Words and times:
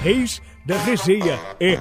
Reis 0.00 0.40
da 0.64 0.76
Resenha 0.76 1.34
é 1.58 1.74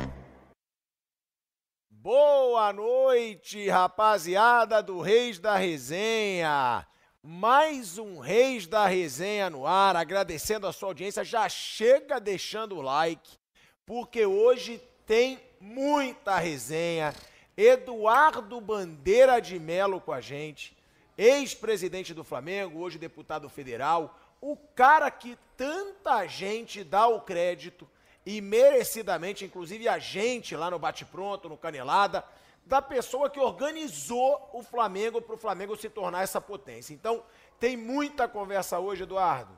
Boa 1.91 2.73
noite, 2.73 3.69
rapaziada 3.69 4.81
do 4.81 5.01
Reis 5.01 5.37
da 5.37 5.55
Resenha. 5.55 6.87
Mais 7.21 7.99
um 7.99 8.17
Reis 8.17 8.65
da 8.65 8.87
Resenha 8.87 9.51
no 9.51 9.67
ar, 9.67 9.95
agradecendo 9.95 10.65
a 10.65 10.73
sua 10.73 10.89
audiência. 10.89 11.23
Já 11.23 11.47
chega 11.47 12.19
deixando 12.19 12.77
o 12.77 12.81
like, 12.81 13.37
porque 13.85 14.25
hoje 14.25 14.81
tem 15.05 15.39
muita 15.61 16.39
resenha. 16.39 17.13
Eduardo 17.55 18.59
Bandeira 18.59 19.39
de 19.39 19.59
Melo 19.59 20.01
com 20.01 20.11
a 20.11 20.21
gente, 20.21 20.75
ex-presidente 21.15 22.15
do 22.15 22.23
Flamengo, 22.23 22.79
hoje 22.79 22.97
deputado 22.97 23.47
federal, 23.47 24.17
o 24.41 24.57
cara 24.57 25.11
que 25.11 25.37
tanta 25.55 26.25
gente 26.25 26.83
dá 26.83 27.05
o 27.07 27.21
crédito 27.21 27.87
e 28.27 28.41
merecidamente, 28.41 29.45
inclusive 29.45 29.87
a 29.87 29.97
gente 29.97 30.53
lá 30.53 30.69
no 30.69 30.77
Bate 30.77 31.05
Pronto, 31.05 31.47
no 31.47 31.55
Canelada, 31.55 32.25
da 32.65 32.81
pessoa 32.81 33.29
que 33.29 33.39
organizou 33.39 34.49
o 34.51 34.61
Flamengo 34.61 35.21
para 35.21 35.35
o 35.35 35.37
Flamengo 35.37 35.77
se 35.77 35.87
tornar 35.87 36.23
essa 36.23 36.41
potência. 36.41 36.93
Então, 36.93 37.23
tem 37.57 37.77
muita 37.77 38.27
conversa 38.27 38.79
hoje, 38.79 39.03
Eduardo. 39.03 39.57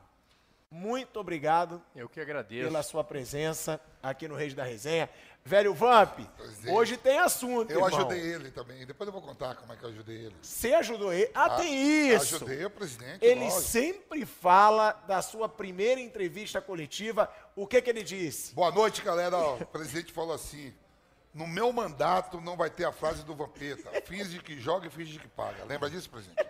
Muito 0.69 1.19
obrigado. 1.19 1.81
Eu 1.95 2.07
que 2.07 2.21
agradeço. 2.21 2.65
Pela 2.65 2.83
sua 2.83 3.03
presença 3.03 3.81
aqui 4.03 4.27
no 4.27 4.35
Reis 4.35 4.53
da 4.53 4.63
Resenha. 4.63 5.09
Velho 5.43 5.73
Vamp, 5.73 6.19
é. 6.19 6.71
hoje 6.71 6.95
tem 6.97 7.17
assunto. 7.17 7.71
Eu 7.71 7.85
irmão. 7.85 7.99
ajudei 7.99 8.19
ele 8.19 8.51
também. 8.51 8.85
Depois 8.85 9.07
eu 9.07 9.11
vou 9.11 9.21
contar 9.21 9.55
como 9.55 9.73
é 9.73 9.75
que 9.75 9.83
eu 9.83 9.89
ajudei 9.89 10.17
ele. 10.25 10.35
Você 10.41 10.73
ajudou 10.73 11.11
ele? 11.11 11.31
Ah, 11.33 11.51
tem 11.51 12.11
isso. 12.13 12.35
Ajudei 12.35 12.65
o 12.65 12.69
presidente. 12.69 13.25
Ele 13.25 13.45
lógico. 13.45 13.61
sempre 13.61 14.25
fala 14.25 14.91
da 15.07 15.21
sua 15.21 15.49
primeira 15.49 15.99
entrevista 15.99 16.61
coletiva. 16.61 17.31
O 17.55 17.65
que, 17.65 17.81
que 17.81 17.89
ele 17.89 18.03
disse? 18.03 18.53
Boa 18.53 18.71
noite, 18.71 19.01
galera. 19.01 19.37
O 19.37 19.65
presidente 19.65 20.11
falou 20.13 20.35
assim: 20.35 20.73
no 21.33 21.47
meu 21.47 21.71
mandato 21.71 22.41
não 22.41 22.57
vai 22.57 22.69
ter 22.69 22.85
a 22.85 22.91
frase 22.91 23.23
do 23.23 23.35
Vampeta. 23.35 23.89
Finge 24.05 24.39
que 24.39 24.59
joga 24.59 24.87
e 24.87 24.89
finge 24.89 25.17
que 25.19 25.27
paga. 25.27 25.63
Lembra 25.65 25.89
disso, 25.89 26.09
presidente? 26.09 26.45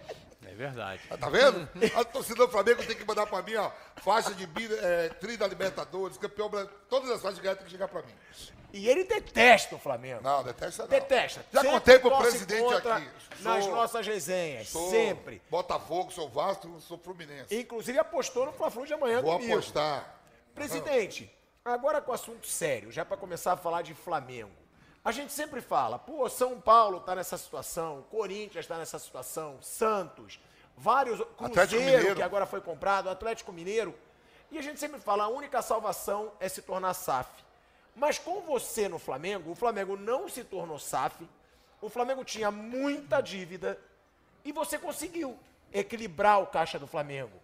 É 0.52 0.56
verdade. 0.56 1.02
Ah, 1.10 1.18
Tá 1.18 1.30
vendo? 1.30 1.68
A 1.96 2.04
torcida 2.04 2.46
do 2.46 2.52
Flamengo 2.52 2.84
tem 2.86 2.96
que 2.96 3.06
mandar 3.06 3.26
pra 3.28 3.42
mim, 3.42 3.56
ó, 3.56 3.72
faixa 3.98 4.34
de 4.34 4.48
é, 4.82 5.10
tri 5.10 5.38
da 5.38 5.48
Libertadores, 5.48 6.18
campeão 6.18 6.50
brasileiro. 6.50 6.82
Todas 6.90 7.10
as 7.12 7.22
faixas 7.22 7.40
de 7.42 7.56
tem 7.56 7.66
que 7.66 7.72
chegar 7.72 7.88
pra 7.88 8.02
mim. 8.02 8.14
E 8.72 8.88
ele 8.88 9.04
detesta 9.04 9.76
o 9.76 9.80
Flamengo. 9.80 10.22
Não, 10.22 10.44
detesta 10.44 10.84
não. 10.84 10.90
Detesta. 10.90 11.44
Já 11.52 11.62
Sempre 11.62 11.76
contei 11.80 12.00
pro 12.00 12.18
presidente 12.20 12.74
aqui. 12.76 13.10
Nas 13.42 13.64
Sou- 13.64 13.74
nossas 13.76 14.06
resenhas. 14.06 14.70
Sou 14.70 14.90
Sempre. 14.92 15.42
Botafogo, 15.50 16.12
sou 16.12 16.30
Vasco, 16.30 16.80
sou 16.82 16.98
Fluminense. 16.98 17.56
Inclusive 17.60 17.98
apostou 17.98 18.46
no 18.46 18.52
Fla-Flu 18.54 18.86
de 18.86 18.94
amanhã 18.94 19.22
Vou 19.22 19.34
comigo. 19.34 19.54
apostar. 19.54 20.16
Presidente, 20.54 21.32
agora 21.64 22.02
com 22.02 22.12
assunto 22.12 22.46
sério, 22.46 22.92
já 22.92 23.04
para 23.06 23.18
começar 23.18 23.54
a 23.54 23.58
falar 23.58 23.82
de 23.82 23.94
Flamengo. 23.94 24.52
A 25.04 25.12
gente 25.14 25.32
sempre 25.32 25.62
fala, 25.62 25.98
pô, 25.98 26.28
São 26.30 26.60
Paulo 26.60 27.00
tá 27.00 27.16
nessa 27.16 27.38
situação, 27.38 28.06
Corinthians 28.12 28.68
tá 28.68 28.78
nessa 28.78 29.00
situação, 29.00 29.58
Santos, 29.62 30.38
vários, 30.80 31.20
Cruzeiro, 31.38 31.86
Mineiro. 31.86 32.16
que 32.16 32.22
agora 32.22 32.46
foi 32.46 32.62
comprado, 32.62 33.10
Atlético 33.10 33.52
Mineiro. 33.52 33.94
E 34.52 34.58
a 34.58 34.62
gente 34.62 34.80
sempre 34.80 35.00
fala, 35.00 35.26
a 35.26 35.28
única 35.28 35.62
salvação 35.62 36.32
é 36.40 36.50
se 36.50 36.62
tornar 36.62 36.94
SAF. 36.94 37.30
Mas 37.96 38.18
com 38.18 38.42
você 38.42 38.88
no 38.88 38.98
Flamengo, 38.98 39.52
o 39.52 39.56
Flamengo 39.56 39.98
não 39.98 40.30
se 40.30 40.44
tornou 40.44 40.80
SAF, 40.80 41.28
o 41.82 41.90
Flamengo 41.90 42.24
tinha 42.24 42.50
muita 42.50 43.22
dívida 43.22 43.80
e 44.44 44.52
você 44.52 44.78
conseguiu 44.78 45.38
equilibrar 45.72 46.42
o 46.42 46.48
caixa 46.48 46.80
do 46.80 46.88
Flamengo. 46.88 47.38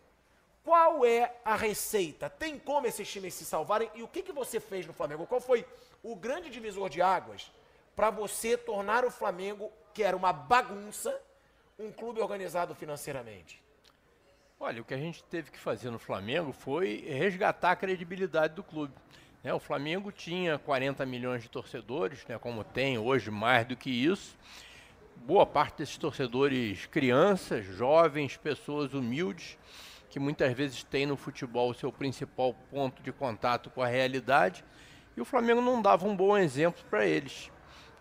Qual 0.64 1.06
é 1.06 1.36
a 1.44 1.56
receita? 1.56 2.30
Tem 2.30 2.58
como 2.58 2.88
esses 2.88 3.08
times 3.08 3.34
se 3.34 3.46
salvarem? 3.46 3.90
E 3.94 4.02
o 4.02 4.08
que, 4.08 4.24
que 4.24 4.32
você 4.32 4.60
fez 4.60 4.88
no 4.88 4.94
Flamengo? 4.94 5.28
Qual 5.28 5.40
foi 5.40 5.66
o 6.02 6.16
grande 6.16 6.50
divisor 6.50 6.90
de 6.90 7.02
águas 7.02 7.52
para 7.96 8.10
você 8.10 8.58
tornar 8.58 9.06
o 9.06 9.12
Flamengo, 9.12 9.72
que 9.94 10.04
era 10.04 10.18
uma 10.18 10.34
bagunça, 10.34 11.16
um 11.78 11.92
clube 11.92 12.22
organizado 12.22 12.74
financeiramente? 12.74 13.62
Olha, 14.60 14.82
o 14.82 14.86
que 14.86 14.94
a 14.94 14.98
gente 14.98 15.24
teve 15.26 15.52
que 15.52 15.60
fazer 15.60 15.92
no 15.92 16.00
Flamengo 16.00 16.54
foi 16.54 17.04
resgatar 17.08 17.72
a 17.72 17.76
credibilidade 17.76 18.54
do 18.56 18.64
clube. 18.64 18.94
né? 19.44 19.54
o 19.54 19.60
Flamengo 19.60 20.12
tinha 20.12 20.58
40 20.58 21.06
milhões 21.06 21.44
de 21.44 21.50
torcedores, 21.50 22.26
né, 22.26 22.38
como 22.40 22.64
tem 22.64 22.98
hoje 22.98 23.30
mais 23.30 23.68
do 23.68 23.76
que 23.76 23.90
isso. 23.90 24.38
Boa 25.18 25.46
parte 25.46 25.80
desses 25.80 25.98
torcedores 25.98 26.86
crianças, 26.86 27.66
jovens, 27.66 28.38
pessoas 28.38 28.94
humildes, 28.94 29.58
que 30.10 30.20
muitas 30.20 30.54
vezes 30.54 30.84
têm 30.84 31.06
no 31.06 31.18
futebol 31.18 31.72
o 31.72 31.74
seu 31.74 31.92
principal 31.92 32.54
ponto 32.72 33.04
de 33.04 33.12
contato 33.12 33.70
com 33.70 33.82
a 33.82 33.88
realidade. 33.88 34.64
E 35.18 35.22
o 35.22 35.26
Flamengo 35.26 35.62
não 35.62 35.82
dava 35.82 36.08
um 36.08 36.16
bom 36.16 36.38
exemplo 36.38 36.82
para 36.90 37.06
eles. 37.06 37.52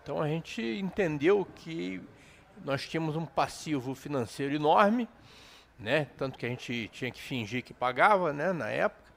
Então 0.01 0.21
a 0.21 0.27
gente 0.27 0.61
entendeu 0.61 1.45
que 1.55 2.01
nós 2.63 2.87
tínhamos 2.87 3.15
um 3.15 3.25
passivo 3.25 3.93
financeiro 3.95 4.55
enorme, 4.55 5.07
né? 5.79 6.07
Tanto 6.17 6.37
que 6.37 6.45
a 6.45 6.49
gente 6.49 6.89
tinha 6.93 7.11
que 7.11 7.21
fingir 7.21 7.63
que 7.63 7.73
pagava, 7.73 8.31
né? 8.31 8.53
Na 8.53 8.69
época, 8.69 9.11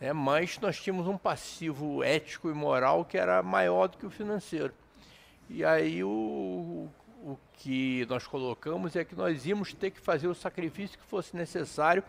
né? 0.00 0.12
Mas 0.12 0.58
nós 0.58 0.80
tínhamos 0.80 1.06
um 1.06 1.16
passivo 1.16 2.02
ético 2.02 2.50
e 2.50 2.54
moral 2.54 3.04
que 3.04 3.18
era 3.18 3.42
maior 3.42 3.88
do 3.88 3.98
que 3.98 4.06
o 4.06 4.10
financeiro. 4.10 4.72
E 5.48 5.64
aí 5.64 6.02
o, 6.02 6.88
o 7.22 7.38
que 7.54 8.06
nós 8.08 8.26
colocamos 8.26 8.96
é 8.96 9.04
que 9.04 9.14
nós 9.14 9.44
íamos 9.46 9.74
ter 9.74 9.90
que 9.90 10.00
fazer 10.00 10.28
o 10.28 10.34
sacrifício 10.34 10.98
que 10.98 11.04
fosse 11.04 11.36
necessário 11.36 12.02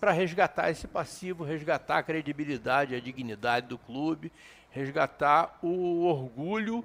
para 0.00 0.10
resgatar 0.10 0.70
esse 0.70 0.88
passivo, 0.88 1.44
resgatar 1.44 1.98
a 1.98 2.02
credibilidade, 2.02 2.94
a 2.94 3.00
dignidade 3.00 3.68
do 3.68 3.78
clube, 3.78 4.32
resgatar 4.70 5.58
o 5.62 6.04
orgulho 6.04 6.84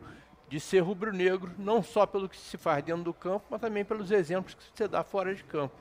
de 0.51 0.59
ser 0.59 0.81
rubro-negro, 0.81 1.50
não 1.57 1.81
só 1.81 2.06
pelo 2.06 2.28
que 2.28 2.35
se 2.35 2.57
faz 2.57 2.84
dentro 2.84 3.03
do 3.03 3.13
campo, 3.13 3.45
mas 3.50 3.62
também 3.62 3.85
pelos 3.85 4.12
exemplos 4.12 4.53
que 4.53 4.62
você 4.75 4.85
dá 4.85 5.01
fora 5.01 5.34
de 5.34 5.41
campo. 5.45 5.73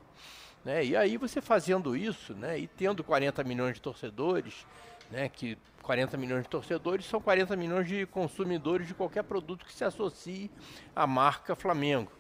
Né? 0.65 0.85
E 0.85 0.97
aí 0.97 1.17
você 1.17 1.41
fazendo 1.41 1.97
isso, 1.97 2.35
né, 2.35 2.57
e 2.57 2.69
tendo 2.69 3.03
40 3.03 3.43
milhões 3.43 3.75
de 3.75 3.81
torcedores, 3.83 4.65
né, 5.11 5.29
que 5.29 5.59
40 5.83 6.17
milhões 6.17 6.45
de 6.45 6.49
torcedores 6.49 7.05
são 7.05 7.21
40 7.21 7.57
milhões 7.57 7.89
de 7.89 8.07
consumidores 8.07 8.87
de 8.87 8.95
qualquer 8.95 9.25
produto 9.25 9.67
que 9.67 9.73
se 9.73 9.83
associe 9.83 10.49
à 10.95 11.05
marca 11.05 11.57
Flamengo. 11.57 12.13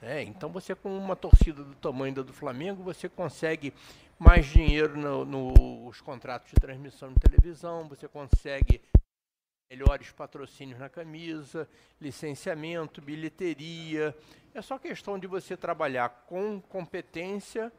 né? 0.00 0.24
Então 0.24 0.50
você 0.50 0.74
com 0.74 0.98
uma 0.98 1.14
torcida 1.14 1.62
do 1.62 1.76
tamanho 1.76 2.12
da 2.16 2.22
do 2.22 2.32
Flamengo, 2.32 2.82
você 2.82 3.08
consegue 3.08 3.72
mais 4.18 4.46
dinheiro 4.46 4.96
no- 4.98 5.24
nos 5.24 6.00
contratos 6.00 6.48
de 6.48 6.56
transmissão 6.56 7.10
de 7.10 7.20
televisão, 7.20 7.84
você 7.88 8.08
consegue 8.08 8.80
melhores 9.72 10.10
patrocínios 10.12 10.78
na 10.78 10.90
camisa, 10.90 11.66
licenciamento, 11.98 13.00
bilheteria. 13.00 14.14
É 14.54 14.60
só 14.60 14.78
questão 14.78 15.18
de 15.18 15.26
você 15.26 15.56
trabalhar 15.56 16.10
com 16.28 16.60
competência, 16.60 17.72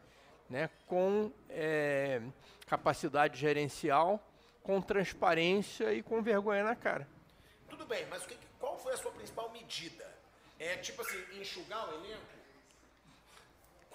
né, 0.49 0.71
com 0.87 1.31
eh, 1.51 2.19
capacidade 2.65 3.39
gerencial, 3.39 4.19
com 4.63 4.81
transparência 4.81 5.93
e 5.93 6.01
com 6.01 6.19
vergonha 6.23 6.63
na 6.63 6.75
cara. 6.75 7.07
Tudo 7.69 7.85
bem, 7.85 8.07
mas 8.09 8.25
que- 8.25 8.37
qual 8.59 8.75
foi 8.79 8.93
a 8.93 8.97
sua 8.97 9.11
principal 9.11 9.51
medida? 9.51 10.05
É 10.59 10.77
tipo 10.77 10.99
assim, 11.03 11.21
enxugar 11.39 11.89
o 11.89 11.93
elenco? 11.93 12.33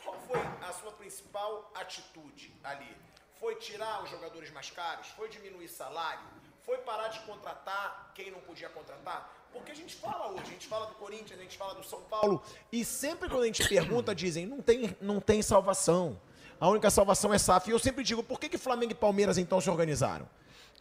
Qual 0.05 0.15
foi 0.21 0.39
a 0.69 0.73
sua 0.73 0.93
principal 0.93 1.69
atitude 1.75 2.55
ali? 2.63 2.97
Foi 3.41 3.57
tirar 3.57 4.05
os 4.05 4.11
jogadores 4.11 4.51
mais 4.53 4.71
caros? 4.71 5.09
Foi 5.09 5.29
diminuir 5.29 5.69
salário? 5.69 6.38
Foi 6.69 6.77
parar 6.77 7.09
de 7.09 7.21
contratar 7.21 8.13
quem 8.15 8.31
não 8.31 8.41
podia 8.41 8.69
contratar? 8.69 9.35
Porque 9.55 9.73
a 9.73 9.75
gente 9.75 9.95
fala 9.95 10.31
hoje, 10.33 10.43
a 10.43 10.51
gente 10.51 10.67
fala 10.67 10.85
do 10.85 10.97
Corinthians, 10.97 11.41
a 11.41 11.43
gente 11.43 11.57
fala 11.57 11.75
do 11.75 11.83
São 11.83 12.03
Paulo, 12.03 12.43
e 12.71 12.85
sempre 12.85 13.27
quando 13.27 13.45
a 13.45 13.47
gente 13.47 13.67
pergunta, 13.67 14.15
dizem, 14.15 14.45
não 14.45 14.61
tem, 14.61 14.95
não 15.01 15.19
tem 15.19 15.41
salvação. 15.41 16.21
A 16.61 16.69
única 16.69 16.91
salvação 16.91 17.33
é 17.33 17.39
SAF. 17.39 17.71
E 17.71 17.73
eu 17.73 17.79
sempre 17.79 18.05
digo, 18.05 18.23
por 18.23 18.39
que, 18.39 18.51
que 18.51 18.59
Flamengo 18.59 18.93
e 18.93 18.95
Palmeiras 18.95 19.39
então 19.39 19.63
se 19.63 19.71
organizaram? 19.71 20.29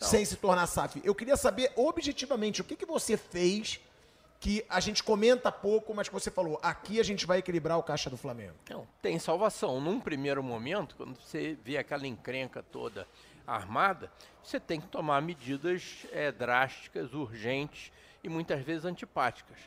Sem 0.01 0.25
se 0.25 0.36
tornar 0.36 0.68
SAF. 0.68 1.01
Eu 1.06 1.16
queria 1.16 1.38
saber 1.38 1.72
objetivamente 1.78 2.60
o 2.60 2.66
que, 2.66 2.75
que 2.75 2.86
você 2.86 3.16
fez 3.16 3.80
que 4.42 4.66
a 4.68 4.81
gente 4.81 5.01
comenta 5.01 5.50
pouco, 5.54 5.94
mas 5.94 6.10
que 6.10 6.13
você 6.13 6.30
falou, 6.30 6.60
aqui 6.62 7.00
a 7.00 7.04
gente 7.04 7.25
vai 7.25 7.39
equilibrar 7.39 7.80
o 7.80 7.84
caixa 7.84 8.10
do 8.10 8.18
Flamengo? 8.18 8.56
Não, 8.69 8.86
tem 9.01 9.18
salvação. 9.19 9.80
Num 9.80 10.01
primeiro 10.01 10.44
momento, 10.44 10.98
quando 10.98 11.16
você 11.16 11.57
vê 11.63 11.78
aquela 11.78 12.06
encrenca 12.06 12.62
toda 12.62 13.07
armada, 13.47 14.11
você 14.44 14.59
tem 14.59 14.81
que 14.81 14.88
tomar 14.88 15.21
medidas 15.21 16.05
é, 16.11 16.31
drásticas, 16.31 17.13
urgentes 17.13 17.91
e 18.23 18.27
muitas 18.27 18.61
vezes 18.61 18.83
antipáticas. 18.83 19.57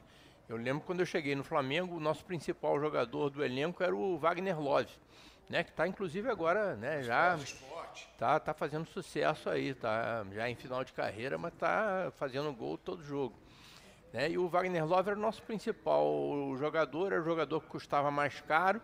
Eu 0.48 0.56
lembro 0.56 0.84
quando 0.84 1.00
eu 1.00 1.06
cheguei 1.06 1.34
no 1.34 1.42
Flamengo, 1.42 1.96
o 1.96 2.00
nosso 2.00 2.24
principal 2.24 2.78
jogador 2.78 3.30
do 3.30 3.42
elenco 3.42 3.82
era 3.82 3.94
o 3.94 4.18
Wagner 4.18 4.60
Love, 4.60 4.92
né, 5.48 5.64
que 5.64 5.70
está 5.70 5.88
inclusive 5.88 6.28
agora, 6.28 6.76
né, 6.76 7.02
já 7.02 7.38
tá, 8.18 8.38
tá 8.38 8.52
fazendo 8.52 8.86
sucesso 8.86 9.48
aí, 9.48 9.74
tá 9.74 10.24
já 10.32 10.48
em 10.48 10.54
final 10.54 10.84
de 10.84 10.92
carreira, 10.92 11.38
mas 11.38 11.54
tá 11.54 12.12
fazendo 12.16 12.52
gol 12.52 12.76
todo 12.76 13.02
jogo. 13.02 13.36
Né? 14.12 14.30
E 14.30 14.38
o 14.38 14.48
Wagner 14.48 14.84
Love 14.84 15.10
era 15.10 15.18
o 15.18 15.22
nosso 15.22 15.42
principal 15.42 16.04
jogador, 16.58 17.12
era 17.12 17.20
o 17.20 17.24
jogador 17.24 17.60
que 17.60 17.68
custava 17.68 18.10
mais 18.10 18.40
caro. 18.40 18.80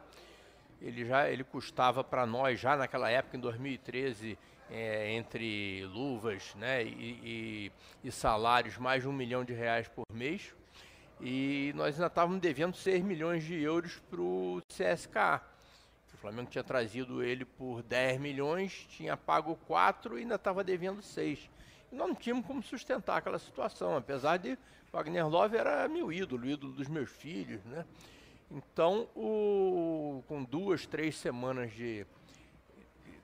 Ele 0.80 1.04
já 1.04 1.28
ele 1.28 1.42
custava 1.42 2.04
para 2.04 2.26
nós 2.26 2.60
já 2.60 2.76
naquela 2.76 3.10
época, 3.10 3.36
em 3.36 3.40
2013, 3.40 4.38
é, 4.70 5.12
entre 5.12 5.84
luvas 5.86 6.54
né, 6.56 6.84
e, 6.84 7.70
e, 8.02 8.08
e, 8.08 8.12
salários, 8.12 8.76
mais 8.78 9.02
de 9.02 9.08
um 9.08 9.12
milhão 9.12 9.44
de 9.44 9.52
reais 9.52 9.88
por 9.88 10.04
mês. 10.12 10.54
E 11.20 11.72
nós 11.74 11.94
ainda 11.94 12.08
estávamos 12.08 12.40
devendo 12.40 12.76
6 12.76 13.02
milhões 13.02 13.44
de 13.44 13.60
euros 13.60 14.00
para 14.10 14.20
o 14.20 14.60
CSKA. 14.68 15.42
O 16.12 16.16
Flamengo 16.18 16.50
tinha 16.50 16.64
trazido 16.64 17.22
ele 17.22 17.44
por 17.44 17.82
10 17.82 18.20
milhões, 18.20 18.86
tinha 18.90 19.16
pago 19.16 19.56
4 19.66 20.18
e 20.18 20.22
ainda 20.22 20.34
estava 20.34 20.64
devendo 20.64 21.02
6. 21.02 21.50
E 21.92 21.94
nós 21.94 22.08
não 22.08 22.14
tínhamos 22.14 22.46
como 22.46 22.62
sustentar 22.62 23.18
aquela 23.18 23.38
situação, 23.38 23.96
apesar 23.96 24.36
de 24.38 24.58
Wagner 24.92 25.28
Love 25.28 25.56
era 25.56 25.88
meu 25.88 26.12
ídolo, 26.12 26.46
ídolo 26.46 26.72
dos 26.72 26.88
meus 26.88 27.10
filhos, 27.10 27.64
né? 27.64 27.84
Então, 28.50 29.08
o, 29.14 30.22
com 30.28 30.42
duas, 30.44 30.86
três 30.86 31.16
semanas 31.16 31.72
de, 31.72 32.06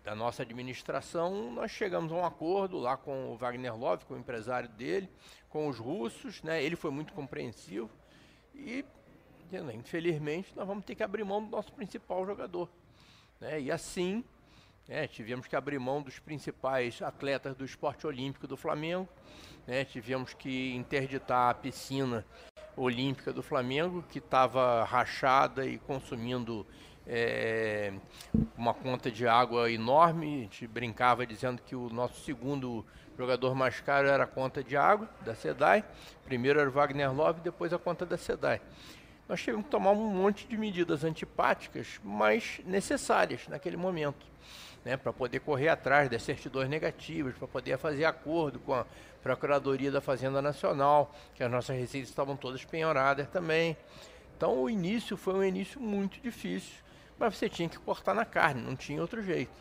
da 0.05 0.15
nossa 0.15 0.43
administração, 0.43 1.53
nós 1.53 1.71
chegamos 1.71 2.11
a 2.13 2.17
um 2.17 2.25
acordo 2.25 2.79
lá 2.79 2.97
com 2.97 3.33
o 3.33 3.37
Wagner 3.37 3.77
Love, 3.77 4.05
com 4.05 4.15
o 4.15 4.19
empresário 4.19 4.69
dele, 4.69 5.09
com 5.49 5.69
os 5.69 5.79
russos, 5.79 6.43
né? 6.43 6.63
Ele 6.63 6.75
foi 6.75 6.91
muito 6.91 7.13
compreensivo 7.13 7.91
e, 8.55 8.85
infelizmente, 9.75 10.53
nós 10.57 10.67
vamos 10.67 10.85
ter 10.85 10.95
que 10.95 11.03
abrir 11.03 11.25
mão 11.25 11.45
do 11.45 11.51
nosso 11.51 11.73
principal 11.73 12.27
jogador, 12.27 12.69
né? 13.41 13.61
E 13.61 13.71
assim, 13.71 14.25
né, 14.89 15.07
tivemos 15.07 15.47
que 15.47 15.55
abrir 15.55 15.79
mão 15.79 16.03
dos 16.03 16.19
principais 16.19 17.01
atletas 17.01 17.55
do 17.55 17.65
esporte 17.65 18.07
olímpico 18.07 18.49
do 18.49 18.57
Flamengo, 18.57 19.09
né, 19.67 19.85
tivemos 19.85 20.35
que 20.35 20.75
interditar 20.75 21.51
a 21.51 21.55
piscina 21.55 22.27
olímpica 22.77 23.33
do 23.33 23.43
Flamengo, 23.43 24.03
que 24.11 24.19
estava 24.19 24.83
rachada 24.85 25.65
e 25.65 25.79
consumindo 25.79 26.67
é, 27.07 27.93
uma 28.57 28.75
conta 28.75 29.11
de 29.11 29.27
água 29.27 29.71
enorme. 29.71 30.27
A 30.27 30.41
gente 30.43 30.67
brincava 30.67 31.27
dizendo 31.27 31.63
que 31.63 31.75
o 31.75 31.89
nosso 31.89 32.21
segundo 32.25 32.85
jogador 33.19 33.55
mais 33.55 33.81
caro 33.81 34.09
era 34.09 34.25
a 34.25 34.27
conta 34.27 34.63
de 34.63 34.77
água 34.77 35.09
da 35.21 35.35
SEDAI. 35.35 35.85
Primeiro 36.25 36.61
era 36.61 36.69
o 36.69 36.73
Wagner 36.73 37.13
Love, 37.13 37.41
depois 37.41 37.73
a 37.73 37.79
conta 37.79 38.07
da 38.07 38.17
SEDAI. 38.17 38.61
Nós 39.29 39.41
tivemos 39.41 39.65
que 39.65 39.71
tomar 39.71 39.93
um 39.93 40.11
monte 40.11 40.47
de 40.47 40.57
medidas 40.57 41.05
antipáticas, 41.05 42.01
mas 42.03 42.61
necessárias 42.65 43.47
naquele 43.49 43.77
momento. 43.77 44.27
Né, 44.85 44.97
para 44.97 45.13
poder 45.13 45.39
correr 45.39 45.69
atrás 45.69 46.11
das 46.11 46.25
certidões 46.25 46.69
negativas, 46.69 47.39
para 47.39 47.47
poder 47.47 47.79
fazer 47.79 48.05
acordo 48.05 48.59
com 48.59 48.75
a 48.75 48.85
Procuradoria 49.23 49.93
da 49.93 50.01
Fazenda 50.01 50.43
Nacional, 50.43 51.15
que 51.37 51.45
as 51.45 51.49
nossas 51.49 51.79
receitas 51.79 52.09
estavam 52.11 52.37
todas 52.37 52.65
penhoradas 52.65 53.29
também. 53.29 53.77
Então 54.37 54.61
o 54.61 54.69
início 54.69 55.17
foi 55.17 55.35
um 55.35 55.45
início 55.45 55.81
muito 55.81 56.21
difícil, 56.21 56.82
mas 57.23 57.37
você 57.37 57.49
tinha 57.49 57.69
que 57.69 57.79
cortar 57.79 58.15
na 58.15 58.25
carne, 58.25 58.61
não 58.61 58.75
tinha 58.75 59.01
outro 59.01 59.23
jeito. 59.23 59.53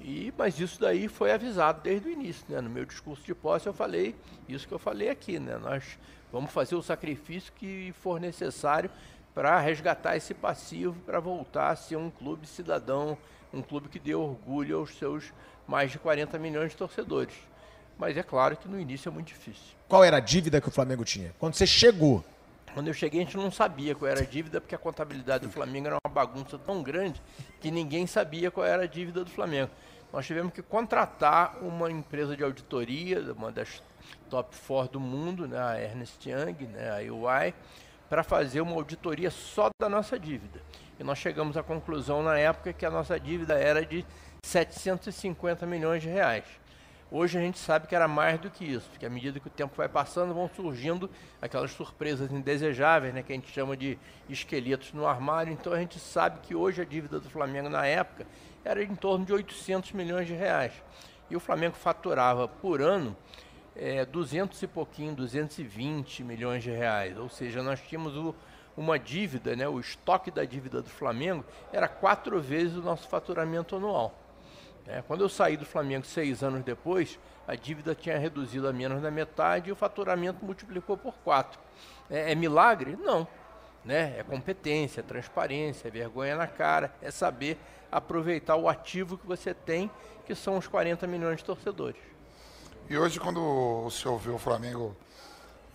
E, 0.00 0.32
mas 0.38 0.60
isso 0.60 0.80
daí 0.80 1.08
foi 1.08 1.32
avisado 1.32 1.80
desde 1.82 2.08
o 2.08 2.12
início. 2.12 2.44
Né? 2.48 2.60
No 2.60 2.70
meu 2.70 2.84
discurso 2.84 3.24
de 3.24 3.34
posse 3.34 3.66
eu 3.66 3.74
falei 3.74 4.14
isso 4.48 4.68
que 4.68 4.72
eu 4.72 4.78
falei 4.78 5.08
aqui. 5.08 5.40
Né? 5.40 5.58
Nós 5.58 5.98
vamos 6.32 6.52
fazer 6.52 6.76
o 6.76 6.82
sacrifício 6.82 7.52
que 7.56 7.92
for 8.00 8.20
necessário 8.20 8.88
para 9.34 9.58
resgatar 9.58 10.16
esse 10.16 10.32
passivo, 10.34 10.94
para 11.04 11.18
voltar 11.18 11.70
a 11.70 11.76
ser 11.76 11.96
um 11.96 12.10
clube 12.10 12.46
cidadão, 12.46 13.18
um 13.52 13.60
clube 13.60 13.88
que 13.88 13.98
dê 13.98 14.14
orgulho 14.14 14.78
aos 14.78 14.96
seus 14.96 15.32
mais 15.66 15.90
de 15.90 15.98
40 15.98 16.38
milhões 16.38 16.70
de 16.70 16.76
torcedores. 16.76 17.34
Mas 17.98 18.16
é 18.16 18.22
claro 18.22 18.56
que 18.56 18.68
no 18.68 18.78
início 18.78 19.08
é 19.08 19.12
muito 19.12 19.28
difícil. 19.28 19.74
Qual 19.88 20.04
era 20.04 20.18
a 20.18 20.20
dívida 20.20 20.60
que 20.60 20.68
o 20.68 20.70
Flamengo 20.72 21.04
tinha? 21.04 21.34
Quando 21.40 21.54
você 21.54 21.66
chegou? 21.66 22.24
Quando 22.74 22.88
eu 22.88 22.94
cheguei, 22.94 23.20
a 23.20 23.24
gente 23.24 23.36
não 23.36 23.52
sabia 23.52 23.94
qual 23.94 24.10
era 24.10 24.22
a 24.22 24.24
dívida, 24.24 24.60
porque 24.60 24.74
a 24.74 24.78
contabilidade 24.78 25.46
do 25.46 25.52
Flamengo 25.52 25.86
era 25.86 25.96
uma 26.04 26.12
bagunça 26.12 26.58
tão 26.58 26.82
grande 26.82 27.22
que 27.60 27.70
ninguém 27.70 28.04
sabia 28.04 28.50
qual 28.50 28.66
era 28.66 28.82
a 28.82 28.86
dívida 28.86 29.24
do 29.24 29.30
Flamengo. 29.30 29.70
Nós 30.12 30.26
tivemos 30.26 30.52
que 30.52 30.60
contratar 30.60 31.58
uma 31.62 31.88
empresa 31.88 32.36
de 32.36 32.42
auditoria, 32.42 33.32
uma 33.32 33.52
das 33.52 33.80
top 34.28 34.56
4 34.66 34.92
do 34.92 35.00
mundo, 35.00 35.46
né, 35.46 35.56
a 35.56 35.80
Ernest 35.80 36.28
Young, 36.28 36.66
né, 36.66 36.90
a 36.90 37.12
UI, 37.12 37.54
para 38.10 38.24
fazer 38.24 38.60
uma 38.60 38.74
auditoria 38.74 39.30
só 39.30 39.68
da 39.80 39.88
nossa 39.88 40.18
dívida. 40.18 40.60
E 40.98 41.04
nós 41.04 41.18
chegamos 41.18 41.56
à 41.56 41.62
conclusão 41.62 42.24
na 42.24 42.36
época 42.36 42.72
que 42.72 42.84
a 42.84 42.90
nossa 42.90 43.18
dívida 43.20 43.54
era 43.54 43.86
de 43.86 44.04
750 44.44 45.64
milhões 45.64 46.02
de 46.02 46.08
reais. 46.08 46.44
Hoje 47.10 47.38
a 47.38 47.40
gente 47.40 47.58
sabe 47.58 47.86
que 47.86 47.94
era 47.94 48.08
mais 48.08 48.40
do 48.40 48.50
que 48.50 48.64
isso, 48.64 48.88
porque 48.90 49.06
à 49.06 49.10
medida 49.10 49.38
que 49.38 49.46
o 49.46 49.50
tempo 49.50 49.74
vai 49.76 49.88
passando, 49.88 50.34
vão 50.34 50.48
surgindo 50.48 51.08
aquelas 51.40 51.70
surpresas 51.70 52.32
indesejáveis, 52.32 53.14
né, 53.14 53.22
que 53.22 53.32
a 53.32 53.36
gente 53.36 53.52
chama 53.52 53.76
de 53.76 53.98
esqueletos 54.28 54.92
no 54.92 55.06
armário. 55.06 55.52
Então 55.52 55.72
a 55.72 55.78
gente 55.78 55.98
sabe 55.98 56.40
que 56.42 56.54
hoje 56.54 56.82
a 56.82 56.84
dívida 56.84 57.20
do 57.20 57.28
Flamengo 57.30 57.68
na 57.68 57.86
época 57.86 58.26
era 58.64 58.82
em 58.82 58.94
torno 58.94 59.24
de 59.24 59.32
800 59.32 59.92
milhões 59.92 60.26
de 60.26 60.32
reais. 60.32 60.72
E 61.30 61.36
o 61.36 61.40
Flamengo 61.40 61.76
faturava 61.76 62.48
por 62.48 62.80
ano 62.80 63.16
é, 63.76 64.04
200 64.04 64.60
e 64.62 64.66
pouquinho, 64.66 65.14
220 65.14 66.24
milhões 66.24 66.62
de 66.62 66.70
reais. 66.70 67.16
Ou 67.18 67.28
seja, 67.28 67.62
nós 67.62 67.80
tínhamos 67.80 68.16
o, 68.16 68.34
uma 68.76 68.98
dívida, 68.98 69.54
né, 69.54 69.68
o 69.68 69.78
estoque 69.78 70.30
da 70.30 70.44
dívida 70.44 70.82
do 70.82 70.90
Flamengo 70.90 71.44
era 71.72 71.86
quatro 71.86 72.40
vezes 72.40 72.76
o 72.76 72.82
nosso 72.82 73.08
faturamento 73.08 73.76
anual. 73.76 74.23
É, 74.86 75.02
quando 75.02 75.22
eu 75.22 75.28
saí 75.28 75.56
do 75.56 75.64
Flamengo 75.64 76.04
seis 76.04 76.42
anos 76.42 76.62
depois, 76.62 77.18
a 77.48 77.54
dívida 77.54 77.94
tinha 77.94 78.18
reduzido 78.18 78.68
a 78.68 78.72
menos 78.72 79.02
da 79.02 79.10
metade 79.10 79.68
e 79.68 79.72
o 79.72 79.76
faturamento 79.76 80.44
multiplicou 80.44 80.96
por 80.96 81.14
quatro. 81.24 81.58
É, 82.10 82.32
é 82.32 82.34
milagre? 82.34 82.96
Não. 83.00 83.26
Né? 83.84 84.18
É 84.18 84.22
competência, 84.22 85.00
é 85.00 85.02
transparência, 85.02 85.88
é 85.88 85.90
vergonha 85.90 86.36
na 86.36 86.46
cara, 86.46 86.94
é 87.02 87.10
saber 87.10 87.58
aproveitar 87.90 88.56
o 88.56 88.68
ativo 88.68 89.16
que 89.16 89.26
você 89.26 89.54
tem, 89.54 89.90
que 90.26 90.34
são 90.34 90.56
os 90.56 90.66
40 90.66 91.06
milhões 91.06 91.38
de 91.38 91.44
torcedores. 91.44 92.00
E 92.88 92.96
hoje, 92.96 93.20
quando 93.20 93.40
o 93.40 93.90
senhor 93.90 94.18
vê 94.18 94.30
o 94.30 94.38
Flamengo 94.38 94.96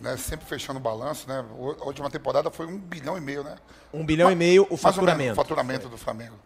né, 0.00 0.16
sempre 0.16 0.46
fechando 0.46 0.78
o 0.78 0.82
balanço, 0.82 1.28
né? 1.28 1.44
A 1.80 1.84
última 1.84 2.10
temporada 2.10 2.50
foi 2.50 2.66
um 2.66 2.78
bilhão 2.78 3.18
e 3.18 3.20
meio, 3.20 3.44
né? 3.44 3.56
Um 3.92 4.04
bilhão 4.04 4.28
Ma 4.28 4.32
e 4.32 4.36
meio 4.36 4.66
o 4.70 4.76
faturamento. 4.76 5.32
o 5.32 5.36
faturamento 5.36 5.88
do 5.88 5.98
Flamengo. 5.98 6.36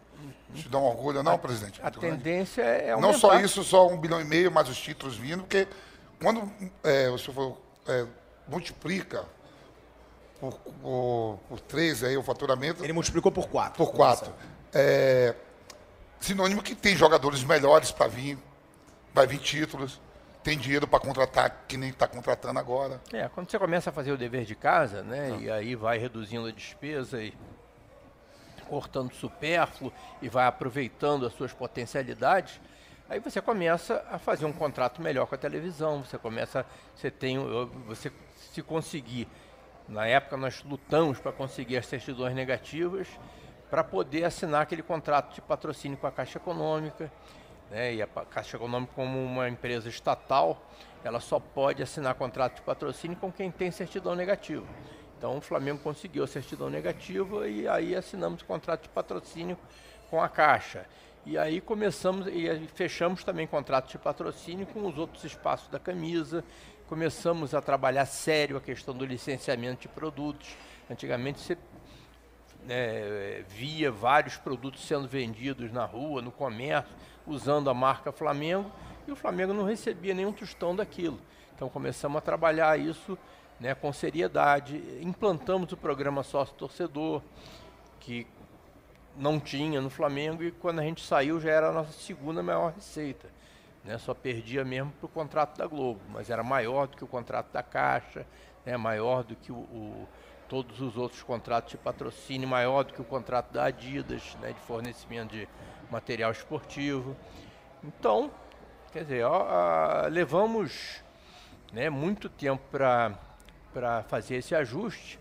Te 0.55 0.69
dá 0.69 0.77
um 0.77 0.83
orgulho, 0.83 1.21
não, 1.23 1.33
a, 1.33 1.37
presidente? 1.37 1.79
A 1.83 1.91
tendência 1.91 2.61
é 2.61 2.91
aumentar. 2.91 3.11
Não 3.11 3.19
só 3.19 3.39
isso, 3.39 3.63
só 3.63 3.87
um 3.87 3.97
bilhão 3.97 4.19
e 4.21 4.25
meio, 4.25 4.51
mas 4.51 4.69
os 4.69 4.77
títulos 4.77 5.15
vindo, 5.15 5.43
porque 5.43 5.67
quando 6.21 6.51
é, 6.83 7.09
o 7.09 7.17
senhor 7.17 7.57
é, 7.87 8.05
multiplica 8.47 9.25
por, 10.39 10.53
por, 10.81 11.39
por 11.49 11.59
três 11.61 12.03
aí 12.03 12.17
o 12.17 12.23
faturamento... 12.23 12.83
Ele 12.83 12.93
multiplicou 12.93 13.31
por 13.31 13.47
quatro. 13.47 13.85
Por 13.85 13.93
quatro. 13.93 14.33
É, 14.73 15.35
sinônimo 16.19 16.61
que 16.61 16.75
tem 16.75 16.95
jogadores 16.95 17.43
melhores 17.43 17.91
para 17.91 18.07
vir, 18.07 18.37
vai 19.13 19.27
vir 19.27 19.39
títulos, 19.39 20.01
tem 20.43 20.57
dinheiro 20.57 20.87
para 20.87 20.99
contratar 20.99 21.65
que 21.67 21.75
nem 21.75 21.89
está 21.89 22.07
contratando 22.07 22.59
agora. 22.59 23.01
É, 23.11 23.27
quando 23.29 23.49
você 23.49 23.57
começa 23.57 23.89
a 23.89 23.93
fazer 23.93 24.11
o 24.11 24.17
dever 24.17 24.45
de 24.45 24.55
casa, 24.55 25.01
né, 25.01 25.31
ah. 25.33 25.41
e 25.41 25.49
aí 25.49 25.75
vai 25.75 25.97
reduzindo 25.97 26.47
a 26.47 26.51
despesa 26.51 27.21
e 27.21 27.33
cortando 28.65 29.13
supérfluo 29.13 29.91
e 30.21 30.29
vai 30.29 30.45
aproveitando 30.45 31.25
as 31.25 31.33
suas 31.33 31.53
potencialidades, 31.53 32.59
aí 33.09 33.19
você 33.19 33.41
começa 33.41 34.05
a 34.09 34.17
fazer 34.17 34.45
um 34.45 34.53
contrato 34.53 35.01
melhor 35.01 35.27
com 35.27 35.35
a 35.35 35.37
televisão, 35.37 36.03
você 36.03 36.17
começa, 36.17 36.65
você 36.95 37.09
tem, 37.09 37.37
você 37.87 38.11
se 38.35 38.61
conseguir, 38.61 39.27
na 39.87 40.07
época 40.07 40.37
nós 40.37 40.63
lutamos 40.63 41.19
para 41.19 41.31
conseguir 41.31 41.77
as 41.77 41.85
certidões 41.85 42.35
negativas, 42.35 43.07
para 43.69 43.83
poder 43.83 44.23
assinar 44.23 44.61
aquele 44.61 44.83
contrato 44.83 45.33
de 45.33 45.41
patrocínio 45.41 45.97
com 45.97 46.07
a 46.07 46.11
Caixa 46.11 46.37
Econômica, 46.37 47.11
né, 47.69 47.95
e 47.95 48.01
a 48.01 48.07
Caixa 48.07 48.57
Econômica 48.57 48.93
como 48.95 49.23
uma 49.23 49.49
empresa 49.49 49.89
estatal, 49.89 50.61
ela 51.03 51.19
só 51.19 51.39
pode 51.39 51.83
assinar 51.83 52.15
contrato 52.15 52.55
de 52.55 52.61
patrocínio 52.61 53.17
com 53.17 53.31
quem 53.31 53.51
tem 53.51 53.69
certidão 53.71 54.15
negativa. 54.15 54.65
Então 55.17 55.37
o 55.37 55.41
Flamengo 55.41 55.79
conseguiu 55.79 56.23
a 56.23 56.27
certidão 56.27 56.69
negativa 56.69 57.47
e 57.47 57.67
aí 57.67 57.95
assinamos 57.95 58.41
o 58.41 58.45
contrato 58.45 58.83
de 58.83 58.89
patrocínio 58.89 59.57
com 60.09 60.21
a 60.21 60.29
Caixa. 60.29 60.85
E 61.25 61.37
aí 61.37 61.59
começamos 61.59 62.27
e 62.27 62.67
fechamos 62.75 63.23
também 63.23 63.47
contratos 63.47 63.91
de 63.91 63.97
patrocínio 63.97 64.67
com 64.67 64.85
os 64.85 64.97
outros 64.97 65.23
espaços 65.23 65.67
da 65.69 65.79
camisa. 65.79 66.43
Começamos 66.87 67.55
a 67.55 67.61
trabalhar 67.61 68.05
sério 68.05 68.57
a 68.57 68.61
questão 68.61 68.93
do 68.93 69.05
licenciamento 69.05 69.81
de 69.81 69.87
produtos. 69.87 70.55
Antigamente 70.89 71.39
você 71.39 71.57
né, 72.63 73.43
via 73.47 73.91
vários 73.91 74.37
produtos 74.37 74.85
sendo 74.85 75.07
vendidos 75.07 75.71
na 75.71 75.85
rua, 75.85 76.21
no 76.21 76.31
comércio, 76.31 76.93
usando 77.25 77.69
a 77.69 77.73
marca 77.73 78.11
Flamengo, 78.11 78.71
e 79.07 79.11
o 79.11 79.15
Flamengo 79.15 79.53
não 79.53 79.63
recebia 79.63 80.13
nenhum 80.13 80.31
tostão 80.31 80.75
daquilo. 80.75 81.19
Então 81.55 81.69
começamos 81.69 82.17
a 82.17 82.21
trabalhar 82.21 82.79
isso 82.79 83.17
né, 83.59 83.73
com 83.75 83.91
seriedade. 83.91 84.77
Implantamos 85.01 85.71
o 85.71 85.77
programa 85.77 86.23
sócio-torcedor, 86.23 87.21
que 87.99 88.27
não 89.17 89.39
tinha 89.39 89.81
no 89.81 89.89
Flamengo, 89.89 90.43
e 90.43 90.51
quando 90.51 90.79
a 90.79 90.83
gente 90.83 91.03
saiu 91.03 91.39
já 91.39 91.51
era 91.51 91.69
a 91.69 91.71
nossa 91.71 91.93
segunda 91.93 92.43
maior 92.43 92.73
receita. 92.73 93.29
Né, 93.83 93.97
só 93.99 94.15
perdia 94.15 94.65
mesmo 94.65 94.91
para 94.93 95.05
o 95.05 95.09
contrato 95.09 95.57
da 95.57 95.67
Globo, 95.67 96.01
mas 96.09 96.31
era 96.31 96.43
maior 96.43 96.87
do 96.87 96.97
que 96.97 97.03
o 97.03 97.07
contrato 97.07 97.51
da 97.51 97.61
Caixa, 97.61 98.25
né, 98.65 98.75
maior 98.75 99.23
do 99.23 99.35
que 99.35 99.51
o, 99.51 99.57
o, 99.57 100.07
todos 100.49 100.81
os 100.81 100.97
outros 100.97 101.21
contratos 101.21 101.71
de 101.71 101.77
patrocínio, 101.77 102.47
maior 102.47 102.83
do 102.83 102.93
que 102.93 103.01
o 103.01 103.05
contrato 103.05 103.53
da 103.53 103.65
Adidas, 103.65 104.35
né, 104.41 104.53
de 104.53 104.59
fornecimento 104.61 105.31
de 105.31 105.47
material 105.91 106.31
esportivo. 106.31 107.15
Então, 107.83 108.31
quer 108.91 109.03
dizer, 109.03 109.23
ó, 109.23 109.43
a, 109.47 110.07
levamos 110.07 111.03
né, 111.71 111.87
muito 111.87 112.27
tempo 112.27 112.63
para 112.71 113.13
fazer 114.07 114.35
esse 114.35 114.55
ajuste. 114.55 115.19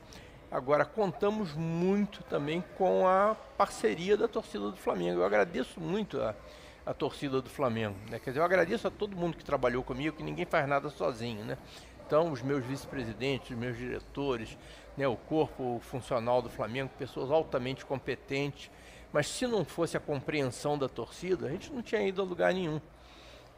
Agora, 0.51 0.85
contamos 0.85 1.53
muito 1.53 2.23
também 2.25 2.63
com 2.79 3.09
a 3.09 3.35
parceria 3.57 4.17
da 4.17 4.29
torcida 4.29 4.71
do 4.71 4.77
Flamengo. 4.77 5.21
Eu 5.21 5.25
agradeço 5.25 5.81
muito 5.81 6.21
a, 6.21 6.35
a 6.87 6.95
torcida 6.95 7.43
do 7.43 7.51
Flamengo. 7.51 7.97
Né? 8.09 8.19
Quer 8.19 8.31
dizer, 8.31 8.41
eu 8.41 8.45
agradeço 8.45 8.87
a 8.87 8.91
todo 8.91 9.17
mundo 9.17 9.37
que 9.37 9.45
trabalhou 9.45 9.83
comigo, 9.83 10.17
que 10.17 10.23
ninguém 10.23 10.45
faz 10.45 10.69
nada 10.69 10.89
sozinho. 10.91 11.45
Né? 11.45 11.59
Então, 12.07 12.31
os 12.31 12.43
meus 12.43 12.65
vice-presidentes, 12.65 13.51
os 13.51 13.57
meus 13.57 13.77
diretores, 13.77 14.57
né, 14.97 15.09
o 15.09 15.17
corpo 15.17 15.81
funcional 15.83 16.41
do 16.41 16.51
Flamengo, 16.51 16.91
pessoas 16.99 17.31
altamente 17.31 17.85
competentes. 17.85 18.71
Mas 19.13 19.27
se 19.27 19.47
não 19.47 19.65
fosse 19.65 19.97
a 19.97 20.01
compreensão 20.01 20.77
da 20.79 20.89
torcida, 20.89 21.47
a 21.47 21.51
gente 21.51 21.73
não 21.73 21.83
tinha 21.83 22.03
ido 22.07 22.21
a 22.21 22.25
lugar 22.25 22.53
nenhum. 22.53 22.81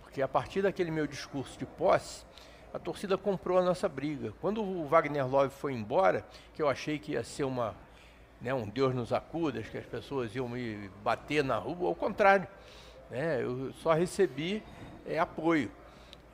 Porque 0.02 0.22
a 0.22 0.28
partir 0.28 0.62
daquele 0.62 0.90
meu 0.90 1.06
discurso 1.06 1.58
de 1.58 1.66
posse, 1.66 2.24
a 2.76 2.78
torcida 2.78 3.16
comprou 3.16 3.56
a 3.56 3.62
nossa 3.62 3.88
briga. 3.88 4.34
Quando 4.38 4.62
o 4.62 4.86
Wagner 4.86 5.26
Love 5.26 5.48
foi 5.48 5.72
embora, 5.72 6.26
que 6.52 6.60
eu 6.60 6.68
achei 6.68 6.98
que 6.98 7.12
ia 7.12 7.24
ser 7.24 7.44
uma, 7.44 7.74
né, 8.38 8.52
um 8.52 8.68
Deus 8.68 8.94
nos 8.94 9.14
acuda, 9.14 9.62
que 9.62 9.78
as 9.78 9.86
pessoas 9.86 10.34
iam 10.36 10.46
me 10.46 10.90
bater 11.02 11.42
na 11.42 11.56
rua, 11.56 11.88
ao 11.88 11.94
contrário. 11.94 12.46
Né, 13.10 13.42
eu 13.42 13.72
só 13.82 13.94
recebi 13.94 14.62
é, 15.06 15.18
apoio. 15.18 15.70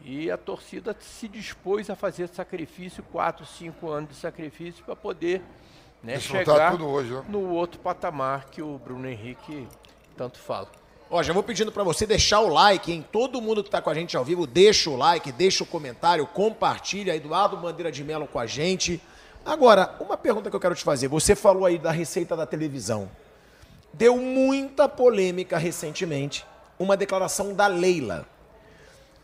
E 0.01 0.33
a 0.33 0.37
torcida 0.37 0.97
se 0.99 1.29
dispôs 1.29 1.89
a 1.89 1.95
fazer 1.95 2.27
sacrifício, 2.27 3.05
quatro, 3.05 3.47
cinco 3.47 3.89
anos 3.89 4.11
de 4.11 4.17
sacrifício, 4.17 4.85
para 4.85 4.97
poder 4.97 5.41
né, 6.03 6.19
chegar 6.19 6.75
hoje, 6.83 7.13
né? 7.13 7.25
no 7.29 7.51
outro 7.51 7.79
patamar 7.79 8.47
que 8.47 8.61
o 8.61 8.79
Bruno 8.79 9.07
Henrique 9.07 9.69
tanto 10.17 10.41
fala. 10.41 10.69
Ó, 11.15 11.23
já 11.23 11.35
vou 11.35 11.43
pedindo 11.43 11.71
para 11.71 11.85
você 11.85 12.07
deixar 12.07 12.41
o 12.41 12.49
like, 12.49 12.91
hein? 12.91 13.05
Todo 13.13 13.39
mundo 13.39 13.63
que 13.63 13.69
tá 13.69 13.83
com 13.83 13.91
a 13.91 13.95
gente 13.95 14.17
ao 14.17 14.25
vivo, 14.25 14.47
deixa 14.47 14.89
o 14.89 14.97
like, 14.97 15.31
deixa 15.31 15.63
o 15.63 15.67
comentário, 15.67 16.27
compartilha. 16.27 17.15
Eduardo 17.15 17.55
Bandeira 17.55 17.93
de 17.93 18.03
Melo 18.03 18.27
com 18.27 18.39
a 18.39 18.47
gente. 18.47 18.99
Agora, 19.45 19.95
uma 20.01 20.17
pergunta 20.17 20.49
que 20.49 20.57
eu 20.57 20.61
quero 20.61 20.75
te 20.75 20.83
fazer. 20.83 21.09
Você 21.09 21.37
falou 21.37 21.67
aí 21.67 21.77
da 21.77 21.91
receita 21.91 22.35
da 22.35 22.47
televisão. 22.47 23.11
Deu 23.93 24.17
muita 24.17 24.89
polêmica 24.89 25.59
recentemente 25.59 26.47
uma 26.79 26.97
declaração 26.97 27.53
da 27.53 27.67
Leila, 27.67 28.27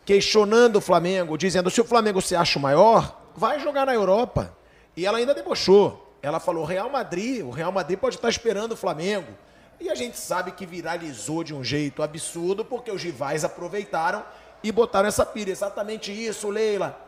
questionando 0.05 0.77
o 0.77 0.83
Flamengo, 0.83 1.39
dizendo: 1.39 1.71
se 1.71 1.81
o 1.81 1.87
Flamengo 1.87 2.21
se 2.21 2.37
acha 2.37 2.59
o 2.59 2.63
maior, 2.63 3.19
vai 3.35 3.61
jogar 3.61 3.87
na 3.87 3.95
Europa. 3.95 4.55
E 4.95 5.07
ela 5.07 5.17
ainda 5.17 5.33
debochou. 5.33 6.15
Ela 6.21 6.39
falou: 6.39 6.67
Real 6.67 6.91
Madrid, 6.91 7.43
o 7.43 7.51
Real 7.51 7.73
Madrid 7.73 7.99
pode 7.99 8.17
estar 8.17 8.29
esperando 8.29 8.73
o 8.73 8.77
Flamengo. 8.77 9.48
E 9.81 9.89
a 9.89 9.95
gente 9.95 10.19
sabe 10.19 10.53
que 10.53 10.67
viralizou 10.67 11.45
de 11.45 11.55
um 11.55 11.63
jeito 11.63 12.03
absurdo, 12.03 12.65
porque 12.65 12.91
os 12.91 13.03
rivais 13.03 13.45
aproveitaram 13.45 14.25
e 14.63 14.73
botaram 14.73 15.09
essa 15.09 15.25
pilha. 15.25 15.53
Exatamente 15.53 16.11
isso, 16.13 16.49
Leila. 16.51 16.99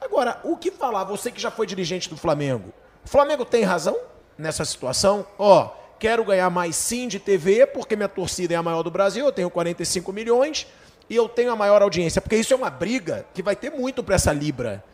Agora, 0.00 0.40
o 0.44 0.56
que 0.56 0.70
falar, 0.70 1.04
você 1.04 1.30
que 1.30 1.40
já 1.40 1.50
foi 1.50 1.66
dirigente 1.66 2.10
do 2.10 2.16
Flamengo? 2.16 2.72
O 3.04 3.08
Flamengo 3.08 3.44
tem 3.44 3.62
razão 3.62 3.96
nessa 4.36 4.64
situação? 4.64 5.26
Ó, 5.38 5.70
quero 5.98 6.24
ganhar 6.24 6.50
mais 6.50 6.76
sim 6.76 7.08
de 7.08 7.18
TV, 7.18 7.66
porque 7.66 7.96
minha 7.96 8.08
torcida 8.08 8.54
é 8.54 8.56
a 8.56 8.62
maior 8.62 8.82
do 8.82 8.90
Brasil, 8.90 9.24
eu 9.24 9.32
tenho 9.32 9.48
45 9.48 10.12
milhões 10.12 10.66
e 11.08 11.16
eu 11.16 11.28
tenho 11.28 11.52
a 11.52 11.56
maior 11.56 11.80
audiência. 11.80 12.20
Porque 12.20 12.36
isso 12.36 12.52
é 12.52 12.56
uma 12.56 12.70
briga 12.70 13.24
que 13.32 13.42
vai 13.42 13.56
ter 13.56 13.70
muito 13.70 14.02
para 14.02 14.16
essa 14.16 14.32
Libra, 14.32 14.84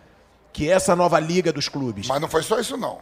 que 0.52 0.68
é 0.68 0.72
essa 0.72 0.94
nova 0.94 1.18
liga 1.18 1.52
dos 1.52 1.68
clubes. 1.68 2.06
Mas 2.06 2.20
não 2.20 2.28
foi 2.28 2.42
só 2.42 2.60
isso, 2.60 2.76
não. 2.76 2.98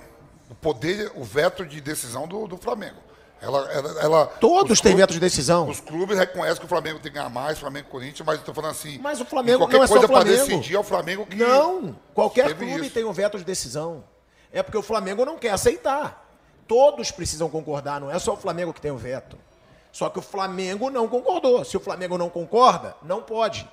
O 0.48 0.54
poder, 0.54 1.10
o 1.16 1.24
veto 1.24 1.66
de 1.66 1.80
decisão 1.80 2.26
do, 2.28 2.46
do 2.46 2.56
Flamengo. 2.56 3.00
Ela, 3.40 3.70
ela, 3.70 4.02
ela 4.02 4.26
Todos 4.26 4.80
têm 4.80 4.96
veto 4.96 5.12
de 5.12 5.20
decisão. 5.20 5.68
Os 5.68 5.80
clubes 5.80 6.18
reconhecem 6.18 6.58
que 6.58 6.64
o 6.64 6.68
Flamengo 6.68 6.98
tem 6.98 7.12
que 7.12 7.18
ganhar 7.18 7.28
mais, 7.28 7.58
Flamengo 7.58 7.86
e 7.88 7.90
Corinthians, 7.90 8.26
mas 8.26 8.36
eu 8.36 8.40
estou 8.40 8.54
falando 8.54 8.70
assim. 8.70 8.98
Mas 8.98 9.20
o 9.20 9.24
Flamengo 9.24 9.66
não 9.66 9.82
é 9.82 9.86
só 9.86 9.98
o 9.98 10.08
Flamengo. 10.08 10.46
decidir 10.46 10.74
é 10.74 10.78
o 10.78 10.82
Flamengo 10.82 11.26
que. 11.26 11.36
Não, 11.36 11.96
qualquer 12.14 12.54
clube 12.54 12.86
isso. 12.86 12.90
tem 12.90 13.04
um 13.04 13.12
veto 13.12 13.38
de 13.38 13.44
decisão. 13.44 14.02
É 14.52 14.62
porque 14.62 14.78
o 14.78 14.82
Flamengo 14.82 15.24
não 15.24 15.36
quer 15.36 15.50
aceitar. 15.50 16.24
Todos 16.66 17.10
precisam 17.10 17.48
concordar, 17.48 18.00
não 18.00 18.10
é 18.10 18.18
só 18.18 18.34
o 18.34 18.36
Flamengo 18.36 18.72
que 18.72 18.80
tem 18.80 18.90
o 18.90 18.96
veto. 18.96 19.38
Só 19.92 20.08
que 20.08 20.18
o 20.18 20.22
Flamengo 20.22 20.90
não 20.90 21.06
concordou. 21.08 21.64
Se 21.64 21.76
o 21.76 21.80
Flamengo 21.80 22.18
não 22.18 22.28
concorda, 22.28 22.96
não 23.02 23.22
pode. 23.22 23.68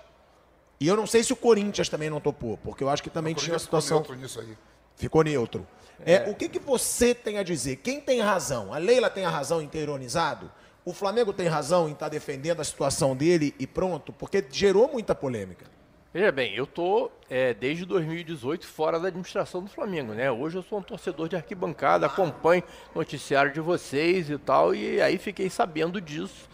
E 0.80 0.88
eu 0.88 0.96
não 0.96 1.08
sei 1.08 1.24
se 1.24 1.34
o 1.34 1.36
Corinthians 1.36 1.90
também 1.90 2.10
não 2.10 2.20
topou, 2.20 2.58
porque 2.58 2.84
eu 2.84 2.90
acho 2.90 3.02
que 3.02 3.10
também 3.10 3.34
tinha 3.34 3.56
a 3.56 3.60
situação. 3.60 4.02
Ficou 4.02 4.16
neutro 4.16 4.22
nisso 4.22 4.40
aí. 4.40 4.58
Ficou 4.96 5.24
neutro. 5.24 5.68
É, 6.06 6.14
é. 6.14 6.30
O 6.30 6.36
que, 6.36 6.50
que 6.50 6.60
você 6.60 7.14
tem 7.14 7.38
a 7.38 7.44
dizer? 7.44 7.78
Quem 7.78 8.00
tem 8.00 8.22
razão? 8.22 8.74
A 8.74 8.78
Leila 8.78 9.10
tem 9.10 9.26
a 9.26 9.30
razão 9.30 9.62
em 9.62 9.68
ter 9.68 9.80
ironizado? 9.80 10.52
O 10.86 10.94
Flamengo 10.94 11.32
tem 11.32 11.48
razão 11.48 11.88
em 11.88 11.94
estar 11.94 12.06
tá 12.06 12.10
defendendo 12.10 12.60
a 12.60 12.64
situação 12.64 13.16
dele 13.16 13.56
e 13.58 13.66
pronto? 13.66 14.12
Porque 14.12 14.44
gerou 14.52 14.90
muita 14.92 15.16
polêmica. 15.16 15.66
Veja 16.14 16.32
bem, 16.32 16.54
eu 16.54 16.66
estou 16.66 17.12
é, 17.28 17.56
desde 17.56 17.86
2018 17.86 18.68
fora 18.68 19.00
da 19.00 19.08
administração 19.08 19.64
do 19.64 19.70
Flamengo, 19.70 20.14
né? 20.14 20.30
Hoje 20.30 20.58
eu 20.58 20.62
sou 20.62 20.78
um 20.78 20.84
torcedor 20.84 21.28
de 21.28 21.36
arquibancada, 21.36 22.06
acompanho 22.06 22.62
noticiário 22.94 23.52
de 23.52 23.60
vocês 23.60 24.30
e 24.30 24.38
tal, 24.38 24.76
e 24.76 25.02
aí 25.02 25.18
fiquei 25.18 25.50
sabendo 25.50 26.00
disso. 26.00 26.48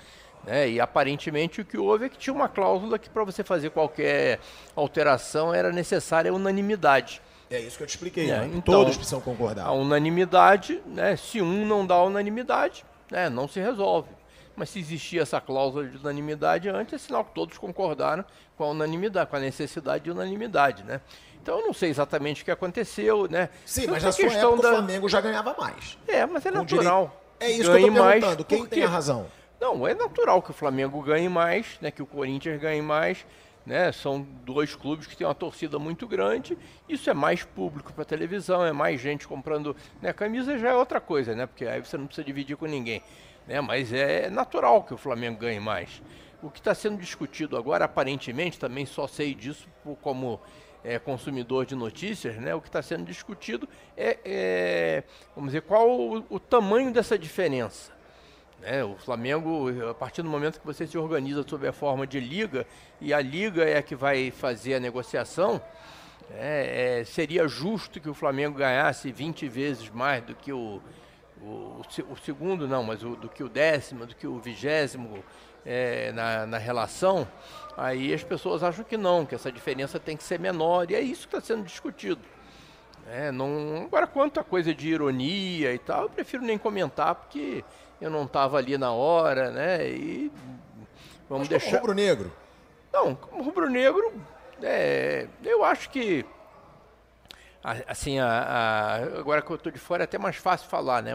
Né? 0.45 0.69
E 0.69 0.79
aparentemente 0.79 1.59
o 1.59 1.65
que 1.65 1.77
houve 1.77 2.05
é 2.05 2.09
que 2.09 2.17
tinha 2.17 2.33
uma 2.33 2.47
cláusula 2.47 2.97
que 2.97 3.09
para 3.09 3.25
você 3.25 3.43
fazer 3.43 3.71
qualquer 3.71 4.39
alteração 4.75 5.53
era 5.53 5.73
necessária 5.73 6.33
unanimidade. 6.33 7.21
É 7.49 7.59
isso 7.59 7.77
que 7.77 7.83
eu 7.83 7.87
te 7.87 7.91
expliquei. 7.91 8.29
É, 8.29 8.39
né? 8.39 8.51
então, 8.53 8.75
Todos 8.75 8.95
precisam 8.95 9.19
concordar. 9.19 9.65
A 9.65 9.71
unanimidade, 9.71 10.81
né? 10.85 11.15
Se 11.15 11.41
um 11.41 11.65
não 11.65 11.85
dá 11.85 12.01
unanimidade, 12.03 12.85
né? 13.09 13.29
Não 13.29 13.47
se 13.47 13.59
resolve. 13.59 14.09
Mas 14.55 14.69
se 14.69 14.79
existia 14.79 15.21
essa 15.21 15.39
cláusula 15.39 15.87
de 15.87 15.97
unanimidade 15.97 16.69
antes, 16.69 16.93
é 16.93 16.97
sinal 16.97 17.23
que 17.23 17.33
todos 17.33 17.57
concordaram 17.57 18.25
com 18.57 18.65
a 18.65 18.67
unanimidade, 18.67 19.29
com 19.29 19.37
a 19.37 19.39
necessidade 19.39 20.03
de 20.03 20.11
unanimidade, 20.11 20.83
né? 20.83 21.01
Então 21.41 21.59
eu 21.59 21.65
não 21.65 21.73
sei 21.73 21.89
exatamente 21.89 22.41
o 22.41 22.45
que 22.45 22.51
aconteceu, 22.51 23.27
né? 23.29 23.49
Sim, 23.65 23.87
mas 23.87 24.03
na 24.03 24.11
sua 24.11 24.25
questão 24.25 24.53
época 24.53 24.67
da... 24.67 24.73
o 24.73 24.77
Flamengo 24.77 25.09
já 25.09 25.21
ganhava 25.21 25.55
mais. 25.57 25.97
É, 26.07 26.25
mas 26.25 26.45
é 26.45 26.51
natural. 26.51 27.23
É 27.39 27.49
isso 27.49 27.71
ganhe 27.71 27.85
que 27.85 27.89
eu 27.89 27.95
tô 27.95 28.09
perguntando. 28.09 28.45
Quem 28.45 28.65
tem 28.65 28.83
a 28.83 28.89
razão? 28.89 29.25
Não, 29.59 29.87
é 29.87 29.93
natural 29.93 30.41
que 30.41 30.51
o 30.51 30.53
Flamengo 30.53 31.01
ganhe 31.01 31.29
mais, 31.29 31.77
né? 31.81 31.89
Que 31.89 32.03
o 32.03 32.05
Corinthians 32.05 32.59
ganhe 32.61 32.81
mais 32.81 33.25
né? 33.69 33.91
São 33.91 34.25
dois 34.43 34.73
clubes 34.73 35.05
que 35.05 35.15
têm 35.15 35.27
uma 35.27 35.35
torcida 35.35 35.77
muito 35.77 36.07
grande. 36.07 36.57
Isso 36.89 37.07
é 37.07 37.13
mais 37.13 37.43
público 37.43 37.93
para 37.93 38.03
televisão, 38.03 38.65
é 38.65 38.73
mais 38.73 38.99
gente 38.99 39.27
comprando. 39.27 39.75
Né? 40.01 40.11
Camisa 40.11 40.57
já 40.57 40.69
é 40.69 40.75
outra 40.75 40.99
coisa, 40.99 41.35
né? 41.35 41.45
Porque 41.45 41.67
aí 41.67 41.79
você 41.79 41.95
não 41.95 42.07
precisa 42.07 42.25
dividir 42.25 42.57
com 42.57 42.65
ninguém. 42.65 43.03
Né? 43.47 43.61
Mas 43.61 43.93
é 43.93 44.27
natural 44.27 44.81
que 44.81 44.91
o 44.91 44.97
Flamengo 44.97 45.37
ganhe 45.37 45.59
mais. 45.59 46.01
O 46.41 46.49
que 46.49 46.57
está 46.57 46.73
sendo 46.73 46.97
discutido 46.97 47.55
agora, 47.55 47.85
aparentemente, 47.85 48.57
também 48.57 48.87
só 48.87 49.05
sei 49.05 49.35
disso 49.35 49.67
como 50.01 50.41
é, 50.83 50.97
consumidor 50.97 51.63
de 51.63 51.75
notícias, 51.75 52.37
né? 52.37 52.55
O 52.55 52.61
que 52.61 52.69
está 52.69 52.81
sendo 52.81 53.05
discutido 53.05 53.69
é, 53.95 54.17
é, 54.25 55.03
vamos 55.35 55.51
dizer, 55.51 55.61
qual 55.61 55.87
o, 55.87 56.25
o 56.27 56.39
tamanho 56.39 56.91
dessa 56.91 57.19
diferença. 57.19 57.91
Né? 58.61 58.83
O 58.83 58.95
Flamengo, 58.95 59.67
a 59.89 59.93
partir 59.93 60.21
do 60.21 60.29
momento 60.29 60.59
que 60.59 60.65
você 60.65 60.85
se 60.85 60.97
organiza 60.97 61.45
sob 61.47 61.67
a 61.67 61.73
forma 61.73 62.05
de 62.05 62.19
liga, 62.19 62.65
e 62.99 63.13
a 63.13 63.21
liga 63.21 63.63
é 63.63 63.77
a 63.77 63.81
que 63.81 63.95
vai 63.95 64.31
fazer 64.31 64.75
a 64.75 64.79
negociação, 64.79 65.61
é, 66.31 66.99
é, 66.99 67.03
seria 67.05 67.47
justo 67.47 67.99
que 67.99 68.09
o 68.09 68.13
Flamengo 68.13 68.57
ganhasse 68.57 69.11
20 69.11 69.47
vezes 69.47 69.89
mais 69.89 70.23
do 70.23 70.35
que 70.35 70.53
o, 70.53 70.81
o, 71.41 71.81
o 72.09 72.17
segundo, 72.23 72.67
não, 72.67 72.83
mas 72.83 73.03
o, 73.03 73.15
do 73.15 73.27
que 73.29 73.43
o 73.43 73.49
décimo, 73.49 74.05
do 74.05 74.15
que 74.15 74.27
o 74.27 74.39
vigésimo 74.39 75.23
é, 75.65 76.11
na, 76.11 76.45
na 76.45 76.57
relação. 76.57 77.27
Aí 77.75 78.13
as 78.13 78.23
pessoas 78.23 78.61
acham 78.61 78.83
que 78.83 78.97
não, 78.97 79.25
que 79.25 79.33
essa 79.33 79.51
diferença 79.51 79.99
tem 79.99 80.15
que 80.15 80.23
ser 80.23 80.39
menor, 80.39 80.89
e 80.91 80.95
é 80.95 81.01
isso 81.01 81.27
que 81.27 81.35
está 81.35 81.45
sendo 81.45 81.63
discutido. 81.63 82.21
É, 83.07 83.31
não, 83.31 83.83
agora, 83.85 84.05
quanto 84.05 84.39
a 84.39 84.43
coisa 84.43 84.73
de 84.73 84.89
ironia 84.89 85.73
e 85.73 85.79
tal, 85.79 86.03
eu 86.03 86.09
prefiro 86.09 86.43
nem 86.43 86.59
comentar, 86.59 87.15
porque 87.15 87.63
eu 88.01 88.09
não 88.09 88.23
estava 88.23 88.57
ali 88.57 88.77
na 88.77 88.91
hora, 88.91 89.51
né? 89.51 89.87
E 89.87 90.31
Vamos 91.29 91.47
Mas 91.47 91.59
deixar. 91.61 91.77
rubro-negro. 91.77 92.31
Não, 92.91 93.13
como 93.13 93.43
rubro-negro, 93.43 94.13
é, 94.63 95.27
eu 95.43 95.63
acho 95.63 95.89
que. 95.91 96.25
Assim, 97.87 98.17
a- 98.19 98.25
a- 98.25 98.95
agora 99.19 99.41
que 99.41 99.51
eu 99.51 99.55
estou 99.57 99.71
de 99.71 99.77
fora 99.77 100.03
é 100.03 100.05
até 100.05 100.17
mais 100.17 100.37
fácil 100.37 100.67
falar, 100.69 101.03
né? 101.03 101.13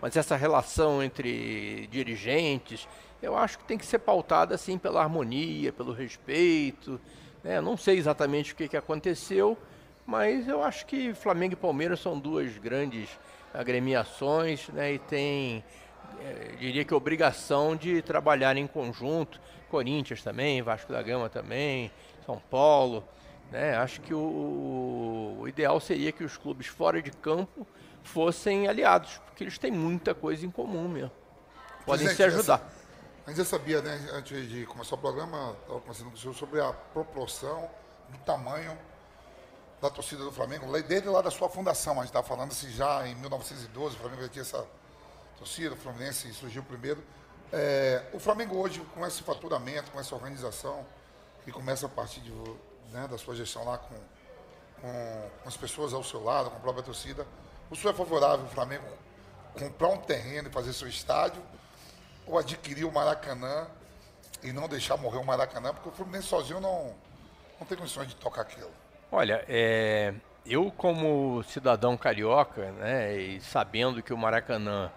Mas 0.00 0.14
essa 0.16 0.36
relação 0.36 1.02
entre 1.02 1.86
dirigentes, 1.88 2.86
eu 3.22 3.36
acho 3.36 3.58
que 3.58 3.64
tem 3.64 3.78
que 3.78 3.86
ser 3.86 3.98
pautada 4.00 4.54
assim 4.54 4.76
pela 4.78 5.02
harmonia, 5.02 5.72
pelo 5.72 5.92
respeito. 5.92 7.00
Né? 7.42 7.60
Não 7.62 7.76
sei 7.76 7.96
exatamente 7.96 8.52
o 8.52 8.56
que, 8.56 8.68
que 8.68 8.76
aconteceu, 8.76 9.56
mas 10.06 10.46
eu 10.46 10.62
acho 10.62 10.84
que 10.86 11.14
Flamengo 11.14 11.54
e 11.54 11.56
Palmeiras 11.56 11.98
são 11.98 12.18
duas 12.18 12.56
grandes 12.58 13.08
agremiações, 13.54 14.68
né? 14.68 14.92
E 14.92 14.98
tem, 14.98 15.64
diria 16.58 16.84
que 16.84 16.94
obrigação 16.94 17.76
de 17.76 18.02
trabalhar 18.02 18.56
em 18.56 18.66
conjunto. 18.66 19.40
Corinthians 19.70 20.22
também, 20.22 20.62
Vasco 20.62 20.92
da 20.92 21.02
Gama 21.02 21.28
também, 21.28 21.90
São 22.24 22.40
Paulo. 22.50 23.06
Né? 23.50 23.76
Acho 23.76 24.00
que 24.00 24.14
o, 24.14 25.38
o 25.40 25.48
ideal 25.48 25.78
seria 25.80 26.12
que 26.12 26.24
os 26.24 26.36
clubes 26.36 26.66
fora 26.66 27.00
de 27.02 27.10
campo 27.10 27.66
fossem 28.02 28.68
aliados, 28.68 29.20
porque 29.26 29.44
eles 29.44 29.58
têm 29.58 29.70
muita 29.70 30.14
coisa 30.14 30.46
em 30.46 30.50
comum 30.50 30.88
mesmo. 30.88 31.10
Podem 31.84 32.06
Presidente, 32.06 32.16
se 32.16 32.22
ajudar. 32.22 32.72
A 33.26 33.30
gente 33.30 33.38
já 33.38 33.44
sabia, 33.44 33.82
né, 33.82 34.08
antes 34.12 34.48
de 34.48 34.64
começar 34.66 34.94
o 34.94 34.98
programa, 34.98 35.56
estava 35.60 35.80
conversando 35.80 36.10
com 36.10 36.16
o 36.16 36.18
senhor 36.18 36.34
sobre 36.34 36.60
a 36.60 36.72
proporção 36.72 37.68
do 38.08 38.18
tamanho 38.18 38.76
da 39.80 39.90
torcida 39.90 40.24
do 40.24 40.32
Flamengo, 40.32 40.66
desde 40.82 41.08
lá 41.08 41.20
da 41.20 41.30
sua 41.30 41.48
fundação, 41.48 41.94
a 41.94 41.96
gente 41.96 42.06
estava 42.06 42.26
falando 42.26 42.52
se 42.52 42.70
já 42.70 43.06
em 43.06 43.14
1912 43.16 43.96
o 43.96 43.98
Flamengo 43.98 44.22
já 44.22 44.28
tinha 44.28 44.42
essa 44.42 44.66
torcida, 45.38 45.74
o 45.74 45.76
Fluminense 45.76 46.32
surgiu 46.32 46.62
primeiro. 46.62 47.02
É, 47.52 48.02
o 48.12 48.18
Flamengo 48.18 48.56
hoje, 48.56 48.80
com 48.94 49.06
esse 49.06 49.22
faturamento, 49.22 49.90
com 49.90 50.00
essa 50.00 50.14
organização, 50.14 50.84
que 51.44 51.52
começa 51.52 51.86
a 51.86 51.88
partir 51.88 52.20
de, 52.20 52.32
né, 52.92 53.06
da 53.08 53.16
sua 53.16 53.34
gestão 53.34 53.64
lá 53.64 53.78
com, 53.78 53.94
com, 54.80 55.30
com 55.42 55.48
as 55.48 55.56
pessoas 55.56 55.92
ao 55.92 56.02
seu 56.02 56.22
lado, 56.22 56.50
com 56.50 56.56
a 56.56 56.60
própria 56.60 56.82
torcida, 56.82 57.26
o 57.70 57.76
senhor 57.76 57.92
é 57.92 57.96
favorável 57.96 58.44
ao 58.44 58.50
Flamengo 58.50 58.84
comprar 59.58 59.88
um 59.88 59.98
terreno 59.98 60.48
e 60.48 60.52
fazer 60.52 60.72
seu 60.72 60.88
estádio 60.88 61.42
ou 62.26 62.38
adquirir 62.38 62.84
o 62.84 62.92
Maracanã 62.92 63.66
e 64.42 64.52
não 64.52 64.68
deixar 64.68 64.96
morrer 64.96 65.18
o 65.18 65.24
Maracanã, 65.24 65.72
porque 65.72 65.88
o 65.88 65.92
Fluminense 65.92 66.28
sozinho 66.28 66.60
não, 66.60 66.94
não 67.58 67.66
tem 67.66 67.76
condições 67.76 68.08
de 68.08 68.16
tocar 68.16 68.42
aquilo. 68.42 68.70
Olha, 69.10 69.44
é, 69.48 70.12
eu 70.44 70.70
como 70.70 71.42
cidadão 71.44 71.96
carioca, 71.96 72.70
né, 72.72 73.16
e 73.16 73.40
sabendo 73.40 74.02
que 74.02 74.12
o 74.12 74.18
Maracanã 74.18 74.90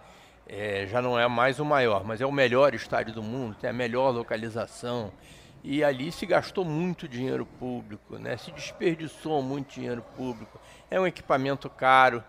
é, 0.50 0.88
já 0.88 1.02
não 1.02 1.18
é 1.18 1.28
mais 1.28 1.60
o 1.60 1.66
maior, 1.66 2.04
mas 2.04 2.20
é 2.20 2.26
o 2.26 2.32
melhor 2.32 2.74
estádio 2.74 3.14
do 3.14 3.22
mundo, 3.22 3.56
tem 3.56 3.70
a 3.70 3.74
melhor 3.74 4.10
localização, 4.10 5.14
e 5.64 5.84
ali 5.84 6.12
se 6.12 6.26
gastou 6.26 6.66
muito 6.66 7.08
dinheiro 7.08 7.46
público, 7.46 8.18
né, 8.18 8.36
se 8.36 8.52
desperdiçou 8.52 9.44
muito 9.44 9.76
dinheiro 9.76 10.04
público, 10.18 10.60
é 10.90 11.00
um 11.00 11.06
equipamento 11.06 11.70
caro, 11.70 12.24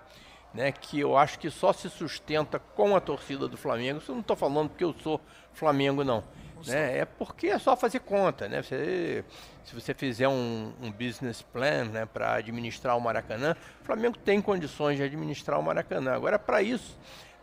né, 0.52 0.70
que 0.70 1.00
eu 1.00 1.16
acho 1.16 1.38
que 1.38 1.48
só 1.48 1.72
se 1.72 1.88
sustenta 1.88 2.58
com 2.58 2.94
a 2.94 3.00
torcida 3.00 3.46
do 3.46 3.56
Flamengo. 3.56 4.00
Isso 4.00 4.10
eu 4.10 4.16
não 4.16 4.20
estou 4.22 4.36
falando 4.36 4.68
porque 4.68 4.84
eu 4.84 4.92
sou 5.00 5.20
Flamengo, 5.52 6.02
não. 6.02 6.24
Né? 6.66 6.98
É 6.98 7.04
porque 7.04 7.46
é 7.46 7.58
só 7.58 7.76
fazer 7.76 8.00
conta. 8.00 8.48
Né? 8.48 8.62
Você, 8.62 9.24
se 9.64 9.74
você 9.74 9.94
fizer 9.94 10.28
um, 10.28 10.72
um 10.82 10.90
business 10.90 11.40
plan 11.40 11.84
né, 11.84 12.04
para 12.04 12.34
administrar 12.34 12.96
o 12.96 13.00
Maracanã, 13.00 13.56
o 13.80 13.84
Flamengo 13.84 14.18
tem 14.18 14.42
condições 14.42 14.96
de 14.96 15.02
administrar 15.04 15.58
o 15.58 15.62
Maracanã. 15.62 16.12
Agora, 16.12 16.38
para 16.38 16.62
isso, 16.62 16.98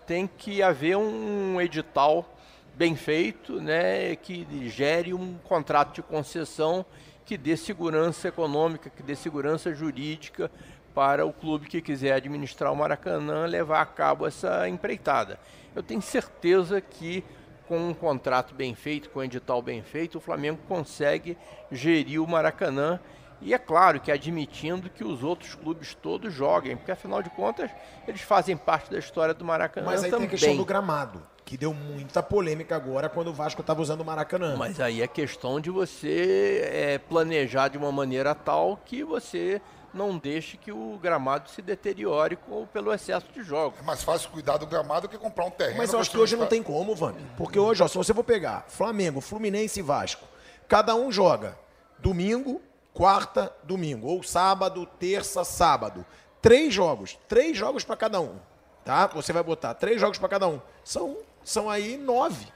tem 0.08 0.26
que 0.26 0.64
haver 0.64 0.96
um 0.96 1.60
edital 1.60 2.34
bem 2.74 2.96
feito, 2.96 3.60
né, 3.60 4.16
que 4.16 4.48
gere 4.70 5.14
um 5.14 5.36
contrato 5.44 5.96
de 5.96 6.02
concessão 6.02 6.86
que 7.26 7.38
dê 7.38 7.58
segurança 7.58 8.30
econômica, 8.30 8.90
que 8.90 9.04
dê 9.04 9.16
segurança 9.16 9.74
jurídica 9.76 10.50
para 10.96 11.26
o 11.26 11.34
clube 11.34 11.68
que 11.68 11.82
quiser 11.82 12.14
administrar 12.14 12.72
o 12.72 12.76
Maracanã 12.76 13.46
levar 13.46 13.82
a 13.82 13.86
cabo 13.86 14.26
essa 14.26 14.68
empreitada. 14.70 15.38
Eu 15.76 15.84
tenho 15.84 16.02
certeza 16.02 16.80
que 16.80 17.24
com 17.68 17.90
um 17.90 17.94
contrato 17.94 18.56
bem 18.56 18.74
feito, 18.74 19.10
com 19.10 19.20
um 19.20 19.24
edital 19.24 19.62
bem 19.62 19.82
feito, 19.82 20.20
o 20.20 20.22
Flamengo 20.22 20.60
consegue 20.70 21.38
gerir 21.70 22.24
o 22.24 22.28
Maracanã 22.28 22.98
e 23.42 23.54
é 23.54 23.58
claro 23.58 24.00
que 24.00 24.12
admitindo 24.12 24.90
que 24.90 25.04
os 25.04 25.24
outros 25.24 25.56
clubes 25.56 25.96
todos 25.96 26.34
joguem, 26.34 26.76
porque 26.76 26.92
afinal 26.92 27.22
de 27.22 27.30
contas 27.30 27.70
eles 28.08 28.22
fazem 28.22 28.58
parte 28.58 28.92
da 28.92 28.98
história 28.98 29.34
do 29.34 29.46
Maracanã 29.46 29.86
Mas 29.86 30.04
aí 30.04 30.10
também. 30.10 30.28
tem 30.28 30.36
a 30.36 30.40
questão 30.40 30.58
do 30.58 30.66
gramado, 30.66 31.22
que 31.46 31.58
deu 31.58 31.74
muita 31.74 32.24
polêmica 32.24 32.76
agora 32.76 33.10
quando 33.10 33.28
o 33.28 33.34
Vasco 33.34 33.62
estava 33.62 33.82
usando 33.82 34.02
o 34.02 34.06
Maracanã. 34.06 34.56
Mas 34.58 34.80
aí 34.80 35.02
é 35.02 35.08
questão 35.08 35.60
de 35.60 35.70
você 35.70 36.62
é, 36.72 36.98
planejar 36.98 37.68
de 37.68 37.78
uma 37.78 37.92
maneira 37.92 38.34
tal 38.34 38.80
que 38.86 39.04
você 39.04 39.62
não 39.94 40.18
deixe 40.18 40.58
que 40.58 40.72
o 40.72 40.98
gramado 41.02 41.50
se 41.50 41.62
deteriore 41.62 42.36
com, 42.36 42.66
pelo 42.68 42.94
excesso 42.94 43.28
de 43.34 43.42
jogos. 43.42 43.80
É 43.80 43.84
mais 43.84 44.04
fácil 44.04 44.30
cuidar 44.30 44.58
do 44.58 44.68
gramado 44.68 45.08
que 45.08 45.18
comprar 45.18 45.46
um 45.46 45.52
terreno. 45.52 45.78
Mas 45.78 45.94
eu 45.94 46.00
acho 46.00 46.12
que 46.12 46.18
hoje 46.18 46.36
um 46.36 46.40
não 46.40 46.48
tem 46.48 46.62
como, 46.62 46.96
Vani. 46.96 47.18
Porque 47.36 47.58
hoje, 47.58 47.82
ó, 47.82 47.88
se 47.88 47.98
você 47.98 48.14
for 48.14 48.24
pegar 48.24 48.66
Flamengo, 48.68 49.22
Fluminense 49.22 49.80
e 49.80 49.84
Vasco, 49.84 50.28
cada 50.68 50.96
um 50.96 51.12
joga 51.12 51.58
domingo, 52.00 52.62
quarta, 52.98 53.54
domingo. 53.64 54.08
Ou 54.08 54.24
sábado, 54.24 54.86
terça, 55.00 55.44
sábado. 55.44 56.04
Três 56.42 56.74
jogos. 56.74 57.18
Três 57.28 57.56
jogos 57.56 57.84
para 57.84 57.96
cada 57.96 58.20
um. 58.20 58.36
Tá? 58.84 59.06
Você 59.08 59.32
vai 59.32 59.44
botar 59.44 59.74
três 59.76 60.02
jogos 60.02 60.18
para 60.18 60.30
cada 60.30 60.48
um. 60.48 60.60
São, 60.84 61.18
são 61.44 61.70
aí 61.70 61.96
nove. 61.98 62.48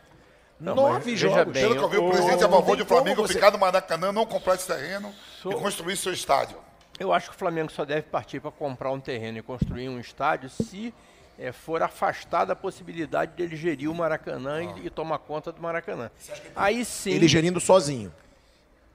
Não, 0.59 0.75
nove 0.75 1.15
jogos. 1.15 1.53
bem, 1.53 1.63
Pelo 1.63 1.75
que 1.75 1.83
eu 1.83 1.89
vi, 1.89 1.97
o 1.97 2.09
presidente 2.09 2.41
é 2.41 2.45
a 2.45 2.47
não 2.47 2.57
favor 2.57 2.65
tem 2.67 2.75
de 2.77 2.81
o 2.83 2.85
Flamengo 2.85 3.21
você- 3.21 3.33
ficar 3.33 3.51
no 3.51 3.57
Maracanã, 3.57 4.11
não 4.11 4.25
comprar 4.25 4.55
esse 4.55 4.67
terreno 4.67 5.13
Sou- 5.41 5.51
e 5.51 5.55
construir 5.55 5.97
seu 5.97 6.13
estádio. 6.13 6.57
Eu 6.99 7.11
acho 7.11 7.29
que 7.29 7.35
o 7.35 7.39
Flamengo 7.39 7.71
só 7.71 7.83
deve 7.83 8.03
partir 8.03 8.39
para 8.39 8.51
comprar 8.51 8.91
um 8.91 8.99
terreno 8.99 9.39
e 9.39 9.41
construir 9.41 9.89
um 9.89 9.99
estádio 9.99 10.49
se 10.49 10.93
eh, 11.39 11.51
for 11.51 11.81
afastada 11.81 12.53
a 12.53 12.55
possibilidade 12.55 13.31
dele 13.35 13.55
gerir 13.55 13.89
o 13.89 13.95
Maracanã 13.95 14.63
e, 14.63 14.85
e 14.85 14.89
tomar 14.91 15.17
conta 15.17 15.51
do 15.51 15.59
Maracanã. 15.59 16.11
Aí 16.55 16.85
sim. 16.85 17.11
Ele 17.11 17.27
gerindo 17.27 17.59
sozinho. 17.59 18.13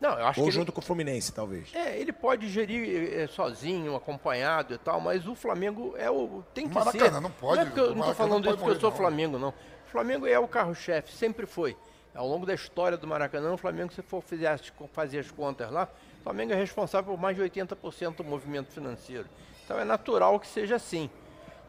Não, 0.00 0.18
eu 0.18 0.26
acho 0.26 0.40
Ou 0.42 0.50
junto 0.50 0.66
ele, 0.68 0.72
com 0.72 0.80
o 0.80 0.84
Fluminense, 0.84 1.32
talvez. 1.32 1.74
é, 1.74 1.98
ele 1.98 2.12
pode 2.12 2.48
gerir 2.48 3.14
eh, 3.14 3.26
sozinho, 3.28 3.96
acompanhado 3.96 4.74
e 4.74 4.78
tal, 4.78 5.00
mas 5.00 5.26
o 5.26 5.34
Flamengo 5.34 5.94
é 5.96 6.10
o 6.10 6.44
tem 6.52 6.68
que 6.68 6.74
Maracanã 6.74 7.14
ser. 7.14 7.20
não 7.20 7.30
pode, 7.30 7.64
Não 7.64 7.76
é 7.76 7.80
eu 7.80 7.94
não 7.94 8.00
estou 8.00 8.14
falando 8.14 8.44
não 8.44 8.50
isso 8.52 8.58
porque 8.62 8.76
eu 8.76 8.80
sou 8.80 8.90
não. 8.90 8.96
Flamengo, 8.96 9.38
não. 9.38 9.48
O 9.48 9.88
Flamengo 9.90 10.26
é 10.26 10.38
o 10.38 10.46
carro-chefe, 10.46 11.12
sempre 11.12 11.46
foi. 11.46 11.74
Ao 12.14 12.26
longo 12.28 12.44
da 12.44 12.52
história 12.54 12.96
do 12.98 13.06
Maracanã, 13.06 13.52
o 13.52 13.56
Flamengo, 13.56 13.92
se 13.92 14.02
for 14.02 14.22
fizer 14.22 14.48
as- 14.48 14.72
fazer 14.92 15.18
as 15.20 15.30
contas 15.30 15.70
lá, 15.70 15.88
o 16.20 16.22
Flamengo 16.24 16.52
é 16.52 16.56
responsável 16.56 17.14
por 17.14 17.20
mais 17.20 17.34
de 17.36 17.42
80% 17.42 18.16
do 18.16 18.24
movimento 18.24 18.72
financeiro. 18.72 19.26
Então 19.64 19.78
é 19.78 19.84
natural 19.84 20.38
que 20.40 20.46
seja 20.46 20.76
assim. 20.76 21.08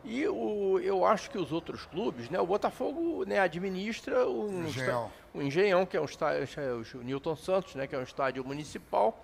E 0.03 0.25
o, 0.27 0.79
eu 0.79 1.05
acho 1.05 1.29
que 1.29 1.37
os 1.37 1.51
outros 1.51 1.85
clubes, 1.85 2.29
né, 2.29 2.39
o 2.39 2.45
Botafogo 2.45 3.25
né, 3.25 3.39
administra 3.39 4.27
um 4.29 4.65
Engenhão. 4.65 5.11
O 5.37 5.41
Engenhão, 5.41 5.85
que 5.85 5.95
é 5.95 6.01
um 6.01 6.05
estádio, 6.05 6.47
o 6.95 7.03
Newton 7.03 7.35
Santos, 7.35 7.75
né, 7.75 7.85
que 7.85 7.95
é 7.95 7.99
um 7.99 8.03
estádio 8.03 8.43
municipal, 8.43 9.23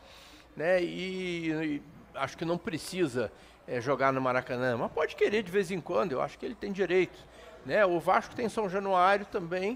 né, 0.55 0.81
e, 0.81 1.49
e 1.49 1.81
acho 2.13 2.37
que 2.37 2.45
não 2.45 2.57
precisa 2.57 3.31
eh, 3.67 3.81
jogar 3.81 4.13
no 4.13 4.21
Maracanã, 4.21 4.77
mas 4.77 4.91
pode 4.91 5.15
querer 5.15 5.41
de 5.41 5.51
vez 5.51 5.71
em 5.71 5.81
quando, 5.81 6.11
eu 6.11 6.21
acho 6.21 6.37
que 6.37 6.45
ele 6.45 6.53
tem 6.53 6.71
direito. 6.71 7.17
Né? 7.65 7.83
O 7.83 7.99
Vasco 7.99 8.35
tem 8.35 8.47
São 8.47 8.69
Januário 8.69 9.25
também, 9.25 9.75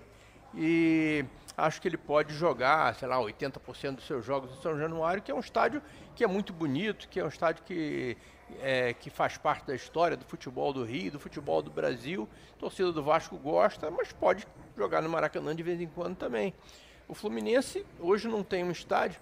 e 0.54 1.26
acho 1.58 1.82
que 1.82 1.88
ele 1.88 1.98
pode 1.98 2.34
jogar, 2.34 2.94
sei 2.96 3.08
lá, 3.08 3.18
80% 3.18 3.96
dos 3.96 4.06
seus 4.06 4.24
jogos 4.24 4.52
no 4.52 4.62
São 4.62 4.78
Januário, 4.78 5.24
que 5.24 5.32
é 5.32 5.36
um 5.36 5.40
estádio 5.40 5.82
que 6.16 6.24
é 6.24 6.28
muito 6.28 6.54
bonito, 6.54 7.10
que 7.10 7.20
é 7.20 7.24
um 7.24 7.30
estádio 7.30 7.64
que, 7.64 8.16
é, 8.62 8.94
que 8.94 9.10
faz 9.10 9.38
parte 9.38 9.66
da 9.66 9.76
história 9.76 10.18
do 10.18 10.26
futebol 10.26 10.74
do 10.74 10.84
Rio, 10.84 11.12
do 11.12 11.20
futebol 11.20 11.62
do 11.62 11.70
Brasil. 11.70 12.28
Torcida 12.60 12.92
do 12.92 13.04
Vasco 13.04 13.38
gosta, 13.38 13.92
mas 13.92 14.12
pode 14.12 14.48
jogar 14.76 15.02
no 15.02 15.10
Maracanã 15.10 15.56
de 15.56 15.64
vez 15.64 15.80
em 15.82 15.88
quando 15.88 16.16
também. 16.16 16.54
O 17.08 17.14
Fluminense 17.14 17.86
hoje 18.00 18.28
não 18.28 18.44
tem 18.44 18.64
um 18.64 18.72
estádio, 18.72 19.20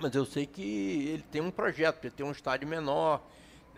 mas 0.00 0.14
eu 0.14 0.24
sei 0.24 0.46
que 0.46 1.08
ele 1.08 1.24
tem 1.30 1.40
um 1.40 1.50
projeto, 1.50 2.04
ele 2.04 2.14
tem 2.14 2.24
um 2.24 2.32
estádio 2.32 2.66
menor, 2.66 3.22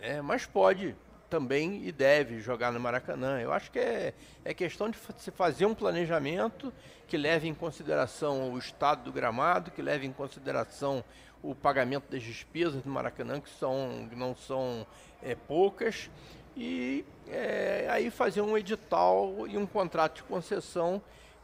né? 0.00 0.20
mas 0.22 0.46
pode 0.46 0.94
também 1.28 1.86
e 1.86 1.92
deve 1.92 2.40
jogar 2.40 2.72
no 2.72 2.80
Maracanã. 2.80 3.40
Eu 3.40 3.52
acho 3.52 3.70
que 3.70 3.78
é, 3.78 4.14
é 4.44 4.54
questão 4.54 4.88
de 4.90 4.98
se 5.18 5.30
fazer 5.30 5.66
um 5.66 5.74
planejamento 5.74 6.72
que 7.06 7.16
leve 7.16 7.48
em 7.48 7.54
consideração 7.54 8.52
o 8.52 8.58
estado 8.58 9.04
do 9.04 9.12
gramado, 9.12 9.70
que 9.70 9.82
leve 9.82 10.06
em 10.06 10.12
consideração 10.12 11.04
o 11.42 11.54
pagamento 11.54 12.10
das 12.10 12.22
despesas 12.22 12.82
do 12.82 12.90
Maracanã, 12.90 13.40
que 13.40 13.50
são, 13.50 14.08
não 14.12 14.34
são 14.34 14.86
é, 15.22 15.34
poucas, 15.34 16.10
e 16.56 17.04
é, 17.28 17.86
aí 17.90 18.10
fazer 18.10 18.40
um 18.40 18.58
edital 18.58 19.46
e 19.46 19.56
um 19.56 19.66
contrato 19.66 20.16
de 20.16 20.22
concessão 20.24 21.00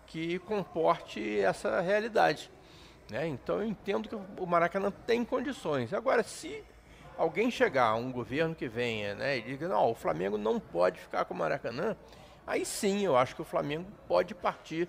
que 0.06 0.38
comporte 0.40 1.40
essa 1.40 1.80
realidade. 1.80 2.50
né? 3.10 3.26
Então 3.26 3.60
eu 3.60 3.68
entendo 3.68 4.08
que 4.08 4.16
o 4.42 4.46
Maracanã 4.46 4.90
tem 5.06 5.24
condições. 5.24 5.92
Agora, 5.92 6.22
se 6.22 6.64
alguém 7.16 7.50
chegar, 7.50 7.94
um 7.94 8.10
governo 8.10 8.54
que 8.54 8.68
venha, 8.68 9.14
né, 9.14 9.38
e 9.38 9.42
diga, 9.42 9.68
não, 9.68 9.90
o 9.90 9.94
Flamengo 9.94 10.36
não 10.36 10.58
pode 10.58 10.98
ficar 10.98 11.24
com 11.24 11.34
o 11.34 11.36
Maracanã, 11.36 11.96
aí 12.46 12.64
sim 12.64 13.04
eu 13.04 13.16
acho 13.16 13.36
que 13.36 13.42
o 13.42 13.44
Flamengo 13.44 13.86
pode 14.08 14.34
partir 14.34 14.88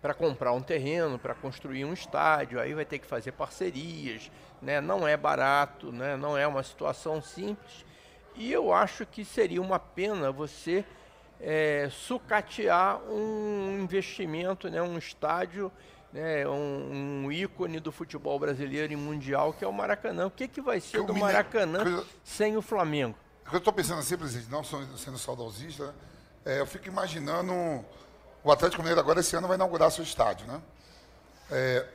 para 0.00 0.14
comprar 0.14 0.52
um 0.52 0.62
terreno, 0.62 1.18
para 1.18 1.34
construir 1.34 1.84
um 1.84 1.92
estádio, 1.92 2.58
aí 2.58 2.72
vai 2.72 2.84
ter 2.84 2.98
que 2.98 3.06
fazer 3.06 3.32
parcerias, 3.32 4.30
né? 4.62 4.80
não 4.80 5.06
é 5.06 5.16
barato, 5.16 5.92
né? 5.92 6.16
não 6.16 6.36
é 6.36 6.46
uma 6.46 6.62
situação 6.62 7.20
simples. 7.20 7.84
E 8.34 8.50
eu 8.50 8.72
acho 8.72 9.04
que 9.04 9.24
seria 9.24 9.60
uma 9.60 9.78
pena 9.78 10.32
você 10.32 10.84
é, 11.38 11.88
sucatear 11.90 13.02
um 13.02 13.78
investimento, 13.82 14.70
né? 14.70 14.80
um 14.80 14.96
estádio, 14.96 15.70
né? 16.10 16.48
um, 16.48 17.24
um, 17.24 17.32
ícone 17.32 17.78
do 17.78 17.92
futebol 17.92 18.38
brasileiro 18.38 18.92
e 18.94 18.96
mundial, 18.96 19.52
que 19.52 19.64
é 19.64 19.68
o 19.68 19.72
Maracanã. 19.72 20.26
O 20.26 20.30
que, 20.30 20.48
que 20.48 20.62
vai 20.62 20.80
ser 20.80 21.02
do 21.02 21.14
Maracanã 21.14 22.02
sem 22.24 22.56
o 22.56 22.62
Flamengo? 22.62 23.16
Eu 23.52 23.58
estou 23.58 23.72
pensando 23.72 23.98
assim, 23.98 24.16
presidente, 24.16 24.50
não 24.50 24.64
sendo 24.64 25.18
saudosista, 25.18 25.88
né? 25.88 25.92
é, 26.46 26.60
eu 26.60 26.66
fico 26.66 26.88
imaginando 26.88 27.84
o 28.42 28.50
Atlético 28.50 28.82
Mineiro 28.82 29.00
agora 29.00 29.20
esse 29.20 29.36
ano 29.36 29.46
vai 29.46 29.56
inaugurar 29.56 29.90
seu 29.90 30.04
estádio, 30.04 30.46
né? 30.46 30.60
É, 31.50 31.86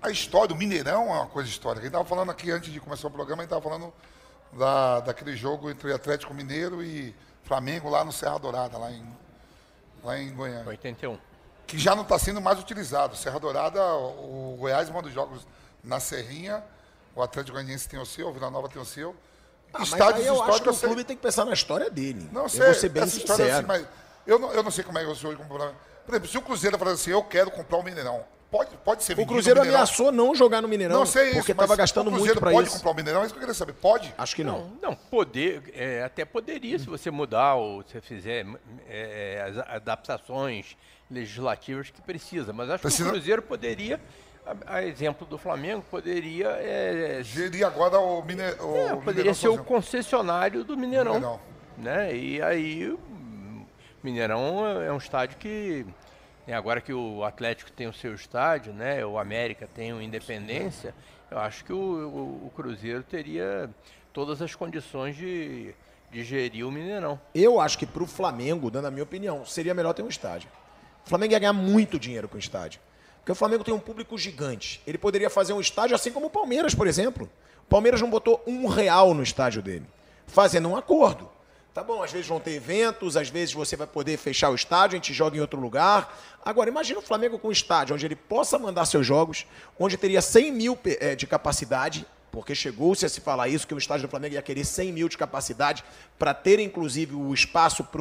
a 0.00 0.10
história 0.10 0.48
do 0.48 0.56
Mineirão 0.56 1.08
é 1.08 1.18
uma 1.18 1.26
coisa 1.26 1.48
histórica. 1.48 1.80
A 1.80 1.84
gente 1.84 1.92
estava 1.92 2.08
falando 2.08 2.30
aqui 2.30 2.50
antes 2.50 2.72
de 2.72 2.80
começar 2.80 3.08
o 3.08 3.10
programa, 3.10 3.42
a 3.42 3.44
gente 3.44 3.52
estava 3.52 3.62
falando 3.62 3.92
da, 4.52 5.00
daquele 5.00 5.36
jogo 5.36 5.70
entre 5.70 5.92
Atlético 5.92 6.32
Mineiro 6.32 6.82
e 6.82 7.14
Flamengo 7.42 7.88
lá 7.88 8.04
no 8.04 8.12
Serra 8.12 8.38
Dourada, 8.38 8.78
lá 8.78 8.90
em, 8.90 9.04
lá 10.02 10.18
em 10.18 10.32
Goiânia. 10.34 10.66
81. 10.66 11.18
Que 11.66 11.78
já 11.78 11.94
não 11.94 12.02
está 12.02 12.18
sendo 12.18 12.40
mais 12.40 12.58
utilizado. 12.58 13.16
Serra 13.16 13.40
Dourada, 13.40 13.82
o 13.94 14.56
Goiás 14.58 14.88
manda 14.90 15.08
os 15.08 15.14
jogos 15.14 15.46
na 15.82 15.98
Serrinha, 15.98 16.62
o 17.14 17.22
Atlético 17.22 17.54
Goianiense 17.54 17.88
tem 17.88 17.98
o 17.98 18.06
seu, 18.06 18.28
o 18.28 18.32
Vila 18.32 18.50
Nova 18.50 18.68
tem 18.68 18.80
o 18.80 18.84
seu. 18.84 19.14
Ah, 19.74 19.82
Estádios 19.82 20.26
mas 20.26 20.26
eu 20.26 20.42
acho 20.42 20.62
que 20.62 20.68
o 20.68 20.76
clube 20.76 21.04
tem 21.04 21.16
que 21.16 21.22
pensar 21.22 21.44
na 21.44 21.52
história 21.52 21.90
dele. 21.90 22.28
Não 22.32 22.48
sei, 22.48 22.60
eu 22.60 22.66
vou 22.66 22.74
ser 22.74 22.88
bem 22.88 23.06
sincero. 23.06 23.52
Assim, 23.52 23.66
mas 23.66 23.86
eu 24.26 24.38
não, 24.38 24.52
eu 24.52 24.62
não 24.62 24.70
sei 24.70 24.84
como 24.84 24.98
é 24.98 25.04
que 25.04 25.10
eu 25.10 25.14
sou. 25.14 25.34
Por 25.34 26.12
exemplo, 26.12 26.28
se 26.28 26.38
o 26.38 26.42
Cruzeiro 26.42 26.78
falar 26.78 26.92
assim, 26.92 27.10
eu 27.10 27.22
quero 27.22 27.50
comprar 27.50 27.78
o 27.78 27.80
um 27.80 27.84
Mineirão, 27.84 28.24
pode, 28.50 28.76
pode 28.78 29.02
ser 29.04 29.18
O 29.18 29.26
Cruzeiro 29.26 29.60
ameaçou 29.60 30.12
não 30.12 30.34
jogar 30.34 30.62
no 30.62 30.68
Mineirão. 30.68 30.98
Não 30.98 31.06
sei 31.06 31.34
Porque 31.34 31.52
estava 31.52 31.76
gastando 31.76 32.10
muito 32.10 32.38
para 32.38 32.50
isso. 32.52 32.60
pode 32.60 32.70
comprar 32.70 32.90
o 32.90 32.94
Mineirão? 32.94 33.22
É 33.22 33.24
isso 33.24 33.34
que 33.34 33.38
eu 33.38 33.40
queria 33.40 33.54
saber. 33.54 33.72
Pode? 33.74 34.14
Acho 34.16 34.36
que 34.36 34.44
não. 34.44 34.70
Não, 34.82 34.90
não 34.90 34.94
poder, 34.94 35.72
é, 35.74 36.02
até 36.02 36.24
poderia, 36.24 36.78
se 36.78 36.86
você 36.86 37.10
mudar 37.10 37.54
ou 37.54 37.82
se 37.82 38.00
fizer 38.00 38.46
é, 38.88 39.44
as 39.48 39.58
adaptações 39.68 40.76
legislativas 41.10 41.90
que 41.90 42.00
precisa. 42.02 42.52
Mas 42.52 42.70
acho 42.70 42.82
precisa... 42.82 43.04
que 43.04 43.08
o 43.08 43.12
Cruzeiro 43.12 43.42
poderia 43.42 44.00
a, 44.46 44.76
a, 44.76 44.84
exemplo 44.84 45.26
do 45.26 45.36
Flamengo, 45.36 45.84
poderia. 45.90 46.48
É, 46.48 47.20
Gerir 47.22 47.66
agora 47.66 47.98
o, 47.98 48.22
Mine, 48.22 48.42
o 48.60 48.76
é, 48.76 48.96
Poderia 48.96 49.34
ser 49.34 49.48
o 49.48 49.64
concessionário 49.64 50.62
do 50.62 50.76
Mineirão. 50.76 51.14
Mineirão. 51.14 51.40
Né? 51.76 52.16
E 52.16 52.40
aí 52.40 52.96
Mineirão 54.06 54.64
é 54.80 54.92
um 54.92 54.98
estádio 54.98 55.36
que, 55.36 55.84
né, 56.46 56.54
agora 56.54 56.80
que 56.80 56.92
o 56.92 57.24
Atlético 57.24 57.72
tem 57.72 57.88
o 57.88 57.92
seu 57.92 58.14
estádio, 58.14 58.72
né, 58.72 59.04
o 59.04 59.18
América 59.18 59.68
tem 59.74 59.92
o 59.92 60.00
Independência, 60.00 60.94
eu 61.28 61.38
acho 61.38 61.64
que 61.64 61.72
o, 61.72 61.76
o, 61.76 62.46
o 62.46 62.52
Cruzeiro 62.54 63.02
teria 63.02 63.68
todas 64.12 64.40
as 64.40 64.54
condições 64.54 65.16
de, 65.16 65.74
de 66.12 66.22
gerir 66.22 66.64
o 66.64 66.70
Mineirão. 66.70 67.20
Eu 67.34 67.60
acho 67.60 67.76
que 67.76 67.84
para 67.84 68.02
o 68.02 68.06
Flamengo, 68.06 68.70
dando 68.70 68.86
a 68.86 68.90
minha 68.92 69.02
opinião, 69.02 69.44
seria 69.44 69.74
melhor 69.74 69.92
ter 69.92 70.02
um 70.02 70.08
estádio. 70.08 70.48
O 71.04 71.08
Flamengo 71.08 71.32
ia 71.32 71.38
ganhar 71.40 71.52
muito 71.52 71.98
dinheiro 71.98 72.28
com 72.28 72.36
o 72.36 72.38
estádio. 72.38 72.80
Porque 73.18 73.32
o 73.32 73.34
Flamengo 73.34 73.64
tem 73.64 73.74
um 73.74 73.80
público 73.80 74.16
gigante. 74.16 74.80
Ele 74.86 74.96
poderia 74.96 75.28
fazer 75.28 75.52
um 75.52 75.60
estádio 75.60 75.96
assim 75.96 76.12
como 76.12 76.26
o 76.26 76.30
Palmeiras, 76.30 76.76
por 76.76 76.86
exemplo. 76.86 77.28
O 77.64 77.68
Palmeiras 77.68 78.00
não 78.00 78.08
botou 78.08 78.40
um 78.46 78.68
real 78.68 79.12
no 79.12 79.22
estádio 79.24 79.60
dele. 79.60 79.84
Fazendo 80.28 80.68
um 80.68 80.76
acordo. 80.76 81.28
Tá 81.76 81.84
bom, 81.84 82.02
às 82.02 82.10
vezes 82.10 82.26
vão 82.26 82.40
ter 82.40 82.52
eventos, 82.52 83.18
às 83.18 83.28
vezes 83.28 83.52
você 83.52 83.76
vai 83.76 83.86
poder 83.86 84.16
fechar 84.16 84.48
o 84.48 84.54
estádio, 84.54 84.96
a 84.96 84.98
gente 84.98 85.12
joga 85.12 85.36
em 85.36 85.40
outro 85.40 85.60
lugar. 85.60 86.18
Agora, 86.42 86.70
imagina 86.70 87.00
o 87.00 87.02
Flamengo 87.02 87.38
com 87.38 87.48
um 87.48 87.52
estádio 87.52 87.94
onde 87.94 88.06
ele 88.06 88.16
possa 88.16 88.58
mandar 88.58 88.86
seus 88.86 89.06
jogos, 89.06 89.44
onde 89.78 89.98
teria 89.98 90.22
100 90.22 90.52
mil 90.52 90.78
é, 90.86 91.14
de 91.14 91.26
capacidade, 91.26 92.06
porque 92.32 92.54
chegou-se 92.54 93.04
a 93.04 93.10
se 93.10 93.20
falar 93.20 93.48
isso, 93.48 93.66
que 93.66 93.74
o 93.74 93.78
estádio 93.78 94.08
do 94.08 94.10
Flamengo 94.10 94.36
ia 94.36 94.40
querer 94.40 94.64
100 94.64 94.90
mil 94.90 95.06
de 95.06 95.18
capacidade, 95.18 95.84
para 96.18 96.32
ter 96.32 96.58
inclusive 96.60 97.14
o 97.14 97.34
espaço 97.34 97.84
para 97.84 98.00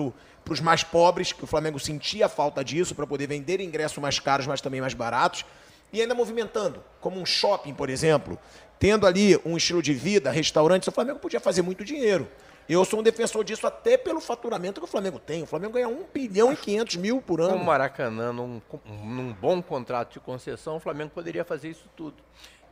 os 0.50 0.62
mais 0.62 0.82
pobres, 0.82 1.34
que 1.34 1.44
o 1.44 1.48
Flamengo 1.48 1.78
sentia 1.78 2.30
falta 2.30 2.64
disso, 2.64 2.96
para 2.96 3.06
poder 3.06 3.28
vender 3.28 3.60
ingressos 3.60 3.98
mais 3.98 4.20
caros, 4.20 4.48
mas 4.48 4.62
também 4.62 4.80
mais 4.80 4.94
baratos. 4.94 5.44
E 5.92 6.00
ainda 6.00 6.16
movimentando, 6.16 6.82
como 7.02 7.20
um 7.20 7.26
shopping, 7.26 7.74
por 7.74 7.90
exemplo, 7.90 8.40
tendo 8.80 9.06
ali 9.06 9.38
um 9.44 9.58
estilo 9.58 9.82
de 9.82 9.94
vida, 9.94 10.32
restaurantes, 10.32 10.88
o 10.88 10.94
Flamengo 10.94 11.20
podia 11.20 11.42
fazer 11.42 11.62
muito 11.62 11.84
dinheiro. 11.84 12.26
Eu 12.68 12.84
sou 12.84 13.00
um 13.00 13.04
defensor 13.04 13.44
disso 13.44 13.68
até 13.68 13.96
pelo 13.96 14.20
faturamento 14.20 14.82
que 14.82 14.86
o 14.86 14.90
Flamengo 14.90 15.20
tem. 15.20 15.44
O 15.44 15.46
Flamengo 15.46 15.74
ganha 15.74 15.88
1 15.88 16.06
bilhão 16.12 16.52
e 16.52 16.58
500 16.58 16.96
mil 16.96 17.22
por 17.22 17.40
ano. 17.40 17.54
Com 17.54 17.60
o 17.60 17.66
Maracanã, 17.66 18.34
num, 18.34 18.60
num 19.04 19.34
bom 19.34 19.62
contrato 19.62 20.14
de 20.14 20.20
concessão, 20.20 20.78
o 20.78 20.80
Flamengo 20.80 21.12
poderia 21.12 21.46
fazer 21.46 21.70
isso 21.70 21.88
tudo. 21.96 22.24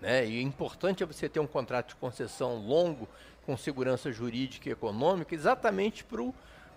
Né? 0.01 0.27
E 0.27 0.39
o 0.39 0.41
importante 0.41 1.03
é 1.03 1.05
você 1.05 1.29
ter 1.29 1.39
um 1.39 1.45
contrato 1.45 1.89
de 1.89 1.95
concessão 1.95 2.55
longo, 2.55 3.07
com 3.45 3.55
segurança 3.55 4.11
jurídica 4.11 4.67
e 4.67 4.71
econômica, 4.71 5.35
exatamente 5.35 6.03
para 6.03 6.21
o 6.21 6.33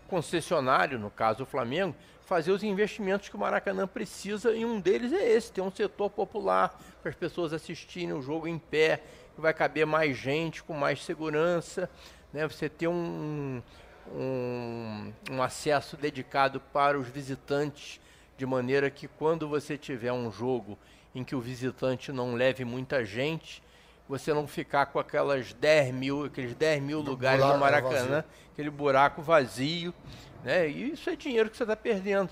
concessionário, 0.09 0.99
no 0.99 1.11
caso 1.11 1.45
o 1.45 1.47
Flamengo, 1.47 1.97
fazer 2.27 2.51
os 2.51 2.63
investimentos 2.63 3.29
que 3.29 3.37
o 3.37 3.39
Maracanã 3.39 3.87
precisa, 3.87 4.55
e 4.55 4.65
um 4.65 4.79
deles 4.79 5.13
é 5.13 5.33
esse, 5.33 5.51
ter 5.51 5.61
um 5.61 5.71
setor 5.71 6.11
popular 6.11 6.79
para 7.01 7.09
as 7.09 7.17
pessoas 7.17 7.53
assistirem 7.53 8.13
o 8.13 8.21
jogo 8.21 8.47
em 8.47 8.59
pé, 8.59 9.03
que 9.35 9.41
vai 9.41 9.55
caber 9.55 9.87
mais 9.87 10.17
gente, 10.17 10.63
com 10.63 10.75
mais 10.75 11.05
segurança 11.05 11.89
né, 12.37 12.47
você 12.47 12.69
ter 12.69 12.87
um, 12.87 13.63
um, 14.15 15.13
um 15.31 15.43
acesso 15.43 15.97
dedicado 15.97 16.61
para 16.61 16.99
os 16.99 17.09
visitantes, 17.09 17.99
de 18.37 18.45
maneira 18.45 18.91
que 18.91 19.09
quando 19.09 19.49
você 19.49 19.79
tiver 19.79 20.13
um 20.13 20.31
jogo 20.31 20.79
em 21.15 21.25
que 21.25 21.35
o 21.35 21.41
visitante 21.41 22.13
não 22.13 22.35
leve 22.35 22.63
muita 22.63 23.03
gente, 23.07 23.63
você 24.07 24.35
não 24.35 24.47
ficar 24.47 24.85
com 24.85 24.99
aquelas 24.99 25.55
10 25.55 25.95
mil, 25.95 26.27
aqueles 26.27 26.55
10 26.55 26.83
mil 26.83 27.01
lugares 27.01 27.43
no 27.43 27.57
Maracanã, 27.57 28.23
aquele 28.53 28.69
buraco 28.69 29.23
vazio, 29.23 29.95
né? 30.45 30.69
E 30.69 30.93
isso 30.93 31.09
é 31.09 31.17
dinheiro 31.17 31.49
que 31.49 31.57
você 31.57 31.63
está 31.63 31.75
perdendo. 31.75 32.29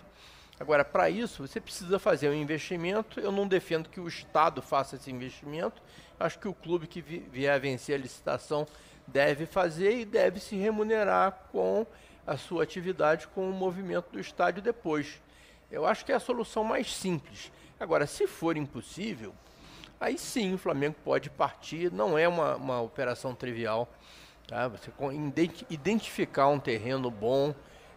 Agora, 0.61 0.85
para 0.85 1.09
isso, 1.09 1.49
você 1.49 1.59
precisa 1.59 1.99
fazer 1.99 2.29
um 2.29 2.35
investimento. 2.35 3.19
Eu 3.21 3.33
não 3.33 3.49
defendo 3.49 3.89
que 3.89 3.99
o 3.99 4.07
Estado 4.07 4.61
faça 4.61 4.97
esse 4.97 5.11
investimento. 5.11 5.83
Acho 6.21 6.39
que 6.39 6.47
o 6.47 6.55
clube 6.55 6.87
que 6.87 7.01
vier 7.01 7.55
a 7.55 7.59
vencer 7.59 7.95
a 7.95 7.99
licitação 7.99 8.67
deve 9.07 9.47
fazer 9.47 9.99
e 9.99 10.05
deve 10.05 10.41
se 10.41 10.57
remunerar 10.57 11.49
com 11.53 11.87
a 12.27 12.37
sua 12.37 12.63
atividade 12.63 13.29
com 13.29 13.49
o 13.49 13.53
movimento 13.53 14.11
do 14.13 14.21
estádio 14.21 14.63
depois. 14.63 15.21
Eu 15.71 15.87
acho 15.87 16.05
que 16.05 16.13
é 16.13 16.15
a 16.15 16.21
solução 16.21 16.65
mais 16.65 16.95
simples. 16.95 17.53
Agora, 17.79 18.07
se 18.07 18.27
for 18.27 18.57
impossível, 18.57 19.35
aí 20.01 20.17
sim 20.17 20.55
o 20.55 20.59
Flamengo 20.59 20.97
pode 21.05 21.29
partir, 21.31 21.93
não 21.93 22.17
é 22.17 22.27
uma, 22.27 22.57
uma 22.57 22.81
operação 22.81 23.35
trivial. 23.35 23.89
Tá? 24.47 24.69
Você 24.69 24.91
identificar 25.71 26.49
um 26.49 26.59
terreno 26.59 27.11
bom, 27.11 27.55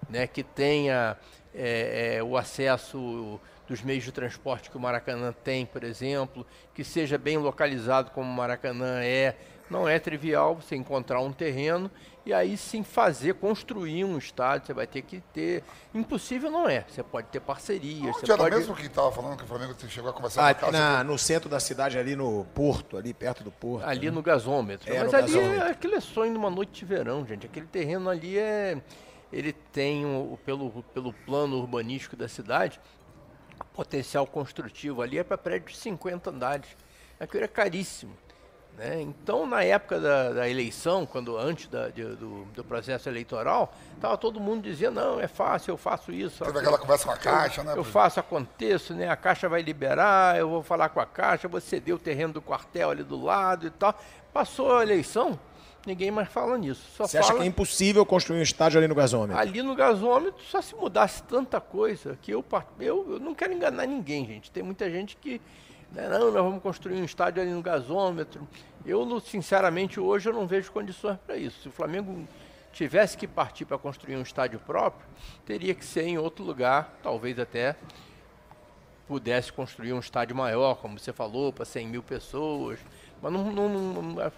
né, 0.09 0.25
que 0.27 0.43
tenha 0.43 1.17
é, 1.53 2.17
é, 2.17 2.23
o 2.23 2.37
acesso 2.37 3.39
dos 3.67 3.81
meios 3.81 4.03
de 4.03 4.11
transporte 4.11 4.69
que 4.69 4.77
o 4.77 4.79
Maracanã 4.79 5.33
tem, 5.43 5.65
por 5.65 5.83
exemplo, 5.83 6.47
que 6.73 6.83
seja 6.83 7.17
bem 7.17 7.37
localizado 7.37 8.11
como 8.11 8.29
o 8.29 8.33
Maracanã 8.33 9.03
é, 9.03 9.35
não 9.69 9.87
é 9.87 9.99
trivial 9.99 10.55
você 10.55 10.75
encontrar 10.75 11.19
um 11.19 11.31
terreno 11.31 11.91
e 12.25 12.33
aí 12.33 12.57
sim 12.57 12.83
fazer, 12.83 13.35
construir 13.35 14.03
um 14.03 14.17
estádio. 14.17 14.67
Você 14.67 14.73
vai 14.73 14.85
ter 14.85 15.01
que 15.01 15.21
ter. 15.33 15.63
Impossível 15.93 16.51
não 16.51 16.67
é. 16.67 16.85
Você 16.87 17.01
pode 17.01 17.27
ter 17.27 17.39
parcerias. 17.39 18.15
Onde 18.15 18.19
você 18.19 18.31
era 18.31 18.43
pode... 18.43 18.55
mesmo 18.55 18.75
que 18.75 18.85
estava 18.85 19.09
falando 19.11 19.37
que 19.37 19.45
o 19.45 19.47
Flamengo 19.47 19.73
chegou 19.87 20.09
a 20.09 20.13
conversar 20.13 20.49
ah, 20.49 20.53
com 20.53 20.69
na, 20.69 21.03
No 21.05 21.17
centro 21.17 21.49
da 21.49 21.59
cidade, 21.59 21.97
ali 21.97 22.17
no 22.17 22.45
Porto, 22.53 22.97
ali 22.97 23.13
perto 23.13 23.43
do 23.45 23.51
Porto. 23.51 23.85
Ali 23.85 24.07
né? 24.07 24.11
no 24.11 24.21
gasômetro. 24.21 24.91
É, 24.93 24.99
Mas 24.99 25.13
ali 25.13 25.31
gasômetro. 25.31 25.67
é 25.67 25.71
aquele 25.71 26.01
sonho 26.01 26.31
de 26.33 26.37
uma 26.37 26.49
noite 26.49 26.79
de 26.79 26.85
verão, 26.85 27.25
gente. 27.25 27.45
Aquele 27.45 27.67
terreno 27.67 28.09
ali 28.09 28.37
é. 28.37 28.81
Ele 29.31 29.51
tem, 29.51 30.05
o, 30.05 30.39
pelo, 30.45 30.83
pelo 30.93 31.11
plano 31.11 31.57
urbanístico 31.57 32.15
da 32.15 32.29
cidade, 32.29 32.79
potencial 33.73 34.25
construtivo 34.25 35.01
ali 35.01 35.17
é 35.17 35.23
para 35.23 35.37
prédio 35.37 35.69
de 35.69 35.77
50 35.77 36.29
andares. 36.29 36.67
Aquilo 37.19 37.43
é 37.43 37.47
caríssimo. 37.47 38.15
Né? 38.77 39.01
Então, 39.01 39.47
na 39.47 39.63
época 39.63 39.99
da, 39.99 40.33
da 40.33 40.47
eleição, 40.47 41.03
quando 41.03 41.35
antes 41.35 41.67
da, 41.67 41.89
de, 41.89 42.03
do, 42.03 42.45
do, 42.45 42.63
processo 42.63 43.09
eleitoral, 43.09 43.73
estava 43.95 44.15
todo 44.15 44.39
mundo 44.39 44.61
dizendo, 44.61 45.01
não, 45.01 45.19
é 45.19 45.27
fácil, 45.27 45.71
eu 45.71 45.77
faço 45.77 46.11
isso. 46.11 46.45
Teve 46.45 46.59
aquela 46.59 46.77
conversa 46.77 47.05
com 47.05 47.11
a 47.11 47.17
Caixa, 47.17 47.61
eu, 47.61 47.65
né? 47.65 47.73
Eu 47.75 47.83
faço, 47.83 48.19
aconteço, 48.19 48.93
né? 48.93 49.09
A 49.09 49.15
Caixa 49.15 49.49
vai 49.49 49.63
liberar, 49.63 50.37
eu 50.37 50.47
vou 50.47 50.61
falar 50.61 50.89
com 50.89 50.99
a 50.99 51.07
Caixa, 51.07 51.47
vou 51.47 51.59
ceder 51.59 51.95
o 51.95 51.97
terreno 51.97 52.33
do 52.33 52.41
quartel 52.41 52.91
ali 52.91 53.03
do 53.03 53.19
lado 53.19 53.65
e 53.65 53.71
tal. 53.71 53.99
Passou 54.31 54.77
a 54.77 54.83
eleição, 54.83 55.39
ninguém 55.83 56.11
mais 56.11 56.29
fala 56.29 56.55
nisso. 56.55 56.83
Só 56.95 57.07
Você 57.07 57.17
fala... 57.17 57.31
acha 57.31 57.39
que 57.39 57.43
é 57.45 57.47
impossível 57.47 58.05
construir 58.05 58.37
um 58.37 58.43
estádio 58.43 58.77
ali 58.77 58.87
no 58.87 58.93
gasômetro? 58.93 59.41
Ali 59.41 59.63
no 59.63 59.73
gasômetro, 59.73 60.43
só 60.43 60.61
se 60.61 60.75
mudasse 60.75 61.23
tanta 61.23 61.59
coisa 61.59 62.15
que 62.21 62.29
eu, 62.29 62.45
eu, 62.79 63.13
eu 63.13 63.19
não 63.19 63.33
quero 63.33 63.53
enganar 63.53 63.87
ninguém, 63.87 64.23
gente. 64.27 64.51
Tem 64.51 64.61
muita 64.61 64.87
gente 64.87 65.17
que 65.17 65.41
não, 65.93 66.31
nós 66.31 66.43
vamos 66.43 66.61
construir 66.61 66.95
um 67.01 67.05
estádio 67.05 67.41
ali 67.41 67.51
no 67.51 67.61
gasômetro. 67.61 68.47
Eu, 68.85 69.19
sinceramente, 69.19 69.99
hoje 69.99 70.29
eu 70.29 70.33
não 70.33 70.45
vejo 70.47 70.71
condições 70.71 71.17
para 71.25 71.35
isso. 71.37 71.61
Se 71.63 71.67
o 71.69 71.71
Flamengo 71.71 72.27
tivesse 72.71 73.17
que 73.17 73.27
partir 73.27 73.65
para 73.65 73.77
construir 73.77 74.15
um 74.15 74.21
estádio 74.21 74.59
próprio, 74.59 75.05
teria 75.45 75.73
que 75.73 75.83
ser 75.83 76.03
em 76.03 76.17
outro 76.17 76.43
lugar, 76.45 76.93
talvez 77.01 77.37
até 77.39 77.75
pudesse 79.07 79.51
construir 79.53 79.93
um 79.93 79.99
estádio 79.99 80.35
maior, 80.35 80.75
como 80.75 80.99
você 80.99 81.13
falou, 81.13 81.51
para 81.53 81.65
100 81.65 81.87
mil 81.87 82.03
pessoas. 82.03 82.79
Mas 83.21 83.31
não, 83.31 83.51
não- 83.51 83.69
não- 83.69 84.21
é- 84.21 84.31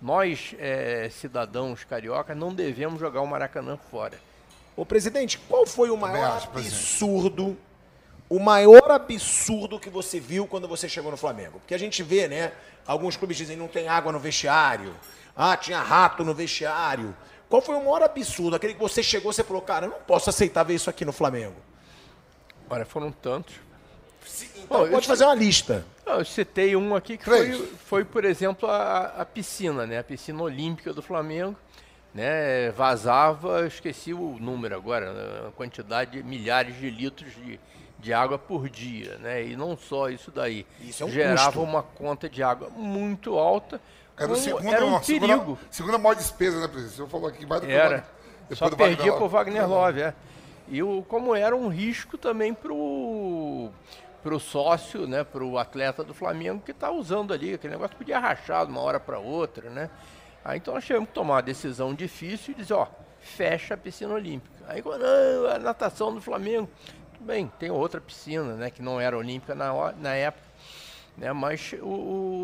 nós, 0.00 0.54
é, 0.58 1.08
cidadãos 1.10 1.82
cariocas, 1.84 2.36
não 2.36 2.52
devemos 2.54 3.00
jogar 3.00 3.22
o 3.22 3.26
Maracanã 3.26 3.76
fora. 3.90 4.18
Ô, 4.76 4.84
presidente, 4.84 5.38
qual 5.48 5.66
foi 5.66 5.88
o 5.90 5.96
maior 5.96 6.36
acho, 6.36 6.48
presidente. 6.50 6.76
absurdo, 6.80 7.56
o 8.28 8.38
maior 8.38 8.90
absurdo 8.90 9.78
que 9.78 9.90
você 9.90 10.18
viu 10.18 10.46
quando 10.46 10.66
você 10.66 10.88
chegou 10.88 11.10
no 11.10 11.16
Flamengo? 11.16 11.58
Porque 11.60 11.74
a 11.74 11.78
gente 11.78 12.02
vê, 12.02 12.26
né, 12.28 12.52
alguns 12.86 13.16
clubes 13.16 13.36
dizem 13.36 13.56
não 13.56 13.68
tem 13.68 13.88
água 13.88 14.10
no 14.12 14.18
vestiário, 14.18 14.94
ah, 15.36 15.56
tinha 15.56 15.80
rato 15.80 16.24
no 16.24 16.34
vestiário. 16.34 17.14
Qual 17.48 17.60
foi 17.60 17.74
o 17.76 17.80
maior 17.80 18.02
absurdo? 18.02 18.56
Aquele 18.56 18.74
que 18.74 18.80
você 18.80 19.02
chegou 19.02 19.32
você 19.32 19.44
falou, 19.44 19.62
cara, 19.62 19.86
eu 19.86 19.90
não 19.90 20.00
posso 20.00 20.30
aceitar 20.30 20.62
ver 20.62 20.74
isso 20.74 20.88
aqui 20.88 21.04
no 21.04 21.12
Flamengo. 21.12 21.56
Olha, 22.68 22.84
foram 22.84 23.12
tantos. 23.12 23.54
Então, 24.56 24.84
Bom, 24.84 24.90
pode 24.90 25.06
fazer 25.06 25.24
uma 25.24 25.34
lista. 25.34 25.84
Eu 26.06 26.24
citei 26.24 26.74
um 26.74 26.94
aqui 26.94 27.18
que 27.18 27.24
foi, 27.24 27.52
foi, 27.84 28.04
por 28.04 28.24
exemplo, 28.24 28.68
a, 28.68 29.06
a 29.18 29.24
piscina, 29.24 29.86
né? 29.86 29.98
A 29.98 30.04
piscina 30.04 30.42
olímpica 30.42 30.92
do 30.92 31.02
Flamengo. 31.02 31.56
Né? 32.14 32.70
Vazava, 32.70 33.60
eu 33.60 33.66
esqueci 33.66 34.14
o 34.14 34.38
número 34.38 34.76
agora, 34.76 35.48
a 35.48 35.52
quantidade 35.52 36.12
de 36.12 36.22
milhares 36.22 36.78
de 36.78 36.88
litros 36.88 37.34
de, 37.34 37.58
de 38.04 38.12
água 38.12 38.38
por 38.38 38.68
dia. 38.68 39.16
Né? 39.18 39.46
E 39.46 39.56
não 39.56 39.76
só 39.76 40.10
isso 40.10 40.30
daí. 40.30 40.66
Isso 40.80 41.02
é 41.02 41.06
um 41.06 41.10
Gerava 41.10 41.46
custo. 41.46 41.62
uma 41.62 41.82
conta 41.82 42.28
de 42.28 42.42
água 42.42 42.68
muito 42.68 43.38
alta. 43.38 43.80
Era, 44.16 44.30
o 44.30 44.36
segundo, 44.36 44.72
era 44.72 44.84
um 44.84 44.96
a 44.96 45.02
segunda, 45.02 45.34
perigo. 45.34 45.58
segunda 45.70 45.98
maior 45.98 46.14
despesa, 46.14 46.60
né, 46.60 46.68
presidente? 46.68 46.92
O 46.92 46.96
senhor 46.96 47.08
falou 47.08 47.26
aqui 47.26 47.44
mais 47.44 47.60
do 47.62 47.66
que 47.66 47.72
o 47.72 47.76
Era. 47.76 48.06
Depois 48.42 48.58
Só 48.58 48.68
do 48.68 48.76
perdia 48.76 48.96
Wagner 48.96 49.16
pro 49.16 49.28
Wagner 49.28 49.68
Love, 49.68 50.02
é. 50.02 50.14
E 50.68 50.82
o, 50.82 51.02
como 51.08 51.34
era 51.34 51.56
um 51.56 51.68
risco 51.68 52.16
também 52.16 52.54
pro, 52.54 53.70
pro 54.22 54.38
sócio, 54.38 55.06
né, 55.06 55.24
pro 55.24 55.58
atleta 55.58 56.04
do 56.04 56.14
Flamengo 56.14 56.62
que 56.64 56.72
tá 56.72 56.90
usando 56.90 57.32
ali, 57.34 57.54
aquele 57.54 57.72
negócio 57.72 57.96
podia 57.96 58.18
rachar 58.18 58.66
de 58.66 58.72
uma 58.72 58.80
hora 58.80 59.00
para 59.00 59.18
outra, 59.18 59.68
né? 59.68 59.90
Aí 60.44 60.58
então 60.58 60.74
nós 60.74 60.84
tivemos 60.84 61.08
que 61.08 61.14
tomar 61.14 61.34
uma 61.34 61.42
decisão 61.42 61.94
difícil 61.94 62.52
e 62.52 62.56
dizer, 62.58 62.74
ó, 62.74 62.86
fecha 63.20 63.74
a 63.74 63.76
piscina 63.76 64.14
olímpica. 64.14 64.54
Aí 64.68 64.80
quando 64.80 65.02
não, 65.02 65.50
a 65.50 65.58
natação 65.58 66.14
do 66.14 66.20
Flamengo, 66.20 66.68
bem, 67.24 67.50
tem 67.58 67.70
outra 67.70 68.00
piscina, 68.00 68.54
né, 68.54 68.70
que 68.70 68.82
não 68.82 69.00
era 69.00 69.16
olímpica 69.16 69.54
na, 69.54 69.92
na 69.92 70.14
época, 70.14 70.44
né, 71.16 71.32
mas 71.32 71.72
o, 71.80 71.86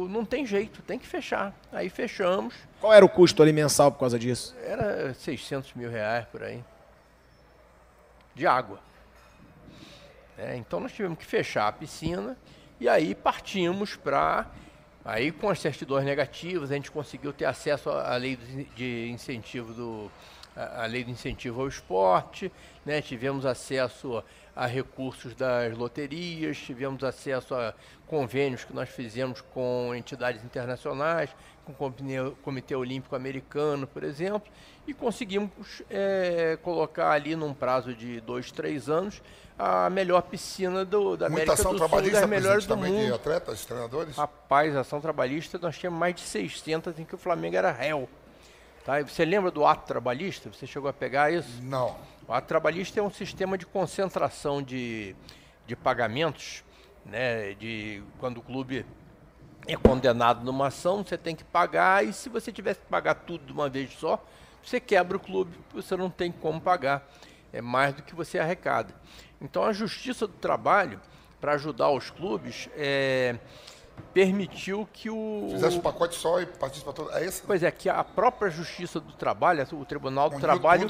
o- 0.04 0.08
não 0.10 0.24
tem 0.24 0.46
jeito, 0.46 0.80
tem 0.82 0.98
que 0.98 1.06
fechar. 1.06 1.52
Aí 1.72 1.88
fechamos, 1.90 2.54
Qual 2.80 2.92
era 2.92 3.04
o 3.04 3.08
custo 3.08 3.42
ali 3.42 3.52
mensal 3.52 3.92
por 3.92 3.98
causa 4.00 4.18
disso? 4.18 4.56
era 4.64 5.12
600 5.14 5.74
mil 5.74 5.90
reais 5.90 6.24
por 6.26 6.42
aí. 6.42 6.64
De 8.34 8.46
água. 8.46 8.78
É, 10.38 10.56
então 10.56 10.80
nós 10.80 10.92
tivemos 10.92 11.18
que 11.18 11.26
fechar 11.26 11.68
a 11.68 11.72
piscina 11.72 12.36
e 12.78 12.88
aí 12.88 13.14
partimos 13.14 13.96
para. 13.96 14.46
Aí 15.04 15.30
com 15.32 15.48
as 15.50 15.60
certidões 15.60 16.04
negativas 16.04 16.70
a 16.70 16.74
gente 16.74 16.90
conseguiu 16.90 17.32
ter 17.32 17.44
acesso 17.44 17.90
à 17.90 18.14
à 18.14 18.16
lei 18.16 18.36
do- 18.36 18.64
de 18.74 19.08
incentivo 19.10 19.74
do. 19.74 20.10
A 20.56 20.84
lei 20.86 21.04
do 21.04 21.10
incentivo 21.10 21.60
ao 21.60 21.68
esporte, 21.68 22.50
né? 22.84 23.00
tivemos 23.00 23.46
acesso 23.46 24.22
a 24.54 24.66
recursos 24.66 25.34
das 25.34 25.76
loterias, 25.76 26.58
tivemos 26.58 27.02
acesso 27.04 27.54
a 27.54 27.72
convênios 28.06 28.64
que 28.64 28.72
nós 28.74 28.88
fizemos 28.88 29.40
com 29.40 29.94
entidades 29.94 30.44
internacionais, 30.44 31.30
com 31.64 31.72
o 31.72 32.32
Comitê- 32.42 32.74
Olímpico 32.74 33.14
Americano, 33.14 33.86
por 33.86 34.02
exemplo, 34.02 34.50
e 34.86 34.92
conseguimos 34.94 35.82
eh, 35.88 36.58
colocar 36.62 37.12
ali 37.12 37.36
num 37.36 37.54
prazo 37.54 37.94
de 37.94 38.20
dois, 38.20 38.50
três 38.50 38.88
anos 38.88 39.22
a 39.56 39.88
melhor 39.90 40.22
piscina 40.22 40.84
do, 40.84 41.16
da 41.16 41.28
Muita 41.28 41.42
América 41.44 41.52
ação 41.52 41.72
do 41.72 41.78
Sul, 41.78 41.86
trabalhista, 41.88 42.20
das 42.22 42.28
melhores 42.30 42.66
do 42.66 42.74
também, 42.74 42.92
de 42.96 43.02
mundo. 43.02 43.14
atletas, 43.14 43.64
treinadores. 43.66 44.16
Rapaz, 44.16 44.74
ação 44.74 45.00
trabalhista, 45.00 45.58
nós 45.58 45.78
tínhamos 45.78 46.00
mais 46.00 46.14
de 46.14 46.22
600 46.22 46.98
em 46.98 47.04
que 47.04 47.14
o 47.14 47.18
Flamengo 47.18 47.56
era 47.56 47.70
réu. 47.70 48.08
Tá? 48.84 49.00
E 49.00 49.04
você 49.04 49.24
lembra 49.24 49.50
do 49.50 49.64
ato 49.66 49.86
trabalhista? 49.86 50.50
Você 50.50 50.66
chegou 50.66 50.88
a 50.88 50.92
pegar 50.92 51.30
isso? 51.30 51.62
Não. 51.62 51.96
O 52.26 52.32
ato 52.32 52.48
trabalhista 52.48 52.98
é 52.98 53.02
um 53.02 53.10
sistema 53.10 53.58
de 53.58 53.66
concentração 53.66 54.62
de, 54.62 55.14
de 55.66 55.76
pagamentos, 55.76 56.64
né? 57.04 57.54
De 57.54 58.02
quando 58.18 58.38
o 58.38 58.42
clube 58.42 58.86
é 59.66 59.76
condenado 59.76 60.44
numa 60.44 60.68
ação, 60.68 61.04
você 61.04 61.18
tem 61.18 61.36
que 61.36 61.44
pagar, 61.44 62.04
e 62.04 62.12
se 62.12 62.28
você 62.28 62.50
tivesse 62.50 62.80
que 62.80 62.86
pagar 62.86 63.14
tudo 63.14 63.44
de 63.44 63.52
uma 63.52 63.68
vez 63.68 63.92
só, 63.92 64.24
você 64.62 64.80
quebra 64.80 65.16
o 65.16 65.20
clube, 65.20 65.58
você 65.72 65.96
não 65.96 66.10
tem 66.10 66.32
como 66.32 66.60
pagar. 66.60 67.06
É 67.52 67.60
mais 67.60 67.94
do 67.94 68.02
que 68.02 68.14
você 68.14 68.38
arrecada. 68.38 68.94
Então 69.40 69.64
a 69.64 69.72
Justiça 69.72 70.26
do 70.26 70.34
Trabalho, 70.34 71.00
para 71.40 71.52
ajudar 71.52 71.90
os 71.90 72.10
clubes, 72.10 72.68
é, 72.76 73.36
permitiu 74.00 74.88
que 74.92 75.08
o. 75.10 75.48
Fizesse 75.52 75.76
um 75.76 75.80
pacote 75.80 76.14
só 76.16 76.40
e 76.40 76.46
partisse 76.46 76.82
para 76.84 76.92
todo. 76.92 77.12
É 77.12 77.24
esse? 77.24 77.42
Pois 77.42 77.62
é, 77.62 77.70
que 77.70 77.88
a 77.88 78.02
própria 78.02 78.50
Justiça 78.50 78.98
do 79.00 79.12
Trabalho, 79.12 79.66
o 79.72 79.84
Tribunal 79.84 80.28
do 80.30 80.36
Trabalho, 80.40 80.86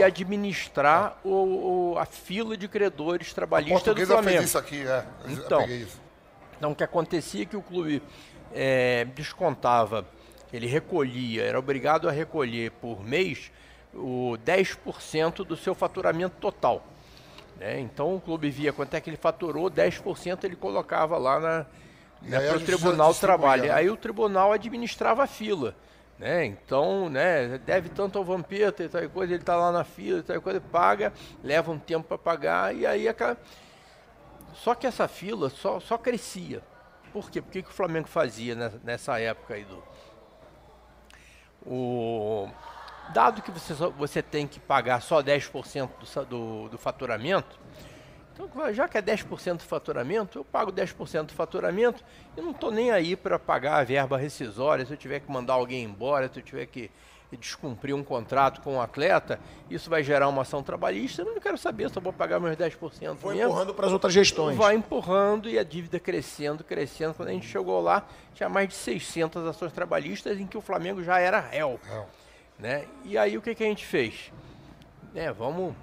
ia 0.00 0.06
administrar 0.06 1.18
o, 1.24 1.92
o- 1.94 1.98
a 1.98 2.04
fila 2.06 2.56
de 2.56 2.68
credores 2.68 3.32
trabalhistas 3.32 3.94
do 3.94 4.06
Flamengo. 4.06 4.36
fez 4.38 4.48
isso 4.48 4.58
aqui, 4.58 4.86
é. 4.86 5.04
Então, 5.28 5.64
isso. 5.66 6.00
Então, 6.58 6.72
o 6.72 6.74
que 6.74 6.82
acontecia 6.84 7.42
é 7.42 7.46
que 7.46 7.56
o 7.56 7.62
clube 7.62 8.02
eh, 8.54 9.06
descontava, 9.14 10.06
ele 10.52 10.66
recolhia, 10.66 11.42
era 11.44 11.58
obrigado 11.58 12.08
a 12.08 12.12
recolher 12.12 12.70
por 12.72 13.04
mês 13.04 13.50
o 13.92 14.36
10% 14.44 15.44
do 15.44 15.56
seu 15.56 15.74
faturamento 15.74 16.36
total. 16.40 16.82
né? 17.58 17.80
Então, 17.80 18.14
o 18.14 18.20
clube 18.20 18.50
via 18.50 18.72
quanto 18.72 18.94
é 18.94 19.00
que 19.00 19.08
ele 19.10 19.16
faturou, 19.16 19.70
10% 19.70 20.44
ele 20.44 20.56
colocava 20.56 21.16
lá 21.18 21.40
na, 21.40 21.66
né, 22.22 22.48
para 22.48 22.56
o 22.56 22.60
Tribunal 22.60 23.14
Trabalho. 23.14 23.64
né? 23.64 23.70
Aí 23.70 23.90
o 23.90 23.96
tribunal 23.96 24.52
administrava 24.52 25.22
a 25.24 25.26
fila. 25.26 25.74
Né? 26.18 26.46
Então, 26.46 27.10
né, 27.10 27.58
deve 27.58 27.90
tanto 27.90 28.18
ao 28.18 28.24
Vampeta 28.24 28.82
e 28.82 28.88
tal 28.88 29.06
coisa, 29.10 29.34
ele 29.34 29.42
está 29.42 29.54
lá 29.54 29.70
na 29.70 29.84
fila 29.84 30.20
e 30.20 30.22
tal 30.22 30.40
coisa, 30.40 30.60
paga, 30.60 31.12
leva 31.44 31.70
um 31.70 31.78
tempo 31.78 32.08
para 32.08 32.16
pagar, 32.16 32.74
e 32.74 32.86
aí 32.86 33.06
aquela, 33.06 33.36
só 34.54 34.74
que 34.74 34.86
essa 34.86 35.06
fila 35.06 35.50
só, 35.50 35.78
só 35.78 35.98
crescia. 35.98 36.62
Por 37.12 37.30
quê? 37.30 37.42
Porque 37.42 37.62
que 37.62 37.68
o 37.68 37.72
Flamengo 37.72 38.08
fazia 38.08 38.54
nessa, 38.82 39.18
época 39.20 39.54
aí 39.54 39.64
do. 39.64 39.82
O, 41.64 42.48
dado 43.12 43.42
que 43.42 43.50
você, 43.50 43.74
só- 43.74 43.90
você 43.90 44.22
tem 44.22 44.46
que 44.46 44.60
pagar 44.60 45.00
só 45.02 45.22
10% 45.22 45.90
do, 46.00 46.24
do, 46.24 46.68
do 46.70 46.78
faturamento, 46.78 47.58
então 48.38 48.74
já 48.74 48.86
que 48.86 48.98
é 48.98 49.02
10% 49.02 49.56
do 49.56 49.62
faturamento, 49.62 50.38
eu 50.38 50.44
pago 50.44 50.70
10% 50.70 51.26
do 51.26 51.32
faturamento 51.32 52.04
e 52.36 52.40
não 52.40 52.50
estou 52.50 52.70
nem 52.70 52.90
aí 52.90 53.16
para 53.16 53.38
pagar 53.38 53.78
a 53.78 53.84
verba 53.84 54.18
rescisória, 54.18 54.84
se 54.84 54.92
eu 54.92 54.96
tiver 54.96 55.20
que 55.20 55.30
mandar 55.30 55.54
alguém 55.54 55.82
embora, 55.82 56.30
se 56.30 56.38
eu 56.38 56.42
tiver 56.42 56.66
que 56.66 56.90
descumprir 57.32 57.94
um 57.94 58.04
contrato 58.04 58.60
com 58.60 58.76
o 58.76 58.80
atleta, 58.80 59.40
isso 59.68 59.90
vai 59.90 60.02
gerar 60.02 60.28
uma 60.28 60.42
ação 60.42 60.62
trabalhista, 60.62 61.22
eu 61.22 61.26
não 61.26 61.40
quero 61.40 61.58
saber 61.58 61.84
eu 61.86 62.00
vou 62.00 62.12
pagar 62.12 62.38
meus 62.38 62.56
10% 62.56 63.16
Foi 63.16 63.34
mesmo. 63.34 63.48
empurrando 63.48 63.74
para 63.74 63.86
as 63.86 63.92
outras 63.92 64.12
gestões. 64.12 64.56
Vai 64.56 64.74
empurrando 64.76 65.48
e 65.48 65.58
a 65.58 65.64
dívida 65.64 65.98
crescendo, 65.98 66.62
crescendo. 66.62 67.14
Quando 67.14 67.30
a 67.30 67.32
gente 67.32 67.46
chegou 67.46 67.80
lá, 67.80 68.06
tinha 68.34 68.48
mais 68.48 68.68
de 68.68 68.74
600 68.74 69.46
ações 69.46 69.72
trabalhistas 69.72 70.38
em 70.38 70.46
que 70.46 70.56
o 70.56 70.60
Flamengo 70.60 71.02
já 71.02 71.18
era 71.18 71.40
réu. 71.40 71.80
Não. 71.88 72.06
Né? 72.58 72.86
E 73.04 73.18
aí 73.18 73.36
o 73.36 73.42
que, 73.42 73.54
que 73.54 73.64
a 73.64 73.66
gente 73.66 73.84
fez? 73.84 74.32
É, 75.14 75.32
vamos 75.32 75.74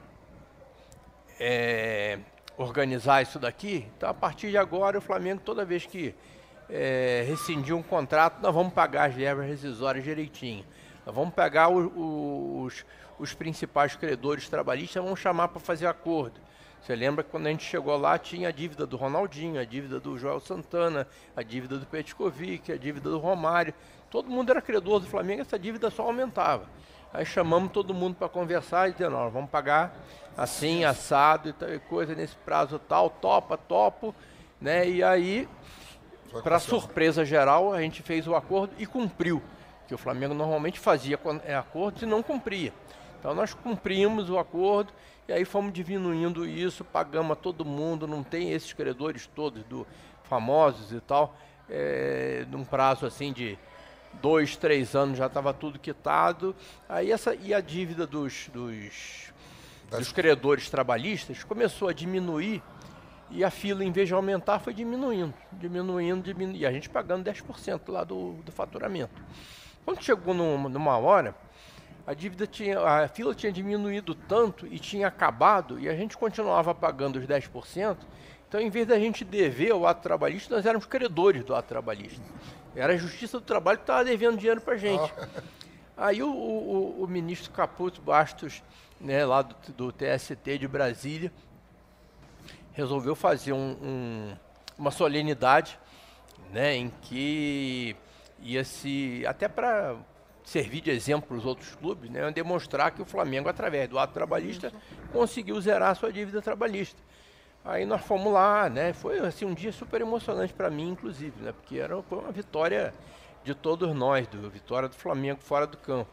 é, 1.39 2.19
organizar 2.57 3.21
isso 3.21 3.39
daqui. 3.39 3.87
Então, 3.97 4.09
a 4.09 4.13
partir 4.13 4.49
de 4.51 4.57
agora, 4.57 4.97
o 4.97 5.01
Flamengo, 5.01 5.41
toda 5.43 5.65
vez 5.65 5.85
que 5.85 6.13
é, 6.69 7.25
rescindir 7.27 7.75
um 7.75 7.83
contrato, 7.83 8.41
nós 8.41 8.53
vamos 8.53 8.73
pagar 8.73 9.09
as 9.09 9.13
verbas 9.15 9.45
rescisórias 9.47 10.03
direitinho. 10.03 10.65
Nós 11.05 11.13
vamos 11.13 11.33
pegar 11.33 11.67
o- 11.67 11.87
o- 11.87 12.61
os, 12.63 12.85
os 13.19 13.33
principais 13.33 13.95
credores 13.95 14.47
trabalhistas, 14.47 15.03
vamos 15.03 15.19
chamar 15.19 15.49
para 15.49 15.59
fazer 15.59 15.87
acordo. 15.87 16.39
Você 16.81 16.95
lembra 16.95 17.23
que 17.23 17.29
quando 17.29 17.47
a 17.47 17.49
gente 17.49 17.63
chegou 17.63 17.95
lá, 17.97 18.17
tinha 18.17 18.49
a 18.49 18.51
dívida 18.51 18.85
do 18.85 18.97
Ronaldinho, 18.97 19.59
a 19.59 19.63
dívida 19.65 19.99
do 19.99 20.17
Joel 20.17 20.39
Santana, 20.39 21.07
a 21.35 21.43
dívida 21.43 21.77
do 21.77 21.85
Petkovic, 21.85 22.71
a 22.71 22.77
dívida 22.77 23.09
do 23.09 23.19
Romário. 23.19 23.73
Todo 24.09 24.29
mundo 24.29 24.49
era 24.49 24.61
credor 24.61 24.99
do 24.99 25.05
Flamengo, 25.07 25.41
essa 25.41 25.57
dívida 25.59 25.89
só 25.89 26.03
aumentava. 26.03 26.65
Aí 27.13 27.25
chamamos 27.25 27.71
todo 27.71 27.93
mundo 27.93 28.15
para 28.15 28.27
conversar 28.27 28.89
e 28.89 28.93
dizendo, 28.93 29.15
ó, 29.15 29.29
vamos 29.29 29.51
pagar 29.51 29.95
assim, 30.35 30.83
assado 30.83 31.49
e 31.49 31.53
tal 31.53 31.71
e 31.71 31.77
coisa, 31.77 32.15
nesse 32.15 32.35
prazo 32.37 32.79
tal, 32.79 33.07
topa, 33.07 33.55
topo, 33.55 34.15
né? 34.59 34.89
E 34.89 35.03
aí, 35.03 35.47
para 36.41 36.59
surpresa 36.59 37.23
geral, 37.23 37.71
a 37.71 37.81
gente 37.81 38.01
fez 38.01 38.27
o 38.27 38.35
acordo 38.35 38.73
e 38.79 38.87
cumpriu. 38.87 39.43
Que 39.87 39.93
o 39.93 39.97
Flamengo 39.97 40.33
normalmente 40.33 40.79
fazia 40.79 41.19
é, 41.45 41.53
acordos 41.53 42.01
e 42.01 42.05
não 42.07 42.23
cumpria. 42.23 42.73
Então 43.19 43.35
nós 43.35 43.53
cumprimos 43.53 44.29
o 44.31 44.39
acordo 44.39 44.91
e 45.27 45.33
aí 45.33 45.45
fomos 45.45 45.71
diminuindo 45.71 46.45
isso, 46.45 46.83
pagamos 46.83 47.33
a 47.33 47.35
todo 47.35 47.63
mundo, 47.63 48.07
não 48.07 48.23
tem 48.23 48.51
esses 48.51 48.73
credores 48.73 49.29
todos 49.35 49.63
do 49.65 49.85
famosos 50.23 50.91
e 50.91 50.99
tal, 50.99 51.35
é, 51.69 52.45
num 52.49 52.65
prazo 52.65 53.05
assim 53.05 53.31
de 53.31 53.57
dois, 54.21 54.55
três 54.55 54.95
anos 54.95 55.17
já 55.17 55.27
estava 55.27 55.53
tudo 55.53 55.79
quitado. 55.79 56.55
Aí 56.87 57.11
essa 57.11 57.35
e 57.35 57.53
a 57.53 57.59
dívida 57.61 58.05
dos, 58.07 58.49
dos, 58.53 59.31
Das- 59.89 59.99
dos 59.99 60.11
credores 60.11 60.69
trabalhistas 60.69 61.43
começou 61.43 61.87
a 61.89 61.93
diminuir 61.93 62.61
E 63.31 63.43
a 63.43 63.49
fila, 63.49 63.83
em 63.83 63.91
vez 63.91 64.07
de 64.07 64.13
aumentar, 64.13 64.59
foi 64.59 64.73
diminuindo, 64.75 65.33
diminuindo, 65.53 66.21
diminuindo. 66.23 66.57
E 66.59 66.65
a 66.67 66.71
gente 66.71 66.87
pagando 66.89 67.23
10% 67.23 67.81
lá 67.91 68.03
do, 68.03 68.33
do 68.43 68.51
faturamento. 68.51 69.19
Quando 69.83 70.03
chegou 70.03 70.33
numa, 70.35 70.69
numa 70.69 70.97
hora, 70.97 71.33
a 72.05 72.13
dívida 72.13 72.45
tinha, 72.45 72.79
a 72.79 73.07
fila 73.07 73.33
tinha 73.33 73.51
diminuído 73.51 74.13
tanto 74.13 74.67
e 74.67 74.77
tinha 74.77 75.07
acabado, 75.07 75.79
e 75.79 75.89
a 75.89 75.95
gente 75.95 76.15
continuava 76.15 76.75
pagando 76.75 77.17
os 77.17 77.25
10%. 77.25 77.97
Então, 78.47 78.61
em 78.61 78.69
vez 78.69 78.85
da 78.85 78.99
gente 78.99 79.25
dever 79.25 79.71
ao 79.71 79.87
ato 79.87 80.03
trabalhista, 80.03 80.53
nós 80.55 80.65
éramos 80.65 80.85
credores 80.85 81.43
do 81.43 81.55
ato 81.55 81.67
trabalhista. 81.67 82.21
Era 82.75 82.93
a 82.93 82.97
Justiça 82.97 83.39
do 83.39 83.45
Trabalho 83.45 83.77
que 83.77 83.83
estava 83.83 84.03
devendo 84.03 84.37
dinheiro 84.37 84.61
para 84.61 84.73
a 84.73 84.77
gente. 84.77 85.13
Aí 85.95 86.23
o, 86.23 86.29
o, 86.29 87.03
o, 87.03 87.07
ministro 87.07 87.51
Caputo 87.51 88.01
Bastos, 88.01 88.63
né, 88.99 89.23
lá 89.25 89.43
do, 89.43 89.55
do 89.73 89.91
TST 89.91 90.57
de 90.57 90.67
Brasília, 90.67 91.31
resolveu 92.73 93.15
fazer 93.15 93.53
um, 93.53 93.77
um, 93.81 94.35
uma 94.77 94.89
solenidade 94.89 95.77
né, 96.51 96.75
em 96.75 96.89
que 97.01 97.95
ia 98.39 98.63
se. 98.63 99.23
até 99.27 99.47
para 99.47 99.95
servir 100.43 100.81
de 100.81 100.91
exemplo 100.91 101.27
para 101.27 101.37
os 101.37 101.45
outros 101.45 101.73
clubes, 101.75 102.09
né, 102.09 102.29
demonstrar 102.31 102.91
que 102.91 103.01
o 103.01 103.05
Flamengo, 103.05 103.47
através 103.47 103.87
do 103.87 103.97
ato 103.97 104.13
trabalhista, 104.13 104.73
conseguiu 105.11 105.59
zerar 105.61 105.91
a 105.91 105.95
sua 105.95 106.11
dívida 106.11 106.41
trabalhista. 106.41 107.01
Aí 107.65 107.85
nós 107.85 108.01
fomos 108.01 108.31
lá, 108.33 108.69
né? 108.69 108.91
Foi 108.91 109.19
assim 109.19 109.45
um 109.45 109.53
dia 109.53 109.71
super 109.71 110.01
emocionante 110.01 110.53
para 110.53 110.69
mim, 110.69 110.89
inclusive, 110.91 111.41
né? 111.41 111.53
Porque 111.53 111.77
era 111.77 112.01
foi 112.03 112.17
uma 112.17 112.31
vitória 112.31 112.93
de 113.43 113.53
todos 113.55 113.95
nós, 113.95 114.27
do 114.27 114.49
vitória 114.49 114.89
do 114.89 114.95
Flamengo 114.95 115.39
fora 115.41 115.65
do 115.65 115.77
campo. 115.77 116.09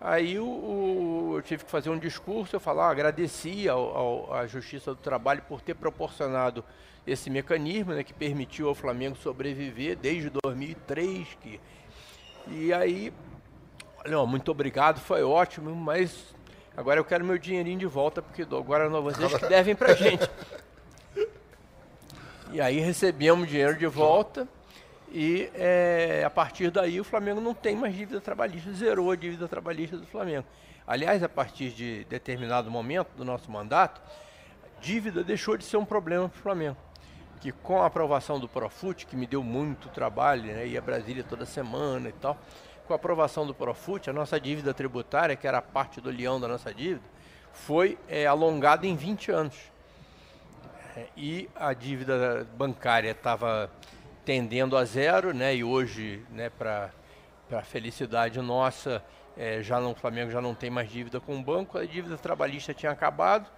Aí 0.00 0.38
o, 0.38 0.46
o, 0.46 1.32
eu 1.36 1.42
tive 1.42 1.64
que 1.64 1.70
fazer 1.70 1.90
um 1.90 1.98
discurso, 1.98 2.56
eu 2.56 2.60
falar, 2.60 2.88
agradeci 2.88 3.68
ao, 3.68 3.96
ao, 3.96 4.34
à 4.34 4.46
Justiça 4.46 4.94
do 4.94 5.00
Trabalho 5.00 5.42
por 5.46 5.60
ter 5.60 5.74
proporcionado 5.74 6.64
esse 7.06 7.28
mecanismo 7.28 7.92
né, 7.92 8.02
que 8.02 8.14
permitiu 8.14 8.68
ao 8.68 8.74
Flamengo 8.74 9.16
sobreviver 9.16 9.96
desde 9.96 10.30
2003. 10.42 11.36
Que, 11.42 11.60
e 12.48 12.72
aí, 12.72 13.12
olha, 14.04 14.24
muito 14.24 14.50
obrigado, 14.50 15.00
foi 15.00 15.22
ótimo, 15.22 15.74
mas 15.74 16.34
agora 16.76 17.00
eu 17.00 17.04
quero 17.04 17.24
meu 17.24 17.38
dinheirinho 17.38 17.78
de 17.78 17.86
volta, 17.86 18.20
porque 18.22 18.42
agora 18.42 18.88
não 18.88 19.02
vocês 19.02 19.32
que 19.34 19.46
devem 19.46 19.74
pra 19.74 19.94
gente. 19.94 20.28
E 22.52 22.60
aí 22.60 22.80
recebemos 22.80 23.48
dinheiro 23.48 23.76
de 23.78 23.86
volta. 23.86 24.48
E 25.12 25.50
é, 25.54 26.22
a 26.24 26.30
partir 26.30 26.70
daí 26.70 27.00
o 27.00 27.04
Flamengo 27.04 27.40
não 27.40 27.52
tem 27.52 27.74
mais 27.76 27.94
dívida 27.94 28.20
trabalhista, 28.20 28.72
zerou 28.72 29.10
a 29.10 29.16
dívida 29.16 29.48
trabalhista 29.48 29.96
do 29.96 30.06
Flamengo. 30.06 30.46
Aliás, 30.86 31.22
a 31.22 31.28
partir 31.28 31.70
de 31.70 32.04
determinado 32.04 32.70
momento 32.70 33.10
do 33.16 33.24
nosso 33.24 33.50
mandato, 33.50 34.00
dívida 34.80 35.22
deixou 35.22 35.56
de 35.56 35.64
ser 35.64 35.76
um 35.76 35.84
problema 35.84 36.28
para 36.28 36.38
o 36.38 36.42
Flamengo. 36.42 36.76
Que 37.40 37.52
com 37.52 37.82
a 37.82 37.86
aprovação 37.86 38.38
do 38.38 38.48
Profut, 38.48 39.06
que 39.06 39.16
me 39.16 39.26
deu 39.26 39.42
muito 39.42 39.88
trabalho, 39.88 40.44
né, 40.44 40.66
ia 40.66 40.78
a 40.78 40.82
Brasília 40.82 41.24
toda 41.24 41.46
semana 41.46 42.08
e 42.08 42.12
tal, 42.12 42.36
com 42.90 42.94
a 42.94 42.96
aprovação 42.96 43.46
do 43.46 43.54
Profut, 43.54 44.10
a 44.10 44.12
nossa 44.12 44.40
dívida 44.40 44.74
tributária, 44.74 45.36
que 45.36 45.46
era 45.46 45.62
parte 45.62 46.00
do 46.00 46.10
leão 46.10 46.40
da 46.40 46.48
nossa 46.48 46.74
dívida, 46.74 47.04
foi 47.52 47.96
é, 48.08 48.26
alongada 48.26 48.84
em 48.84 48.96
20 48.96 49.30
anos. 49.30 49.54
É, 50.96 51.06
e 51.16 51.48
a 51.54 51.72
dívida 51.72 52.44
bancária 52.56 53.12
estava 53.12 53.70
tendendo 54.24 54.76
a 54.76 54.84
zero, 54.84 55.32
né? 55.32 55.54
E 55.54 55.62
hoje, 55.62 56.24
né, 56.32 56.50
para 56.50 56.90
a 57.52 57.62
felicidade 57.62 58.40
nossa, 58.40 59.00
é, 59.36 59.62
já 59.62 59.78
não, 59.78 59.92
o 59.92 59.94
Flamengo 59.94 60.32
já 60.32 60.40
não 60.40 60.52
tem 60.52 60.68
mais 60.68 60.90
dívida 60.90 61.20
com 61.20 61.38
o 61.38 61.42
banco, 61.44 61.78
a 61.78 61.84
dívida 61.84 62.18
trabalhista 62.18 62.74
tinha 62.74 62.90
acabado. 62.90 63.48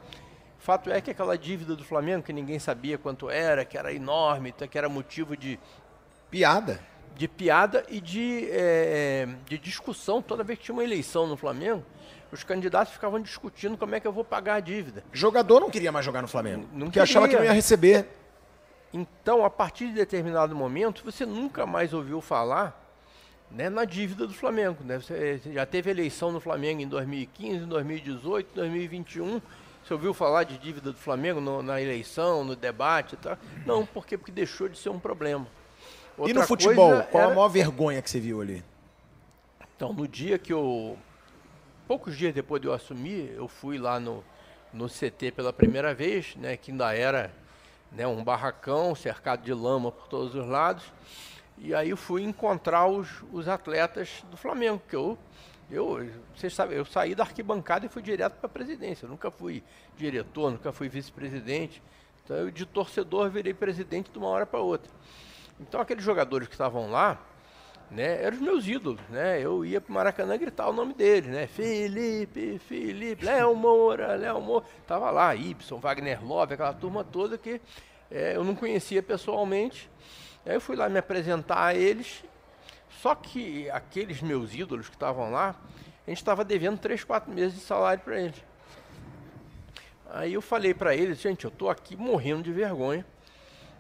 Fato 0.59 0.91
é 0.91 1.01
que 1.01 1.11
aquela 1.11 1.39
dívida 1.39 1.75
do 1.75 1.85
Flamengo, 1.85 2.23
que 2.23 2.35
ninguém 2.35 2.59
sabia 2.59 2.99
quanto 2.99 3.31
era, 3.31 3.65
que 3.65 3.79
era 3.79 3.95
enorme, 3.95 4.53
que 4.53 4.77
era 4.77 4.91
motivo 4.91 5.35
de 5.35 5.59
piada, 6.31 6.92
de 7.17 7.29
piada 7.29 7.85
e 7.89 8.01
de, 8.01 8.49
é, 8.51 9.29
de 9.47 9.59
discussão 9.59 10.21
toda 10.21 10.43
vez 10.43 10.59
que 10.59 10.67
tinha 10.67 10.75
uma 10.75 10.85
eleição 10.85 11.27
no 11.27 11.37
Flamengo. 11.37 11.85
Os 12.31 12.43
candidatos 12.43 12.95
ficavam 12.95 13.21
discutindo 13.21 13.77
como 13.77 13.95
é 13.95 14.01
que 14.01 14.07
eu 14.07 14.13
vou 14.13 14.25
pagar 14.25 14.55
a 14.55 14.61
dívida. 14.61 15.05
Jogador 15.13 15.61
não 15.61 15.71
queria 15.71 15.93
mais 15.93 16.05
jogar 16.05 16.23
no 16.23 16.29
Flamengo. 16.29 16.67
Não 16.73 16.87
porque 16.87 16.93
queria. 16.93 17.03
achava 17.03 17.29
que 17.29 17.37
não 17.37 17.45
ia 17.45 17.53
receber. 17.53 18.07
Então, 18.93 19.45
a 19.45 19.51
partir 19.51 19.89
de 19.89 19.95
determinado 19.95 20.55
momento, 20.55 21.03
você 21.05 21.27
nunca 21.27 21.67
mais 21.67 21.93
ouviu 21.93 22.21
falar 22.21 22.79
né, 23.51 23.69
na 23.69 23.85
dívida 23.85 24.27
do 24.27 24.33
Flamengo. 24.33 24.79
Né? 24.85 24.99
Você 24.99 25.41
já 25.53 25.67
teve 25.67 25.91
eleição 25.91 26.33
no 26.33 26.41
Flamengo 26.41 26.81
em 26.81 26.89
2015, 26.89 27.67
2018, 27.67 28.55
2021. 28.55 29.41
Você 29.85 29.93
ouviu 29.93 30.15
falar 30.15 30.45
de 30.45 30.57
dívida 30.59 30.93
do 30.93 30.99
Flamengo 30.99 31.41
no, 31.41 31.63
na 31.63 31.81
eleição, 31.81 32.45
no 32.45 32.55
debate? 32.55 33.17
Tá? 33.17 33.37
Não, 33.67 33.85
por 33.85 34.07
quê? 34.07 34.17
Porque 34.17 34.33
deixou 34.33 34.69
de 34.69 34.79
ser 34.79 34.91
um 34.91 34.99
problema. 34.99 35.47
Outra 36.17 36.31
e 36.31 36.35
no 36.35 36.43
futebol, 36.43 37.03
qual 37.05 37.23
era... 37.23 37.33
a 37.33 37.35
maior 37.35 37.49
vergonha 37.49 38.03
que 38.03 38.11
você 38.11 38.21
viu 38.21 38.41
ali? 38.41 38.63
Então, 39.77 39.93
no 39.93 40.07
dia 40.07 40.39
que 40.39 40.53
eu. 40.53 40.97
Poucos 41.89 42.17
dias 42.17 42.33
depois 42.33 42.61
de 42.61 42.69
eu 42.69 42.73
assumir, 42.73 43.33
eu 43.35 43.49
fui 43.49 43.77
lá 43.79 43.99
no, 43.99 44.25
no 44.73 44.89
CT 44.89 45.33
pela 45.33 45.53
primeira 45.53 45.93
vez, 45.93 46.37
né, 46.37 46.57
que 46.57 46.71
ainda 46.71 46.95
era 46.95 47.33
né, 47.91 48.07
um 48.07 48.23
barracão 48.23 48.95
cercado 48.95 49.43
de 49.43 49.53
lama 49.53 49.91
por 49.93 50.07
todos 50.09 50.35
os 50.35 50.47
lados. 50.47 50.85
E 51.59 51.75
aí 51.75 51.91
eu 51.91 51.97
fui 51.97 52.23
encontrar 52.23 52.87
os, 52.87 53.09
os 53.33 53.49
atletas 53.49 54.25
do 54.31 54.37
Flamengo, 54.37 54.81
que 54.89 54.97
eu, 54.97 55.19
eu, 55.71 56.09
vocês 56.35 56.55
sabem, 56.55 56.77
eu 56.77 56.85
saí 56.85 57.15
da 57.15 57.25
arquibancada 57.25 57.87
e 57.87 57.89
fui 57.89 58.03
direto 58.03 58.35
para 58.35 58.47
a 58.47 58.49
presidência. 58.49 59.05
Eu 59.05 59.11
nunca 59.11 59.31
fui 59.31 59.63
diretor, 59.97 60.51
nunca 60.51 60.73
fui 60.73 60.89
vice-presidente. 60.89 61.83
Então 62.25 62.37
eu 62.37 62.51
de 62.51 62.65
torcedor 62.65 63.31
virei 63.31 63.53
presidente 63.53 64.11
de 64.11 64.19
uma 64.19 64.29
hora 64.29 64.47
para 64.47 64.61
outra. 64.61 64.91
Então 65.63 65.81
aqueles 65.81 66.05
jogadores 66.05 66.49
que 66.49 66.55
estavam 66.55 66.91
lá, 66.91 67.19
né, 67.91 68.23
eram 68.23 68.37
os 68.37 68.43
meus 68.43 68.67
ídolos, 68.67 69.01
né? 69.09 69.41
Eu 69.41 69.65
ia 69.65 69.81
para 69.81 69.91
o 69.91 69.95
Maracanã 69.95 70.37
gritar 70.37 70.69
o 70.69 70.73
nome 70.73 70.93
deles, 70.95 71.31
né? 71.31 71.47
Felipe, 71.47 72.59
Felipe, 72.59 73.25
Léo 73.25 73.55
Moura, 73.55 74.17
Léo 74.17 74.41
Moura. 74.41 74.65
Tava 74.87 75.11
lá, 75.11 75.35
Ibson, 75.35 75.79
Wagner 75.79 76.25
Love, 76.25 76.55
aquela 76.55 76.73
turma 76.73 77.05
toda 77.05 77.39
que 77.39 77.61
é, 78.11 78.35
eu 78.37 78.45
não 78.45 78.55
conhecia 78.55 79.03
pessoalmente. 79.03 79.91
Aí 80.45 80.55
eu 80.55 80.61
fui 80.61 80.75
lá 80.75 80.89
me 80.89 80.99
apresentar 80.99 81.65
a 81.65 81.75
eles. 81.75 82.25
Só 83.01 83.15
que 83.15 83.71
aqueles 83.71 84.21
meus 84.23 84.55
ídolos 84.55 84.89
que 84.89 84.97
estavam 84.97 85.31
lá, 85.31 85.57
a 86.07 86.11
gente 86.11 86.19
estava 86.19 86.45
devendo 86.45 86.79
3, 86.79 87.05
4 87.05 87.33
meses 87.33 87.55
de 87.55 87.61
salário 87.61 88.03
para 88.03 88.21
eles. 88.21 88.43
Aí 90.11 90.35
eu 90.35 90.43
falei 90.43 90.75
para 90.75 90.95
eles, 90.95 91.21
gente, 91.21 91.45
eu 91.45 91.49
estou 91.49 91.71
aqui 91.71 91.97
morrendo 91.97 92.43
de 92.43 92.53
vergonha 92.53 93.05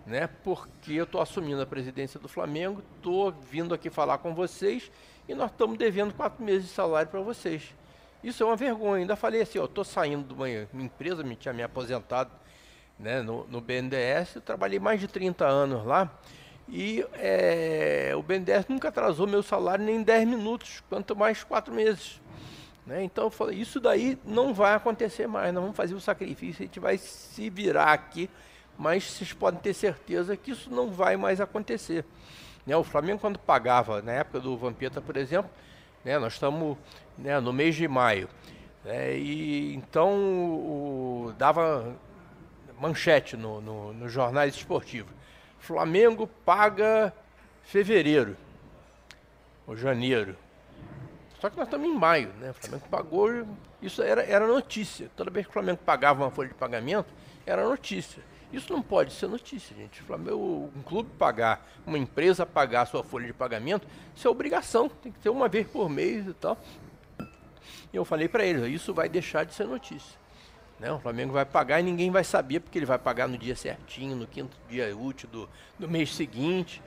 né? 0.06 0.28
Porque 0.42 0.92
eu 0.92 1.04
estou 1.04 1.20
assumindo 1.20 1.62
a 1.62 1.66
presidência 1.66 2.18
do 2.18 2.28
Flamengo, 2.28 2.82
estou 2.96 3.32
vindo 3.32 3.74
aqui 3.74 3.90
falar 3.90 4.18
com 4.18 4.34
vocês 4.34 4.90
e 5.28 5.34
nós 5.34 5.50
estamos 5.50 5.78
devendo 5.78 6.12
quatro 6.14 6.42
meses 6.44 6.68
de 6.68 6.74
salário 6.74 7.10
para 7.10 7.20
vocês. 7.20 7.74
Isso 8.22 8.42
é 8.42 8.46
uma 8.46 8.56
vergonha. 8.56 9.00
Ainda 9.00 9.16
falei 9.16 9.42
assim, 9.42 9.58
eu 9.58 9.64
estou 9.64 9.84
saindo 9.84 10.28
de 10.28 10.34
uma, 10.34 10.46
uma 10.72 10.82
empresa, 10.82 11.22
me 11.22 11.36
tinha 11.36 11.52
me 11.52 11.62
aposentado 11.62 12.30
né, 12.98 13.20
no, 13.22 13.46
no 13.48 13.60
BNDES, 13.60 14.36
eu 14.36 14.40
trabalhei 14.40 14.78
mais 14.78 15.00
de 15.00 15.08
30 15.08 15.44
anos 15.44 15.84
lá. 15.84 16.10
E 16.68 17.04
é, 17.14 18.12
o 18.16 18.22
BNDES 18.22 18.66
nunca 18.68 18.88
atrasou 18.88 19.26
meu 19.26 19.42
salário 19.42 19.84
nem 19.84 20.02
10 20.02 20.28
minutos, 20.28 20.82
quanto 20.88 21.16
mais 21.16 21.42
quatro 21.42 21.74
meses. 21.74 22.20
Né? 22.86 23.02
Então 23.02 23.24
eu 23.24 23.30
falei, 23.30 23.58
isso 23.58 23.80
daí 23.80 24.18
não 24.24 24.54
vai 24.54 24.74
acontecer 24.74 25.26
mais, 25.26 25.52
nós 25.52 25.62
vamos 25.62 25.76
fazer 25.76 25.94
o 25.94 26.00
sacrifício, 26.00 26.62
a 26.62 26.66
gente 26.66 26.80
vai 26.80 26.98
se 26.98 27.50
virar 27.50 27.92
aqui 27.92 28.30
mas 28.78 29.04
vocês 29.04 29.32
podem 29.32 29.60
ter 29.60 29.74
certeza 29.74 30.36
que 30.36 30.50
isso 30.50 30.70
não 30.70 30.90
vai 30.90 31.16
mais 31.16 31.40
acontecer. 31.40 32.04
Né, 32.66 32.76
o 32.76 32.84
Flamengo, 32.84 33.20
quando 33.20 33.38
pagava, 33.38 34.00
na 34.02 34.12
época 34.12 34.40
do 34.40 34.56
Vampeta, 34.56 35.00
por 35.00 35.16
exemplo, 35.16 35.50
né, 36.04 36.18
nós 36.18 36.34
estamos 36.34 36.76
né, 37.18 37.40
no 37.40 37.52
mês 37.52 37.74
de 37.74 37.86
maio, 37.88 38.28
né, 38.84 39.16
e 39.16 39.74
então 39.74 40.10
o, 40.14 41.34
dava 41.36 41.94
manchete 42.80 43.36
no, 43.36 43.60
no, 43.60 43.92
nos 43.92 44.12
jornais 44.12 44.54
esportivos. 44.54 45.12
Flamengo 45.58 46.26
paga 46.44 47.12
fevereiro 47.62 48.36
ou 49.64 49.76
janeiro. 49.76 50.36
Só 51.40 51.48
que 51.48 51.56
nós 51.56 51.66
estamos 51.66 51.88
em 51.88 51.94
maio, 51.94 52.32
né? 52.40 52.50
O 52.50 52.54
Flamengo 52.54 52.88
pagou, 52.88 53.46
isso 53.80 54.02
era, 54.02 54.22
era 54.24 54.46
notícia. 54.46 55.08
Toda 55.16 55.30
vez 55.30 55.46
que 55.46 55.50
o 55.50 55.52
Flamengo 55.52 55.78
pagava 55.84 56.22
uma 56.22 56.30
folha 56.30 56.48
de 56.48 56.54
pagamento, 56.54 57.08
era 57.46 57.64
notícia. 57.64 58.22
Isso 58.52 58.72
não 58.72 58.82
pode 58.82 59.12
ser 59.12 59.28
notícia, 59.28 59.74
gente. 59.74 60.02
Flamengo, 60.02 60.70
um 60.76 60.82
clube 60.82 61.10
pagar, 61.18 61.66
uma 61.86 61.96
empresa 61.96 62.44
pagar 62.44 62.82
a 62.82 62.86
sua 62.86 63.02
folha 63.02 63.26
de 63.26 63.32
pagamento, 63.32 63.86
isso 64.14 64.28
é 64.28 64.30
obrigação, 64.30 64.88
tem 64.88 65.10
que 65.10 65.18
ter 65.18 65.30
uma 65.30 65.48
vez 65.48 65.66
por 65.66 65.88
mês 65.88 66.26
e 66.26 66.34
tal. 66.34 66.58
E 67.92 67.96
eu 67.96 68.04
falei 68.04 68.28
para 68.28 68.44
eles, 68.44 68.62
isso 68.68 68.92
vai 68.92 69.08
deixar 69.08 69.44
de 69.44 69.54
ser 69.54 69.66
notícia. 69.66 70.20
Né? 70.78 70.90
O 70.92 70.98
Flamengo 70.98 71.32
vai 71.32 71.44
pagar 71.44 71.80
e 71.80 71.82
ninguém 71.82 72.10
vai 72.10 72.24
saber, 72.24 72.60
porque 72.60 72.78
ele 72.78 72.86
vai 72.86 72.98
pagar 72.98 73.28
no 73.28 73.38
dia 73.38 73.54
certinho, 73.54 74.16
no 74.16 74.26
quinto 74.26 74.56
dia 74.68 74.94
útil 74.96 75.28
do, 75.30 75.48
do 75.78 75.88
mês 75.88 76.12
seguinte. 76.14 76.82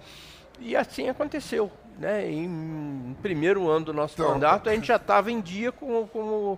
E 0.60 0.76
assim 0.76 1.10
aconteceu. 1.10 1.72
Né? 1.98 2.30
Em, 2.30 2.48
no 2.48 3.16
primeiro 3.16 3.70
ano 3.70 3.86
do 3.86 3.94
nosso 3.94 4.16
então, 4.16 4.34
mandato, 4.34 4.70
a 4.70 4.76
gente 4.76 4.88
já 4.88 4.98
estava 4.98 5.32
em 5.32 5.40
dia 5.40 5.72
com, 5.72 6.06
com, 6.08 6.58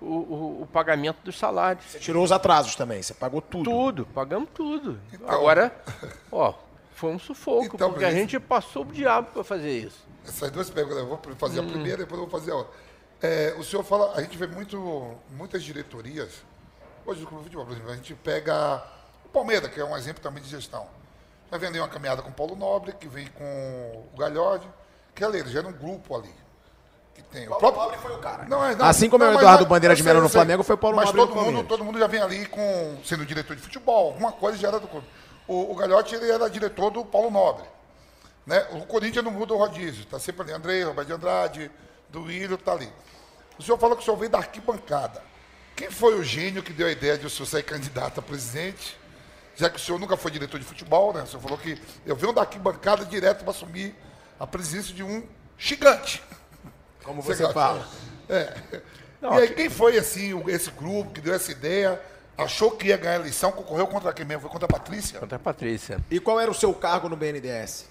o, 0.00 0.04
o, 0.06 0.62
o 0.62 0.66
pagamento 0.66 1.18
dos 1.24 1.38
salários. 1.38 1.84
Você 1.84 1.98
tirou 1.98 2.22
os 2.24 2.32
atrasos 2.32 2.74
também, 2.76 3.02
você 3.02 3.14
pagou 3.14 3.40
tudo. 3.40 3.64
Tudo, 3.70 4.06
pagamos 4.06 4.48
tudo. 4.54 5.00
Então- 5.12 5.28
Agora, 5.28 5.74
ó, 6.30 6.54
foi 6.92 7.10
um 7.12 7.18
sufoco, 7.18 7.74
Então, 7.74 7.90
porque 7.90 8.04
a 8.04 8.10
gente 8.10 8.38
passou 8.40 8.82
o 8.82 8.86
diabo 8.86 9.30
para 9.32 9.44
fazer 9.44 9.78
isso. 9.78 10.06
Essas 10.26 10.50
duas 10.50 10.68
perguntas, 10.70 10.98
eu 10.98 11.06
vou 11.06 11.20
fazer 11.36 11.60
Hum. 11.60 11.64
a 11.66 11.70
primeira 11.70 12.02
e 12.02 12.04
depois 12.04 12.20
eu 12.20 12.28
vou 12.28 12.38
fazer 12.40 12.52
a 12.52 12.56
outra. 12.56 12.72
É, 13.20 13.54
o 13.58 13.64
senhor 13.64 13.82
fala, 13.82 14.12
a 14.14 14.20
gente 14.20 14.36
vê 14.38 14.46
muito, 14.46 15.14
muitas 15.30 15.62
diretorias, 15.64 16.42
hoje 17.04 17.20
no 17.22 17.26
Clube 17.26 17.44
Futebol, 17.44 17.64
por 17.66 17.72
exemplo, 17.72 17.90
a 17.90 17.96
gente 17.96 18.14
pega 18.14 18.84
o 19.24 19.28
Palmeiras, 19.28 19.70
que 19.72 19.80
é 19.80 19.84
um 19.84 19.96
exemplo 19.96 20.22
também 20.22 20.42
de 20.42 20.48
gestão. 20.48 20.86
Já 21.50 21.66
ali 21.66 21.78
uma 21.80 21.88
caminhada 21.88 22.20
com 22.22 22.28
o 22.28 22.32
Paulo 22.32 22.54
Nobre, 22.54 22.92
que 22.92 23.08
vem 23.08 23.26
com 23.28 24.04
o 24.14 24.16
Galhode, 24.18 24.68
que 25.14 25.24
ali, 25.24 25.38
ele 25.40 25.48
gera 25.48 25.66
um 25.66 25.72
grupo 25.72 26.14
ali. 26.14 26.32
Que 27.18 27.24
tem 27.24 27.48
o 27.48 27.56
próprio... 27.56 27.82
Nobre 27.82 27.98
foi 27.98 28.14
o 28.14 28.18
cara. 28.18 28.44
Não, 28.44 28.64
é, 28.64 28.76
não, 28.76 28.86
Assim 28.86 29.10
como 29.10 29.24
é 29.24 29.26
o 29.26 29.30
mas 29.30 29.40
Eduardo 29.40 29.64
não, 29.64 29.68
Bandeira 29.68 29.96
de 29.96 30.04
Melo 30.04 30.20
no. 30.20 30.28
Flamengo, 30.28 30.62
foi 30.62 30.76
o 30.76 30.78
Paulo 30.78 30.96
Mas 30.96 31.06
Nobre 31.06 31.20
no 31.20 31.26
todo 31.26 31.44
mundo, 31.44 31.64
todo 31.66 31.84
mundo 31.84 31.98
já 31.98 32.06
vem 32.06 32.22
ali 32.22 32.46
com 32.46 32.96
sendo 33.04 33.26
diretor 33.26 33.56
de 33.56 33.62
futebol, 33.62 34.12
alguma 34.12 34.30
coisa 34.30 34.56
gera 34.56 34.78
do 34.78 34.86
clube. 34.86 35.06
O, 35.48 35.72
o 35.72 35.74
Galhote 35.74 36.14
ele 36.14 36.30
era 36.30 36.48
diretor 36.48 36.92
do 36.92 37.04
Paulo 37.04 37.28
Nobre. 37.28 37.64
Né? 38.46 38.64
O 38.70 38.86
Corinthians 38.86 39.24
não 39.24 39.32
muda 39.32 39.52
o 39.52 39.58
rodízio, 39.58 40.04
está 40.04 40.20
sempre 40.20 40.42
ali. 40.42 40.52
André, 40.52 40.84
Roberto 40.84 41.08
de 41.08 41.12
Andrade, 41.12 41.70
do 42.08 42.22
Willian, 42.22 42.54
está 42.54 42.72
ali. 42.72 42.88
O 43.58 43.62
senhor 43.64 43.78
fala 43.78 43.96
que 43.96 44.02
o 44.02 44.04
senhor 44.04 44.16
veio 44.16 44.30
da 44.30 44.38
arquibancada. 44.38 45.20
Quem 45.74 45.90
foi 45.90 46.14
o 46.14 46.22
gênio 46.22 46.62
que 46.62 46.72
deu 46.72 46.86
a 46.86 46.90
ideia 46.90 47.18
de 47.18 47.26
o 47.26 47.30
senhor 47.30 47.46
ser 47.46 47.64
candidato 47.64 48.20
a 48.20 48.22
presidente? 48.22 48.96
Já 49.56 49.68
que 49.68 49.76
o 49.76 49.80
senhor 49.80 49.98
nunca 49.98 50.16
foi 50.16 50.30
diretor 50.30 50.58
de 50.58 50.64
futebol, 50.64 51.12
né? 51.12 51.22
O 51.22 51.26
senhor 51.26 51.42
falou 51.42 51.58
que 51.58 51.80
eu 52.06 52.14
venho 52.14 52.32
da 52.32 52.42
arquibancada 52.42 53.04
direto 53.04 53.40
para 53.40 53.50
assumir 53.50 53.92
a 54.38 54.46
presidência 54.46 54.94
de 54.94 55.02
um 55.02 55.26
gigante. 55.58 56.22
Como 57.08 57.22
Você 57.22 57.36
você 57.46 57.52
fala. 57.54 57.88
É. 58.28 58.54
Não, 59.18 59.34
e 59.38 59.40
aí, 59.40 59.54
quem 59.54 59.70
foi 59.70 59.96
assim, 59.96 60.34
o- 60.34 60.48
esse 60.50 60.70
grupo 60.70 61.10
que 61.10 61.22
deu 61.22 61.32
essa 61.32 61.50
ideia? 61.50 61.98
Achou 62.36 62.70
que 62.72 62.88
ia 62.88 62.98
ganhar 62.98 63.14
a 63.16 63.20
eleição, 63.20 63.50
concorreu 63.50 63.86
contra 63.86 64.12
quem 64.12 64.26
mesmo? 64.26 64.42
Foi 64.42 64.50
contra 64.50 64.66
a 64.66 64.68
Patrícia? 64.68 65.18
Contra 65.18 65.36
a 65.36 65.38
Patrícia. 65.40 65.98
E 66.10 66.20
qual 66.20 66.38
era 66.38 66.50
o 66.50 66.54
seu 66.54 66.72
cargo 66.74 67.08
no 67.08 67.16
BNDES? 67.16 67.88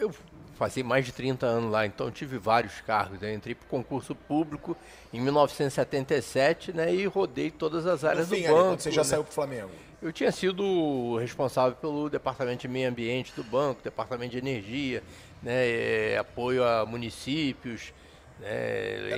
Eu 0.00 0.10
passei 0.58 0.82
mais 0.82 1.04
de 1.04 1.12
30 1.12 1.44
anos 1.44 1.70
lá, 1.70 1.84
então 1.84 2.06
eu 2.06 2.10
tive 2.10 2.38
vários 2.38 2.80
cargos. 2.80 3.22
Eu 3.22 3.32
entrei 3.32 3.54
para 3.54 3.68
concurso 3.68 4.14
público 4.14 4.74
em 5.12 5.20
1977 5.20 6.72
né, 6.72 6.92
e 6.94 7.04
rodei 7.04 7.50
todas 7.50 7.86
as 7.86 8.04
áreas 8.04 8.26
fim, 8.26 8.36
do 8.40 8.44
ali, 8.46 8.54
banco. 8.54 8.64
quando 8.70 8.80
você 8.80 8.90
já 8.90 9.02
né. 9.02 9.08
saiu 9.08 9.22
pro 9.22 9.32
Flamengo. 9.34 9.70
Eu 10.00 10.12
tinha 10.12 10.32
sido 10.32 11.18
responsável 11.18 11.76
pelo 11.76 12.08
departamento 12.08 12.62
de 12.62 12.68
meio 12.68 12.88
ambiente 12.88 13.32
do 13.36 13.44
banco, 13.44 13.82
departamento 13.84 14.32
de 14.32 14.38
energia, 14.38 15.02
né, 15.42 15.68
eh, 15.68 16.16
apoio 16.18 16.64
a 16.64 16.84
municípios, 16.86 17.92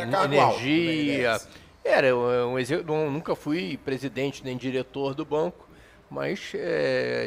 alto 0.05 0.29
no 0.29 0.35
energia. 0.35 1.41
Era 1.85 2.15
um, 2.17 2.59
exe- 2.59 2.83
não- 2.83 3.11
nunca 3.11 3.35
fui 3.35 3.79
presidente 3.85 4.45
nem 4.45 4.57
diretor 4.57 5.15
do 5.15 5.25
banco, 5.25 5.69
mas 6.11 6.53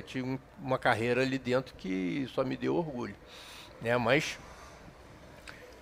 tive 0.07 0.27
um- 0.27 0.39
uma 0.61 0.77
carreira 0.77 1.21
ali 1.21 1.37
dentro 1.37 1.73
que 1.75 2.27
só 2.33 2.43
me 2.43 2.55
deu 2.55 2.75
orgulho, 2.75 3.15
né? 3.81 3.97
Mas 3.97 4.37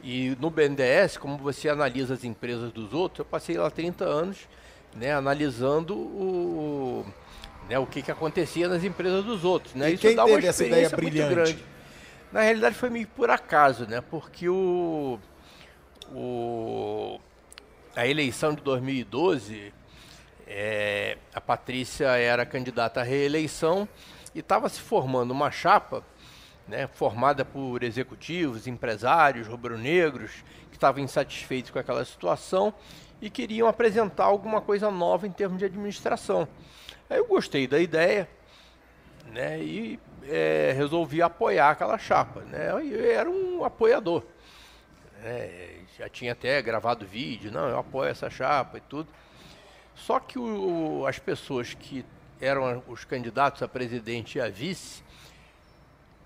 e 0.01 0.35
no 0.39 0.49
BNDES, 0.49 1.17
como 1.17 1.37
você 1.37 1.67
analisa 1.67 2.13
as 2.13 2.23
empresas 2.23 2.71
dos 2.71 2.93
outros, 2.93 3.19
eu 3.19 3.25
passei 3.25 3.57
lá 3.57 3.69
30 3.69 4.05
anos 4.05 4.47
né, 4.95 5.13
analisando 5.13 5.95
o, 5.95 7.05
né, 7.69 7.77
o 7.77 7.85
que, 7.85 8.01
que 8.01 8.09
acontecia 8.11 8.67
nas 8.67 8.83
empresas 8.83 9.23
dos 9.23 9.43
outros. 9.43 9.75
Né? 9.75 9.91
E 9.91 9.93
Isso 9.95 10.15
dá 10.15 10.23
uma 10.25 10.39
experiência 10.65 10.97
muito 10.97 11.13
grande. 11.35 11.65
Na 12.31 12.41
realidade 12.41 12.75
foi 12.75 12.89
meio 12.89 13.07
por 13.07 13.29
acaso, 13.29 13.85
né? 13.87 14.01
Porque 14.09 14.47
o, 14.49 15.19
o, 16.11 17.19
a 17.95 18.07
eleição 18.07 18.53
de 18.53 18.61
2012, 18.61 19.73
é, 20.47 21.17
a 21.33 21.41
Patrícia 21.41 22.07
era 22.17 22.45
candidata 22.45 23.01
à 23.01 23.03
reeleição 23.03 23.87
e 24.33 24.39
estava 24.39 24.67
se 24.69 24.79
formando 24.79 25.31
uma 25.31 25.51
chapa 25.51 26.03
né, 26.69 26.87
formada 26.87 27.43
por 27.43 27.83
executivos, 27.83 28.67
empresários, 28.67 29.47
rubro-negros, 29.47 30.43
que 30.69 30.77
estavam 30.77 31.03
insatisfeitos 31.03 31.71
com 31.71 31.79
aquela 31.79 32.05
situação 32.05 32.73
e 33.21 33.29
queriam 33.29 33.67
apresentar 33.67 34.25
alguma 34.25 34.61
coisa 34.61 34.89
nova 34.91 35.27
em 35.27 35.31
termos 35.31 35.57
de 35.57 35.65
administração. 35.65 36.47
Aí 37.09 37.17
eu 37.17 37.25
gostei 37.25 37.67
da 37.67 37.79
ideia 37.79 38.29
né, 39.31 39.59
e 39.59 39.99
eh, 40.23 40.73
resolvi 40.75 41.21
apoiar 41.21 41.71
aquela 41.71 41.97
chapa. 41.97 42.41
Né, 42.41 42.69
eu 42.69 43.11
era 43.11 43.29
um 43.29 43.65
apoiador. 43.65 44.23
né, 45.21 45.78
já 45.99 46.07
tinha 46.09 46.31
até 46.31 46.61
gravado 46.61 47.05
vídeo, 47.05 47.51
não, 47.51 47.67
eu 47.67 47.77
apoio 47.77 48.09
essa 48.09 48.29
chapa 48.29 48.77
e 48.77 48.81
tudo. 48.81 49.09
Só 49.93 50.17
que 50.19 50.39
o- 50.39 51.05
as 51.05 51.19
pessoas 51.19 51.73
que 51.73 52.05
eram 52.39 52.81
os 52.87 53.03
candidatos 53.03 53.61
a 53.61 53.67
presidente 53.67 54.37
e 54.37 54.41
a 54.41 54.47
vice, 54.49 55.03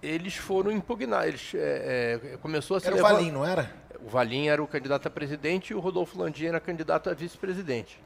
eles 0.01 0.35
foram 0.35 0.71
impugnar. 0.71 1.27
Eles, 1.27 1.53
é, 1.55 2.19
é, 2.33 2.37
começou 2.37 2.77
a 2.77 2.79
se 2.79 2.85
Era 2.85 2.95
o 2.95 2.97
levan- 2.97 3.13
Valim, 3.13 3.31
não 3.31 3.43
era? 3.45 3.73
O 3.99 4.09
Valim 4.09 4.47
era 4.47 4.61
o 4.61 4.67
candidato 4.67 5.07
a 5.07 5.09
presidente 5.09 5.71
e 5.71 5.75
o 5.75 5.79
Rodolfo 5.79 6.19
Landim 6.19 6.45
era 6.45 6.59
candidato 6.59 7.09
a 7.09 7.13
vice-presidente. 7.13 7.99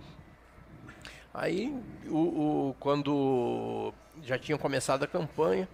Aí, 1.34 1.76
o, 2.08 2.16
o- 2.70 2.76
quando 2.80 3.94
já 4.24 4.40
tinha 4.40 4.58
começado 4.58 5.04
a 5.04 5.08
campanha, 5.08 5.68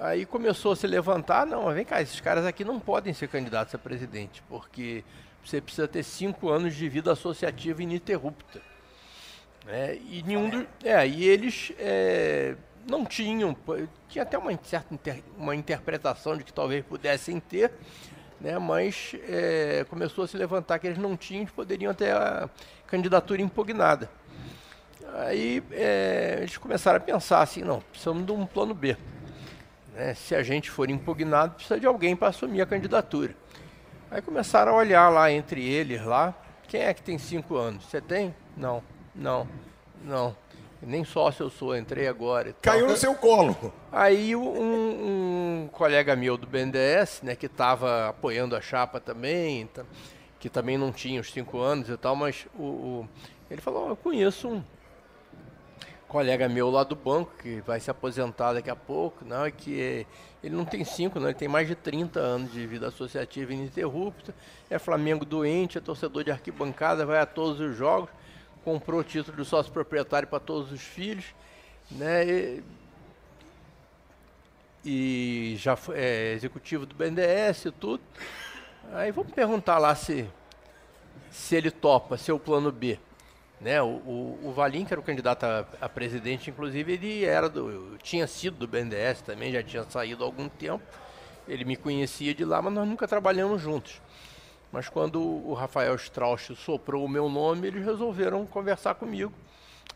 aí 0.00 0.26
começou 0.26 0.72
a 0.72 0.76
se 0.76 0.86
levantar, 0.86 1.46
não, 1.46 1.72
vem 1.72 1.84
cá, 1.84 2.00
esses 2.00 2.20
caras 2.20 2.44
aqui 2.46 2.64
não 2.64 2.80
podem 2.80 3.12
ser 3.12 3.28
candidatos 3.28 3.74
a 3.74 3.78
presidente, 3.78 4.42
porque 4.48 5.04
você 5.44 5.60
precisa 5.60 5.86
ter 5.86 6.02
cinco 6.02 6.48
anos 6.48 6.74
de 6.74 6.88
vida 6.88 7.12
associativa 7.12 7.82
ininterrupta. 7.82 8.60
né? 9.66 9.96
E 10.08 10.22
nenhum 10.26 10.48
do, 10.48 10.66
é, 10.84 11.06
e 11.06 11.24
eles 11.24 11.72
é, 11.78 12.56
não 12.88 13.04
tinham, 13.04 13.56
tinha 14.08 14.22
até 14.22 14.36
uma 14.38 14.58
certa 14.62 14.92
inter- 14.94 15.22
uma 15.36 15.54
interpretação 15.54 16.36
de 16.36 16.44
que 16.44 16.52
talvez 16.52 16.84
pudessem 16.84 17.38
ter, 17.38 17.70
né? 18.40 18.58
Mas 18.58 19.14
é, 19.28 19.84
começou 19.88 20.24
a 20.24 20.28
se 20.28 20.36
levantar 20.36 20.78
que 20.78 20.86
eles 20.86 20.98
não 20.98 21.16
tinham, 21.16 21.42
eles 21.42 21.52
poderiam 21.52 21.92
ter 21.92 22.12
a 22.12 22.48
candidatura 22.86 23.42
impugnada. 23.42 24.10
Aí 25.14 25.62
é, 25.72 26.38
eles 26.40 26.56
começaram 26.56 26.96
a 26.96 27.00
pensar 27.00 27.42
assim, 27.42 27.62
não, 27.62 27.80
precisamos 27.80 28.24
de 28.24 28.32
um 28.32 28.46
plano 28.46 28.74
B. 28.74 28.96
né? 30.00 30.14
Se 30.14 30.34
a 30.34 30.42
gente 30.42 30.70
for 30.70 30.88
impugnado, 30.90 31.54
precisa 31.54 31.78
de 31.78 31.86
alguém 31.86 32.16
para 32.16 32.28
assumir 32.28 32.62
a 32.62 32.66
candidatura. 32.66 33.34
Aí 34.10 34.22
começaram 34.22 34.72
a 34.72 34.76
olhar 34.76 35.08
lá 35.10 35.30
entre 35.30 35.62
eles 35.62 36.02
lá, 36.04 36.34
quem 36.66 36.80
é 36.80 36.94
que 36.94 37.02
tem 37.02 37.18
cinco 37.18 37.56
anos? 37.56 37.84
Você 37.84 38.00
tem? 38.00 38.34
Não, 38.56 38.82
não, 39.14 39.46
não. 40.02 40.34
Nem 40.82 41.04
sócio 41.04 41.42
eu 41.44 41.50
sou, 41.50 41.76
entrei 41.76 42.08
agora. 42.08 42.54
Caiu 42.62 42.88
no 42.88 42.96
seu 42.96 43.14
colo. 43.14 43.54
Aí 43.92 44.34
um, 44.34 45.64
um 45.64 45.68
colega 45.70 46.16
meu 46.16 46.38
do 46.38 46.46
BNDES, 46.46 47.20
né, 47.22 47.36
que 47.36 47.44
estava 47.46 48.08
apoiando 48.08 48.56
a 48.56 48.62
chapa 48.62 48.98
também, 48.98 49.68
que 50.38 50.48
também 50.48 50.78
não 50.78 50.90
tinha 50.90 51.20
os 51.20 51.30
cinco 51.30 51.58
anos 51.58 51.90
e 51.90 51.96
tal, 51.98 52.16
mas 52.16 52.46
o, 52.58 52.62
o- 52.62 53.08
ele 53.50 53.60
falou, 53.60 53.88
"Ó, 53.88 53.88
eu 53.90 53.96
conheço 53.96 54.48
um 54.48 54.62
colega 56.10 56.48
meu 56.48 56.68
lá 56.68 56.82
do 56.82 56.96
banco, 56.96 57.32
que 57.40 57.60
vai 57.60 57.78
se 57.78 57.88
aposentar 57.88 58.52
daqui 58.52 58.68
a 58.68 58.74
pouco, 58.74 59.24
não, 59.24 59.44
é 59.44 59.50
que 59.52 59.80
é- 59.80 60.06
ele 60.42 60.56
não 60.56 60.64
tem 60.64 60.84
cinco, 60.84 61.20
não, 61.20 61.28
ele 61.28 61.38
tem 61.38 61.46
mais 61.46 61.68
de 61.68 61.76
30 61.76 62.18
anos 62.18 62.52
de 62.52 62.66
vida 62.66 62.88
associativa 62.88 63.52
ininterrupta, 63.52 64.34
é 64.68 64.76
Flamengo 64.76 65.24
doente, 65.24 65.78
é 65.78 65.80
torcedor 65.80 66.24
de 66.24 66.32
arquibancada, 66.32 67.06
vai 67.06 67.20
a 67.20 67.26
todos 67.26 67.60
os 67.60 67.76
jogos, 67.76 68.10
comprou 68.64 69.00
o 69.00 69.04
título 69.04 69.36
de 69.36 69.44
sócio 69.44 69.72
proprietário 69.72 70.26
para 70.26 70.40
todos 70.40 70.72
os 70.72 70.80
filhos, 70.80 71.26
né, 71.92 72.26
e, 72.26 72.62
e 74.84 75.54
já 75.56 75.76
foi 75.76 75.96
é, 75.96 76.32
executivo 76.32 76.86
do 76.86 76.94
BNDES 76.94 77.66
e 77.66 77.70
tudo. 77.70 78.02
Aí 78.94 79.12
vamos 79.12 79.32
perguntar 79.32 79.78
lá 79.78 79.94
se, 79.94 80.28
se 81.30 81.54
ele 81.54 81.70
topa, 81.70 82.16
seu 82.16 82.36
plano 82.36 82.72
B. 82.72 82.98
Né? 83.60 83.80
O, 83.82 83.86
o, 83.86 84.40
o 84.44 84.52
Valim, 84.52 84.84
que 84.84 84.94
era 84.94 85.00
o 85.00 85.04
candidato 85.04 85.44
a, 85.44 85.66
a 85.80 85.88
presidente, 85.88 86.50
inclusive, 86.50 86.92
ele 86.92 87.24
era 87.24 87.48
do, 87.48 87.98
tinha 88.02 88.26
sido 88.26 88.56
do 88.56 88.66
BNDES 88.66 89.20
também, 89.22 89.52
já 89.52 89.62
tinha 89.62 89.84
saído 89.84 90.24
há 90.24 90.26
algum 90.26 90.48
tempo. 90.48 90.82
Ele 91.46 91.64
me 91.64 91.76
conhecia 91.76 92.34
de 92.34 92.44
lá, 92.44 92.62
mas 92.62 92.72
nós 92.72 92.88
nunca 92.88 93.06
trabalhamos 93.06 93.60
juntos. 93.60 94.00
Mas 94.72 94.88
quando 94.88 95.20
o 95.20 95.52
Rafael 95.52 95.94
Strauss 95.96 96.52
soprou 96.56 97.04
o 97.04 97.08
meu 97.08 97.28
nome, 97.28 97.66
eles 97.66 97.84
resolveram 97.84 98.46
conversar 98.46 98.94
comigo. 98.94 99.32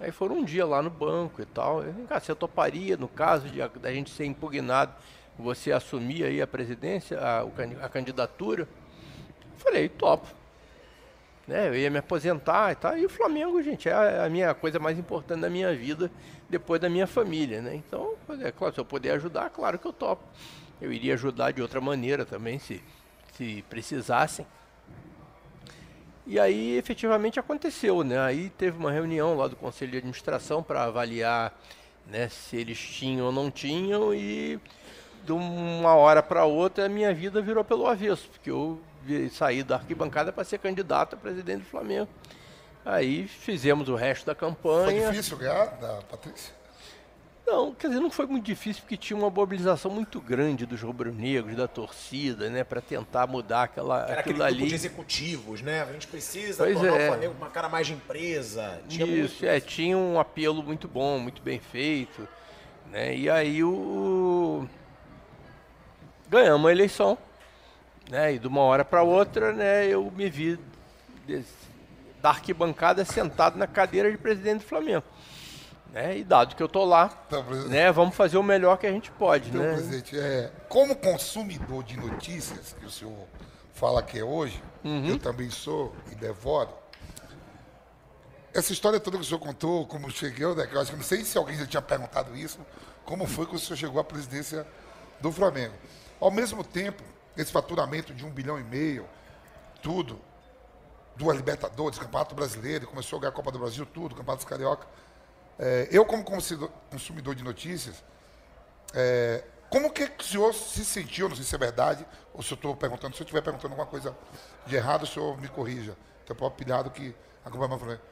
Aí 0.00 0.10
foram 0.10 0.38
um 0.38 0.44
dia 0.44 0.66
lá 0.66 0.82
no 0.82 0.90
banco 0.90 1.40
e 1.40 1.46
tal. 1.46 1.82
Eu, 1.82 1.92
Vem 1.92 2.06
cá, 2.06 2.18
você 2.18 2.34
toparia, 2.34 2.96
no 2.96 3.06
caso 3.06 3.48
de 3.48 3.62
a, 3.62 3.68
da 3.68 3.92
gente 3.92 4.10
ser 4.10 4.24
impugnado, 4.24 4.92
você 5.38 5.70
assumir 5.72 6.24
aí 6.24 6.42
a 6.42 6.46
presidência, 6.46 7.18
a, 7.18 7.46
a 7.84 7.88
candidatura? 7.88 8.68
Falei, 9.56 9.88
topo. 9.88 10.26
Né, 11.46 11.68
eu 11.68 11.74
ia 11.74 11.90
me 11.90 11.98
aposentar 11.98 12.72
e 12.72 12.74
tal. 12.74 12.96
E 12.96 13.04
o 13.04 13.08
Flamengo, 13.08 13.62
gente, 13.62 13.88
é 13.88 14.24
a, 14.24 14.28
minha 14.30 14.54
coisa 14.54 14.78
mais 14.78 14.98
importante 14.98 15.40
da 15.40 15.50
minha 15.50 15.74
vida, 15.74 16.10
depois 16.48 16.80
da 16.80 16.88
minha 16.88 17.06
família, 17.06 17.60
né? 17.60 17.74
Então, 17.74 18.14
é 18.40 18.50
claro, 18.50 18.72
se 18.72 18.80
eu 18.80 18.84
puder 18.84 19.12
ajudar, 19.12 19.50
claro 19.50 19.78
que 19.78 19.86
eu 19.86 19.92
topo. 19.92 20.24
Eu 20.80 20.90
iria 20.90 21.12
ajudar 21.14 21.50
de 21.52 21.60
outra 21.60 21.82
maneira 21.82 22.24
também, 22.24 22.58
se, 22.58 22.82
se 23.34 23.62
precisassem. 23.68 24.46
E 26.26 26.40
aí 26.40 26.78
efetivamente 26.78 27.38
aconteceu, 27.38 28.02
né? 28.02 28.18
Aí 28.18 28.48
teve 28.48 28.78
uma 28.78 28.90
reunião 28.90 29.36
lá 29.36 29.46
do 29.46 29.56
Conselho 29.56 29.92
de 29.92 29.98
Administração 29.98 30.62
para 30.62 30.84
avaliar 30.84 31.52
né, 32.06 32.28
se 32.28 32.56
eles 32.56 32.78
tinham 32.78 33.26
ou 33.26 33.32
não 33.32 33.50
tinham 33.50 34.14
e 34.14 34.58
de 35.24 35.32
uma 35.32 35.94
hora 35.94 36.22
para 36.22 36.44
outra 36.44 36.86
a 36.86 36.88
minha 36.88 37.12
vida 37.14 37.40
virou 37.40 37.64
pelo 37.64 37.86
avesso, 37.86 38.28
porque 38.30 38.50
eu 38.50 38.78
saí 39.30 39.62
da 39.62 39.76
arquibancada 39.76 40.32
para 40.32 40.44
ser 40.44 40.58
candidato 40.58 41.14
a 41.14 41.16
presidente 41.16 41.60
do 41.60 41.66
Flamengo. 41.66 42.08
Aí 42.84 43.26
fizemos 43.26 43.88
o 43.88 43.94
resto 43.94 44.26
da 44.26 44.34
campanha. 44.34 45.02
Foi 45.04 45.10
difícil 45.12 45.38
ganhar 45.38 45.66
da 45.76 46.02
Patrícia? 46.02 46.52
Não, 47.46 47.74
quer 47.74 47.88
dizer, 47.88 48.00
não 48.00 48.10
foi 48.10 48.26
muito 48.26 48.44
difícil 48.44 48.82
porque 48.82 48.96
tinha 48.96 49.16
uma 49.18 49.28
mobilização 49.28 49.90
muito 49.90 50.18
grande 50.18 50.64
dos 50.64 50.80
rubro-negros, 50.80 51.54
da 51.54 51.68
torcida, 51.68 52.48
né, 52.48 52.64
para 52.64 52.80
tentar 52.80 53.26
mudar 53.26 53.64
aquela 53.64 54.02
Era 54.08 54.20
aquilo 54.20 54.36
aquele 54.36 54.42
ali. 54.42 54.56
grupo 54.56 54.68
de 54.70 54.74
executivos, 54.74 55.60
né? 55.60 55.82
A 55.82 55.92
gente 55.92 56.06
precisa 56.06 56.64
Pois 56.64 56.74
tornar 56.74 56.98
é. 56.98 57.04
o 57.04 57.08
Flamengo 57.08 57.34
uma 57.36 57.50
cara 57.50 57.68
mais 57.68 57.86
de 57.86 57.92
empresa. 57.92 58.80
Tinha 58.88 59.06
Isso, 59.06 59.42
muito 59.42 59.46
é, 59.46 59.60
tinha 59.60 59.96
um 59.96 60.18
apelo 60.18 60.62
muito 60.62 60.88
bom, 60.88 61.18
muito 61.18 61.42
bem 61.42 61.60
feito, 61.60 62.26
né? 62.90 63.14
E 63.14 63.28
aí 63.28 63.62
o 63.62 64.66
ganhamos 66.30 66.66
a 66.66 66.72
eleição, 66.72 67.18
né? 68.10 68.34
E 68.34 68.38
de 68.38 68.46
uma 68.46 68.60
hora 68.62 68.84
para 68.84 69.02
outra, 69.02 69.52
né, 69.52 69.86
eu 69.86 70.10
me 70.10 70.28
vi 70.30 70.58
des- 71.26 71.46
da 72.22 72.30
arquibancada 72.30 73.04
sentado 73.04 73.56
na 73.58 73.66
cadeira 73.66 74.10
de 74.10 74.16
presidente 74.18 74.60
do 74.60 74.66
Flamengo. 74.66 75.04
Né? 75.92 76.18
E 76.18 76.24
dado 76.24 76.56
que 76.56 76.62
eu 76.62 76.68
tô 76.68 76.84
lá, 76.84 77.10
Então, 77.26 77.42
né, 77.68 77.92
vamos 77.92 78.16
fazer 78.16 78.36
o 78.36 78.42
melhor 78.42 78.78
que 78.78 78.86
a 78.86 78.90
gente 78.90 79.10
pode, 79.12 79.48
Então, 79.50 79.60
né? 79.62 79.74
presidente, 79.74 80.18
é, 80.18 80.50
como 80.68 80.96
consumidor 80.96 81.84
de 81.84 81.96
notícias, 81.96 82.74
que 82.80 82.84
o 82.86 82.90
senhor 82.90 83.14
fala 83.74 84.02
que 84.02 84.18
é 84.18 84.24
hoje, 84.24 84.60
Uhum. 84.82 85.06
eu 85.10 85.18
também 85.18 85.50
sou 85.50 85.94
e 86.10 86.14
devoro. 86.14 86.70
Essa 88.52 88.72
história 88.72 89.00
toda 89.00 89.16
que 89.16 89.22
o 89.22 89.26
senhor 89.26 89.40
contou, 89.40 89.86
como 89.86 90.10
chegou, 90.10 90.54
né, 90.54 90.66
que 90.66 90.74
eu 90.74 90.80
acho 90.80 90.90
que 90.92 90.96
não 90.96 91.04
sei 91.04 91.24
se 91.24 91.36
alguém 91.36 91.56
já 91.56 91.66
tinha 91.66 91.82
perguntado 91.82 92.36
isso, 92.36 92.58
como 93.04 93.26
foi 93.26 93.46
que 93.46 93.54
o 93.54 93.58
senhor 93.58 93.76
chegou 93.76 94.00
à 94.00 94.04
presidência 94.04 94.66
do 95.20 95.30
Flamengo. 95.32 95.74
Ao 96.20 96.30
mesmo 96.30 96.62
tempo, 96.64 97.02
esse 97.36 97.50
faturamento 97.52 98.14
de 98.14 98.24
um 98.24 98.30
bilhão 98.30 98.58
e 98.58 98.64
meio, 98.64 99.08
tudo, 99.82 100.20
duas 101.16 101.36
Libertadores, 101.36 101.98
Campeonato 101.98 102.34
Brasileiro, 102.34 102.86
começou 102.86 103.18
a 103.18 103.20
ganhar 103.20 103.30
a 103.30 103.34
Copa 103.34 103.50
do 103.50 103.58
Brasil, 103.58 103.86
tudo, 103.86 104.14
Campeonato 104.14 104.46
Carioca. 104.46 104.86
É, 105.58 105.88
eu, 105.90 106.04
como 106.04 106.24
consumidor- 106.24 107.34
de 107.34 107.44
notícias, 107.44 108.02
é, 108.92 109.44
como 109.70 109.90
que 109.90 110.04
o 110.04 110.22
senhor 110.22 110.54
se 110.54 110.84
sentiu, 110.84 111.28
não 111.28 111.36
sei 111.36 111.44
se 111.44 111.54
é 111.54 111.58
verdade, 111.58 112.06
ou 112.32 112.42
se 112.42 112.52
eu 112.52 112.56
estou 112.56 112.76
perguntando, 112.76 113.14
se 113.14 113.22
eu 113.22 113.24
estiver 113.24 113.42
perguntando 113.42 113.72
alguma 113.72 113.86
coisa 113.86 114.16
de 114.66 114.76
errado, 114.76 115.02
o 115.02 115.06
senhor 115.06 115.36
me 115.40 115.48
corrija. 115.48 115.96
Tem 116.26 116.34
próprio 116.34 116.64
pilhado 116.64 116.90
que 116.90 117.14
acompanha 117.44 117.74
o 117.74 117.78
Flamengo. 117.78 118.02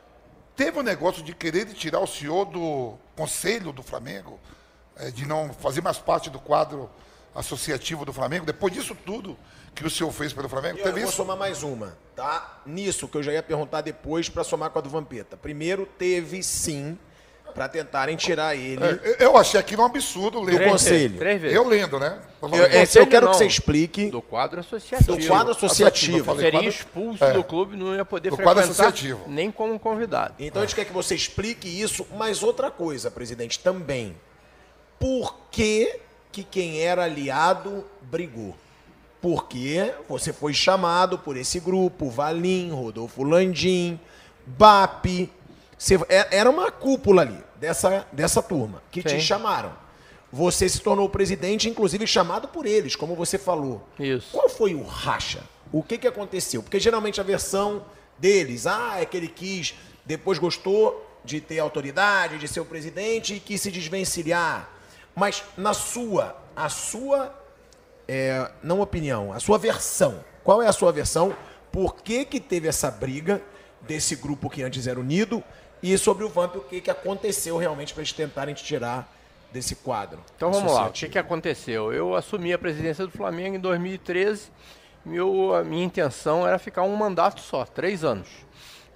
Teve 0.55 0.79
um 0.79 0.83
negócio 0.83 1.23
de 1.23 1.35
querer 1.35 1.66
tirar 1.66 2.01
o 2.01 2.07
senhor 2.07 2.45
do 2.45 2.99
conselho 3.16 3.73
do 3.73 3.83
Flamengo, 3.83 4.39
é, 4.97 5.11
de 5.11 5.25
não 5.27 5.53
fazer 5.53 5.81
mais 5.81 5.99
parte 5.99 6.29
do 6.29 6.39
quadro 6.39 6.91
associativo 7.35 8.05
do 8.05 8.12
Flamengo, 8.12 8.45
depois 8.45 8.72
disso 8.72 8.97
tudo 9.07 9.37
que 9.74 9.87
o 9.87 9.91
senhor 9.91 10.12
fez 10.12 10.33
pelo 10.33 10.49
Flamengo, 10.49 10.78
eu 10.78 10.85
teve 10.85 11.01
vou 11.01 11.09
isso? 11.09 11.16
somar 11.16 11.37
mais 11.37 11.62
uma, 11.62 11.97
tá? 12.14 12.61
Nisso 12.66 13.09
que 13.09 13.16
eu 13.16 13.22
já 13.22 13.33
ia 13.33 13.43
perguntar 13.43 13.80
depois 13.80 14.28
para 14.28 14.45
somar 14.45 14.70
com 14.70 14.78
a 14.78 14.83
do 14.83 14.91
Vampeta. 14.91 15.37
Primeiro, 15.37 15.87
teve 15.99 16.43
sim, 16.43 16.99
para 17.55 17.68
tentarem 17.68 18.16
tirar 18.16 18.55
ele. 18.57 18.83
É, 18.85 19.24
eu 19.24 19.37
achei 19.37 19.59
aquilo 19.59 19.83
um 19.83 19.87
absurdo 19.87 20.41
Do 20.41 20.47
lendo. 20.47 20.64
conselho. 20.70 21.18
Três 21.18 21.41
vezes. 21.41 21.57
Eu 21.57 21.66
lendo, 21.66 21.99
né? 21.99 22.18
Eu, 22.43 22.49
é, 22.64 22.80
Conselho 22.80 23.03
eu 23.03 23.07
quero 23.07 23.26
não. 23.26 23.33
que 23.33 23.39
você 23.39 23.47
explique 23.47 24.11
Do 24.11 24.22
quadro 24.22 24.61
associativo. 24.61 25.16
do 25.16 25.26
quadro 25.26 25.53
associativo. 25.53 26.18
Eu 26.18 26.24
falei 26.24 26.51
Seria 26.51 26.68
expulso 26.68 27.24
é. 27.24 27.33
do 27.33 27.45
clube, 27.45 27.76
não 27.76 27.95
ia 27.95 28.05
poder 28.05 28.30
Do 28.30 28.37
quadro 28.37 28.62
frequentar 28.62 28.87
associativo. 28.89 29.24
nem 29.28 29.51
como 29.51 29.78
convidado. 29.78 30.35
Então 30.39 30.62
a 30.62 30.66
gente 30.66 30.74
quer 30.74 30.85
que 30.85 30.93
você 30.93 31.14
explique 31.14 31.68
isso, 31.68 32.07
mas 32.16 32.43
outra 32.43 32.70
coisa, 32.70 33.11
presidente, 33.11 33.59
também. 33.59 34.16
Por 34.99 35.37
que, 35.51 36.01
que 36.33 36.43
quem 36.43 36.80
era 36.80 37.05
aliado 37.05 37.85
brigou? 38.01 38.57
Porque 39.20 39.95
você 40.09 40.33
foi 40.33 40.53
chamado 40.53 41.18
por 41.18 41.37
esse 41.37 41.61
grupo, 41.61 42.11
Valim, 42.11 42.70
Rodolfo 42.72 43.22
Landim, 43.22 44.01
BAP. 44.47 45.30
Você- 45.78 45.95
é- 46.09 46.39
era 46.39 46.51
uma 46.51 46.70
cúpula 46.72 47.22
ali 47.22 47.39
dessa, 47.61 48.07
dessa 48.12 48.43
turma 48.43 48.83
que 48.91 49.03
te 49.03 49.11
Sim. 49.11 49.20
chamaram. 49.20 49.72
Você 50.33 50.68
se 50.68 50.80
tornou 50.80 51.09
presidente, 51.09 51.68
inclusive 51.68 52.07
chamado 52.07 52.49
por 52.49 52.64
eles, 52.66 52.97
como 52.97 53.14
você 53.14 53.37
falou. 53.39 53.87
Isso. 53.99 54.28
Qual 54.33 54.49
foi 54.49 54.74
o 54.74 54.83
racha? 54.83 55.43
O 55.70 55.83
que, 55.83 55.99
que 55.99 56.07
aconteceu? 56.09 56.62
Porque 56.62 56.80
geralmente 56.80 57.20
a 57.20 57.24
versão 57.24 57.85
deles, 58.18 58.66
ah, 58.66 58.97
é 58.99 59.05
que 59.05 59.16
ele 59.16 59.28
quis, 59.28 59.74
depois 60.05 60.39
gostou 60.39 61.07
de 61.24 61.41
ter 61.41 61.59
autoridade, 61.61 62.39
de 62.39 62.49
ser 62.49 62.61
o 62.61 62.64
presidente 62.64 63.35
e 63.35 63.41
quis 63.41 63.61
se 63.61 63.70
desvencilhar. 63.70 64.68
Mas 65.14 65.44
na 65.56 65.74
sua, 65.74 66.36
a 66.56 66.68
sua, 66.68 67.34
é, 68.08 68.50
não 68.62 68.80
opinião, 68.80 69.32
a 69.32 69.40
sua 69.40 69.58
versão. 69.58 70.24
Qual 70.42 70.62
é 70.62 70.68
a 70.68 70.72
sua 70.72 70.92
versão? 70.92 71.34
Por 71.70 71.96
que, 71.96 72.24
que 72.24 72.40
teve 72.40 72.68
essa 72.68 72.90
briga 72.90 73.40
desse 73.80 74.16
grupo 74.16 74.50
que 74.50 74.62
antes 74.62 74.86
era 74.86 74.98
unido? 74.98 75.42
E 75.82 75.96
sobre 75.98 76.24
o 76.24 76.28
Vamp, 76.28 76.56
o 76.56 76.60
que, 76.60 76.80
que 76.80 76.90
aconteceu 76.90 77.56
realmente 77.56 77.92
para 77.92 78.02
eles 78.02 78.12
tentarem 78.12 78.54
te 78.54 78.62
tirar 78.62 79.12
desse 79.52 79.74
quadro? 79.76 80.20
Então 80.36 80.52
vamos 80.52 80.72
lá, 80.72 80.86
o 80.86 80.92
que, 80.92 81.08
que 81.08 81.18
aconteceu? 81.18 81.92
Eu 81.92 82.14
assumi 82.14 82.52
a 82.52 82.58
presidência 82.58 83.04
do 83.04 83.12
Flamengo 83.12 83.56
em 83.56 83.60
2013. 83.60 84.50
Meu, 85.04 85.54
a 85.54 85.64
minha 85.64 85.84
intenção 85.84 86.46
era 86.46 86.58
ficar 86.58 86.82
um 86.82 86.94
mandato 86.94 87.40
só, 87.40 87.64
três 87.64 88.04
anos. 88.04 88.28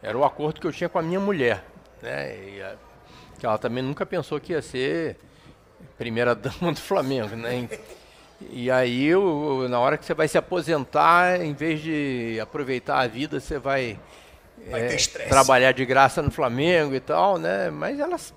Era 0.02 0.16
o 0.16 0.24
acordo 0.24 0.60
que 0.60 0.66
eu 0.66 0.72
tinha 0.72 0.88
com 0.88 0.98
a 0.98 1.02
minha 1.02 1.18
mulher. 1.18 1.64
Né? 2.00 2.36
E 2.36 2.76
que 3.38 3.44
ela 3.44 3.58
também 3.58 3.82
nunca 3.82 4.06
pensou 4.06 4.40
que 4.40 4.52
ia 4.52 4.62
ser 4.62 5.18
primeira 5.98 6.34
dama 6.34 6.72
do 6.72 6.80
Flamengo. 6.80 7.34
Né? 7.36 7.68
E, 8.50 8.70
aí, 8.70 9.10
na 9.68 9.80
hora 9.80 9.96
que 9.96 10.04
você 10.04 10.12
vai 10.14 10.28
se 10.28 10.36
aposentar, 10.36 11.40
em 11.40 11.54
vez 11.54 11.80
de 11.80 12.38
aproveitar 12.40 12.98
a 13.00 13.06
vida, 13.06 13.40
você 13.40 13.58
vai, 13.58 13.98
Vai 14.70 14.94
estresse. 14.94 15.28
trabalhar 15.30 15.72
de 15.72 15.84
graça 15.86 16.20
no 16.20 16.30
Flamengo 16.30 16.94
e 16.94 17.00
tal, 17.00 17.38
né? 17.38 17.70
Mas 17.70 17.98
elas 17.98 18.34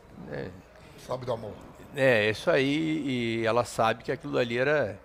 Sabe 1.05 1.26
do 1.26 1.34
amor. 1.34 1.51
é, 1.95 2.30
isso 2.30 2.49
aí, 2.49 3.39
e 3.41 3.45
ela 3.45 3.66
sabe 3.66 4.03
que 4.03 4.12
aquilo 4.12 4.38
ali 4.38 4.57
era. 4.57 4.97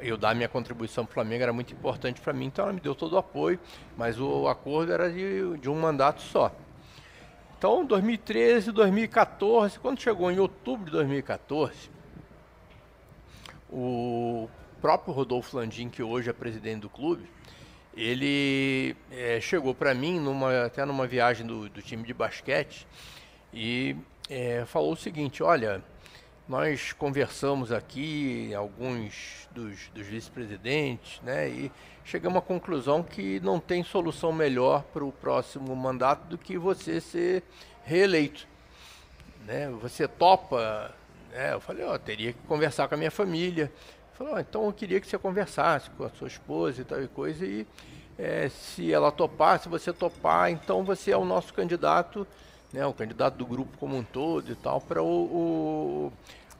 Eu 0.00 0.16
dar 0.16 0.32
minha 0.34 0.48
contribuição 0.48 1.04
para 1.04 1.10
o 1.10 1.14
Flamengo 1.14 1.42
era 1.42 1.52
muito 1.52 1.72
importante 1.74 2.20
para 2.20 2.32
mim, 2.32 2.46
então 2.46 2.64
ela 2.66 2.72
me 2.72 2.78
deu 2.80 2.94
todo 2.94 3.14
o 3.14 3.18
apoio, 3.18 3.58
mas 3.96 4.18
o 4.20 4.46
acordo 4.46 4.92
era 4.92 5.10
de, 5.10 5.58
de 5.58 5.68
um 5.68 5.74
mandato 5.74 6.22
só. 6.22 6.52
Então, 7.62 7.84
2013, 7.86 8.72
2014, 8.72 9.78
quando 9.78 10.00
chegou 10.00 10.32
em 10.32 10.40
outubro 10.40 10.86
de 10.86 10.90
2014, 10.90 11.92
o 13.70 14.48
próprio 14.80 15.14
Rodolfo 15.14 15.56
Landim, 15.56 15.88
que 15.88 16.02
hoje 16.02 16.28
é 16.28 16.32
presidente 16.32 16.80
do 16.80 16.90
clube, 16.90 17.22
ele 17.96 18.96
eh, 19.12 19.38
chegou 19.40 19.76
para 19.76 19.94
mim 19.94 20.18
numa, 20.18 20.64
até 20.64 20.84
numa 20.84 21.06
viagem 21.06 21.46
do, 21.46 21.68
do 21.68 21.80
time 21.80 22.02
de 22.02 22.12
basquete 22.12 22.84
e 23.54 23.94
eh, 24.28 24.64
falou 24.66 24.94
o 24.94 24.96
seguinte: 24.96 25.40
olha, 25.40 25.84
nós 26.48 26.92
conversamos 26.92 27.70
aqui, 27.70 28.52
alguns 28.54 29.48
dos, 29.52 29.88
dos 29.94 30.08
vice-presidentes, 30.08 31.20
né, 31.20 31.48
e 31.48 31.72
chegamos 32.04 32.38
à 32.38 32.40
conclusão 32.40 33.02
que 33.02 33.40
não 33.40 33.60
tem 33.60 33.84
solução 33.84 34.32
melhor 34.32 34.82
para 34.92 35.04
o 35.04 35.12
próximo 35.12 35.74
mandato 35.74 36.26
do 36.26 36.38
que 36.38 36.58
você 36.58 37.00
ser 37.00 37.42
reeleito. 37.84 38.46
Né? 39.46 39.70
Você 39.80 40.06
topa? 40.06 40.94
Né? 41.30 41.54
Eu 41.54 41.60
falei, 41.60 41.84
ó, 41.84 41.96
teria 41.98 42.32
que 42.32 42.38
conversar 42.46 42.88
com 42.88 42.94
a 42.94 42.98
minha 42.98 43.10
família. 43.10 43.72
Falou, 44.14 44.34
ó, 44.34 44.38
então 44.38 44.66
eu 44.66 44.72
queria 44.72 45.00
que 45.00 45.06
você 45.06 45.18
conversasse 45.18 45.90
com 45.90 46.04
a 46.04 46.10
sua 46.10 46.28
esposa 46.28 46.82
e 46.82 46.84
tal 46.84 47.02
e 47.02 47.08
coisa, 47.08 47.44
e 47.44 47.66
eh, 48.18 48.48
se 48.50 48.92
ela 48.92 49.10
topar, 49.10 49.58
se 49.58 49.68
você 49.68 49.92
topar, 49.92 50.50
então 50.50 50.84
você 50.84 51.12
é 51.12 51.16
o 51.16 51.24
nosso 51.24 51.52
candidato, 51.54 52.26
né, 52.72 52.86
o 52.86 52.92
candidato 52.92 53.36
do 53.36 53.46
grupo 53.46 53.76
como 53.78 53.96
um 53.96 54.04
todo 54.04 54.52
e 54.52 54.54
tal, 54.54 54.80
para 54.80 55.02
o, 55.02 55.06
o, 55.06 56.12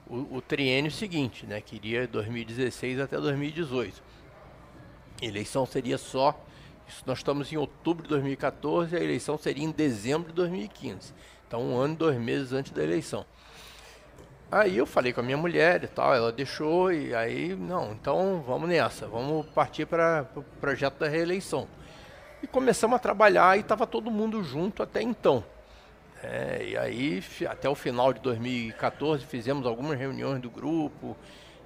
o, 0.09 0.37
o 0.37 0.41
triênio 0.41 0.91
seguinte, 0.91 1.47
né, 1.47 1.61
que 1.61 1.77
iria 1.77 2.07
2016 2.07 3.01
até 3.01 3.19
2018. 3.19 4.12
Eleição 5.23 5.65
seria 5.65 5.97
só, 5.97 6.39
nós 7.07 7.19
estamos 7.19 7.53
em 7.53 7.57
outubro 7.57 8.03
de 8.03 8.09
2014, 8.11 8.97
a 8.97 9.01
eleição 9.01 9.39
seria 9.39 9.65
em 9.65 9.71
dezembro 9.71 10.29
de 10.29 10.35
2015. 10.35 11.15
Então, 11.47 11.63
um 11.63 11.77
ano 11.79 11.95
e 11.95 11.97
dois 11.97 12.19
meses 12.19 12.53
antes 12.53 12.73
da 12.73 12.83
eleição. 12.83 13.25
Aí 14.51 14.77
eu 14.77 14.85
falei 14.85 15.13
com 15.13 15.21
a 15.21 15.23
minha 15.23 15.37
mulher 15.37 15.83
e 15.85 15.87
tal, 15.87 16.15
ela 16.15 16.31
deixou, 16.31 16.93
e 16.93 17.15
aí, 17.15 17.55
não, 17.55 17.93
então 17.93 18.45
vamos 18.47 18.69
nessa, 18.69 19.07
vamos 19.07 19.47
partir 19.47 19.87
para 19.87 20.23
o 20.23 20.27
pro 20.27 20.43
projeto 20.61 20.99
da 20.99 21.09
reeleição. 21.09 21.67
E 22.43 22.47
começamos 22.47 22.97
a 22.97 22.99
trabalhar 22.99 23.57
e 23.57 23.61
estava 23.61 23.87
todo 23.87 24.11
mundo 24.11 24.43
junto 24.43 24.83
até 24.83 25.01
então. 25.01 25.43
É, 26.23 26.67
e 26.69 26.77
aí, 26.77 27.25
até 27.49 27.69
o 27.69 27.75
final 27.75 28.13
de 28.13 28.21
2014, 28.21 29.25
fizemos 29.25 29.67
algumas 29.67 29.99
reuniões 29.99 30.41
do 30.41 30.51
grupo, 30.51 31.17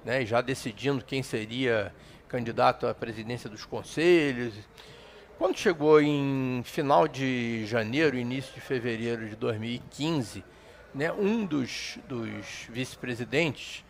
né, 0.05 0.25
já 0.25 0.39
decidindo 0.39 1.03
quem 1.03 1.21
seria 1.21 1.93
candidato 2.27 2.87
à 2.87 2.93
presidência 2.93 3.49
dos 3.49 3.65
conselhos. 3.65 4.53
quando 5.37 5.57
chegou 5.57 6.01
em 6.01 6.61
final 6.63 7.07
de 7.07 7.65
janeiro, 7.65 8.17
início 8.17 8.53
de 8.53 8.61
fevereiro 8.61 9.27
de 9.29 9.35
2015, 9.35 10.43
né, 10.93 11.11
um 11.11 11.45
dos, 11.45 11.99
dos 12.07 12.67
vice-presidentes, 12.69 13.85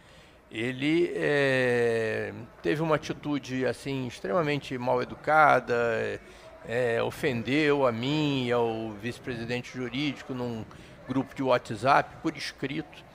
ele 0.51 1.11
é, 1.15 2.33
teve 2.61 2.81
uma 2.81 2.95
atitude 2.95 3.65
assim 3.65 4.07
extremamente 4.07 4.77
mal 4.77 5.01
educada, 5.01 6.19
é, 6.67 7.01
ofendeu 7.01 7.85
a 7.85 7.91
mim 7.91 8.45
e 8.47 8.51
ao 8.51 8.91
vice-presidente 9.01 9.75
jurídico 9.75 10.33
num 10.33 10.65
grupo 11.07 11.33
de 11.33 11.43
WhatsApp 11.43 12.17
por 12.21 12.35
escrito, 12.35 13.05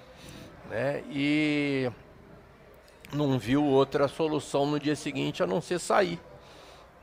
né, 0.70 1.02
e 1.10 1.90
não 3.12 3.38
viu 3.38 3.64
outra 3.64 4.08
solução 4.08 4.66
no 4.66 4.80
dia 4.80 4.96
seguinte 4.96 5.42
a 5.42 5.46
não 5.46 5.60
ser 5.60 5.78
sair. 5.78 6.18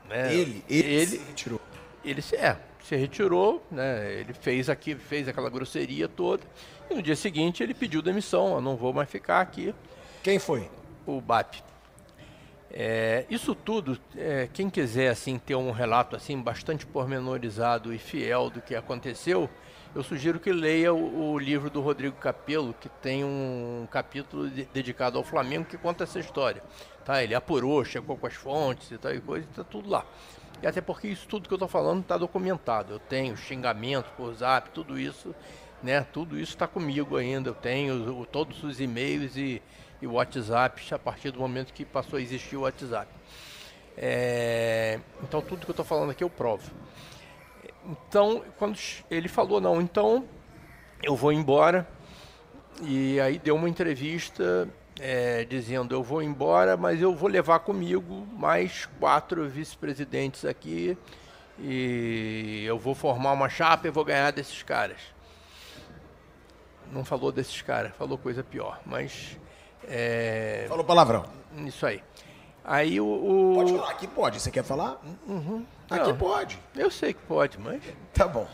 Né? 0.08 0.34
Ele, 0.34 0.64
ele, 0.68 0.88
ele 0.88 1.06
se 1.06 1.18
retirou. 1.18 1.60
Ele 2.04 2.22
se, 2.22 2.36
é, 2.36 2.56
se 2.82 2.96
retirou, 2.96 3.64
né? 3.70 4.12
Ele 4.14 4.32
fez 4.32 4.68
aqui, 4.68 4.94
fez 4.94 5.28
aquela 5.28 5.48
grosseria 5.48 6.08
toda. 6.08 6.42
E 6.90 6.94
no 6.94 7.02
dia 7.02 7.16
seguinte 7.16 7.62
ele 7.62 7.74
pediu 7.74 8.02
demissão. 8.02 8.54
Eu 8.54 8.60
não 8.60 8.76
vou 8.76 8.92
mais 8.92 9.08
ficar 9.08 9.40
aqui. 9.40 9.74
Quem 10.22 10.38
foi? 10.38 10.68
O 11.06 11.20
BAP. 11.20 11.62
É, 12.72 13.24
isso 13.28 13.52
tudo, 13.52 13.98
é, 14.16 14.48
quem 14.52 14.70
quiser 14.70 15.08
assim 15.08 15.38
ter 15.38 15.56
um 15.56 15.72
relato 15.72 16.14
assim 16.14 16.40
bastante 16.40 16.86
pormenorizado 16.86 17.92
e 17.92 17.98
fiel 17.98 18.48
do 18.48 18.60
que 18.60 18.76
aconteceu, 18.76 19.50
eu 19.94 20.02
sugiro 20.02 20.38
que 20.38 20.52
leia 20.52 20.92
o, 20.94 21.32
o 21.32 21.38
livro 21.38 21.68
do 21.68 21.80
Rodrigo 21.80 22.16
Capello, 22.16 22.74
que 22.74 22.88
tem 22.88 23.24
um 23.24 23.88
capítulo 23.90 24.48
de, 24.48 24.64
dedicado 24.66 25.18
ao 25.18 25.24
Flamengo 25.24 25.64
que 25.64 25.76
conta 25.76 26.04
essa 26.04 26.20
história. 26.20 26.62
Tá? 27.04 27.22
Ele 27.22 27.34
apurou, 27.34 27.84
chegou 27.84 28.16
com 28.16 28.26
as 28.26 28.34
fontes 28.34 28.90
e 28.90 28.98
tal 28.98 29.12
e 29.12 29.20
coisa, 29.20 29.46
está 29.50 29.64
tudo 29.64 29.88
lá. 29.88 30.04
E 30.62 30.66
até 30.66 30.80
porque 30.80 31.08
isso 31.08 31.26
tudo 31.26 31.48
que 31.48 31.54
eu 31.54 31.56
estou 31.56 31.68
falando 31.68 32.02
está 32.02 32.16
documentado. 32.16 32.94
Eu 32.94 32.98
tenho 32.98 33.36
xingamentos 33.36 34.10
por 34.16 34.32
zap, 34.34 34.70
tudo 34.70 34.98
isso, 34.98 35.34
né? 35.82 36.02
Tudo 36.12 36.38
isso 36.38 36.52
está 36.52 36.68
comigo 36.68 37.16
ainda. 37.16 37.50
Eu 37.50 37.54
tenho 37.54 38.26
todos 38.26 38.62
os 38.62 38.80
e-mails 38.80 39.36
e, 39.36 39.60
e 40.00 40.06
WhatsApp 40.06 40.94
a 40.94 40.98
partir 40.98 41.30
do 41.30 41.40
momento 41.40 41.72
que 41.72 41.84
passou 41.84 42.18
a 42.18 42.22
existir 42.22 42.56
o 42.56 42.60
WhatsApp. 42.60 43.08
É, 43.96 45.00
então 45.22 45.40
tudo 45.40 45.64
que 45.64 45.70
eu 45.70 45.72
estou 45.72 45.84
falando 45.84 46.10
aqui 46.10 46.22
eu 46.22 46.30
provo. 46.30 46.70
Então, 47.84 48.42
quando 48.58 48.78
ele 49.10 49.28
falou, 49.28 49.60
não, 49.60 49.80
então 49.80 50.24
eu 51.02 51.16
vou 51.16 51.32
embora. 51.32 51.88
E 52.82 53.20
aí 53.20 53.38
deu 53.38 53.56
uma 53.56 53.68
entrevista 53.68 54.68
é, 54.98 55.44
dizendo, 55.44 55.94
eu 55.94 56.02
vou 56.02 56.22
embora, 56.22 56.76
mas 56.76 57.00
eu 57.00 57.14
vou 57.14 57.28
levar 57.28 57.60
comigo 57.60 58.26
mais 58.32 58.86
quatro 58.98 59.48
vice-presidentes 59.48 60.44
aqui 60.44 60.96
e 61.58 62.64
eu 62.66 62.78
vou 62.78 62.94
formar 62.94 63.32
uma 63.32 63.48
chapa 63.48 63.88
e 63.88 63.90
vou 63.90 64.04
ganhar 64.04 64.30
desses 64.30 64.62
caras. 64.62 64.98
Não 66.92 67.04
falou 67.04 67.30
desses 67.30 67.62
caras, 67.62 67.92
falou 67.96 68.18
coisa 68.18 68.42
pior, 68.42 68.80
mas... 68.84 69.38
É, 69.88 70.66
Falou 70.68 70.84
palavrão. 70.84 71.24
Isso 71.66 71.86
aí. 71.86 72.02
Aí 72.64 73.00
o, 73.00 73.06
o... 73.06 73.54
Pode 73.54 73.72
falar, 73.72 73.90
aqui 73.90 74.06
pode. 74.06 74.40
Você 74.40 74.50
quer 74.50 74.62
falar? 74.62 75.00
Uhum. 75.26 75.64
Aqui 75.90 76.08
Não, 76.10 76.16
pode. 76.16 76.58
Eu 76.76 76.90
sei 76.90 77.12
que 77.12 77.20
pode, 77.22 77.58
mas 77.58 77.82
Tá 78.14 78.28
bom. 78.28 78.46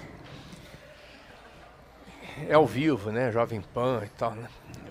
é 2.49 2.55
ao 2.55 2.66
vivo, 2.66 3.11
né? 3.11 3.30
Jovem 3.30 3.61
Pan 3.61 4.03
e 4.05 4.09
tal, 4.11 4.32
né? 4.32 4.47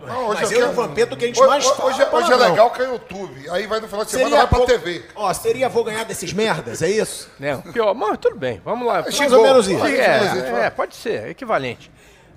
Não, 0.05 0.27
hoje 0.27 0.41
Mas 0.41 0.51
eu 0.51 0.59
eu 0.59 0.67
e 0.67 0.69
o 0.69 0.73
quero- 0.75 0.87
Vampeta, 0.87 1.13
o 1.13 1.17
que 1.17 1.25
a 1.25 1.27
gente 1.27 1.39
Hoje- 1.39 1.49
mais 1.49 1.65
hoje, 1.65 1.75
fala 1.77 1.89
hoje, 1.89 2.01
é 2.01 2.05
hoje 2.05 2.07
é 2.07 2.11
palavrão. 2.27 2.49
legal 2.51 2.71
que 2.71 2.81
é 2.81 2.85
YouTube. 2.85 3.49
Aí 3.49 3.65
vai 3.65 3.79
no 3.79 3.87
final 3.87 4.05
de 4.05 4.11
semana 4.11 4.29
Seria 4.29 4.45
vai 4.45 4.47
pra 4.47 4.57
vou- 4.59 4.67
TV. 4.67 5.05
Ó, 5.15 5.33
seria 5.33 5.69
vou 5.69 5.83
ganhar 5.83 6.03
desses 6.03 6.33
merdas, 6.33 6.81
é 6.81 6.89
isso? 6.89 7.31
né? 7.39 7.57
Pior, 7.73 7.93
mas 7.95 8.17
tudo 8.19 8.35
bem, 8.35 8.61
vamos 8.63 8.85
lá. 8.85 9.01
Mais 9.01 9.33
ou 9.33 9.41
menos 9.41 9.67
isso. 9.67 9.77
É, 9.77 9.79
Mais 9.79 10.21
ou 10.29 10.35
menos 10.35 10.43
isso, 10.49 10.55
é, 10.57 10.69
pode 10.69 10.95
ser, 10.95 11.23
é 11.23 11.29
equivalente. 11.29 11.91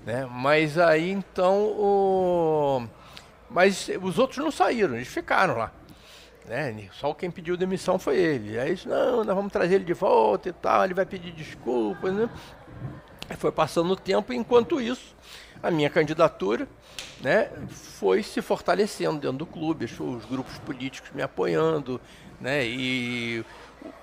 Né? 0.05 0.27
Mas 0.31 0.77
aí 0.77 1.11
então 1.11 1.57
o. 1.63 2.87
Mas 3.49 3.89
os 4.01 4.17
outros 4.17 4.37
não 4.43 4.51
saíram, 4.51 4.95
eles 4.95 5.07
ficaram 5.07 5.57
lá. 5.57 5.71
Né? 6.49 6.89
Só 6.93 7.13
quem 7.13 7.29
pediu 7.29 7.55
demissão 7.55 7.99
foi 7.99 8.17
ele. 8.17 8.59
Aí 8.59 8.73
disse, 8.73 8.87
não, 8.87 9.23
nós 9.23 9.35
vamos 9.35 9.53
trazer 9.53 9.75
ele 9.75 9.85
de 9.85 9.93
volta 9.93 10.49
e 10.49 10.51
tal, 10.51 10.83
ele 10.83 10.95
vai 10.95 11.05
pedir 11.05 11.31
desculpas, 11.31 12.11
né? 12.11 12.27
Foi 13.37 13.51
passando 13.51 13.91
o 13.91 13.95
tempo, 13.95 14.33
enquanto 14.33 14.81
isso, 14.81 15.15
a 15.61 15.69
minha 15.69 15.91
candidatura 15.91 16.67
né, 17.21 17.51
foi 17.69 18.23
se 18.23 18.41
fortalecendo 18.41 19.19
dentro 19.19 19.37
do 19.37 19.45
clube, 19.45 19.85
os 19.85 20.25
grupos 20.25 20.57
políticos 20.57 21.11
me 21.13 21.21
apoiando, 21.21 22.01
né, 22.41 22.65
e 22.65 23.45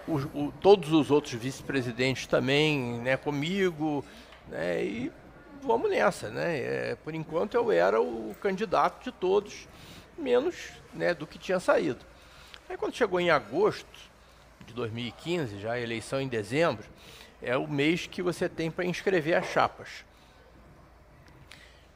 o- 0.06 0.14
o- 0.32 0.52
todos 0.60 0.92
os 0.92 1.10
outros 1.10 1.34
vice-presidentes 1.34 2.28
também 2.28 3.00
né, 3.00 3.16
comigo, 3.16 4.04
né, 4.48 4.84
e 4.84 5.12
vamos 5.60 5.90
nessa. 5.90 6.28
Né, 6.28 6.58
é, 6.58 6.96
por 7.02 7.12
enquanto 7.12 7.54
eu 7.54 7.72
era 7.72 8.00
o 8.00 8.32
candidato 8.40 9.02
de 9.02 9.10
todos, 9.10 9.66
menos 10.16 10.54
né, 10.94 11.12
do 11.12 11.26
que 11.26 11.36
tinha 11.40 11.58
saído. 11.58 12.06
Aí 12.68 12.76
quando 12.76 12.94
chegou 12.94 13.20
em 13.20 13.30
agosto 13.30 13.86
de 14.66 14.74
2015, 14.74 15.60
já 15.60 15.72
a 15.72 15.80
eleição 15.80 16.20
em 16.20 16.26
dezembro, 16.26 16.84
é 17.40 17.56
o 17.56 17.68
mês 17.68 18.06
que 18.06 18.20
você 18.20 18.48
tem 18.48 18.70
para 18.70 18.84
inscrever 18.84 19.36
as 19.36 19.46
chapas. 19.46 20.04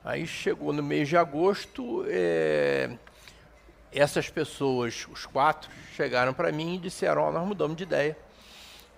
Aí 0.05 0.27
chegou 0.27 0.73
no 0.73 0.83
mês 0.83 1.09
de 1.09 1.17
agosto, 1.17 2.05
é, 2.09 2.91
essas 3.93 4.31
pessoas, 4.31 5.07
os 5.11 5.27
quatro, 5.27 5.71
chegaram 5.95 6.33
para 6.33 6.53
mim 6.53 6.77
e 6.77 6.79
disseram: 6.79 7.23
"Ó, 7.23 7.33
nós 7.33 7.47
mudamos 7.47 7.77
de 7.77 7.83
ideia. 7.83 8.17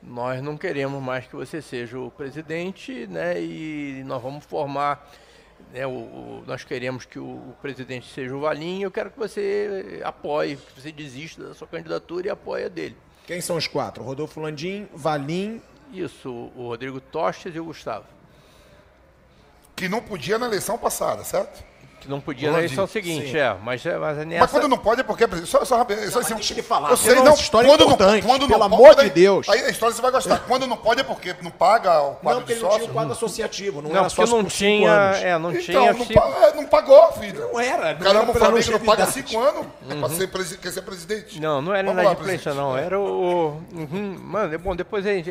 Nós 0.03 0.43
não 0.43 0.59
queremos 0.59 1.03
mais 1.03 1.27
que 1.27 1.35
você 1.35 1.63
seja 1.63 1.99
o 1.99 2.11
presidente, 2.11 3.07
né? 3.07 3.41
E 3.41 4.03
nós 4.05 4.23
vamos 4.23 4.45
formar, 4.45 5.09
né? 5.73 5.87
O, 5.87 5.91
o- 5.91 6.45
nós 6.47 6.63
queremos 6.65 7.05
que 7.05 7.19
o, 7.19 7.25
o 7.25 7.57
presidente 7.63 8.13
seja 8.13 8.35
o 8.37 8.41
Valim. 8.41 8.83
Eu 8.83 8.91
quero 8.91 9.11
que 9.11 9.19
você 9.19 10.01
apoie, 10.05 10.57
que 10.57 10.81
você 10.81 10.93
desista 10.93 11.43
da 11.49 11.55
sua 11.55 11.67
candidatura 11.67 12.27
e 12.27 12.31
apoie 12.31 12.65
a 12.65 12.69
dele. 12.69 12.97
Quem 13.27 13.41
são 13.41 13.57
os 13.57 13.67
quatro? 13.67 14.03
Rodolfo 14.05 14.41
Landim, 14.41 14.89
Valim. 14.95 15.61
Isso, 15.93 16.31
o 16.57 16.69
Rodrigo 16.69 17.01
Tostes 17.01 17.55
e 17.55 17.61
o 17.61 17.65
Gustavo. 17.67 18.07
Que 19.77 19.89
não 19.89 20.01
podia 20.03 20.39
na 20.39 20.47
eleição 20.47 20.79
passada, 20.79 21.25
certo? 21.25 21.63
Que 22.03 22.09
não 22.11 22.21
podia 22.21 22.49
na 22.49 22.55
Rolandinho, 22.57 22.67
eleição 22.77 22.87
seguinte, 22.89 23.31
sim. 23.31 23.37
é. 23.39 23.57
Mas, 23.63 23.87
é- 23.87 23.97
mas 23.97 24.19
é 24.19 24.25
nessa. 24.25 24.41
Mas 24.41 24.51
quando 24.51 24.67
não 24.69 24.77
pode 24.79 25.01
é 25.01 25.05
porque. 25.05 25.25
Só, 25.47 25.65
só, 25.65 25.77
rapidinho, 25.77 26.11
só, 26.11 26.19
assim, 26.19 26.35
deixa 26.35 26.53
ele 26.53 26.63
falar, 26.63 26.91
Eu 26.91 26.97
sei, 26.97 27.15
não, 27.15 27.25
não. 27.25 27.35
história 27.35 27.67
é 27.67 27.71
quando 27.71 27.85
importante, 27.85 28.23
não, 28.23 28.29
quando 28.31 28.47
pelo 28.49 28.59
não 28.59 28.67
amor 28.67 28.95
pode, 28.97 29.05
de 29.05 29.11
Deus. 29.11 29.49
Aí 29.49 29.61
a 29.65 29.71
história 29.71 29.95
você 29.95 30.03
vai 30.03 30.11
gostar. 30.11 30.39
Quando 30.49 30.67
não 30.67 30.77
pode 30.77 31.01
é 31.01 31.05
porque 31.05 31.35
não 31.43 31.51
paga 31.53 32.01
o 32.01 32.15
quadro 32.17 32.23
Não, 32.25 32.37
porque 32.41 32.53
ele 32.55 32.61
não 32.61 32.69
tinha 32.71 32.79
sócio. 32.81 32.91
o 32.91 32.93
quadro 32.93 33.13
associativo, 33.13 33.81
não, 33.83 33.91
Não, 33.91 33.97
era 34.01 34.09
porque 34.09 34.27
só 34.27 34.37
não 34.37 34.43
por 34.45 34.51
cinco 34.51 34.59
tinha. 34.79 34.91
anos. 34.93 35.19
É, 35.23 35.39
não 35.39 35.51
Então, 35.53 35.63
tinha. 35.63 35.93
não, 35.93 36.07
pa- 36.07 36.47
é, 36.49 36.55
não 36.55 36.67
pagou, 36.67 37.13
filho. 37.13 37.41
Não 37.53 37.61
era, 37.61 37.93
não 37.95 38.01
Caramba, 38.01 38.23
era 38.23 38.31
o 38.31 38.35
Flamengo 38.35 38.71
não 38.73 38.81
paga 38.81 39.07
cinco 39.07 39.39
anos 39.39 39.67
pra 40.01 40.09
ser 40.09 40.27
presi- 40.27 40.59
quer 40.59 40.73
ser 40.73 40.83
presidente. 40.83 41.41
Não, 41.41 41.63
não 41.63 41.73
era 41.75 41.89
inadimplência, 41.91 42.53
não. 42.53 42.77
Era 42.77 42.99
o. 42.99 43.61
Uhum, 43.73 44.17
mano, 44.21 44.53
é 44.53 44.59
bom, 44.59 44.75
depois 44.75 45.07
a 45.07 45.11
gente. 45.13 45.31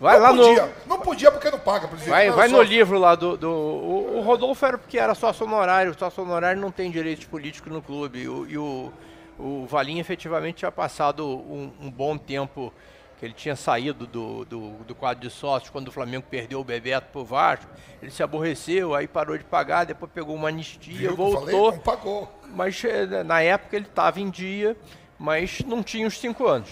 Vai 0.00 0.16
não 0.16 0.22
lá 0.22 0.28
podia, 0.28 0.66
no. 0.66 0.72
não 0.86 1.00
podia 1.00 1.30
porque 1.32 1.50
não 1.50 1.58
paga, 1.58 1.88
presidente. 1.88 2.10
Vai, 2.10 2.30
vai 2.30 2.48
no 2.48 2.62
livro 2.62 2.98
lá 2.98 3.14
do. 3.14 3.36
do 3.36 3.50
o, 3.50 4.18
o 4.18 4.20
Rodolfo 4.22 4.64
era 4.64 4.78
porque 4.78 4.98
era 4.98 5.14
sócio 5.14 5.46
honorário. 5.46 5.92
O 5.92 5.98
sócio 5.98 6.22
honorário 6.22 6.60
não 6.60 6.70
tem 6.70 6.90
direitos 6.90 7.24
políticos 7.24 7.72
no 7.72 7.80
clube. 7.82 8.20
E 8.20 8.28
o, 8.28 8.46
e 8.46 8.58
o, 8.58 8.92
o 9.38 9.66
Valim 9.66 9.98
efetivamente 9.98 10.56
tinha 10.56 10.72
passado 10.72 11.26
um, 11.26 11.72
um 11.80 11.90
bom 11.90 12.16
tempo 12.16 12.72
que 13.18 13.24
ele 13.24 13.32
tinha 13.32 13.56
saído 13.56 14.06
do, 14.06 14.44
do, 14.44 14.70
do 14.84 14.94
quadro 14.94 15.26
de 15.26 15.34
sócios 15.34 15.70
quando 15.70 15.88
o 15.88 15.92
Flamengo 15.92 16.26
perdeu 16.30 16.60
o 16.60 16.64
Bebeto 16.64 17.08
pro 17.12 17.24
Vasco. 17.24 17.66
Ele 18.02 18.10
se 18.10 18.22
aborreceu, 18.22 18.94
aí 18.94 19.08
parou 19.08 19.38
de 19.38 19.44
pagar, 19.44 19.84
depois 19.84 20.12
pegou 20.12 20.34
uma 20.34 20.48
anistia, 20.48 20.98
Viu 20.98 21.16
voltou. 21.16 21.40
falei? 21.40 21.56
Não 21.56 21.78
pagou. 21.78 22.40
mas 22.54 22.84
eh, 22.84 23.24
na 23.24 23.40
época 23.40 23.74
ele 23.74 23.86
estava 23.86 24.20
em 24.20 24.28
dia, 24.28 24.76
mas 25.18 25.60
não 25.60 25.82
tinha 25.82 26.06
os 26.06 26.18
cinco 26.18 26.46
anos. 26.46 26.68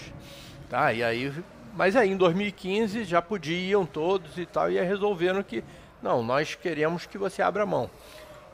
Tá? 0.69 0.93
E 0.93 1.03
aí, 1.03 1.33
mas 1.75 1.95
aí 1.95 2.09
em 2.09 2.17
2015 2.17 3.03
já 3.03 3.21
podiam 3.21 3.85
todos 3.85 4.37
e 4.37 4.45
tal, 4.45 4.71
e 4.71 4.79
aí 4.79 4.87
resolveram 4.87 5.43
que, 5.43 5.63
não, 6.01 6.23
nós 6.23 6.55
queremos 6.55 7.05
que 7.05 7.17
você 7.17 7.41
abra 7.41 7.65
mão. 7.65 7.89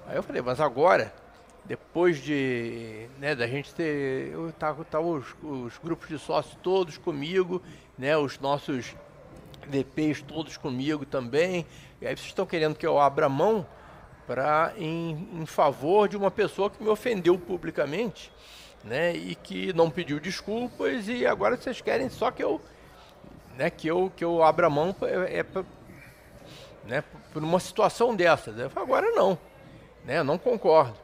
Aí 0.07 0.15
eu 0.15 0.23
falei, 0.23 0.41
mas 0.41 0.59
agora, 0.59 1.13
depois 1.63 2.21
de, 2.21 3.07
né, 3.19 3.35
da 3.35 3.45
gente 3.45 3.73
ter, 3.75 4.31
eu 4.33 4.51
tava, 4.53 4.83
tava 4.83 5.05
os, 5.05 5.25
os 5.43 5.77
grupos 5.77 6.07
de 6.07 6.17
sócios 6.17 6.57
todos 6.63 6.97
comigo, 6.97 7.61
né, 7.97 8.17
os 8.17 8.39
nossos 8.39 8.95
VPs 9.67 10.23
todos 10.23 10.57
comigo 10.57 11.05
também, 11.05 11.65
e 12.01 12.07
aí 12.07 12.15
vocês 12.15 12.27
estão 12.27 12.47
querendo 12.47 12.75
que 12.75 12.85
eu 12.85 12.99
abra 12.99 13.29
mão 13.29 13.65
para 14.25 14.73
em, 14.77 15.29
em 15.33 15.45
favor 15.45 16.09
de 16.09 16.17
uma 16.17 16.31
pessoa 16.31 16.71
que 16.71 16.81
me 16.81 16.89
ofendeu 16.89 17.37
publicamente, 17.37 18.31
né, 18.83 19.15
e 19.15 19.35
que 19.35 19.71
não 19.73 19.91
pediu 19.91 20.19
desculpas 20.19 21.07
e 21.07 21.27
agora 21.27 21.55
vocês 21.55 21.79
querem 21.81 22.09
só 22.09 22.31
que 22.31 22.43
eu, 22.43 22.59
né, 23.57 23.69
que 23.69 23.87
eu 23.87 24.11
que 24.15 24.23
eu 24.23 24.43
abra 24.43 24.69
mão 24.69 24.93
pra- 24.93 25.09
é, 25.09 25.43
pra- 25.43 25.63
né, 26.85 27.03
por 27.33 27.43
uma 27.43 27.59
situação 27.59 28.15
dessas. 28.15 28.57
Eu 28.57 28.69
falei, 28.69 28.87
agora 28.89 29.11
não, 29.11 29.37
né, 30.05 30.19
eu 30.19 30.23
não 30.23 30.37
concordo. 30.37 30.97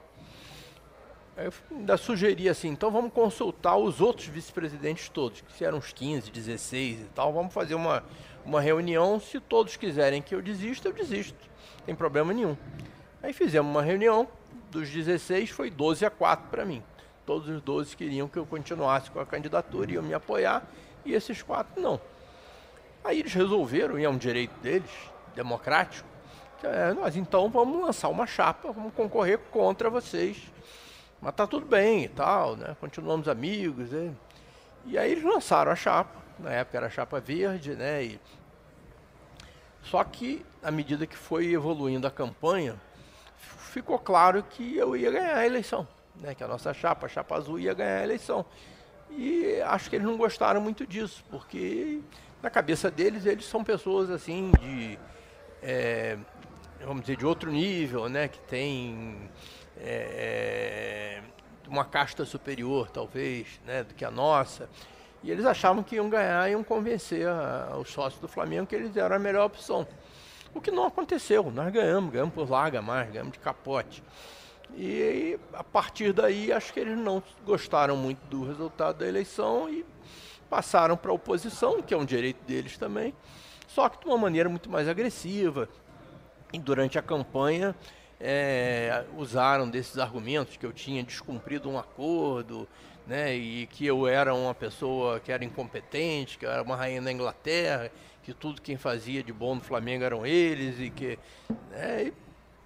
Aí 1.36 1.46
eu 1.46 1.54
ainda 1.72 1.98
sugeri 1.98 2.50
assim, 2.50 2.70
então 2.70 2.90
vamos 2.90 3.14
consultar 3.14 3.78
os 3.78 4.02
outros 4.02 4.26
vice-presidentes 4.28 5.08
todos, 5.10 5.42
que 5.42 5.64
eram 5.64 5.78
uns 5.78 5.94
15, 5.94 6.32
16 6.32 7.02
e 7.02 7.06
tal, 7.14 7.32
vamos 7.32 7.54
fazer 7.54 7.76
uma, 7.76 8.04
uma 8.44 8.60
reunião, 8.60 9.20
se 9.20 9.40
todos 9.40 9.78
quiserem 9.78 10.20
que 10.22 10.34
eu 10.34 10.42
desista, 10.42 10.88
eu 10.88 10.94
desisto, 10.94 11.38
não 11.80 11.86
tem 11.86 11.96
problema 11.96 12.34
nenhum. 12.34 12.58
Aí 13.22 13.34
fizemos 13.34 13.70
uma 13.70 13.84
reunião, 13.84 14.28
dos 14.72 14.90
16 14.90 15.52
foi 15.52 15.70
12 15.70 16.04
a 16.06 16.10
4 16.10 16.50
para 16.50 16.66
mim. 16.66 16.84
Todos 17.26 17.48
os 17.50 17.62
12 17.62 17.96
queriam 17.96 18.28
que 18.28 18.38
eu 18.38 18.46
continuasse 18.46 19.12
com 19.12 19.20
a 19.20 19.26
candidatura, 19.26 19.92
iam 19.92 20.02
me 20.04 20.14
apoiar, 20.16 20.66
e 21.06 21.14
esses 21.14 21.44
quatro 21.44 21.80
não. 21.80 22.02
Aí 23.08 23.20
eles 23.20 23.34
resolveram, 23.34 23.98
e 23.98 24.04
é 24.04 24.10
um 24.10 24.18
direito 24.18 24.54
deles, 24.60 24.92
democrático, 25.36 26.08
é, 26.64 26.94
nós 26.94 27.16
então 27.16 27.50
vamos 27.50 27.82
lançar 27.82 28.10
uma 28.10 28.26
chapa, 28.26 28.72
vamos 28.72 28.94
concorrer 28.94 29.38
contra 29.52 29.90
vocês 29.90 30.52
mas 31.22 31.34
tá 31.34 31.48
tudo 31.48 31.66
bem 31.66 32.04
e 32.04 32.10
tal, 32.10 32.56
né? 32.56 32.76
Continuamos 32.80 33.28
amigos. 33.28 33.92
E, 33.92 34.12
e 34.86 34.98
aí 34.98 35.12
eles 35.12 35.24
lançaram 35.24 35.72
a 35.72 35.76
chapa. 35.76 36.16
Na 36.40 36.52
época 36.52 36.78
era 36.78 36.88
a 36.88 36.90
chapa 36.90 37.20
verde, 37.20 37.76
né? 37.76 38.04
E, 38.04 38.20
só 39.82 40.04
que, 40.04 40.46
à 40.62 40.70
medida 40.70 41.08
que 41.08 41.18
foi 41.18 41.54
evoluindo 41.54 42.06
a 42.06 42.12
campanha, 42.12 42.76
ficou 43.38 43.98
claro 43.98 44.44
que 44.44 44.78
eu 44.78 44.96
ia 44.96 45.10
ganhar 45.10 45.38
a 45.38 45.46
eleição. 45.46 45.88
Né? 46.16 46.36
Que 46.36 46.44
a 46.44 46.48
nossa 46.48 46.74
chapa, 46.74 47.08
a 47.08 47.10
chapa 47.10 47.36
azul, 47.36 47.60
ia 47.60 47.74
ganhar 47.74 48.00
a 48.00 48.04
eleição. 48.04 48.46
E 49.10 49.60
acho 49.66 49.90
que 49.90 49.96
eles 49.96 50.06
não 50.06 50.18
gostaram 50.18 50.62
muito 50.62 50.86
disso, 50.86 51.24
porque 51.32 52.02
na 52.42 52.50
cabeça 52.50 52.92
deles, 52.92 53.26
eles 53.26 53.46
são 53.46 53.64
pessoas 53.64 54.10
assim 54.10 54.52
de. 54.60 55.00
É, 55.62 56.18
vamos 56.86 57.02
dizer, 57.02 57.18
de 57.18 57.26
outro 57.26 57.52
nível, 57.52 58.08
né? 58.08 58.28
Que 58.28 58.40
tem 58.40 59.30
é, 59.80 61.22
é, 61.22 61.68
uma 61.68 61.86
casta 61.86 62.26
superior, 62.26 62.90
talvez, 62.90 63.60
né, 63.66 63.84
do 63.84 63.94
que 63.94 64.06
a 64.06 64.12
nossa. 64.12 64.70
E 65.24 65.32
eles 65.32 65.46
achavam 65.46 65.84
que 65.84 65.96
iam 65.96 66.10
ganhar 66.10 66.48
e 66.48 66.52
iam 66.52 66.64
convencer 66.64 67.28
a, 67.28 67.76
os 67.80 67.90
sócios 67.92 68.22
do 68.22 68.28
Flamengo 68.28 68.68
que 68.68 68.76
eles 68.76 68.96
eram 68.96 69.16
a 69.16 69.20
melhor 69.20 69.46
opção. 69.46 69.88
O 70.54 70.62
que 70.62 70.72
não 70.72 70.86
aconteceu. 70.86 71.52
Nós 71.52 71.72
ganhamos, 71.72 72.12
ganhamos 72.12 72.34
por 72.34 72.50
larga 72.50 72.82
mais, 72.82 73.10
ganhamos 73.12 73.34
de 73.34 73.40
capote. 73.40 74.04
E 74.76 75.40
a 75.54 75.64
partir 75.64 76.14
daí, 76.14 76.52
acho 76.52 76.74
que 76.74 76.80
eles 76.80 76.98
não 76.98 77.24
gostaram 77.46 77.96
muito 77.96 78.20
do 78.28 78.46
resultado 78.46 78.98
da 78.98 79.08
eleição 79.08 79.70
e 79.70 79.86
passaram 80.50 80.98
para 80.98 81.12
a 81.12 81.14
oposição, 81.14 81.82
que 81.82 81.94
é 81.94 81.98
um 81.98 82.06
direito 82.06 82.44
deles 82.46 82.78
também, 82.78 83.14
só 83.68 83.90
que 83.90 84.00
de 84.00 84.06
uma 84.06 84.18
maneira 84.18 84.50
muito 84.50 84.70
mais 84.70 84.88
agressiva. 84.88 85.70
E 86.54 86.60
durante 86.60 86.98
a 86.98 87.02
campanha, 87.02 87.76
é, 88.20 89.06
usaram 89.18 89.70
desses 89.70 89.98
argumentos 89.98 90.58
que 90.58 90.66
eu 90.66 90.74
tinha 90.74 91.04
descumprido 91.04 91.70
um 91.70 91.78
acordo, 91.78 92.68
né, 93.06 93.36
e 93.36 93.68
que 93.68 93.86
eu 93.86 94.08
era 94.08 94.34
uma 94.34 94.54
pessoa 94.54 95.20
que 95.20 95.32
era 95.32 95.44
incompetente, 95.44 96.38
que 96.38 96.46
eu 96.46 96.52
era 96.52 96.62
uma 96.62 96.76
rainha 96.76 97.02
da 97.02 97.12
Inglaterra, 97.12 97.92
que 98.24 98.34
tudo 98.34 98.62
quem 98.62 98.76
fazia 98.76 99.24
de 99.24 99.32
bom 99.32 99.56
no 99.56 99.62
Flamengo 99.62 100.04
eram 100.04 100.26
eles 100.26 100.80
e 100.80 100.90
que 100.90 101.18
né, 101.72 102.12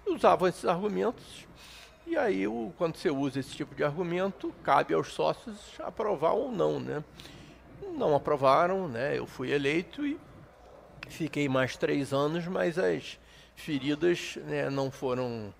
e 0.05 0.09
usavam 0.09 0.47
esses 0.47 0.65
argumentos. 0.65 1.45
E 2.07 2.17
aí, 2.17 2.45
quando 2.77 2.97
você 2.97 3.11
usa 3.11 3.39
esse 3.39 3.55
tipo 3.55 3.75
de 3.75 3.83
argumento, 3.83 4.53
cabe 4.63 4.93
aos 4.93 5.13
sócios 5.13 5.79
aprovar 5.79 6.33
ou 6.33 6.51
não, 6.51 6.79
né? 6.79 7.03
Não 7.91 8.15
aprovaram, 8.15 8.87
né? 8.87 9.17
Eu 9.17 9.25
fui 9.25 9.51
eleito 9.51 10.05
e 10.05 10.17
fiquei 11.07 11.47
mais 11.47 11.75
três 11.75 12.13
anos, 12.13 12.47
mas 12.47 12.77
as 12.77 13.19
feridas 13.55 14.37
né, 14.47 14.69
não 14.69 14.89
foram 14.89 15.53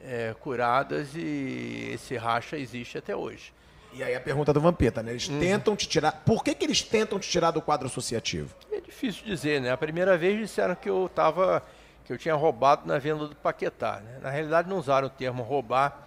é, 0.00 0.34
curadas 0.40 1.14
e 1.14 1.90
esse 1.92 2.16
racha 2.16 2.56
existe 2.56 2.98
até 2.98 3.14
hoje. 3.14 3.52
E 3.92 4.02
aí 4.02 4.14
a 4.14 4.20
pergunta 4.20 4.52
do 4.52 4.60
Vampeta, 4.60 5.02
né? 5.02 5.12
Eles 5.12 5.28
hum. 5.28 5.40
tentam 5.40 5.74
te 5.74 5.88
tirar. 5.88 6.12
Por 6.12 6.44
que, 6.44 6.54
que 6.54 6.64
eles 6.64 6.82
tentam 6.82 7.18
te 7.18 7.28
tirar 7.28 7.50
do 7.50 7.62
quadro 7.62 7.86
associativo? 7.86 8.54
É 8.70 8.80
difícil 8.80 9.24
dizer, 9.24 9.60
né? 9.60 9.70
A 9.70 9.76
primeira 9.76 10.16
vez 10.16 10.38
disseram 10.38 10.74
que 10.74 10.88
eu 10.88 11.06
estava. 11.06 11.62
que 12.04 12.12
eu 12.12 12.18
tinha 12.18 12.34
roubado 12.34 12.86
na 12.86 12.98
venda 12.98 13.26
do 13.26 13.34
Paquetá. 13.36 14.00
Né? 14.00 14.18
Na 14.22 14.30
realidade 14.30 14.68
não 14.68 14.78
usaram 14.78 15.06
o 15.06 15.10
termo 15.10 15.42
roubar, 15.42 16.06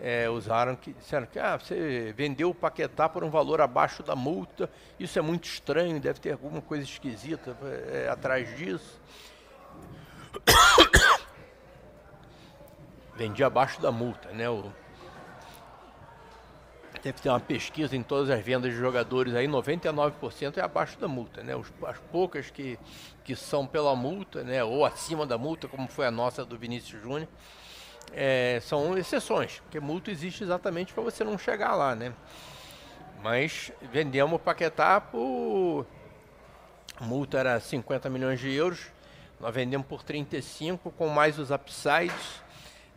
é, 0.00 0.28
usaram 0.30 0.74
que 0.74 0.92
disseram 0.92 1.26
que 1.26 1.38
ah, 1.38 1.56
você 1.58 2.12
vendeu 2.16 2.50
o 2.50 2.54
Paquetá 2.54 3.08
por 3.08 3.22
um 3.22 3.30
valor 3.30 3.60
abaixo 3.60 4.02
da 4.02 4.16
multa. 4.16 4.70
Isso 4.98 5.18
é 5.18 5.22
muito 5.22 5.44
estranho, 5.44 6.00
deve 6.00 6.18
ter 6.20 6.32
alguma 6.32 6.62
coisa 6.62 6.84
esquisita 6.84 7.56
é, 7.92 8.08
atrás 8.08 8.56
disso. 8.56 9.00
Vendi 13.14 13.44
abaixo 13.44 13.80
da 13.80 13.92
multa, 13.92 14.30
né? 14.30 14.48
O... 14.48 14.72
Deve 17.02 17.20
ter 17.20 17.28
uma 17.28 17.40
pesquisa 17.40 17.96
em 17.96 18.02
todas 18.02 18.30
as 18.30 18.42
vendas 18.42 18.72
de 18.72 18.78
jogadores 18.78 19.34
aí, 19.34 19.46
99% 19.46 20.58
é 20.58 20.60
abaixo 20.60 20.98
da 20.98 21.08
multa, 21.08 21.42
né? 21.42 21.56
Os, 21.56 21.70
as 21.86 21.98
poucas 22.10 22.50
que, 22.50 22.78
que 23.24 23.34
são 23.36 23.66
pela 23.66 23.94
multa, 23.94 24.42
né? 24.42 24.64
Ou 24.64 24.84
acima 24.84 25.26
da 25.26 25.36
multa, 25.36 25.68
como 25.68 25.88
foi 25.88 26.06
a 26.06 26.10
nossa 26.10 26.44
do 26.44 26.58
Vinícius 26.58 27.02
Júnior, 27.02 27.28
é, 28.12 28.60
são 28.62 28.96
exceções, 28.96 29.60
porque 29.60 29.78
multa 29.78 30.10
existe 30.10 30.42
exatamente 30.42 30.92
para 30.92 31.02
você 31.02 31.22
não 31.24 31.38
chegar 31.38 31.74
lá, 31.74 31.94
né? 31.94 32.12
Mas 33.22 33.70
vendemos 33.92 34.36
o 34.36 34.38
Paquetá 34.38 35.00
por. 35.00 35.86
A 36.96 37.04
multa 37.04 37.38
era 37.38 37.60
50 37.60 38.10
milhões 38.10 38.40
de 38.40 38.52
euros, 38.52 38.86
nós 39.38 39.54
vendemos 39.54 39.86
por 39.86 40.02
35 40.02 40.90
com 40.90 41.08
mais 41.08 41.38
os 41.38 41.50
upsides, 41.50 42.42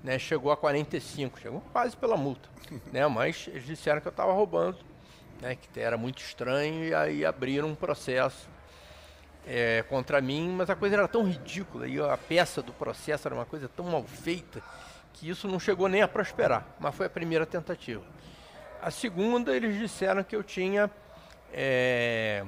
né? 0.03 0.17
Chegou 0.17 0.51
a 0.51 0.57
45, 0.57 1.39
chegou 1.39 1.61
quase 1.71 1.95
pela 1.95 2.17
multa, 2.17 2.49
né? 2.91 3.07
Mas 3.07 3.47
eles 3.47 3.65
disseram 3.65 4.01
que 4.01 4.07
eu 4.07 4.11
estava 4.11 4.33
roubando, 4.33 4.77
né? 5.41 5.55
Que 5.55 5.79
era 5.79 5.97
muito 5.97 6.21
estranho 6.21 6.85
e 6.85 6.93
aí 6.93 7.25
abriram 7.25 7.69
um 7.69 7.75
processo 7.75 8.49
é, 9.45 9.83
contra 9.89 10.21
mim, 10.21 10.49
mas 10.49 10.69
a 10.69 10.75
coisa 10.75 10.95
era 10.95 11.07
tão 11.07 11.23
ridícula 11.23 11.87
e 11.87 11.99
a 11.99 12.17
peça 12.17 12.61
do 12.61 12.73
processo 12.73 13.27
era 13.27 13.35
uma 13.35 13.45
coisa 13.45 13.69
tão 13.69 13.85
mal 13.85 14.03
feita 14.03 14.61
que 15.13 15.29
isso 15.29 15.47
não 15.47 15.59
chegou 15.59 15.87
nem 15.87 16.01
a 16.01 16.07
prosperar, 16.07 16.65
mas 16.79 16.93
foi 16.95 17.05
a 17.05 17.09
primeira 17.09 17.45
tentativa. 17.45 18.03
A 18.81 18.91
segunda, 18.91 19.55
eles 19.55 19.77
disseram 19.77 20.23
que 20.23 20.35
eu 20.35 20.43
tinha 20.43 20.91
é, 21.53 22.43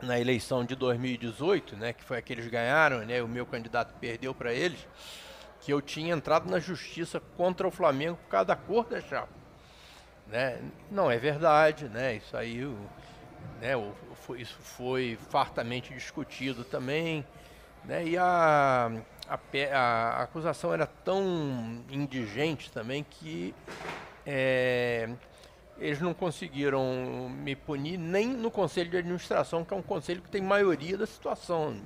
na 0.00 0.20
eleição 0.20 0.64
de 0.64 0.76
2018, 0.76 1.76
né, 1.76 1.92
que 1.92 2.04
foi 2.04 2.18
a 2.18 2.22
que 2.22 2.32
eles 2.32 2.46
ganharam, 2.46 2.98
né, 2.98 3.22
o 3.22 3.28
meu 3.28 3.46
candidato 3.46 3.94
perdeu 3.98 4.34
para 4.34 4.52
eles, 4.52 4.86
que 5.60 5.72
eu 5.72 5.80
tinha 5.80 6.14
entrado 6.14 6.48
na 6.50 6.58
justiça 6.58 7.20
contra 7.36 7.66
o 7.66 7.70
Flamengo 7.70 8.18
por 8.22 8.28
causa 8.28 8.46
da 8.46 8.56
cor 8.56 8.84
da 8.84 9.00
chapa. 9.00 9.32
Né? 10.26 10.60
Não 10.90 11.10
é 11.10 11.18
verdade, 11.18 11.88
né? 11.88 12.16
Isso 12.16 12.36
aí, 12.36 12.64
né, 13.60 13.72
isso 14.38 14.56
foi 14.58 15.18
fartamente 15.30 15.92
discutido 15.92 16.64
também, 16.64 17.24
né? 17.84 18.06
E 18.06 18.16
a, 18.16 18.90
a, 19.28 19.38
a 19.78 20.22
acusação 20.22 20.72
era 20.72 20.86
tão 20.86 21.82
indigente 21.90 22.70
também 22.70 23.04
que 23.08 23.54
é, 24.26 25.08
eles 25.78 26.00
não 26.00 26.14
conseguiram 26.14 27.28
me 27.28 27.56
punir 27.56 27.98
nem 27.98 28.28
no 28.28 28.50
conselho 28.50 28.90
de 28.90 28.98
administração, 28.98 29.64
que 29.64 29.72
é 29.72 29.76
um 29.76 29.82
conselho 29.82 30.22
que 30.22 30.30
tem 30.30 30.42
maioria 30.42 30.96
da 30.96 31.06
situação, 31.06 31.80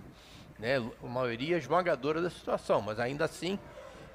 né? 0.59 0.77
maioria 1.03 1.57
esmagadora 1.57 2.21
da 2.21 2.31
situação, 2.31 2.81
mas 2.83 2.99
ainda 2.99 3.25
assim 3.25 3.59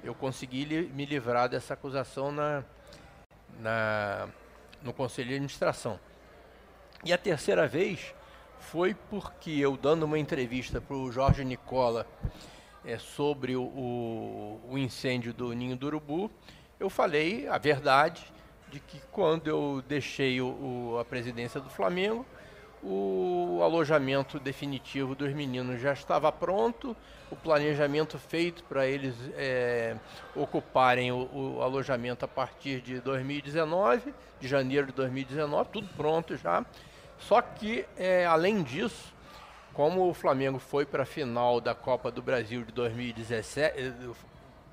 eu 0.02 0.14
consegui 0.14 0.64
li 0.64 0.86
me 0.94 1.06
livrar 1.06 1.48
dessa 1.48 1.74
acusação 1.74 2.30
na, 2.30 2.62
na, 3.58 4.28
no 4.82 4.92
conselho 4.92 5.28
de 5.28 5.34
administração. 5.34 5.98
E 7.02 7.12
a 7.12 7.18
terceira 7.18 7.66
vez 7.66 8.14
foi 8.58 8.94
porque 8.94 9.50
eu 9.50 9.76
dando 9.76 10.04
uma 10.04 10.18
entrevista 10.18 10.80
para 10.80 10.96
o 10.96 11.10
Jorge 11.10 11.44
Nicola 11.44 12.06
é, 12.84 12.98
sobre 12.98 13.56
o, 13.56 13.62
o, 13.62 14.78
incêndio 14.78 15.32
do 15.32 15.52
Ninho 15.52 15.76
do 15.76 15.86
Urubu, 15.86 16.30
eu 16.78 16.90
falei 16.90 17.48
a 17.48 17.58
verdade 17.58 18.24
de 18.70 18.80
que 18.80 19.00
quando 19.10 19.48
eu 19.48 19.82
deixei 19.88 20.40
o, 20.40 20.98
a 21.00 21.04
presidência 21.04 21.60
do 21.60 21.70
Flamengo, 21.70 22.26
o 22.82 23.60
alojamento 23.62 24.38
definitivo 24.38 25.14
dos 25.14 25.32
meninos 25.32 25.80
já 25.80 25.92
estava 25.92 26.30
pronto, 26.30 26.94
o 27.30 27.36
planejamento 27.36 28.18
feito 28.18 28.62
para 28.64 28.86
eles 28.86 29.14
é, 29.36 29.96
ocuparem 30.36 31.10
o, 31.10 31.28
o, 31.32 31.62
alojamento 31.62 32.26
a 32.26 32.28
partir 32.28 32.82
de 32.82 33.00
2019, 33.00 34.12
de 34.38 34.46
janeiro 34.46 34.88
de 34.88 34.92
2019, 34.92 35.70
tudo 35.72 35.88
pronto 35.96 36.36
já. 36.36 36.64
Só 37.18 37.40
que, 37.40 37.86
é, 37.96 38.26
além 38.26 38.62
disso, 38.62 39.13
como 39.74 40.08
o 40.08 40.14
Flamengo 40.14 40.58
foi 40.58 40.86
para 40.86 41.02
a 41.02 41.06
final 41.06 41.60
da 41.60 41.74
Copa 41.74 42.10
do 42.10 42.22
Brasil 42.22 42.62
de 42.64 42.72
2017, 42.72 43.78
eh, 43.78 43.92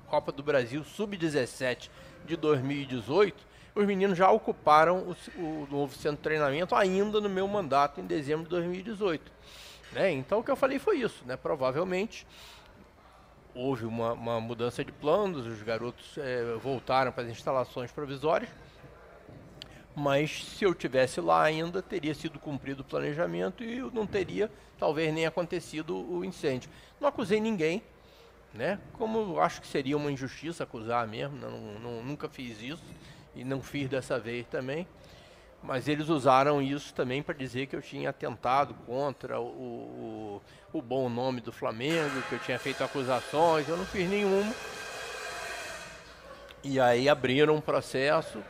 Copa 0.06 0.30
do 0.30 0.42
Brasil 0.42 0.84
Sub-17 0.84 1.90
de 2.24 2.36
2018, 2.36 3.44
os 3.74 3.84
meninos 3.84 4.16
já 4.16 4.30
ocuparam 4.30 5.14
o, 5.36 5.40
o 5.40 5.68
novo 5.70 5.94
centro 5.94 6.18
de 6.18 6.22
treinamento 6.22 6.74
ainda 6.74 7.20
no 7.20 7.28
meu 7.28 7.48
mandato 7.48 8.00
em 8.00 8.06
dezembro 8.06 8.44
de 8.44 8.50
2018. 8.50 9.32
Né? 9.92 10.12
Então 10.12 10.38
o 10.38 10.44
que 10.44 10.50
eu 10.50 10.56
falei 10.56 10.78
foi 10.78 10.98
isso, 10.98 11.24
né? 11.26 11.36
Provavelmente 11.36 12.26
houve 13.54 13.84
uma, 13.84 14.12
uma 14.12 14.40
mudança 14.40 14.84
de 14.84 14.92
planos, 14.92 15.46
os 15.46 15.62
garotos 15.62 16.16
eh, 16.16 16.56
voltaram 16.62 17.12
para 17.12 17.24
as 17.24 17.30
instalações 17.30 17.90
provisórias. 17.90 18.48
Mas 19.94 20.44
se 20.44 20.64
eu 20.64 20.74
tivesse 20.74 21.20
lá 21.20 21.42
ainda, 21.42 21.82
teria 21.82 22.14
sido 22.14 22.38
cumprido 22.38 22.80
o 22.80 22.84
planejamento 22.84 23.62
e 23.62 23.78
não 23.92 24.06
teria, 24.06 24.50
talvez, 24.78 25.12
nem 25.12 25.26
acontecido 25.26 25.94
o 25.96 26.24
incêndio. 26.24 26.70
Não 26.98 27.08
acusei 27.08 27.40
ninguém, 27.40 27.82
né? 28.54 28.78
Como 28.94 29.38
acho 29.38 29.60
que 29.60 29.66
seria 29.66 29.96
uma 29.96 30.10
injustiça 30.10 30.64
acusar 30.64 31.06
mesmo, 31.06 31.36
não, 31.36 31.50
não- 31.78 32.02
nunca 32.02 32.28
fiz 32.28 32.60
isso 32.62 32.82
e 33.34 33.44
não 33.44 33.60
fiz 33.62 33.88
dessa 33.88 34.18
vez 34.18 34.46
também. 34.46 34.86
Mas 35.62 35.86
eles 35.86 36.08
usaram 36.08 36.60
isso 36.60 36.92
também 36.92 37.22
para 37.22 37.34
dizer 37.34 37.66
que 37.66 37.76
eu 37.76 37.82
tinha 37.82 38.10
atentado 38.10 38.74
contra 38.86 39.38
o, 39.38 39.44
o, 39.44 40.42
o 40.72 40.82
bom 40.82 41.08
nome 41.08 41.40
do 41.40 41.52
Flamengo, 41.52 42.20
que 42.28 42.34
eu 42.34 42.38
tinha 42.40 42.58
feito 42.58 42.82
acusações, 42.82 43.68
eu 43.68 43.76
não 43.76 43.84
fiz 43.86 44.08
nenhuma. 44.08 44.52
E 46.64 46.80
aí 46.80 47.08
abriram 47.08 47.54
um 47.54 47.60
processo, 47.60 48.42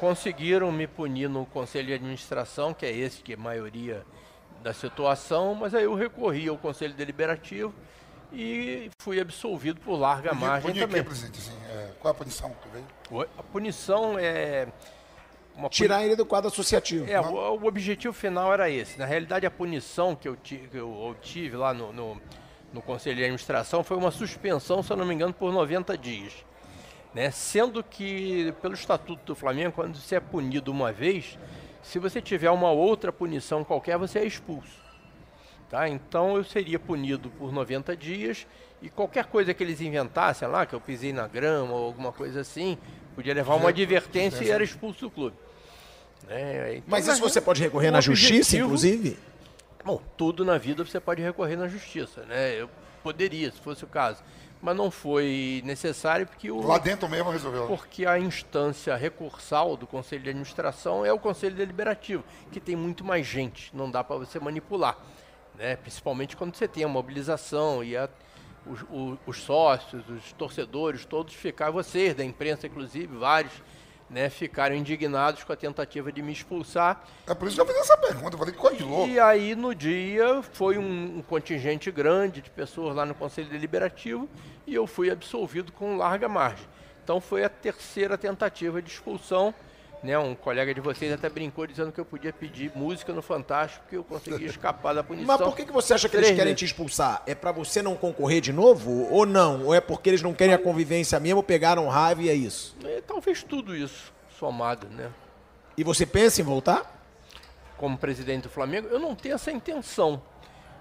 conseguiram 0.00 0.72
me 0.72 0.86
punir 0.86 1.28
no 1.28 1.44
Conselho 1.46 1.88
de 1.88 1.92
Administração, 1.94 2.72
que 2.72 2.86
é 2.86 2.90
esse 2.90 3.22
que 3.22 3.32
é 3.32 3.36
a 3.36 3.38
maioria 3.38 4.02
da 4.62 4.72
situação, 4.72 5.54
mas 5.54 5.74
aí 5.74 5.84
eu 5.84 5.94
recorri 5.94 6.48
ao 6.48 6.56
Conselho 6.56 6.94
Deliberativo 6.94 7.72
e 8.32 8.90
fui 9.02 9.20
absolvido 9.20 9.78
por 9.80 9.96
larga 9.98 10.30
Punir- 10.30 10.46
margem 10.46 10.70
punir 10.70 10.80
também. 10.80 11.00
aqui, 11.00 11.08
presidente, 11.08 11.38
assim, 11.38 11.56
é, 11.70 11.90
qual 12.00 12.12
é 12.12 12.16
a 12.16 12.18
punição 12.18 12.50
que 12.50 12.68
veio? 12.70 12.84
Oi? 13.10 13.28
A 13.38 13.42
punição 13.42 14.18
é. 14.18 14.66
Uma 15.54 15.68
puni- 15.68 15.70
Tirar 15.70 16.02
ele 16.04 16.16
do 16.16 16.24
quadro 16.24 16.48
associativo. 16.48 17.10
É, 17.10 17.20
o, 17.20 17.58
o 17.60 17.66
objetivo 17.66 18.14
final 18.14 18.52
era 18.52 18.70
esse. 18.70 18.98
Na 18.98 19.04
realidade, 19.04 19.44
a 19.44 19.50
punição 19.50 20.14
que 20.16 20.26
eu, 20.28 20.36
ti- 20.36 20.66
que 20.70 20.78
eu 20.78 20.90
obtive 21.02 21.56
lá 21.56 21.74
no, 21.74 21.92
no, 21.92 22.20
no 22.72 22.80
Conselho 22.80 23.16
de 23.16 23.22
Administração 23.24 23.82
foi 23.84 23.96
uma 23.98 24.10
suspensão, 24.10 24.82
se 24.82 24.90
eu 24.92 24.96
não 24.96 25.04
me 25.04 25.14
engano, 25.14 25.34
por 25.34 25.52
90 25.52 25.98
dias. 25.98 26.32
Né? 27.14 27.30
Sendo 27.30 27.82
que, 27.82 28.52
pelo 28.62 28.74
Estatuto 28.74 29.20
do 29.24 29.34
Flamengo, 29.34 29.72
quando 29.72 29.96
você 29.96 30.16
é 30.16 30.20
punido 30.20 30.70
uma 30.70 30.92
vez, 30.92 31.38
se 31.82 31.98
você 31.98 32.20
tiver 32.22 32.50
uma 32.50 32.70
outra 32.70 33.12
punição 33.12 33.64
qualquer, 33.64 33.98
você 33.98 34.20
é 34.20 34.24
expulso. 34.24 34.78
Tá? 35.68 35.88
Então 35.88 36.36
eu 36.36 36.44
seria 36.44 36.78
punido 36.78 37.30
por 37.30 37.52
90 37.52 37.96
dias 37.96 38.46
e 38.82 38.88
qualquer 38.88 39.24
coisa 39.26 39.52
que 39.54 39.62
eles 39.62 39.80
inventassem 39.80 40.46
lá, 40.48 40.66
que 40.66 40.74
eu 40.74 40.80
pisei 40.80 41.12
na 41.12 41.26
grama 41.28 41.72
ou 41.72 41.84
alguma 41.84 42.12
coisa 42.12 42.40
assim, 42.40 42.76
podia 43.14 43.34
levar 43.34 43.54
uma 43.54 43.68
advertência 43.68 44.44
e 44.44 44.50
era 44.50 44.64
expulso 44.64 45.00
do 45.02 45.10
clube. 45.10 45.36
Né? 46.28 46.74
Então, 46.76 46.84
Mas 46.88 47.06
isso 47.06 47.20
você 47.20 47.40
pode 47.40 47.62
recorrer 47.62 47.88
o 47.88 47.92
na 47.92 48.00
justiça, 48.00 48.34
objetivo- 48.40 48.64
inclusive? 48.66 49.18
Bom, 49.84 50.00
tudo 50.16 50.44
na 50.44 50.58
vida 50.58 50.84
você 50.84 51.00
pode 51.00 51.22
recorrer 51.22 51.56
na 51.56 51.66
justiça, 51.66 52.22
né? 52.26 52.54
Eu 52.60 52.68
poderia, 53.02 53.50
se 53.50 53.58
fosse 53.60 53.82
o 53.82 53.86
caso. 53.86 54.22
Mas 54.62 54.76
não 54.76 54.90
foi 54.90 55.62
necessário 55.64 56.26
porque 56.26 56.50
o, 56.50 56.60
Lá 56.66 56.76
dentro 56.78 57.08
mesmo 57.08 57.30
resolveu. 57.30 57.66
porque 57.66 58.04
a 58.04 58.18
instância 58.18 58.94
recursal 58.94 59.74
do 59.76 59.86
Conselho 59.86 60.22
de 60.22 60.28
Administração 60.30 61.04
é 61.04 61.10
o 61.12 61.18
Conselho 61.18 61.56
Deliberativo, 61.56 62.22
que 62.52 62.60
tem 62.60 62.76
muito 62.76 63.02
mais 63.02 63.26
gente, 63.26 63.74
não 63.74 63.90
dá 63.90 64.04
para 64.04 64.16
você 64.16 64.38
manipular. 64.38 64.98
Né? 65.56 65.76
Principalmente 65.76 66.36
quando 66.36 66.54
você 66.54 66.68
tem 66.68 66.84
a 66.84 66.88
mobilização 66.88 67.82
e 67.82 67.96
a- 67.96 68.08
os, 68.66 68.82
o- 68.90 69.18
os 69.26 69.38
sócios, 69.42 70.06
os 70.10 70.32
torcedores, 70.32 71.06
todos 71.06 71.32
ficaram, 71.34 71.72
vocês 71.72 72.14
da 72.14 72.22
imprensa 72.22 72.66
inclusive, 72.66 73.16
vários, 73.16 73.54
né, 74.10 74.28
ficaram 74.28 74.74
indignados 74.74 75.44
com 75.44 75.52
a 75.52 75.56
tentativa 75.56 76.10
de 76.10 76.20
me 76.20 76.32
expulsar. 76.32 77.04
É 77.26 77.34
por 77.34 77.46
isso 77.46 77.56
que 77.56 77.62
eu 77.62 77.66
fiz 77.66 77.76
essa 77.76 77.96
pergunta, 77.96 78.34
eu 78.34 78.38
falei, 78.38 78.76
de 78.76 78.82
louco. 78.82 79.08
E 79.08 79.20
aí, 79.20 79.54
no 79.54 79.72
dia, 79.72 80.42
foi 80.42 80.76
um, 80.76 81.18
um 81.18 81.22
contingente 81.22 81.90
grande 81.92 82.42
de 82.42 82.50
pessoas 82.50 82.96
lá 82.96 83.06
no 83.06 83.14
Conselho 83.14 83.48
Deliberativo 83.48 84.28
e 84.66 84.74
eu 84.74 84.86
fui 84.86 85.10
absolvido 85.10 85.70
com 85.70 85.96
larga 85.96 86.28
margem. 86.28 86.66
Então, 87.04 87.20
foi 87.20 87.44
a 87.44 87.48
terceira 87.48 88.18
tentativa 88.18 88.82
de 88.82 88.90
expulsão. 88.90 89.54
Né? 90.02 90.18
Um 90.18 90.34
colega 90.34 90.74
de 90.74 90.80
vocês 90.80 91.12
até 91.12 91.28
brincou 91.28 91.66
dizendo 91.66 91.92
que 91.92 92.00
eu 92.00 92.04
podia 92.04 92.32
pedir 92.32 92.72
música 92.74 93.12
no 93.12 93.20
Fantástico 93.20 93.82
porque 93.82 93.96
eu 93.96 94.04
conseguia 94.04 94.46
escapar 94.46 94.94
da 94.94 95.02
punição. 95.04 95.26
Mas 95.26 95.46
por 95.46 95.54
que, 95.54 95.66
que 95.66 95.72
você 95.72 95.92
acha 95.92 96.08
que 96.08 96.16
eles 96.16 96.30
querem 96.30 96.54
te 96.54 96.64
expulsar? 96.64 97.22
É 97.26 97.34
pra 97.34 97.52
você 97.52 97.82
não 97.82 97.94
concorrer 97.94 98.40
de 98.40 98.52
novo? 98.52 99.06
Ou 99.10 99.26
não? 99.26 99.66
Ou 99.66 99.74
é 99.74 99.80
porque 99.80 100.08
eles 100.08 100.22
não 100.22 100.32
querem 100.32 100.54
a 100.54 100.58
convivência 100.58 101.20
mesmo, 101.20 101.42
pegaram 101.42 101.86
raiva 101.88 102.22
e 102.22 102.30
é 102.30 102.34
isso? 102.34 102.76
É, 102.84 103.02
talvez 103.02 103.42
tudo 103.42 103.76
isso 103.76 104.12
somado, 104.38 104.88
né? 104.88 105.10
E 105.76 105.84
você 105.84 106.06
pensa 106.06 106.40
em 106.40 106.44
voltar? 106.44 107.00
como 107.80 107.96
presidente 107.96 108.42
do 108.42 108.50
Flamengo, 108.50 108.88
eu 108.88 108.98
não 108.98 109.14
tenho 109.14 109.36
essa 109.36 109.50
intenção. 109.50 110.22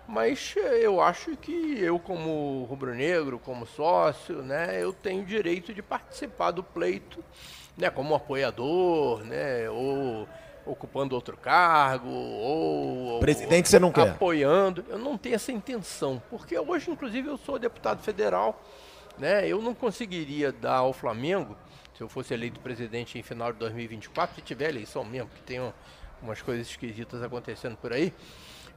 Mas 0.06 0.54
eh, 0.58 0.80
eu 0.82 1.00
acho 1.00 1.38
que 1.38 1.80
eu, 1.80 1.98
como 1.98 2.66
rubro-negro, 2.70 3.40
como 3.40 3.66
sócio, 3.66 4.42
né, 4.42 4.84
eu 4.84 4.92
tenho 4.92 5.24
direito 5.24 5.74
de 5.74 5.82
participar 5.82 6.52
do 6.52 6.62
pleito, 6.62 7.24
né, 7.80 7.90
como 7.90 8.14
apoiador, 8.14 9.24
né, 9.24 9.70
ou 9.70 10.28
ocupando 10.66 11.16
outro 11.16 11.36
cargo, 11.38 12.10
ou 12.10 13.20
Presidente 13.20 13.70
você 13.70 13.80
não 13.80 13.92
quer? 13.92 14.10
apoiando. 14.10 14.86
Eu 14.90 15.00
não 15.00 15.18
tenho 15.18 15.36
essa 15.36 15.52
intenção, 15.52 16.22
porque 16.30 16.58
hoje, 16.60 16.92
inclusive, 16.92 17.28
eu 17.28 17.38
sou 17.38 17.58
deputado 17.58 18.04
federal, 18.04 18.62
né, 19.18 19.48
eu 19.48 19.62
não 19.62 19.74
conseguiria 19.74 20.52
dar 20.52 20.78
ao 20.78 20.94
Flamengo, 20.94 21.56
se 21.96 22.04
eu 22.04 22.10
fosse 22.10 22.34
eleito 22.34 22.60
presidente 22.60 23.18
em 23.18 23.24
final 23.24 23.52
de 23.52 23.60
2024, 23.60 24.36
se 24.36 24.42
tiver 24.42 24.70
eleição 24.70 25.04
mesmo, 25.04 25.30
que 25.30 25.42
tem 25.42 25.60
um- 25.60 25.74
umas 26.22 26.42
coisas 26.42 26.68
esquisitas 26.68 27.24
acontecendo 27.24 27.76
por 27.78 27.92
aí, 27.94 28.14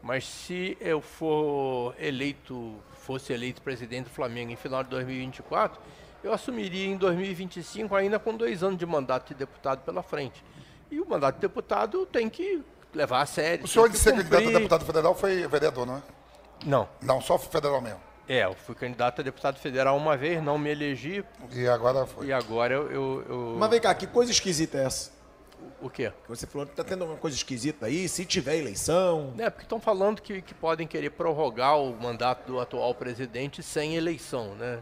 mas 0.00 0.24
se 0.24 0.76
eu 0.80 1.00
for 1.00 1.94
eleito, 1.98 2.74
fosse 2.92 3.32
eleito 3.32 3.60
presidente 3.62 4.04
do 4.04 4.10
Flamengo 4.10 4.50
em 4.52 4.56
final 4.56 4.82
de 4.82 4.88
2024, 4.90 5.80
eu 6.22 6.32
assumiria 6.32 6.86
em 6.86 6.96
2025 6.96 7.94
ainda 7.94 8.18
com 8.18 8.36
dois 8.36 8.62
anos 8.62 8.78
de 8.78 8.86
mandato 8.86 9.28
de 9.28 9.34
deputado 9.34 9.80
pela 9.80 10.02
frente. 10.02 10.44
E 10.90 11.00
o 11.00 11.08
mandato 11.08 11.36
de 11.36 11.40
deputado 11.40 12.04
tem 12.06 12.28
que 12.28 12.62
levar 12.94 13.22
a 13.22 13.26
sério. 13.26 13.64
O 13.64 13.68
senhor 13.68 13.88
de 13.88 13.94
que 13.94 13.98
ser 14.00 14.12
candidato 14.14 14.48
a 14.48 14.52
deputado 14.52 14.84
federal 14.84 15.14
foi 15.14 15.46
vereador, 15.48 15.86
não 15.86 15.96
é? 15.96 16.02
Não. 16.64 16.88
Não, 17.00 17.20
só 17.20 17.38
federal 17.38 17.80
mesmo. 17.80 18.00
É, 18.28 18.44
eu 18.44 18.54
fui 18.54 18.74
candidato 18.74 19.20
a 19.20 19.24
deputado 19.24 19.58
federal 19.58 19.96
uma 19.96 20.16
vez, 20.16 20.42
não 20.42 20.56
me 20.56 20.70
elegi, 20.70 21.24
E 21.52 21.66
agora 21.66 22.06
foi. 22.06 22.26
e 22.26 22.32
agora 22.32 22.72
eu. 22.74 22.90
eu, 22.92 23.24
eu- 23.28 23.56
Mas 23.58 23.70
vem 23.70 23.80
cá, 23.80 23.92
que 23.94 24.06
coisa 24.06 24.30
esquisita 24.30 24.78
é 24.78 24.84
essa? 24.84 25.10
O 25.80 25.90
quê? 25.90 26.12
Que 26.22 26.28
você 26.28 26.46
falou 26.46 26.66
que 26.66 26.74
tá 26.74 26.84
tendo 26.84 27.04
uma 27.04 27.16
coisa 27.16 27.36
esquisita 27.36 27.86
aí, 27.86 28.08
se 28.08 28.24
tiver 28.24 28.56
eleição. 28.56 29.34
É, 29.38 29.50
porque 29.50 29.64
estão 29.64 29.80
falando 29.80 30.22
que, 30.22 30.40
que 30.40 30.54
podem 30.54 30.86
querer 30.86 31.10
prorrogar 31.10 31.76
o 31.78 31.92
mandato 32.00 32.46
do 32.46 32.60
atual 32.60 32.94
presidente 32.94 33.62
sem 33.62 33.96
eleição, 33.96 34.54
né? 34.54 34.78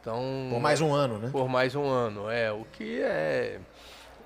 Então, 0.00 0.48
Por 0.50 0.60
mais 0.60 0.80
um 0.80 0.94
ano, 0.94 1.18
né? 1.18 1.28
Por 1.30 1.48
mais 1.48 1.74
um 1.74 1.84
ano, 1.84 2.30
é. 2.30 2.52
O 2.52 2.64
que 2.64 3.02
é, 3.02 3.60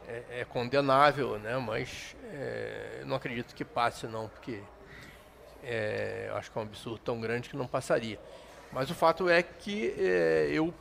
é, 0.07 0.25
é 0.41 0.45
condenável, 0.45 1.39
né? 1.39 1.57
Mas 1.59 2.15
é, 2.33 3.03
não 3.05 3.17
acredito 3.17 3.55
que 3.55 3.65
passe, 3.65 4.07
não, 4.07 4.29
porque 4.29 4.61
é, 5.63 6.31
acho 6.35 6.51
que 6.51 6.59
é 6.59 6.61
um 6.61 6.65
absurdo 6.65 6.99
tão 6.99 7.21
grande 7.21 7.49
que 7.49 7.57
não 7.57 7.67
passaria. 7.67 8.19
Mas 8.73 8.91
o 8.91 8.95
fato 8.95 9.29
é 9.29 9.43
que 9.43 9.95
é, 9.99 10.49
eu, 10.51 10.73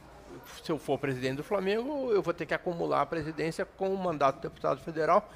se 0.63 0.71
eu 0.71 0.77
for 0.77 0.97
presidente 0.97 1.37
do 1.37 1.43
Flamengo, 1.43 2.11
eu 2.11 2.21
vou 2.21 2.33
ter 2.33 2.45
que 2.45 2.53
acumular 2.53 3.01
a 3.01 3.05
presidência 3.05 3.65
com 3.65 3.93
o 3.93 3.97
mandato 3.97 4.37
de 4.37 4.43
deputado 4.43 4.79
federal 4.81 5.29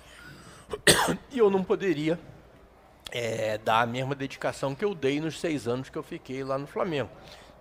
e 1.31 1.37
eu 1.37 1.49
não 1.49 1.63
poderia 1.63 2.17
é, 3.11 3.57
dar 3.57 3.81
a 3.81 3.85
mesma 3.85 4.15
dedicação 4.15 4.73
que 4.73 4.83
eu 4.83 4.95
dei 4.95 5.19
nos 5.19 5.39
seis 5.39 5.67
anos 5.67 5.89
que 5.89 5.97
eu 5.97 6.03
fiquei 6.03 6.43
lá 6.43 6.57
no 6.57 6.65
Flamengo. 6.65 7.09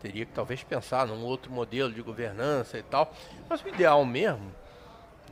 Teria 0.05 0.27
que 0.27 0.33
talvez 0.33 0.63
pensar 0.63 1.07
num 1.07 1.25
outro 1.25 1.51
modelo 1.51 1.91
de 1.91 2.03
governança 2.03 2.79
e 2.79 2.83
tal. 2.83 3.11
Mas 3.49 3.65
o 3.65 3.69
ideal 3.69 4.05
mesmo 4.05 4.53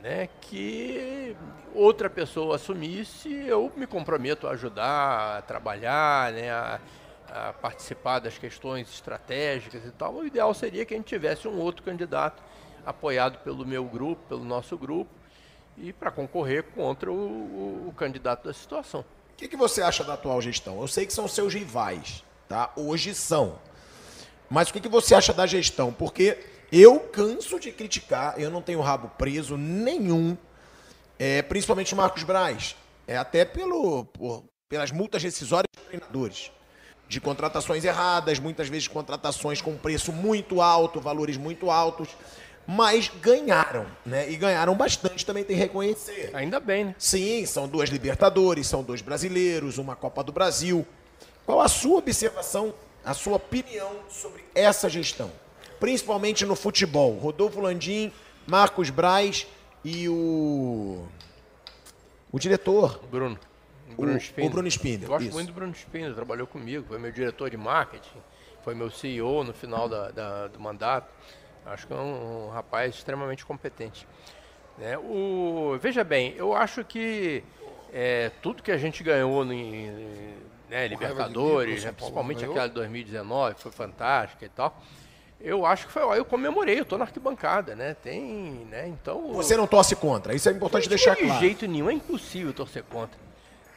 né, 0.01 0.27
que 0.41 1.35
outra 1.75 2.09
pessoa 2.09 2.55
assumisse, 2.55 3.31
eu 3.45 3.71
me 3.77 3.85
comprometo 3.85 4.47
a 4.47 4.51
ajudar, 4.53 5.37
a 5.37 5.41
trabalhar, 5.43 6.31
né, 6.33 6.49
a, 6.51 6.79
a 7.29 7.53
participar 7.53 8.17
das 8.17 8.35
questões 8.39 8.89
estratégicas 8.91 9.85
e 9.85 9.91
tal. 9.91 10.15
O 10.15 10.25
ideal 10.25 10.51
seria 10.55 10.83
que 10.85 10.95
a 10.95 10.97
gente 10.97 11.05
tivesse 11.05 11.47
um 11.47 11.59
outro 11.59 11.83
candidato 11.83 12.41
apoiado 12.83 13.37
pelo 13.43 13.67
meu 13.67 13.85
grupo, 13.85 14.23
pelo 14.27 14.43
nosso 14.43 14.75
grupo, 14.75 15.11
e 15.77 15.93
para 15.93 16.09
concorrer 16.09 16.63
contra 16.63 17.11
o, 17.11 17.15
o- 17.15 17.85
o 17.89 17.93
candidato 17.93 18.45
da 18.45 18.53
situação. 18.53 19.01
O 19.01 19.35
que, 19.37 19.47
que 19.47 19.55
você 19.55 19.83
acha 19.83 20.03
da 20.03 20.15
atual 20.15 20.41
gestão? 20.41 20.81
Eu 20.81 20.87
sei 20.87 21.05
que 21.05 21.13
são 21.13 21.27
seus 21.27 21.53
rivais, 21.53 22.23
tá? 22.49 22.71
Hoje 22.75 23.13
são. 23.13 23.59
Mas 24.53 24.69
o 24.69 24.73
que, 24.73 24.79
que 24.81 24.87
você 24.87 25.15
acha 25.15 25.33
da 25.33 25.47
gestão? 25.47 25.91
Porque 25.91 26.37
eu 26.71 26.99
canso 26.99 27.59
de 27.59 27.71
criticar, 27.71 28.39
eu 28.39 28.51
não 28.51 28.61
tenho 28.61 28.81
rabo 28.81 29.09
preso 29.17 29.57
nenhum, 29.57 30.37
é, 31.17 31.41
principalmente 31.41 31.91
o 31.95 31.97
Marcos 31.97 32.21
Braz. 32.21 32.75
É 33.07 33.17
até 33.17 33.45
pelo, 33.45 34.05
por- 34.05 34.43
pelas 34.69 34.91
multas 34.91 35.23
rescisórias 35.23 35.65
dos 35.75 35.85
treinadores. 35.87 36.51
De 37.09 37.19
contratações 37.19 37.83
erradas, 37.83 38.37
muitas 38.37 38.69
vezes 38.69 38.87
contratações 38.87 39.59
com 39.59 39.75
preço 39.75 40.11
muito 40.13 40.61
alto, 40.61 41.01
valores 41.01 41.35
muito 41.35 41.71
altos. 41.71 42.09
Mas 42.67 43.11
ganharam, 43.21 43.87
né? 44.05 44.29
E 44.29 44.35
ganharam 44.35 44.75
bastante, 44.75 45.25
também 45.25 45.43
tem 45.43 45.55
que 45.55 45.61
reconhecer. 45.63 46.29
Ainda 46.31 46.59
bem, 46.59 46.85
né? 46.85 46.95
Sim, 46.99 47.43
são 47.47 47.67
duas 47.67 47.89
Libertadores, 47.89 48.67
são 48.67 48.83
dois 48.83 49.01
brasileiros, 49.01 49.79
uma 49.79 49.95
Copa 49.95 50.23
do 50.23 50.31
Brasil. 50.31 50.85
Qual 51.43 51.59
a 51.59 51.67
sua 51.67 51.97
observação, 51.97 52.71
a 53.05 53.13
sua 53.13 53.35
opinião 53.37 53.91
sobre 54.09 54.43
essa 54.55 54.89
gestão? 54.89 55.31
principalmente 55.79 56.45
no 56.45 56.55
futebol. 56.55 57.17
Rodolfo 57.17 57.59
Landim, 57.59 58.09
Marcos 58.47 58.89
Braz 58.89 59.45
e 59.83 60.07
o. 60.07 61.05
O 62.31 62.39
diretor. 62.39 63.01
Bruno. 63.11 63.37
O- 63.91 63.95
Bruno 64.01 64.13
o 64.15 64.17
Spindler. 64.17 64.51
Bruno 64.51 64.67
Spindler, 64.69 65.09
Gosto 65.09 65.25
isso. 65.25 65.33
muito 65.33 65.47
do 65.47 65.53
Bruno 65.53 65.73
Spindler, 65.75 66.15
trabalhou 66.15 66.47
comigo, 66.47 66.85
foi 66.87 66.97
meu 66.97 67.11
diretor 67.11 67.49
de 67.49 67.57
marketing, 67.57 68.17
foi 68.63 68.73
meu 68.73 68.89
CEO 68.89 69.43
no 69.43 69.53
final 69.53 69.89
da- 69.89 70.09
da- 70.11 70.47
do 70.47 70.57
mandato. 70.59 71.09
Acho 71.65 71.85
que 71.85 71.91
é 71.93 71.97
um, 71.97 72.45
um 72.45 72.49
rapaz 72.49 72.95
extremamente 72.95 73.45
competente. 73.45 74.07
né? 74.77 74.97
O, 74.97 75.77
veja 75.81 76.03
bem, 76.03 76.33
eu 76.37 76.53
acho 76.55 76.83
que 76.85 77.43
é, 77.93 78.31
tudo 78.41 78.63
que 78.63 78.71
a 78.71 78.77
gente 78.77 79.03
ganhou 79.03 79.43
em- 79.51 80.33
né, 80.73 80.87
Libertadores, 80.87 81.83
né, 81.83 81.91
Paulo 81.91 81.95
principalmente 82.13 82.43
aquela 82.45 82.67
de 82.67 82.73
2019, 82.73 83.55
foi 83.59 83.71
fantástica 83.71 84.45
e 84.45 84.49
tal. 84.49 84.81
Eu 85.39 85.65
acho 85.65 85.85
que 85.87 85.91
foi, 85.91 86.01
ó, 86.03 86.15
eu 86.15 86.23
comemorei, 86.25 86.79
eu 86.79 86.85
tô 86.85 86.97
na 86.97 87.03
arquibancada, 87.05 87.75
né? 87.75 87.95
Tem, 88.01 88.65
né? 88.69 88.87
Então. 88.87 89.33
Você 89.33 89.57
não 89.57 89.67
torce 89.67 89.95
contra, 89.95 90.33
isso 90.33 90.47
é 90.47 90.51
importante 90.53 90.87
deixar 90.87 91.15
De 91.15 91.23
claro. 91.23 91.39
jeito 91.39 91.67
nenhum, 91.67 91.89
é 91.89 91.93
impossível 91.93 92.53
torcer 92.53 92.83
contra. 92.83 93.19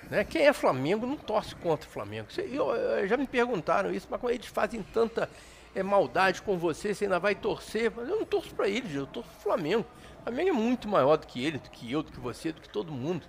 Né? 0.09 0.23
Quem 0.23 0.47
é 0.47 0.53
Flamengo 0.53 1.05
não 1.07 1.17
torce 1.17 1.55
contra 1.57 1.89
o 1.89 1.91
Flamengo. 1.91 2.29
Eu- 2.39 2.71
eu- 2.75 3.09
já 3.09 3.17
me 3.17 3.27
perguntaram 3.27 3.93
isso, 3.93 4.07
mas 4.09 4.21
como 4.21 4.33
eles 4.33 4.47
fazem 4.47 4.81
tanta 4.81 5.29
eh, 5.75 5.83
maldade 5.83 6.41
com 6.41 6.57
você, 6.57 6.95
você 6.95 7.05
ainda 7.05 7.19
vai 7.19 7.35
torcer? 7.35 7.93
Mas 7.95 8.09
eu 8.09 8.17
não 8.17 8.25
torço 8.25 8.55
para 8.55 8.69
eles, 8.69 8.95
eu 8.95 9.05
torço 9.07 9.29
pro 9.31 9.41
Flamengo. 9.41 9.85
O 10.21 10.23
Flamengo 10.23 10.49
é 10.51 10.53
muito 10.53 10.87
maior 10.89 11.17
do 11.17 11.27
que 11.27 11.45
ele, 11.45 11.59
do 11.59 11.69
que 11.69 11.91
eu, 11.93 12.03
do 12.05 12.13
que 12.13 12.21
você, 12.21 12.53
do 12.53 12.61
que 12.61 12.69
todo 12.69 12.93
mundo. 12.93 13.27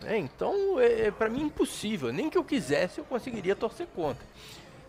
Né? 0.00 0.18
Então, 0.18 0.78
é, 0.80 1.10
para 1.10 1.28
mim, 1.28 1.42
impossível. 1.42 2.12
Nem 2.12 2.30
que 2.30 2.38
eu 2.38 2.44
quisesse, 2.44 2.98
eu 2.98 3.04
conseguiria 3.04 3.56
torcer 3.56 3.86
contra. 3.94 4.24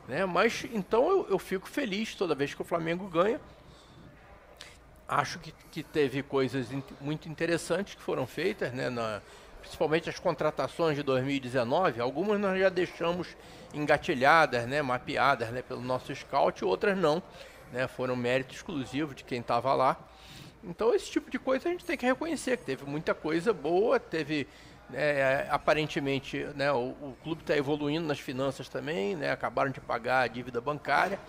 Né? 0.08 0.26
Mas, 0.26 0.66
então, 0.74 1.10
eu, 1.10 1.28
eu 1.30 1.40
fico 1.40 1.68
feliz 1.68 2.16
toda 2.16 2.34
vez 2.36 2.54
que 2.54 2.62
o 2.62 2.66
Flamengo 2.66 3.08
ganha. 3.08 3.40
Acho 5.08 5.40
que, 5.40 5.52
que 5.72 5.82
teve 5.82 6.22
coisas 6.22 6.72
in- 6.72 6.84
muito 7.02 7.28
interessantes 7.28 7.96
que 7.96 8.02
foram 8.02 8.28
feitas, 8.28 8.72
né, 8.72 8.90
na- 8.90 9.22
principalmente 9.60 10.08
as 10.10 10.20
contratações 10.20 10.96
de 10.96 11.02
2019. 11.04 12.00
Algumas 12.00 12.40
nós 12.40 12.60
já 12.60 12.70
deixamos 12.70 13.28
engatilhadas, 13.74 14.68
né, 14.68 14.82
mapeadas 14.84 15.50
né, 15.50 15.62
pelo 15.64 15.82
nosso 15.82 16.14
scout, 16.16 16.64
outras 16.64 16.96
não. 16.98 17.22
Né, 17.72 17.88
foram 17.88 18.16
mérito 18.16 18.54
exclusivo 18.54 19.14
de 19.16 19.24
quem 19.24 19.42
estava 19.42 19.74
lá. 19.74 19.98
Então, 20.64 20.94
esse 20.94 21.10
tipo 21.10 21.30
de 21.32 21.40
coisa 21.40 21.70
a 21.70 21.72
gente 21.72 21.86
tem 21.86 21.98
que 21.98 22.06
reconhecer, 22.06 22.58
que 22.58 22.66
teve 22.66 22.84
muita 22.86 23.14
coisa 23.16 23.52
boa, 23.54 24.00
teve. 24.00 24.48
Né, 24.90 25.48
aparentemente, 25.50 26.46
né, 26.56 26.72
o, 26.72 26.90
o 27.02 27.18
clube 27.24 27.42
está 27.42 27.56
evoluindo 27.56 28.08
nas 28.08 28.20
finanças 28.20 28.68
também, 28.68 29.16
né, 29.16 29.32
acabaram 29.32 29.72
de 29.72 29.80
pagar 29.80 30.22
a 30.22 30.28
dívida 30.28 30.60
bancária. 30.60 31.20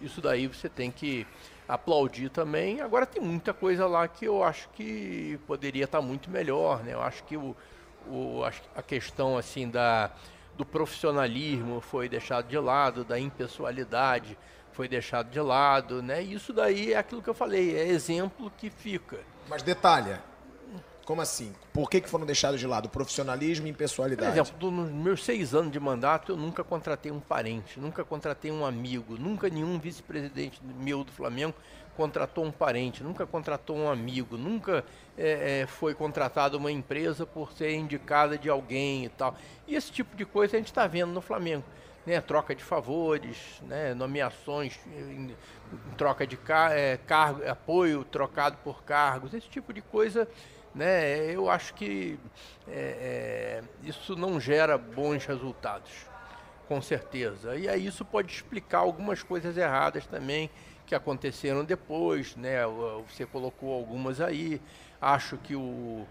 Isso 0.00 0.20
daí 0.20 0.46
você 0.46 0.68
tem 0.68 0.90
que 0.90 1.26
aplaudir 1.68 2.30
também. 2.30 2.80
Agora 2.80 3.06
tem 3.06 3.22
muita 3.22 3.52
coisa 3.52 3.86
lá 3.86 4.08
que 4.08 4.24
eu 4.24 4.42
acho 4.42 4.68
que 4.70 5.38
poderia 5.46 5.84
estar 5.84 6.00
muito 6.00 6.30
melhor, 6.30 6.82
né? 6.82 6.94
Eu 6.94 7.02
acho 7.02 7.22
que 7.24 7.36
o, 7.36 7.54
o, 8.08 8.42
a 8.74 8.82
questão 8.82 9.36
assim 9.36 9.68
da 9.68 10.10
do 10.56 10.66
profissionalismo 10.66 11.80
foi 11.80 12.06
deixado 12.06 12.46
de 12.46 12.58
lado, 12.58 13.02
da 13.02 13.18
impessoalidade 13.18 14.36
foi 14.72 14.88
deixado 14.88 15.30
de 15.30 15.40
lado, 15.40 16.02
né? 16.02 16.22
Isso 16.22 16.52
daí 16.52 16.92
é 16.92 16.98
aquilo 16.98 17.22
que 17.22 17.28
eu 17.28 17.34
falei, 17.34 17.76
é 17.76 17.88
exemplo 17.88 18.52
que 18.56 18.70
fica. 18.70 19.18
Mas 19.48 19.62
detalha. 19.62 20.22
Como 21.10 21.22
assim? 21.22 21.52
Por 21.72 21.90
que, 21.90 22.00
que 22.00 22.08
foram 22.08 22.24
deixados 22.24 22.60
de 22.60 22.68
lado? 22.68 22.88
Profissionalismo 22.88 23.66
e 23.66 23.72
Por 23.72 23.74
impessoalidade. 23.74 24.30
exemplo, 24.30 24.56
do- 24.60 24.70
nos 24.70 24.92
meus 24.92 25.24
seis 25.24 25.52
anos 25.52 25.72
de 25.72 25.80
mandato, 25.80 26.30
eu 26.30 26.36
nunca 26.36 26.62
contratei 26.62 27.10
um 27.10 27.18
parente, 27.18 27.80
nunca 27.80 28.04
contratei 28.04 28.52
um 28.52 28.64
amigo, 28.64 29.16
nunca 29.18 29.48
nenhum 29.48 29.76
vice-presidente 29.76 30.60
meu 30.62 31.02
do 31.02 31.10
Flamengo 31.10 31.56
contratou 31.96 32.44
um 32.44 32.52
parente, 32.52 33.02
nunca 33.02 33.26
contratou 33.26 33.76
um 33.76 33.90
amigo, 33.90 34.36
nunca 34.38 34.84
eh, 35.18 35.62
eh, 35.62 35.66
foi 35.66 35.94
contratada 35.94 36.56
uma 36.56 36.70
empresa 36.70 37.26
por 37.26 37.50
ser 37.54 37.74
indicada 37.74 38.38
de 38.38 38.48
alguém 38.48 39.06
e 39.06 39.08
tal. 39.08 39.34
E 39.66 39.74
esse 39.74 39.90
tipo 39.90 40.16
de 40.16 40.24
coisa 40.24 40.56
a 40.56 40.60
gente 40.60 40.68
está 40.68 40.86
vendo 40.86 41.10
no 41.12 41.20
Flamengo. 41.20 41.64
Né, 42.06 42.18
troca 42.18 42.54
de 42.54 42.64
favores, 42.64 43.36
né, 43.62 43.92
nomeações 43.92 44.80
troca 45.98 46.26
de 46.26 46.34
ca, 46.36 46.70
eh, 46.72 46.98
cargo, 47.06 47.46
apoio 47.46 48.04
trocado 48.04 48.56
por 48.64 48.82
cargos, 48.84 49.34
esse 49.34 49.48
tipo 49.48 49.70
de 49.70 49.82
coisa 49.82 50.26
né, 50.74 51.34
eu 51.34 51.50
acho 51.50 51.74
que 51.74 52.18
é, 52.68 53.62
é, 53.62 53.88
isso 53.88 54.14
não 54.16 54.40
gera 54.40 54.78
bons 54.78 55.24
resultados, 55.26 55.90
com 56.68 56.80
certeza. 56.80 57.56
E 57.56 57.68
aí 57.68 57.86
isso 57.86 58.04
pode 58.04 58.32
explicar 58.32 58.78
algumas 58.78 59.22
coisas 59.22 59.56
erradas 59.56 60.06
também 60.06 60.50
que 60.86 60.94
aconteceram 60.94 61.64
depois, 61.64 62.34
né? 62.34 62.66
Você 63.08 63.24
colocou 63.24 63.72
algumas 63.72 64.20
aí. 64.20 64.60
Acho 65.00 65.36
que 65.38 65.54
o, 65.54 66.04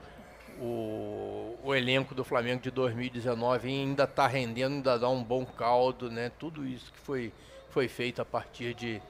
o, 0.57 1.57
o 1.63 1.75
elenco 1.75 2.15
do 2.15 2.23
Flamengo 2.23 2.61
de 2.61 2.71
2019 2.71 3.67
ainda 3.67 4.05
está 4.05 4.25
rendendo, 4.25 4.75
ainda 4.75 4.97
dá 4.97 5.09
um 5.09 5.23
bom 5.23 5.45
caldo, 5.45 6.09
né? 6.09 6.31
Tudo 6.39 6.65
isso 6.65 6.91
que 6.93 6.99
foi, 6.99 7.33
foi 7.69 7.87
feito 7.87 8.21
a 8.21 8.25
partir 8.25 8.73
de 8.73 9.01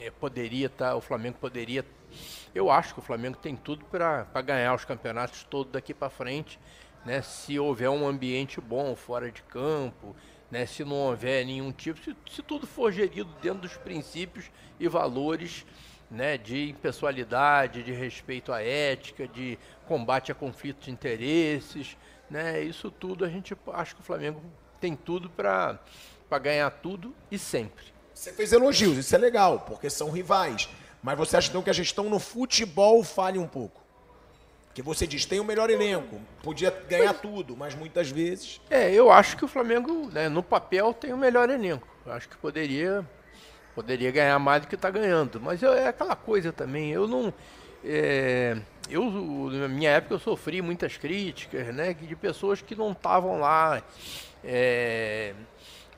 é, 0.00 0.10
poderia 0.10 0.66
estar, 0.66 0.94
o 0.94 1.00
Flamengo 1.00 1.36
poderia. 1.40 1.84
Eu 2.54 2.70
acho 2.70 2.94
que 2.94 3.00
o 3.00 3.02
Flamengo 3.02 3.36
tem 3.36 3.56
tudo 3.56 3.84
para 3.84 4.24
ganhar 4.42 4.74
os 4.74 4.84
campeonatos 4.84 5.44
todos 5.44 5.72
daqui 5.72 5.92
para 5.92 6.10
frente, 6.10 6.58
né? 7.04 7.22
Se 7.22 7.58
houver 7.58 7.88
um 7.90 8.06
ambiente 8.06 8.60
bom 8.60 8.94
fora 8.96 9.30
de 9.30 9.42
campo, 9.42 10.14
né? 10.50 10.66
Se 10.66 10.84
não 10.84 10.96
houver 10.96 11.44
nenhum 11.44 11.72
tipo, 11.72 12.02
se, 12.02 12.16
se 12.30 12.42
tudo 12.42 12.66
for 12.66 12.92
gerido 12.92 13.30
dentro 13.40 13.60
dos 13.60 13.76
princípios 13.76 14.50
e 14.78 14.88
valores, 14.88 15.64
né? 16.10 16.36
De 16.36 16.70
impessoalidade, 16.70 17.82
de 17.82 17.92
respeito 17.92 18.52
à 18.52 18.62
ética, 18.62 19.26
de 19.26 19.58
combate 19.86 20.32
a 20.32 20.34
conflitos 20.34 20.86
de 20.86 20.90
interesses, 20.90 21.96
né? 22.30 22.60
Isso 22.62 22.90
tudo 22.90 23.24
a 23.24 23.28
gente 23.28 23.56
acho 23.72 23.94
que 23.94 24.00
o 24.00 24.04
Flamengo 24.04 24.42
tem 24.80 24.94
tudo 24.94 25.30
para 25.30 25.78
para 26.28 26.38
ganhar 26.38 26.70
tudo 26.70 27.14
e 27.30 27.38
sempre. 27.38 27.84
Você 28.12 28.32
fez 28.32 28.52
elogios, 28.52 28.96
isso 28.96 29.14
é 29.14 29.18
legal, 29.18 29.60
porque 29.60 29.90
são 29.90 30.10
rivais. 30.10 30.68
Mas 31.06 31.16
você 31.16 31.36
acha 31.36 31.48
então 31.50 31.62
que 31.62 31.70
a 31.70 31.72
gestão 31.72 32.10
no 32.10 32.18
futebol 32.18 33.04
falha 33.04 33.40
um 33.40 33.46
pouco? 33.46 33.80
Que 34.74 34.82
você 34.82 35.06
diz, 35.06 35.24
tem 35.24 35.38
o 35.38 35.44
melhor 35.44 35.70
elenco, 35.70 36.20
podia 36.42 36.68
ganhar 36.88 37.14
tudo, 37.14 37.56
mas 37.56 37.76
muitas 37.76 38.10
vezes. 38.10 38.60
É, 38.68 38.90
eu 38.90 39.12
acho 39.12 39.36
que 39.36 39.44
o 39.44 39.48
Flamengo, 39.48 40.10
né, 40.12 40.28
no 40.28 40.42
papel, 40.42 40.92
tem 40.92 41.12
o 41.12 41.16
melhor 41.16 41.48
elenco. 41.48 41.86
Eu 42.04 42.12
acho 42.12 42.28
que 42.28 42.36
poderia, 42.36 43.08
poderia 43.72 44.10
ganhar 44.10 44.36
mais 44.40 44.62
do 44.62 44.66
que 44.66 44.74
está 44.74 44.90
ganhando. 44.90 45.40
Mas 45.40 45.62
eu- 45.62 45.72
é 45.72 45.86
aquela 45.86 46.16
coisa 46.16 46.52
também, 46.52 46.90
eu 46.90 47.06
não. 47.06 47.32
é, 47.84 48.56
eu, 48.90 49.04
na 49.52 49.68
minha 49.68 49.90
época, 49.90 50.14
eu 50.14 50.18
sofri 50.18 50.60
muitas 50.60 50.96
críticas, 50.96 51.72
né, 51.72 51.94
de 51.94 52.16
pessoas 52.16 52.60
que 52.60 52.74
não 52.74 52.90
estavam 52.90 53.38
lá. 53.38 53.80
é, 54.44 55.34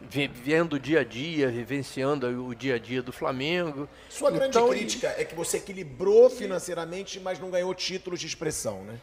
vivendo 0.01 0.75
o 0.75 0.79
dia 0.79 1.01
a 1.01 1.05
dia, 1.05 1.51
vivenciando 1.51 2.27
o 2.47 2.55
dia 2.55 2.77
a 2.77 2.79
dia 2.79 3.03
do 3.03 3.13
Flamengo. 3.13 3.89
Sua 4.09 4.31
grande 4.31 4.57
Então, 4.57 4.69
crítica 4.69 5.15
é 5.19 5.25
que 5.25 5.35
você 5.35 5.57
equilibrou 5.57 6.31
financeiramente, 6.31 7.19
mas 7.19 7.39
não 7.39 7.51
ganhou 7.51 7.75
títulos 7.75 8.21
de 8.21 8.27
expressão, 8.27 8.85
né? 8.85 8.99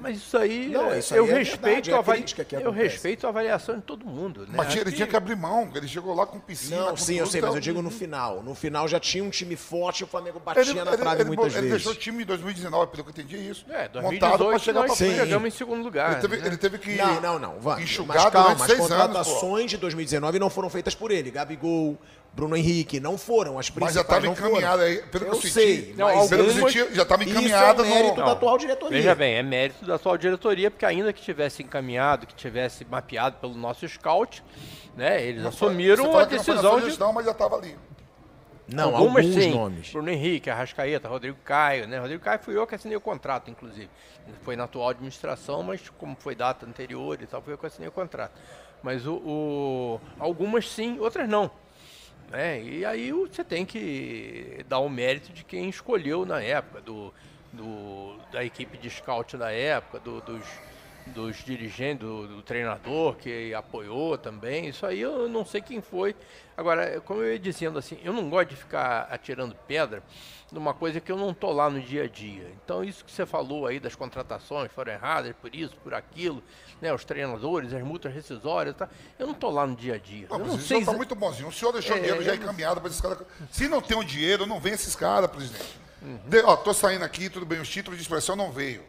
Mas 0.00 0.16
isso 0.18 0.36
aí, 0.36 0.68
Não, 0.68 0.90
é, 0.92 0.98
isso 0.98 1.14
aí 1.14 1.18
eu 1.20 1.26
é 1.26 1.32
respeito 1.38 1.62
verdade, 1.62 1.90
é 1.90 1.94
avali- 1.94 2.18
crítica 2.18 2.44
que 2.44 2.54
eu 2.56 2.70
respeito 2.70 3.26
a 3.26 3.30
avaliação 3.30 3.76
de 3.76 3.82
todo 3.82 4.04
mundo. 4.06 4.40
Né? 4.42 4.54
Mas 4.56 4.68
Acho 4.68 4.78
ele 4.80 4.92
tinha 4.92 5.06
que 5.06 5.16
abrir 5.16 5.36
mão, 5.36 5.70
ele 5.74 5.86
chegou 5.88 6.14
lá 6.14 6.26
com 6.26 6.38
piscina. 6.40 6.76
Não, 6.80 6.90
com 6.90 6.96
sim, 6.96 7.14
eu 7.16 7.26
sei, 7.26 7.40
mas 7.40 7.48
então- 7.50 7.56
eu 7.56 7.60
digo 7.60 7.82
no 7.82 7.90
final. 7.90 8.42
No 8.42 8.54
final 8.54 8.86
já 8.88 8.98
tinha 9.00 9.22
um 9.22 9.30
time 9.30 9.56
forte 9.56 10.00
e 10.00 10.04
o 10.04 10.06
Flamengo 10.06 10.40
batia 10.40 10.62
Ele, 10.62 10.74
na 10.74 10.90
ele- 10.92 10.96
trave 10.96 11.20
ele- 11.22 11.28
muitas 11.28 11.46
ele 11.46 11.54
vezes. 11.54 11.70
deixou 11.70 11.92
o 11.92 11.94
time 11.96 12.22
em 12.22 12.26
2019, 12.26 12.90
pelo 12.90 13.04
que 13.04 13.10
eu 13.10 13.12
entendi 13.24 13.36
é 13.36 13.40
isso. 13.50 13.64
É, 13.68 13.82
montado 13.82 13.92
2018 13.92 14.48
para 14.50 14.58
chegar 14.58 14.84
para 14.84 14.94
frente. 14.96 15.16
chegamos 15.16 15.48
em 15.48 15.56
segundo 15.56 15.82
lugar. 15.82 16.12
Ele 16.12 16.20
teve, 16.20 16.36
né? 16.36 16.46
ele 16.46 16.56
teve 16.56 16.78
que 16.78 16.94
Não, 16.96 17.20
não, 17.20 17.38
não. 17.38 17.60
Vai. 17.60 17.82
enxugar 17.82 18.16
Mas 18.16 18.30
calma, 18.32 18.50
as 18.52 18.60
seis 18.62 18.78
anos, 18.80 18.88
contratações 18.90 19.70
de 19.70 19.76
2019 19.76 20.38
não 20.38 20.50
foram 20.50 20.68
feitas 20.70 20.94
por 20.94 21.10
ele. 21.10 21.30
Gabigol, 21.30 21.96
Bruno 22.34 22.56
Henrique, 22.56 22.98
não 22.98 23.18
foram. 23.18 23.58
As 23.58 23.68
principais 23.68 23.94
Mas 23.94 23.94
já 23.94 24.00
estava 24.00 24.26
encaminhada 24.26 24.82
aí, 24.84 25.02
pelo 25.02 25.24
que 25.26 25.30
eu 25.30 25.34
eu 25.34 25.40
senti. 25.40 25.52
sei, 25.52 25.94
Não, 25.96 26.06
mas 26.06 26.28
Pelo 26.30 26.44
que 26.44 26.48
eu 26.48 26.54
algumas- 26.54 26.72
senti, 26.72 26.94
já 26.94 27.02
estava 27.02 27.22
isso 27.24 27.32
encaminhada 27.32 27.82
é 27.82 27.84
um 27.84 27.88
mérito 27.94 28.16
no... 28.20 28.24
da 28.26 28.32
atual 28.32 28.58
diretoria. 28.58 28.96
Veja 28.98 29.14
bem, 29.14 29.34
é 29.34 29.42
mérito 29.42 29.84
da 29.84 29.94
atual 29.96 30.16
diretoria, 30.16 30.70
porque 30.70 30.86
ainda 30.86 31.12
que 31.12 31.20
tivesse 31.20 31.62
encaminhado, 31.62 32.26
que 32.26 32.34
tivesse 32.34 32.86
mapeado 32.86 33.36
pelo 33.36 33.54
nosso 33.54 33.86
scout, 33.86 34.42
né, 34.96 35.22
eles 35.22 35.42
Não 35.42 35.50
assumiram 35.50 36.04
você 36.04 36.08
a 36.08 36.12
fala 36.12 36.26
que 36.26 36.36
não 36.36 36.42
foi 36.44 36.54
na 36.54 36.60
decisão 36.62 36.80
de 36.80 36.86
gestão, 36.86 37.12
mas 37.12 37.24
já 37.26 37.32
estava 37.32 37.56
ali. 37.56 37.76
Não, 38.68 38.96
algumas 38.96 39.26
alguns 39.26 39.42
sim. 39.42 39.50
nomes. 39.52 39.90
Bruno 39.92 40.08
Henrique, 40.08 40.48
Arrascaeta, 40.48 41.08
Rodrigo 41.08 41.36
Caio, 41.44 41.86
né? 41.86 41.98
Rodrigo 41.98 42.22
Caio 42.24 42.38
fui 42.42 42.56
eu 42.56 42.66
que 42.66 42.74
assinei 42.74 42.96
o 42.96 43.00
contrato, 43.00 43.50
inclusive. 43.50 43.90
Foi 44.42 44.56
na 44.56 44.64
atual 44.64 44.88
administração, 44.88 45.62
mas 45.62 45.82
como 45.98 46.16
foi 46.18 46.34
data 46.34 46.64
anterior 46.64 47.20
e 47.20 47.26
tal, 47.26 47.42
fui 47.42 47.52
eu 47.52 47.58
que 47.58 47.66
assinei 47.66 47.88
o 47.88 47.92
contrato. 47.92 48.32
Mas 48.82 49.06
o, 49.06 49.14
o- 49.16 50.00
algumas 50.18 50.70
sim, 50.70 50.98
outras 50.98 51.28
não. 51.28 51.50
Né? 52.32 52.62
E 52.62 52.84
aí 52.84 53.12
você 53.12 53.44
tem 53.44 53.64
que 53.66 54.64
dar 54.68 54.78
o 54.78 54.88
mérito 54.88 55.32
de 55.32 55.44
quem 55.44 55.68
escolheu 55.68 56.24
na 56.24 56.42
época, 56.42 56.80
do, 56.80 57.12
do- 57.52 58.16
da 58.32 58.42
equipe 58.42 58.78
de 58.78 58.88
scout 58.88 59.36
da 59.36 59.52
época, 59.52 60.00
do- 60.00 60.22
dos, 60.22 60.44
dos 61.06 61.36
dirigentes, 61.44 62.00
do, 62.06 62.26
do, 62.26 62.42
treinador 62.42 63.16
que 63.16 63.52
apoiou 63.52 64.16
também. 64.16 64.66
Isso 64.68 64.86
aí 64.86 65.00
eu 65.00 65.28
não 65.28 65.44
sei 65.44 65.60
quem 65.60 65.82
foi. 65.82 66.16
Agora, 66.56 67.00
como 67.02 67.20
eu 67.22 67.32
ia 67.32 67.38
dizendo 67.38 67.78
assim, 67.78 67.98
eu 68.02 68.12
não 68.14 68.30
gosto 68.30 68.48
de 68.50 68.56
ficar 68.56 69.08
atirando 69.10 69.54
pedra 69.66 70.02
numa 70.52 70.74
coisa 70.74 71.00
que 71.00 71.10
eu 71.10 71.16
não 71.16 71.32
tô 71.32 71.50
lá 71.50 71.70
no 71.70 71.80
dia 71.80 72.04
a 72.04 72.08
dia. 72.08 72.52
Então, 72.62 72.84
isso 72.84 73.04
que 73.04 73.10
você 73.10 73.24
falou 73.24 73.66
aí 73.66 73.80
das 73.80 73.94
contratações 73.94 74.70
foram 74.70 74.92
erradas, 74.92 75.34
por 75.40 75.54
isso, 75.54 75.74
por 75.82 75.94
aquilo, 75.94 76.42
né, 76.80 76.92
os 76.92 77.04
treinadores, 77.04 77.72
as 77.72 77.82
multas 77.82 78.12
rescisórias, 78.12 78.76
tá? 78.76 78.88
eu 79.18 79.26
não 79.26 79.34
tô 79.34 79.48
lá 79.50 79.66
no 79.66 79.74
dia 79.74 79.94
a 79.94 79.98
dia. 79.98 80.26
Não, 80.28 80.38
eu 80.38 80.46
não 80.46 80.58
sei 80.58 80.66
sei 80.66 80.78
está 80.80 80.92
muito 80.92 81.14
bonzinho. 81.14 81.48
O 81.48 81.52
senhor 81.52 81.72
deixou 81.72 81.96
É, 81.96 82.00
dinheiro 82.00 82.22
já 82.22 82.34
encaminhado 82.34 82.80
para 82.80 82.90
esses 82.90 83.00
caras. 83.00 83.18
Se 83.50 83.66
não 83.66 83.80
tem 83.80 83.96
o 83.96 84.04
dinheiro, 84.04 84.46
não 84.46 84.60
vem 84.60 84.74
esses 84.74 84.94
caras, 84.94 85.30
presidente. 85.30 85.80
Uhum. 86.02 86.20
De, 86.26 86.42
ó, 86.42 86.54
tô 86.56 86.74
saindo 86.74 87.04
aqui, 87.04 87.30
tudo 87.30 87.46
bem, 87.46 87.60
os 87.60 87.68
títulos 87.68 87.98
de 87.98 88.02
expressão 88.02 88.36
não 88.36 88.52
veio. 88.52 88.82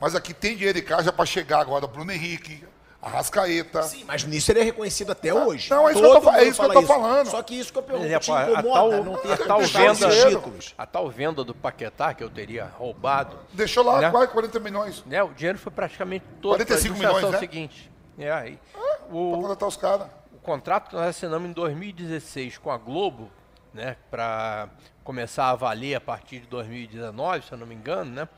Mas 0.00 0.14
aqui 0.14 0.34
tem 0.34 0.56
dinheiro 0.56 0.78
em 0.78 0.82
caixa 0.82 1.12
para 1.12 1.24
chegar 1.24 1.60
agora 1.60 1.86
Bruno 1.86 2.10
Henrique, 2.10 2.64
Arrascaeta. 3.06 3.84
Sim, 3.84 4.02
mas 4.04 4.24
nisso 4.24 4.50
ele 4.50 4.58
é 4.60 4.62
reconhecido 4.64 5.12
até 5.12 5.32
hoje. 5.32 5.70
Não, 5.70 5.88
é 5.88 5.92
isso 5.92 6.00
que 6.00 6.06
eu 6.06 6.20
tô 6.20 6.30
é 6.32 6.44
isso 6.44 6.60
que 6.60 6.66
eu 6.66 6.72
tô 6.72 6.82
falando. 6.82 7.26
Só 7.28 7.40
que 7.40 7.54
isso 7.54 7.72
que 7.72 7.78
eu 7.78 7.82
pergunto, 7.82 8.08
Por 8.08 8.18
te 8.18 8.30
exemplo, 8.32 8.56
a, 8.56 8.62
tal, 8.62 9.04
não 9.04 9.16
ter 9.16 9.32
a 9.32 9.36
tal 9.36 9.60
venda, 9.60 10.10
títulos? 10.10 10.74
a 10.76 10.86
tal 10.86 11.08
venda 11.08 11.44
do 11.44 11.54
Paquetá 11.54 12.12
que 12.12 12.24
eu 12.24 12.28
teria 12.28 12.64
roubado. 12.64 13.38
Deixou 13.52 13.84
lá 13.84 14.00
né? 14.00 14.10
quase 14.10 14.32
40 14.32 14.58
milhões. 14.58 15.04
Né, 15.06 15.22
o 15.22 15.28
dinheiro 15.28 15.56
foi 15.56 15.70
praticamente 15.70 16.24
todo 16.42 16.56
45 16.56 16.66
pra 16.66 17.08
administração 17.08 17.16
milhões, 17.16 17.32
né? 17.32 17.38
seguinte. 17.38 17.90
É, 18.18 18.32
aí, 18.32 18.58
Para 18.72 19.16
o, 19.16 19.32
contratar 19.40 19.68
os 19.68 19.76
caras. 19.76 20.08
o 20.32 20.38
contrato 20.38 20.88
que 20.88 20.96
nós 20.96 21.06
assinamos 21.06 21.48
em 21.48 21.52
2016 21.52 22.58
com 22.58 22.72
a 22.72 22.76
Globo, 22.76 23.30
né, 23.72 23.96
para 24.10 24.68
começar 25.04 25.50
a 25.50 25.54
valer 25.54 25.94
a 25.94 26.00
partir 26.00 26.40
de 26.40 26.46
2019, 26.48 27.46
se 27.46 27.52
eu 27.52 27.58
não 27.58 27.66
me 27.66 27.74
engano, 27.74 28.10
né, 28.10 28.28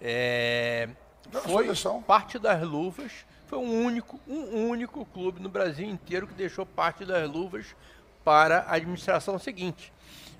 é, 0.00 0.88
Não, 1.30 1.42
foi 1.42 1.68
parte 2.06 2.38
das 2.38 2.62
luvas, 2.62 3.12
foi 3.46 3.58
um 3.58 3.84
único, 3.84 4.20
um 4.26 4.68
único 4.68 5.04
clube 5.06 5.40
no 5.40 5.48
Brasil 5.48 5.88
inteiro 5.88 6.26
que 6.26 6.34
deixou 6.34 6.66
parte 6.66 7.04
das 7.04 7.28
luvas 7.30 7.76
para 8.24 8.60
a 8.60 8.74
administração 8.74 9.38
seguinte. 9.38 9.92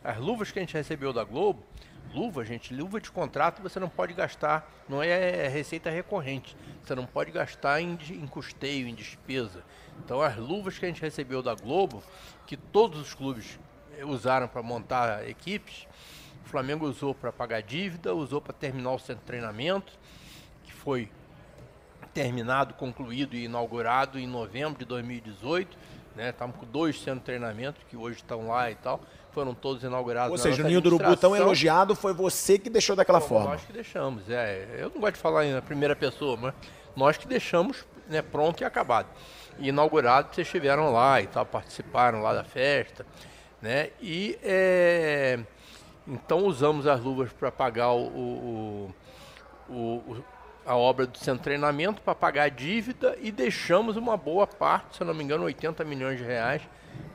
As 0.03 0.19
luvas 0.19 0.51
que 0.51 0.59
a 0.59 0.63
gente 0.63 0.75
recebeu 0.75 1.13
da 1.13 1.23
Globo, 1.23 1.65
luva, 2.13 2.45
gente, 2.45 2.75
luva 2.75 3.01
de 3.01 3.11
contrato 3.11 3.63
você 3.63 3.79
não 3.79 3.89
pode 3.89 4.13
gastar, 4.13 4.69
não 4.89 5.03
é 5.03 5.47
receita 5.49 5.89
recorrente. 5.89 6.57
Você 6.83 6.95
não 6.95 7.07
pode 7.07 7.31
gastar 7.31 7.81
em, 7.81 7.97
em 8.11 8.27
custeio, 8.27 8.89
em 8.89 8.95
despesa. 8.95 9.63
Então 10.05 10.21
as 10.21 10.37
luvas 10.37 10.77
que 10.79 10.85
a 10.85 10.89
gente 10.89 11.01
recebeu 11.01 11.43
da 11.43 11.55
Globo, 11.55 12.03
que 12.45 12.57
todos 12.57 13.01
os 13.01 13.15
clubes 13.15 13.59
eh, 13.97 14.05
usaram 14.05 14.49
para 14.49 14.63
montar 14.63 15.29
equipes, 15.29 15.87
o 16.45 16.49
Flamengo 16.49 16.87
usou 16.87 17.15
para 17.15 17.33
pagar 17.33 17.63
dívida, 17.63 18.15
usou 18.15 18.41
para 18.41 18.53
terminar 18.53 18.93
o 18.93 18.99
centro 18.99 19.21
de 19.21 19.27
treinamento, 19.27 19.93
que 20.65 20.73
foi 20.73 21.09
terminado, 22.21 22.73
concluído 22.75 23.37
e 23.37 23.45
inaugurado 23.45 24.19
em 24.19 24.27
novembro 24.27 24.79
de 24.79 24.85
2018. 24.87 25.77
Né? 26.15 26.31
Estamos 26.31 26.57
com 26.57 26.65
dois 26.65 26.97
centros 26.97 27.19
de 27.19 27.25
treinamento 27.27 27.79
que 27.91 27.97
hoje 27.97 28.17
estão 28.17 28.49
lá 28.49 28.71
e 28.71 28.75
tal. 28.75 29.01
Foram 29.33 29.53
todos 29.55 29.83
inaugurados. 29.83 30.31
Ou 30.33 30.39
seja, 30.39 30.63
o 30.63 30.67
Ninho 30.67 30.81
do 30.81 30.95
Urubu 30.95 31.15
tão 31.15 31.37
elogiado 31.37 31.95
foi 31.95 32.15
você 32.15 32.59
que 32.59 32.71
deixou 32.71 32.97
daquela 32.97 33.21
forma. 33.21 33.51
Nós 33.51 33.63
que 33.63 33.73
deixamos, 33.73 34.31
é. 34.31 34.67
Eu 34.79 34.89
não 34.95 34.99
gosto 34.99 35.17
de 35.17 35.21
falar 35.21 35.45
na 35.45 35.61
primeira 35.61 35.95
pessoa, 35.95 36.39
mas 36.39 36.55
nós 36.97 37.19
que 37.19 37.29
deixamos 37.29 37.85
né, 38.09 38.23
pronto 38.23 38.63
e 38.63 38.65
acabado. 38.65 39.09
E 39.59 39.69
inaugurado, 39.69 40.35
vocês 40.35 40.47
estiveram 40.47 40.91
lá 40.91 41.21
e 41.21 41.27
tal, 41.27 41.45
participaram 41.45 42.23
lá 42.23 42.33
da 42.33 42.45
festa, 42.45 43.05
né? 43.61 43.91
E 44.01 44.39
é, 44.43 45.39
então 46.09 46.47
usamos 46.47 46.87
as 46.87 46.99
luvas 47.01 47.31
para 47.35 47.53
pagar 47.53 47.93
o- 47.93 48.07
o- 48.09 48.95
o- 49.69 50.25
a 50.67 50.75
obra 50.75 51.07
do 51.07 51.17
centro 51.17 51.39
de 51.39 51.45
treinamento, 51.45 52.03
para 52.03 52.15
pagar 52.15 52.45
a 52.45 52.49
dívida 52.49 53.17
e 53.21 53.31
deixamos 53.31 53.97
uma 53.97 54.17
boa 54.17 54.47
parte, 54.47 54.97
se 54.97 55.05
não 55.05 55.15
me 55.15 55.23
engano, 55.23 55.45
80 55.45 55.85
milhões 55.85 56.19
de 56.19 56.25
reais 56.25 56.63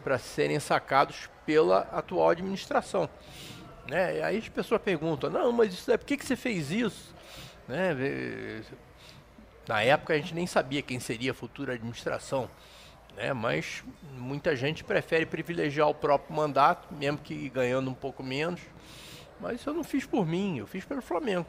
para 0.03 0.17
serem 0.17 0.59
sacados 0.59 1.29
pela 1.45 1.79
atual 1.91 2.29
administração. 2.29 3.09
Né? 3.87 4.19
E 4.19 4.21
aí 4.21 4.37
as 4.37 4.47
pessoas 4.47 4.81
perguntam, 4.81 5.29
não, 5.29 5.51
mas 5.51 5.73
isso 5.73 5.91
é, 5.91 5.97
por 5.97 6.05
que, 6.05 6.17
que 6.17 6.25
você 6.25 6.35
fez 6.35 6.71
isso? 6.71 7.13
Né? 7.67 8.63
Na 9.67 9.81
época 9.81 10.13
a 10.13 10.17
gente 10.17 10.33
nem 10.33 10.47
sabia 10.47 10.81
quem 10.81 10.99
seria 10.99 11.31
a 11.31 11.33
futura 11.33 11.73
administração, 11.73 12.49
né? 13.17 13.33
mas 13.33 13.83
muita 14.13 14.55
gente 14.55 14.83
prefere 14.83 15.25
privilegiar 15.25 15.89
o 15.89 15.93
próprio 15.93 16.33
mandato, 16.35 16.93
mesmo 16.93 17.17
que 17.17 17.49
ganhando 17.49 17.89
um 17.89 17.93
pouco 17.93 18.23
menos. 18.23 18.61
Mas 19.39 19.59
isso 19.59 19.69
eu 19.69 19.73
não 19.73 19.83
fiz 19.83 20.05
por 20.05 20.25
mim, 20.25 20.59
eu 20.59 20.67
fiz 20.67 20.85
pelo 20.85 21.01
Flamengo. 21.01 21.45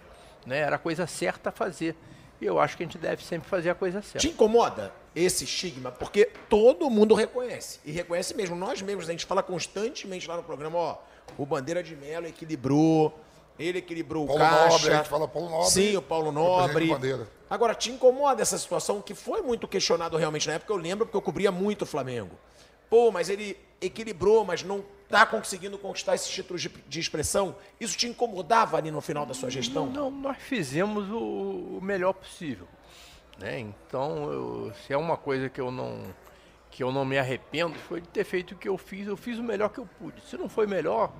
Né? 0.46 0.58
Era 0.58 0.76
a 0.76 0.78
coisa 0.78 1.06
certa 1.06 1.50
a 1.50 1.52
fazer. 1.52 1.96
E 2.40 2.46
eu 2.46 2.58
acho 2.58 2.76
que 2.76 2.82
a 2.82 2.86
gente 2.86 2.98
deve 2.98 3.24
sempre 3.24 3.48
fazer 3.48 3.70
a 3.70 3.74
coisa 3.74 4.02
certa. 4.02 4.18
Te 4.18 4.28
incomoda 4.28 4.92
esse 5.14 5.44
estigma? 5.44 5.92
Porque 5.92 6.30
todo 6.48 6.90
mundo 6.90 7.14
reconhece. 7.14 7.78
E 7.84 7.92
reconhece 7.92 8.34
mesmo. 8.34 8.56
Nós 8.56 8.82
mesmos, 8.82 9.08
a 9.08 9.12
gente 9.12 9.26
fala 9.26 9.42
constantemente 9.42 10.26
lá 10.26 10.36
no 10.36 10.42
programa, 10.42 10.76
ó, 10.76 10.98
o 11.38 11.46
Bandeira 11.46 11.82
de 11.82 11.94
Melo 11.94 12.26
equilibrou, 12.26 13.16
ele 13.58 13.78
equilibrou 13.78 14.26
Paulo 14.26 14.42
o 14.42 14.48
caixa. 14.48 14.68
Nobre, 14.68 14.90
a 14.90 14.96
gente 14.96 15.08
fala 15.08 15.28
Paulo 15.28 15.50
Nobre. 15.50 15.70
Sim, 15.70 15.96
o 15.96 16.02
Paulo 16.02 16.32
Nobre. 16.32 16.90
Agora, 17.48 17.74
te 17.74 17.90
incomoda 17.90 18.42
essa 18.42 18.58
situação 18.58 19.00
que 19.00 19.14
foi 19.14 19.42
muito 19.42 19.68
questionado 19.68 20.16
realmente 20.16 20.48
na 20.48 20.54
época, 20.54 20.72
eu 20.72 20.76
lembro 20.76 21.06
porque 21.06 21.16
eu 21.16 21.22
cobria 21.22 21.52
muito 21.52 21.82
o 21.82 21.86
Flamengo. 21.86 22.34
Pô, 22.88 23.10
mas 23.10 23.28
ele 23.28 23.56
equilibrou, 23.80 24.44
mas 24.44 24.62
não 24.62 24.84
tá 25.12 25.26
conseguindo 25.26 25.76
conquistar 25.76 26.14
esses 26.14 26.28
títulos 26.30 26.62
de, 26.62 26.68
de 26.68 26.98
expressão. 27.00 27.54
Isso 27.78 27.96
te 27.98 28.06
incomodava 28.06 28.78
ali 28.78 28.90
no 28.90 29.00
final 29.02 29.26
da 29.26 29.34
sua 29.34 29.50
gestão? 29.50 29.86
Não, 29.86 30.10
nós 30.10 30.38
fizemos 30.38 31.10
o, 31.10 31.78
o 31.78 31.80
melhor 31.82 32.14
possível. 32.14 32.66
Né? 33.38 33.58
Então, 33.60 34.32
eu- 34.32 34.72
se 34.86 34.92
é 34.92 34.96
uma 34.96 35.16
coisa 35.16 35.48
que 35.48 35.60
eu 35.60 35.70
não 35.70 36.00
que 36.70 36.82
eu 36.82 36.90
não 36.90 37.04
me 37.04 37.18
arrependo, 37.18 37.74
foi 37.80 38.00
de 38.00 38.08
ter 38.08 38.24
feito 38.24 38.52
o 38.52 38.56
que 38.56 38.66
eu 38.66 38.78
fiz. 38.78 39.06
Eu 39.06 39.14
fiz 39.14 39.38
o 39.38 39.42
melhor 39.42 39.68
que 39.68 39.78
eu 39.78 39.86
pude. 39.98 40.22
Se 40.22 40.38
não 40.38 40.48
foi 40.48 40.66
melhor, 40.66 41.12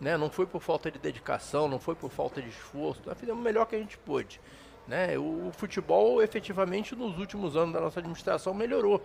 né? 0.00 0.16
não 0.16 0.28
foi 0.28 0.44
por 0.44 0.60
falta 0.60 0.90
de 0.90 0.98
dedicação, 0.98 1.68
não 1.68 1.78
foi 1.78 1.94
por 1.94 2.10
falta 2.10 2.42
de 2.42 2.48
esforço. 2.48 3.00
Nós 3.06 3.16
fizemos 3.16 3.40
o 3.40 3.44
melhor 3.44 3.64
que 3.66 3.76
a 3.76 3.78
gente 3.78 3.96
pôde. 3.96 4.40
Né? 4.88 5.16
O, 5.16 5.46
o 5.46 5.52
futebol, 5.52 6.20
efetivamente, 6.20 6.96
nos 6.96 7.16
últimos 7.16 7.56
anos 7.56 7.72
da 7.74 7.80
nossa 7.80 8.00
administração, 8.00 8.52
melhorou. 8.52 9.00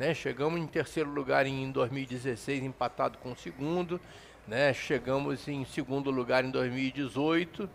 Né? 0.00 0.12
Chegamos 0.14 0.58
em 0.58 0.66
terceiro 0.66 1.10
lugar 1.10 1.46
em 1.46 1.70
2016, 1.70 2.64
empatado 2.64 3.18
com 3.18 3.32
o 3.32 3.36
segundo. 3.36 4.00
Né? 4.48 4.72
Chegamos 4.72 5.46
em 5.46 5.62
segundo 5.66 6.10
lugar 6.10 6.42
em 6.42 6.50
2018. 6.50 7.68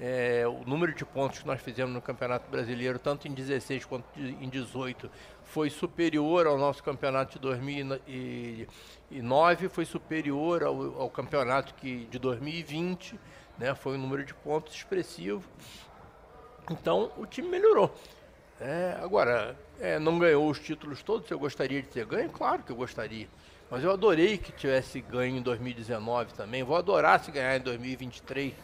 É, 0.00 0.44
o 0.48 0.64
número 0.66 0.94
de 0.94 1.04
pontos 1.04 1.40
que 1.40 1.46
nós 1.46 1.60
fizemos 1.60 1.92
no 1.92 2.00
Campeonato 2.00 2.50
Brasileiro, 2.50 2.98
tanto 2.98 3.28
em 3.28 3.34
16 3.34 3.84
quanto 3.84 4.06
em 4.18 4.48
18, 4.48 5.10
foi 5.44 5.68
superior 5.68 6.46
ao 6.46 6.56
nosso 6.56 6.82
campeonato 6.82 7.34
de 7.34 7.40
2009, 7.40 9.68
foi 9.68 9.84
superior 9.84 10.62
ao, 10.62 11.02
ao 11.02 11.10
campeonato 11.10 11.74
que, 11.74 12.06
de 12.06 12.18
2020, 12.18 13.20
né? 13.58 13.74
foi 13.74 13.98
um 13.98 14.00
número 14.00 14.24
de 14.24 14.32
pontos 14.32 14.74
expressivo. 14.74 15.46
Então 16.70 17.12
o 17.18 17.26
time 17.26 17.48
melhorou. 17.48 17.94
É, 18.60 18.96
agora, 19.02 19.56
é, 19.80 19.98
não 19.98 20.18
ganhou 20.18 20.48
os 20.48 20.58
títulos 20.58 21.02
todos, 21.02 21.30
eu 21.30 21.38
gostaria 21.38 21.82
de 21.82 21.88
ter 21.88 22.06
ganho? 22.06 22.30
Claro 22.30 22.62
que 22.62 22.72
eu 22.72 22.76
gostaria. 22.76 23.28
Mas 23.70 23.82
eu 23.82 23.90
adorei 23.90 24.38
que 24.38 24.52
tivesse 24.52 25.00
ganho 25.00 25.36
em 25.36 25.42
2019 25.42 26.32
também. 26.34 26.62
Vou 26.62 26.76
adorar 26.76 27.22
se 27.22 27.30
ganhar 27.30 27.56
em 27.56 27.60
2023. 27.60 28.54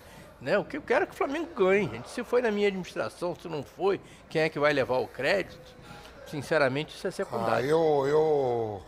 Né? 0.40 0.56
O 0.58 0.64
que 0.64 0.76
eu 0.76 0.82
quero 0.82 1.04
é 1.04 1.06
que 1.06 1.12
o 1.12 1.16
Flamengo 1.16 1.48
ganhe. 1.54 1.88
gente. 1.88 2.08
Se 2.08 2.24
foi 2.24 2.40
na 2.40 2.50
minha 2.50 2.68
administração, 2.68 3.34
se 3.34 3.48
não 3.48 3.62
foi, 3.62 4.00
quem 4.30 4.42
é 4.42 4.48
que 4.48 4.58
vai 4.58 4.72
levar 4.72 4.98
o 4.98 5.06
crédito? 5.08 5.60
Sinceramente, 6.26 6.94
isso 6.96 7.06
é 7.06 7.10
Ah, 7.10 7.12
secundário. 7.12 7.68
eu, 7.68 8.06
eu. 8.06 8.82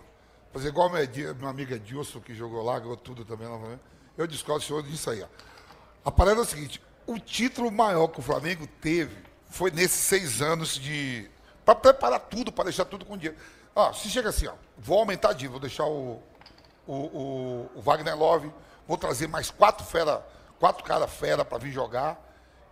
Fazer 0.53 0.69
igual 0.69 0.89
meu, 0.89 1.35
meu 1.35 1.49
amigo 1.49 1.75
Edilson, 1.75 2.21
que 2.21 2.33
jogou 2.33 2.63
lá, 2.63 2.79
ganhou 2.79 2.97
tudo 2.97 3.25
também 3.25 3.47
lá 3.49 3.55
no 3.55 3.61
Flamengo. 3.61 3.81
Eu 4.17 4.27
discordo 4.27 4.65
do 4.65 4.67
senhor 4.67 4.83
disso 4.85 5.11
aí, 5.11 5.21
ó. 5.23 5.27
A 6.05 6.11
parada 6.13 6.39
é 6.41 6.43
o 6.43 6.47
seguinte: 6.47 6.81
o 7.07 7.19
título 7.19 7.71
maior 7.73 8.07
que 8.09 8.21
o 8.21 8.23
Flamengo 8.23 8.67
teve 8.81 9.17
foi 9.55 9.71
nesses 9.71 10.01
seis 10.01 10.43
anos 10.43 10.75
de. 10.75 11.31
para 11.65 11.77
preparar 11.77 12.19
tudo, 12.19 12.51
para 12.51 12.65
deixar 12.65 12.85
tudo 12.85 13.05
com 13.05 13.17
dinheiro. 13.17 13.39
Ah, 13.75 13.93
se 13.93 14.11
chega 14.11 14.29
assim, 14.31 14.49
ó, 14.49 14.55
vou 14.77 14.99
aumentar 14.99 15.31
a 15.31 15.33
dívida, 15.33 15.53
vou 15.53 15.61
deixar 15.61 15.85
o, 15.85 16.21
o, 16.87 16.93
o, 16.95 17.71
o 17.77 17.81
Wagner 17.81 18.17
Love, 18.19 18.53
vou 18.87 18.99
trazer 18.99 19.29
mais 19.29 19.51
quatro 19.53 19.87
fera, 19.87 20.27
quatro 20.59 20.83
cara 20.83 21.07
fera 21.07 21.45
para 21.45 21.59
vir 21.59 21.71
jogar 21.73 22.21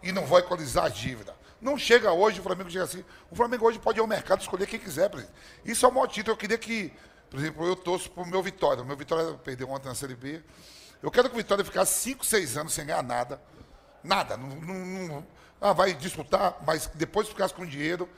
e 0.03 0.11
não 0.11 0.27
vou 0.27 0.41
equalizar 0.41 0.87
a 0.87 0.89
dívida. 0.89 1.37
Não 1.61 1.79
chega 1.79 2.11
hoje, 2.13 2.41
o 2.41 2.43
Flamengo 2.43 2.69
chega 2.69 2.85
assim. 2.85 3.05
O 3.31 3.37
Flamengo 3.37 3.65
hoje 3.65 3.79
pode 3.79 3.99
ir 3.99 4.01
ao 4.01 4.07
mercado 4.09 4.41
escolher 4.41 4.67
quem 4.67 4.81
quiser, 4.81 5.09
presidente. 5.09 5.37
Isso 5.65 5.87
é 5.87 5.89
o 5.89 5.93
maior 5.93 6.09
título. 6.09 6.33
Eu 6.35 6.37
queria 6.37 6.59
que, 6.59 6.93
por 7.31 7.39
exemplo, 7.39 7.65
eu 7.65 7.77
torço 7.77 8.11
pro 8.11 8.27
meu 8.27 8.43
Vitória. 8.43 8.83
O 8.83 8.87
meu 8.87 8.97
Vitória 8.97 9.35
perdeu 9.35 9.71
ontem 9.71 9.87
na 9.87 9.95
Série 9.95 10.17
B. 10.17 10.43
Eu 11.01 11.13
quero 11.13 11.29
que 11.29 11.35
o 11.37 11.39
Vitória 11.39 11.65
ficasse 11.65 12.01
5, 12.01 12.27
6 12.27 12.57
anos 12.57 12.73
sem 12.75 12.85
ganhar 12.85 13.05
nada. 13.05 13.41
Nada. 14.03 14.37
Não, 14.37 14.49
não- 14.49 15.07
não- 15.09 15.27
ah, 15.63 15.73
vai 15.73 15.95
disputar, 15.95 16.57
mas 16.67 16.89
depois 16.95 17.29
ficasse 17.29 17.55
com 17.55 17.65
dinheiro 17.65 18.09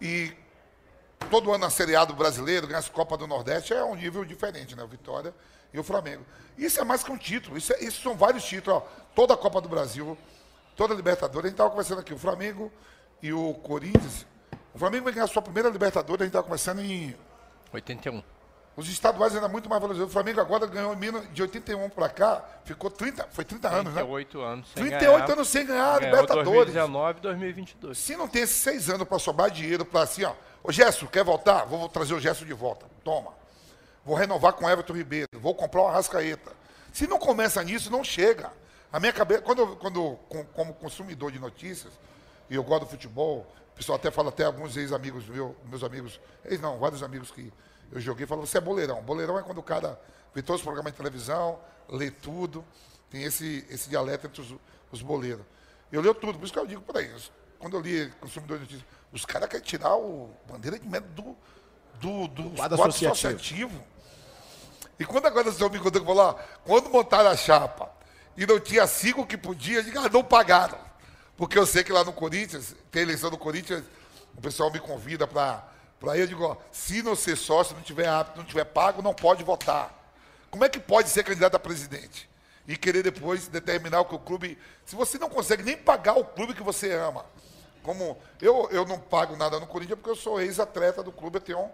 e 0.00 0.32
todo 1.30 1.50
ano 1.50 1.58
na 1.58 1.70
Série 1.70 1.94
A 1.94 2.04
do 2.04 2.14
brasileiro, 2.14 2.66
ganhasse 2.66 2.90
Copa 2.90 3.16
do 3.16 3.26
Nordeste, 3.26 3.72
é 3.72 3.84
um 3.84 3.94
nível 3.94 4.24
diferente, 4.24 4.74
né? 4.74 4.82
O 4.82 4.88
Vitória 4.88 5.34
e 5.72 5.78
o 5.78 5.84
Flamengo. 5.84 6.24
Isso 6.56 6.80
é 6.80 6.84
mais 6.84 7.02
que 7.02 7.12
um 7.12 7.18
título, 7.18 7.56
isso, 7.58 7.72
é- 7.72 7.84
isso 7.84 8.02
são 8.02 8.14
vários 8.16 8.44
títulos, 8.44 8.82
ó. 8.82 8.88
Toda 9.14 9.34
a 9.34 9.36
Copa 9.36 9.60
do 9.60 9.68
Brasil, 9.68 10.16
toda 10.74 10.94
a 10.94 10.96
Libertadores, 10.96 11.44
a 11.44 11.48
gente 11.48 11.54
estava 11.54 11.70
conversando 11.70 12.00
aqui, 12.00 12.14
o 12.14 12.18
Flamengo 12.18 12.72
e 13.22 13.32
o 13.32 13.54
Corinthians, 13.54 14.26
O 14.74 14.78
Flamengo 14.78 15.04
vai 15.04 15.12
ganhar 15.14 15.24
a 15.24 15.28
sua 15.28 15.40
primeira 15.40 15.70
Libertadores, 15.70 16.20
a 16.20 16.24
gente 16.24 16.34
está 16.36 16.42
começando 16.42 16.80
em 16.80 17.16
81. 17.72 18.22
Os 18.76 18.88
estaduais 18.90 19.34
ainda 19.34 19.48
muito 19.48 19.70
mais 19.70 19.80
valorizados. 19.80 20.10
O 20.10 20.12
Flamengo 20.12 20.38
agora 20.40 20.66
ganhou 20.66 20.92
em 20.92 20.96
Minas 20.96 21.24
de 21.32 21.40
81 21.40 21.88
para 21.88 22.10
cá, 22.10 22.44
ficou 22.64 22.90
30, 22.90 23.26
foi 23.32 23.42
30 23.44 23.68
anos, 23.68 23.94
né? 23.94 24.02
38 24.02 24.40
anos 24.42 24.68
sem 24.68 24.82
38 24.84 25.12
ganhar. 25.22 25.32
anos 25.32 25.48
sem 25.48 25.66
ganhar 25.66 25.84
a 25.94 25.98
Ganhou 25.98 26.04
Libertadores. 26.20 26.46
2019 26.74 27.18
e 27.18 27.22
2022. 27.22 27.98
Se 27.98 28.16
não 28.16 28.28
tem 28.28 28.42
esses 28.42 28.56
seis 28.56 28.90
anos 28.90 29.08
para 29.08 29.18
sobrar 29.18 29.50
dinheiro 29.50 29.84
para 29.84 30.02
assim, 30.02 30.24
ó. 30.24 30.34
Ô 30.62 30.70
Gesso, 30.70 31.06
quer 31.06 31.24
voltar? 31.24 31.64
Vou 31.64 31.88
trazer 31.88 32.12
o 32.12 32.20
Gesso 32.20 32.44
de 32.44 32.52
volta. 32.52 32.84
Toma. 33.02 33.32
Vou 34.04 34.14
renovar 34.14 34.52
com 34.52 34.66
o 34.66 34.68
Everton 34.70 34.92
Ribeiro. 34.92 35.28
Vou 35.40 35.54
comprar 35.54 35.82
uma 35.82 35.92
rascaeta. 35.92 36.52
Se 36.92 37.06
não 37.06 37.18
começa 37.18 37.62
nisso, 37.64 37.90
não 37.90 38.04
chega. 38.04 38.50
A 38.92 39.00
minha 39.00 39.12
cabeça, 39.12 39.40
quando, 39.42 39.60
eu- 39.62 39.76
quando 39.76 40.16
com- 40.28 40.44
como 40.44 40.74
consumidor 40.74 41.32
de 41.32 41.38
notícias, 41.38 41.92
e 42.50 42.54
eu 42.54 42.62
gosto 42.62 42.84
do 42.84 42.90
futebol, 42.90 43.46
o 43.72 43.76
pessoal 43.76 43.96
até 43.96 44.10
fala, 44.10 44.28
até 44.28 44.44
alguns 44.44 44.76
ex-amigos, 44.76 45.26
meu- 45.28 45.56
meus 45.64 45.82
amigos, 45.82 46.20
ex 46.44 46.60
não, 46.60 46.78
vários 46.78 47.02
amigos 47.02 47.30
que 47.30 47.52
eu 47.92 48.00
joguei, 48.00 48.26
falam, 48.26 48.44
você 48.44 48.58
é 48.58 48.60
boleirão. 48.60 49.02
Boleirão 49.02 49.38
é 49.38 49.42
quando 49.42 49.58
o 49.58 49.62
cara 49.62 50.00
vê 50.34 50.42
todos 50.42 50.60
os 50.60 50.64
programas 50.64 50.92
de 50.92 50.96
televisão, 50.96 51.58
lê 51.88 52.10
tudo, 52.10 52.64
tem 53.10 53.22
esse, 53.22 53.64
esse 53.70 53.88
dialeto 53.88 54.26
entre 54.26 54.40
os, 54.40 54.54
os 54.90 55.02
boleiros. 55.02 55.44
Eu 55.90 56.00
leio 56.00 56.14
tudo, 56.14 56.38
por 56.38 56.44
isso 56.44 56.52
que 56.52 56.58
eu 56.58 56.66
digo, 56.66 56.82
peraí, 56.82 57.10
quando 57.58 57.76
eu 57.76 57.80
li 57.80 58.10
consumidor 58.20 58.58
de 58.58 58.64
notícias, 58.64 58.86
os 59.12 59.24
caras 59.24 59.48
querem 59.48 59.64
tirar 59.64 59.96
o 59.96 60.30
bandeira 60.48 60.78
de 60.78 60.88
medo 60.88 61.06
do, 61.08 61.36
do, 62.00 62.28
do 62.28 62.50
quadro 62.56 62.74
associativo. 62.80 63.12
associativo. 63.12 63.84
E 64.98 65.04
quando 65.04 65.26
agora 65.26 65.50
vocês 65.50 65.70
me 65.70 65.78
contando 65.78 66.00
que 66.00 66.06
falou, 66.06 66.24
ó, 66.24 66.32
quando 66.64 66.90
montaram 66.90 67.30
a 67.30 67.36
chapa 67.36 67.90
e 68.36 68.46
não 68.46 68.58
tinha 68.58 68.86
cinco 68.86 69.26
que 69.26 69.36
podia, 69.36 69.78
eu 69.78 69.82
digo, 69.84 69.98
ah, 69.98 70.08
não 70.08 70.24
pagaram. 70.24 70.78
Porque 71.36 71.58
eu 71.58 71.66
sei 71.66 71.84
que 71.84 71.92
lá 71.92 72.02
no 72.02 72.12
Corinthians, 72.12 72.74
tem 72.90 73.02
eleição 73.02 73.30
do 73.30 73.38
Corinthians, 73.38 73.84
o 74.36 74.40
pessoal 74.40 74.70
me 74.70 74.80
convida 74.80 75.26
para 75.26 75.66
ir, 76.02 76.20
eu 76.20 76.26
digo, 76.26 76.44
ó, 76.44 76.56
se 76.70 77.02
não 77.02 77.16
ser 77.16 77.36
sócio, 77.36 77.74
não 77.74 77.82
tiver 77.82 78.08
apto, 78.08 78.38
não 78.38 78.44
tiver 78.44 78.64
pago, 78.64 79.02
não 79.02 79.14
pode 79.14 79.42
votar. 79.42 79.94
Como 80.50 80.64
é 80.64 80.68
que 80.68 80.78
pode 80.78 81.08
ser 81.08 81.24
candidato 81.24 81.54
a 81.54 81.58
presidente? 81.58 82.28
E 82.68 82.76
querer 82.76 83.02
depois 83.02 83.48
determinar 83.48 84.00
o 84.00 84.04
que 84.04 84.14
o 84.14 84.18
clube. 84.18 84.58
Se 84.84 84.96
você 84.96 85.18
não 85.18 85.28
consegue 85.28 85.62
nem 85.62 85.76
pagar 85.76 86.18
o 86.18 86.24
clube 86.24 86.54
que 86.54 86.62
você 86.62 86.92
ama. 86.92 87.24
Como 87.82 88.18
eu, 88.40 88.68
eu 88.70 88.84
não 88.84 88.98
pago 88.98 89.36
nada 89.36 89.60
no 89.60 89.66
Corinthians 89.66 89.98
porque 89.98 90.10
eu 90.10 90.16
sou 90.16 90.40
ex-atleta 90.40 91.02
do 91.02 91.12
clube, 91.12 91.36
eu 91.36 91.40
tenho 91.40 91.60
um, 91.60 91.70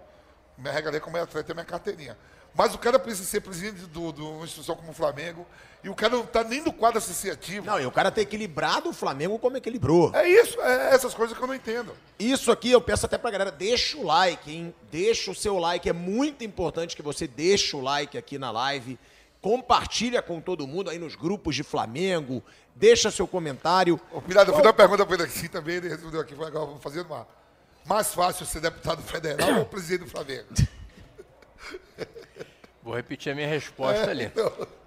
minha 0.59 0.73
regalia 0.73 1.01
como 1.01 1.17
atleta 1.17 1.51
e 1.51 1.55
minha 1.55 1.65
carteirinha. 1.65 2.17
Mas 2.55 2.75
o 2.75 2.79
cara 2.79 2.99
precisa 2.99 3.29
ser 3.29 3.41
presidente 3.41 3.87
do- 3.87 4.13
de 4.13 4.21
uma 4.21 4.45
instituição 4.45 4.77
como 4.77 4.91
o 4.91 4.95
Flamengo 4.95 5.47
e 5.83 5.89
o 5.89 5.95
cara 5.95 6.15
não 6.17 6.23
está 6.25 6.45
nem 6.45 6.61
no 6.63 6.73
quadro 6.73 6.99
associativo. 6.99 7.65
Não, 7.67 7.81
e 7.81 7.87
o 7.87 7.91
cara 7.91 8.11
ter 8.11 8.21
equilibrado 8.21 8.91
o 8.91 8.93
Flamengo 8.93 9.39
como 9.39 9.57
equilibrou. 9.57 10.11
É 10.15 10.29
isso, 10.29 10.61
é 10.61 10.95
essas 10.95 11.15
coisas 11.15 11.37
que 11.37 11.43
eu 11.43 11.47
não 11.47 11.55
entendo. 11.55 11.95
Isso 12.19 12.53
aqui 12.53 12.71
eu 12.71 12.81
peço 12.81 13.07
até 13.07 13.17
pra 13.17 13.31
galera, 13.31 13.51
deixa 13.51 13.97
o 13.97 14.05
like, 14.05 14.51
hein? 14.55 14.75
Deixa 14.91 15.31
o 15.31 15.35
seu 15.35 15.59
like, 15.59 15.89
é 15.89 15.93
muito 15.95 16.45
importante 16.45 16.95
que 16.95 17.03
você 17.03 17.27
deixe 17.27 17.75
o 17.75 17.81
like 17.81 18.19
aqui 18.19 18.39
na 18.39 18.51
live. 18.51 18.99
Compartilha 19.41 20.23
com 20.23 20.41
todo 20.41 20.67
mundo 20.69 20.89
aí 20.91 20.99
nos 20.99 21.17
grupos 21.17 21.57
de 21.57 21.65
Flamengo, 21.65 22.45
deixa 22.77 23.11
seu 23.11 23.27
comentário. 23.27 23.99
Ô, 24.13 24.21
Pirata, 24.21 24.51
eu 24.51 24.55
fui 24.55 24.63
dar 24.63 24.69
uma 24.69 24.75
pergunta 24.75 25.05
para 25.05 25.15
ele 25.15 25.25
aqui 25.25 25.49
também, 25.49 25.77
ele 25.77 25.89
respondeu 25.89 26.21
aqui, 26.21 26.35
agora, 26.35 26.51
vamos 26.67 26.83
fazer 26.83 27.01
uma. 27.01 27.27
Mais 27.85 28.15
fácil 28.15 28.47
ser 28.47 28.61
deputado 28.61 29.03
federal 29.03 29.59
ou 29.59 29.65
presidente 29.65 30.05
do 30.05 30.11
Flamengo? 30.11 30.47
Vou 32.83 32.95
repetir 32.95 33.33
a 33.33 33.35
minha 33.35 33.47
resposta 33.47 34.11
ali. 34.11 34.31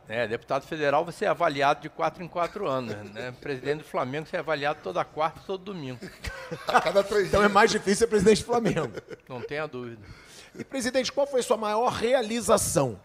É, 0.08 0.28
deputado 0.28 0.68
federal 0.68 1.04
você 1.04 1.26
é 1.26 1.28
avaliado 1.28 1.82
de 1.82 1.90
4 1.90 2.24
em 2.24 2.28
4 2.28 2.68
anos. 2.68 2.96
Né? 3.12 3.34
Presidente 3.42 3.80
do 3.80 3.84
Flamengo 3.86 4.28
você 4.28 4.36
é 4.36 4.40
avaliado 4.40 4.80
toda 4.84 5.04
quarta 5.04 5.40
e 5.40 5.46
todo 5.46 5.64
domingo. 5.64 6.00
A 6.68 6.80
cada 6.80 7.04
três 7.04 7.28
Então 7.28 7.44
é 7.44 7.48
mais 7.48 7.72
difícil 7.72 8.00
ser 8.00 8.08
presidente 8.08 8.42
do 8.42 8.46
Flamengo. 8.46 8.92
Não 9.28 9.42
tenha 9.42 9.66
dúvida. 9.68 10.02
E, 10.58 10.64
presidente, 10.64 11.12
qual 11.12 11.26
foi 11.26 11.42
sua 11.42 11.58
maior 11.58 11.92
realização 11.92 13.00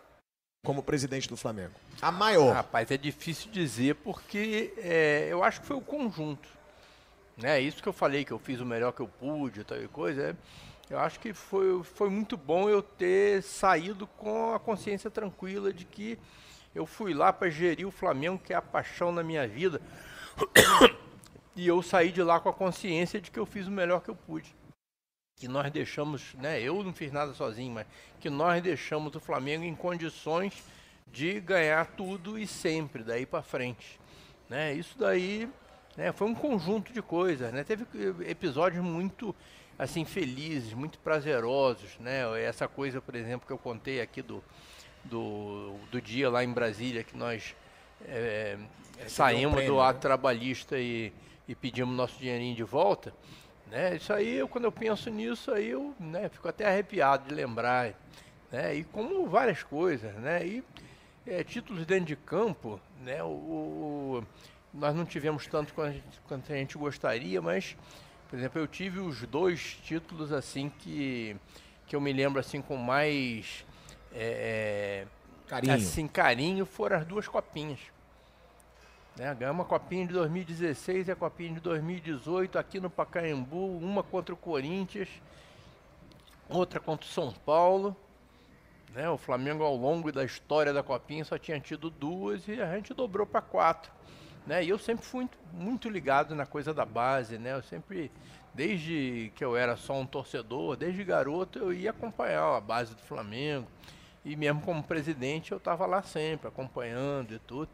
como 0.65 0.83
presidente 0.83 1.29
do 1.29 1.37
Flamengo? 1.37 1.73
A 2.03 2.13
maior. 2.13 2.55
Rapaz, 2.55 2.91
é 2.91 2.97
difícil 2.97 3.51
dizer 3.51 3.95
porque 3.97 4.75
é, 4.79 5.29
eu 5.31 5.43
acho 5.43 5.61
que 5.61 5.67
foi 5.67 5.77
o 5.77 5.81
conjunto. 5.81 6.49
Né? 7.37 7.61
Isso 7.61 7.83
que 7.83 7.89
eu 7.89 7.93
falei, 7.93 8.25
que 8.25 8.33
eu 8.33 8.39
fiz 8.39 8.61
o 8.61 8.67
melhor 8.67 8.93
que 8.93 9.01
eu 9.01 9.09
pude, 9.09 9.65
tal 9.65 9.83
e 9.83 9.89
coisa. 9.89 10.31
é, 10.31 10.35
eu 10.91 10.99
acho 10.99 11.21
que 11.21 11.33
foi, 11.33 11.85
foi 11.85 12.11
muito 12.11 12.37
bom 12.37 12.69
eu 12.69 12.83
ter 12.83 13.45
saído 13.45 14.09
com 14.09 14.53
a 14.53 14.59
consciência 14.59 15.09
tranquila 15.09 15.73
de 15.73 15.85
que 15.85 16.19
eu 16.75 16.85
fui 16.85 17.15
lá 17.15 17.33
para 17.33 17.49
gerir 17.49 17.87
o 17.87 17.93
Flamengo, 17.93 18.43
que 18.45 18.53
é 18.53 18.57
a 18.57 18.63
paixão 18.63 19.13
na 19.13 19.23
minha 19.23 19.47
vida. 19.47 19.81
E 21.57 21.67
eu 21.67 21.83
saí 21.83 22.11
de 22.11 22.23
lá 22.23 22.41
com 22.41 22.49
a 22.49 22.55
consciência 22.55 23.21
de 23.21 23.31
que 23.31 23.39
eu 23.39 23.45
fiz 23.45 23.67
o 23.67 23.71
melhor 23.71 24.01
que 24.01 24.09
eu 24.09 24.15
pude. 24.15 24.55
Que 25.37 25.49
nós 25.49 25.71
deixamos, 25.71 26.33
né? 26.35 26.63
Eu 26.63 26.83
não 26.83 26.93
fiz 26.93 27.13
nada 27.13 27.35
sozinho, 27.35 27.75
mas 27.75 27.87
que 28.19 28.31
nós 28.31 28.63
deixamos 28.63 29.15
o 29.17 29.21
Flamengo 29.21 29.65
em 29.65 29.75
condições 29.75 30.63
de 31.13 31.39
ganhar 31.41 31.85
tudo 31.89 32.39
e 32.39 32.47
sempre 32.47 33.03
daí 33.03 33.27
para 33.27 33.43
frente, 33.43 34.01
né? 34.49 34.73
Isso 34.73 34.97
daí, 34.97 35.51
né, 35.97 36.13
foi 36.13 36.29
um 36.29 36.35
conjunto 36.35 36.93
de 36.93 37.03
coisas, 37.03 37.53
né? 37.53 37.65
Teve 37.65 37.85
episódios 38.27 38.83
muito 38.83 39.35
assim 39.83 40.05
felizes, 40.05 40.73
muito 40.75 40.99
prazerosos, 40.99 41.97
né? 41.99 42.21
Essa 42.43 42.69
coisa, 42.69 43.01
por 43.01 43.15
exemplo, 43.15 43.47
que 43.47 43.53
eu 43.53 43.59
contei 43.59 44.01
aqui 44.01 44.23
do 44.23 44.43
do, 45.03 45.77
do 45.91 46.01
dia 46.01 46.29
lá 46.29 46.45
em 46.45 46.53
Brasília 46.53 47.03
que 47.03 47.17
nós 47.17 47.55
eh, 48.05 48.59
saímos 49.09 49.55
prêmio, 49.55 49.73
do 49.73 49.79
né? 49.81 49.89
ato 49.89 49.99
trabalhista 49.99 50.79
e, 50.79 51.11
e 51.49 51.55
pedimos 51.55 51.97
nosso 51.97 52.19
dinheirinho 52.19 52.55
de 52.55 52.63
volta, 52.63 53.15
né? 53.71 53.97
Isso 53.97 54.13
aí, 54.13 54.37
eu, 54.37 54.47
quando 54.47 54.65
eu 54.65 54.73
penso 54.73 55.09
nisso, 55.09 55.51
aí 55.53 55.71
eu 55.71 55.95
né, 55.99 56.29
fico 56.29 56.47
até 56.47 56.67
arrepiado 56.67 57.27
de 57.29 57.35
lembrar, 57.35 57.95
né? 58.53 58.75
E 58.75 58.85
como 58.85 59.27
várias 59.27 59.63
coisas, 59.63 60.13
né? 60.17 60.47
E 60.47 60.63
é, 61.27 61.43
títulos 61.43 61.87
dentro 61.87 62.05
de 62.05 62.17
campo, 62.17 62.79
né? 63.03 63.23
O, 63.23 63.27
o- 63.29 64.27
nós 64.75 64.95
não 64.95 65.05
tivemos 65.07 65.47
tanto 65.47 65.73
quanto 65.73 65.89
a, 65.89 65.93
gente, 65.93 66.21
quanto 66.29 66.53
a 66.53 66.57
gente 66.57 66.77
gostaria, 66.79 67.41
mas, 67.41 67.75
por 68.31 68.39
exemplo, 68.39 68.61
eu 68.61 68.69
tive 68.69 69.01
os 69.01 69.23
dois 69.27 69.77
títulos 69.83 70.33
assim 70.33 70.71
que, 70.79 71.37
que 71.89 71.97
eu 71.97 72.01
me 72.01 72.13
lembro 72.13 72.39
assim 72.39 72.63
com 72.63 72.77
mais 72.77 73.67
é, 74.13 75.05
é, 75.05 75.07
Carinho. 75.49 75.75
assim, 75.75 76.07
carinho 76.07 76.65
foram 76.65 76.99
as 76.99 77.05
duas 77.05 77.27
copinhas. 77.27 77.81
Né? 79.17 79.35
Ganhamos 79.35 79.67
a 79.67 79.69
copinha 79.69 80.07
de 80.07 80.13
2016 80.13 81.09
e 81.09 81.11
a 81.11 81.17
copinha 81.17 81.55
de 81.55 81.61
2018 81.61 82.57
aqui 82.57 82.79
no 82.79 82.89
Pacaembu, 82.89 83.79
uma 83.79 84.05
contra 84.05 84.33
o 84.33 84.37
Corinthians, 84.37 85.09
outra 86.49 86.79
contra 86.79 87.05
o 87.05 87.11
São 87.11 87.33
Paulo. 87.33 87.97
Né? 88.95 89.11
O 89.11 89.19
Flamengo 89.19 89.65
ao 89.65 89.75
longo 89.75 90.13
da 90.13 90.25
história 90.25 90.73
da 90.73 90.85
copinha 90.85 91.25
só 91.25 91.37
tinha 91.37 91.59
tido 91.59 91.91
duas 91.91 92.47
e 92.47 92.63
a 92.63 92.77
gente 92.77 92.95
dobrou 92.95 93.27
para 93.27 93.41
quatro. 93.41 93.91
Né? 94.51 94.65
E 94.65 94.69
eu 94.69 94.81
sempre 94.81 95.07
fui 95.07 95.29
muito, 95.53 95.89
ligado 95.89 96.35
na 96.35 96.45
coisa 96.45 96.75
da 96.75 96.85
base, 96.85 97.39
né? 97.39 97.55
Eu 97.55 97.63
sempre, 97.63 98.11
desde 98.53 99.31
que 99.37 99.45
eu 99.45 99.57
era 99.57 99.77
só 99.77 99.97
um 99.97 100.05
torcedor, 100.05 100.77
desde 100.77 101.05
garoto 101.05 101.57
eu 101.61 101.73
ia 101.73 101.91
acompanhar 101.91 102.57
a 102.57 102.61
base 102.61 102.93
do 102.93 103.01
Flamengo. 103.03 103.69
E 104.25 104.35
mesmo 104.35 104.61
como 104.63 104.83
presidente 104.83 105.53
eu 105.53 105.59
estava 105.59 105.87
lá 105.87 106.03
sempre, 106.03 106.49
acompanhando 106.49 107.33
e 107.33 107.39
tudo. 107.39 107.71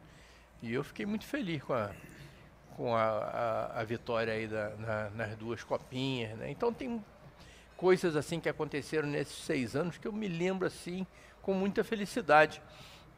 E 0.60 0.74
eu 0.74 0.84
fiquei 0.84 1.06
muito 1.06 1.24
feliz 1.24 1.62
com 1.62 1.72
a, 1.72 1.92
com 2.76 2.94
a, 2.94 3.04
a, 3.04 3.80
a 3.80 3.82
vitória 3.82 4.34
aí 4.34 4.46
da, 4.46 4.68
na- 4.76 5.10
nas 5.14 5.34
duas 5.34 5.64
copinhas, 5.64 6.36
né? 6.36 6.50
Então 6.50 6.74
tem 6.74 7.02
coisas 7.74 8.16
assim 8.16 8.38
que 8.38 8.50
aconteceram 8.50 9.08
nesses 9.08 9.38
seis 9.46 9.74
anos 9.74 9.96
que 9.96 10.06
eu 10.06 10.12
me 10.12 10.28
lembro 10.28 10.66
assim 10.66 11.06
com 11.40 11.54
muita 11.54 11.82
felicidade. 11.82 12.60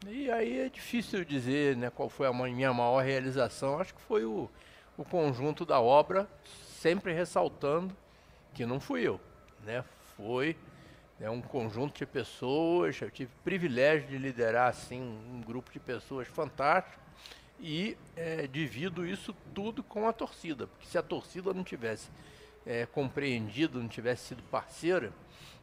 E 0.06 0.30
aí 0.30 0.60
é 0.60 0.68
difícil 0.68 1.24
dizer 1.24 1.76
né, 1.76 1.90
qual 1.90 2.08
foi 2.08 2.28
a 2.28 2.32
minha 2.32 2.72
maior 2.72 3.02
realização. 3.02 3.80
Acho 3.80 3.94
que 3.94 4.00
foi 4.02 4.24
o, 4.24 4.48
o 4.96 5.04
conjunto 5.04 5.66
da 5.66 5.80
obra, 5.80 6.28
sempre 6.80 7.12
ressaltando 7.12 7.94
que 8.54 8.64
não 8.64 8.78
fui 8.78 9.02
eu, 9.02 9.20
né? 9.64 9.84
Foi 10.16 10.56
né, 11.18 11.28
um 11.28 11.40
conjunto 11.40 11.98
de 11.98 12.06
pessoas. 12.06 13.00
Eu 13.00 13.10
tive 13.10 13.30
o 13.40 13.42
privilégio 13.44 14.08
de 14.08 14.18
liderar 14.18 14.68
assim 14.68 15.00
um, 15.00 15.40
grupo 15.40 15.72
de 15.72 15.80
pessoas 15.80 16.28
fantástico 16.28 17.02
e 17.58 17.96
eh, 18.16 18.46
divido 18.46 19.04
isso 19.04 19.34
tudo 19.52 19.82
com 19.82 20.06
a 20.06 20.12
torcida, 20.12 20.68
porque 20.68 20.86
se 20.86 20.96
a 20.96 21.02
torcida 21.02 21.52
não 21.52 21.64
tivesse 21.64 22.08
eh, 22.64 22.86
compreendido, 22.86 23.80
não 23.80 23.88
tivesse 23.88 24.28
sido 24.28 24.44
parceira, 24.44 25.12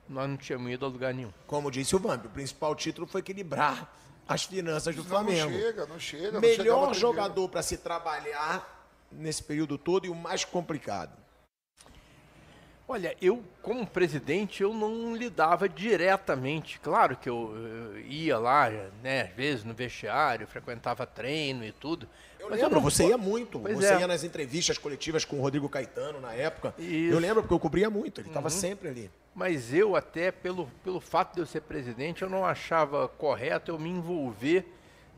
nós 0.09 0.29
não 0.29 0.35
tínhamos 0.35 0.69
ido 0.69 0.85
a 0.85 0.89
lugar 0.89 1.13
nenhum. 1.13 1.31
Como 1.47 1.71
disse 1.71 1.95
o 1.95 1.99
Vamp, 1.99 2.25
o 2.25 2.29
principal 2.29 2.75
título 2.75 3.07
foi 3.07 3.21
equilibrar 3.21 3.89
as 4.27 4.43
finanças 4.43 4.95
do 4.95 5.03
Não, 5.03 5.09
Flamengo. 5.09 5.51
Não 5.51 5.59
chega, 5.59 5.85
não 5.85 5.99
chega. 5.99 6.31
não 6.31 6.41
Melhor 6.41 6.79
outro 6.79 6.99
jogador 6.99 7.47
para 7.49 7.61
se 7.61 7.77
trabalhar 7.77 8.87
nesse 9.11 9.43
período 9.43 9.77
todo 9.77 10.05
e 10.05 10.09
o 10.09 10.15
mais 10.15 10.43
complicado. 10.43 11.24
Olha, 12.87 13.15
eu 13.19 13.43
como 13.63 13.85
presidente 13.85 14.61
eu 14.61 14.73
não 14.73 15.15
lidava 15.15 15.67
diretamente. 15.67 16.79
Claro 16.79 17.17
que 17.17 17.27
eu, 17.27 17.53
eh, 17.95 18.01
ia 18.01 18.37
lá, 18.37 18.69
né, 19.01 19.23
às 19.23 19.31
vezes 19.31 19.63
no 19.63 19.73
vestiário, 19.73 20.45
frequentava 20.45 21.05
treino 21.05 21.65
e 21.65 21.71
tudo, 21.71 22.07
Eu 22.39 22.51
Mas 22.51 22.59
lembro, 22.61 22.75
não 22.75 22.81
você 22.83 23.07
ia 23.07 23.17
muito. 23.17 23.59
Pois 23.59 23.75
você 23.75 23.95
é. 23.95 23.99
ia 24.01 24.07
nas 24.07 24.23
entrevistas 24.23 24.77
coletivas 24.77 25.25
com 25.25 25.37
o 25.39 25.41
Rodrigo 25.41 25.67
Caetano 25.67 26.21
na 26.21 26.31
época. 26.33 26.75
Isso. 26.77 26.89
Uhum. 26.91 27.13
Eu 27.13 27.19
lembro 27.19 27.41
porque 27.41 27.53
eu 27.55 27.59
cobria 27.59 27.89
muito, 27.89 28.21
ele 28.21 28.27
estava 28.27 28.51
sempre 28.51 28.87
ali. 28.87 29.11
Mas 29.33 29.73
eu 29.73 29.95
até, 29.95 30.31
pelo, 30.31 30.67
pelo 30.83 30.99
fato 30.99 31.33
de 31.33 31.41
eu 31.41 31.45
ser 31.47 31.61
presidente, 31.61 32.21
eu 32.21 32.29
não 32.29 32.45
achava 32.45 33.07
correto 33.07 33.71
eu 33.71 33.79
me 33.79 33.89
envolver 33.89 34.63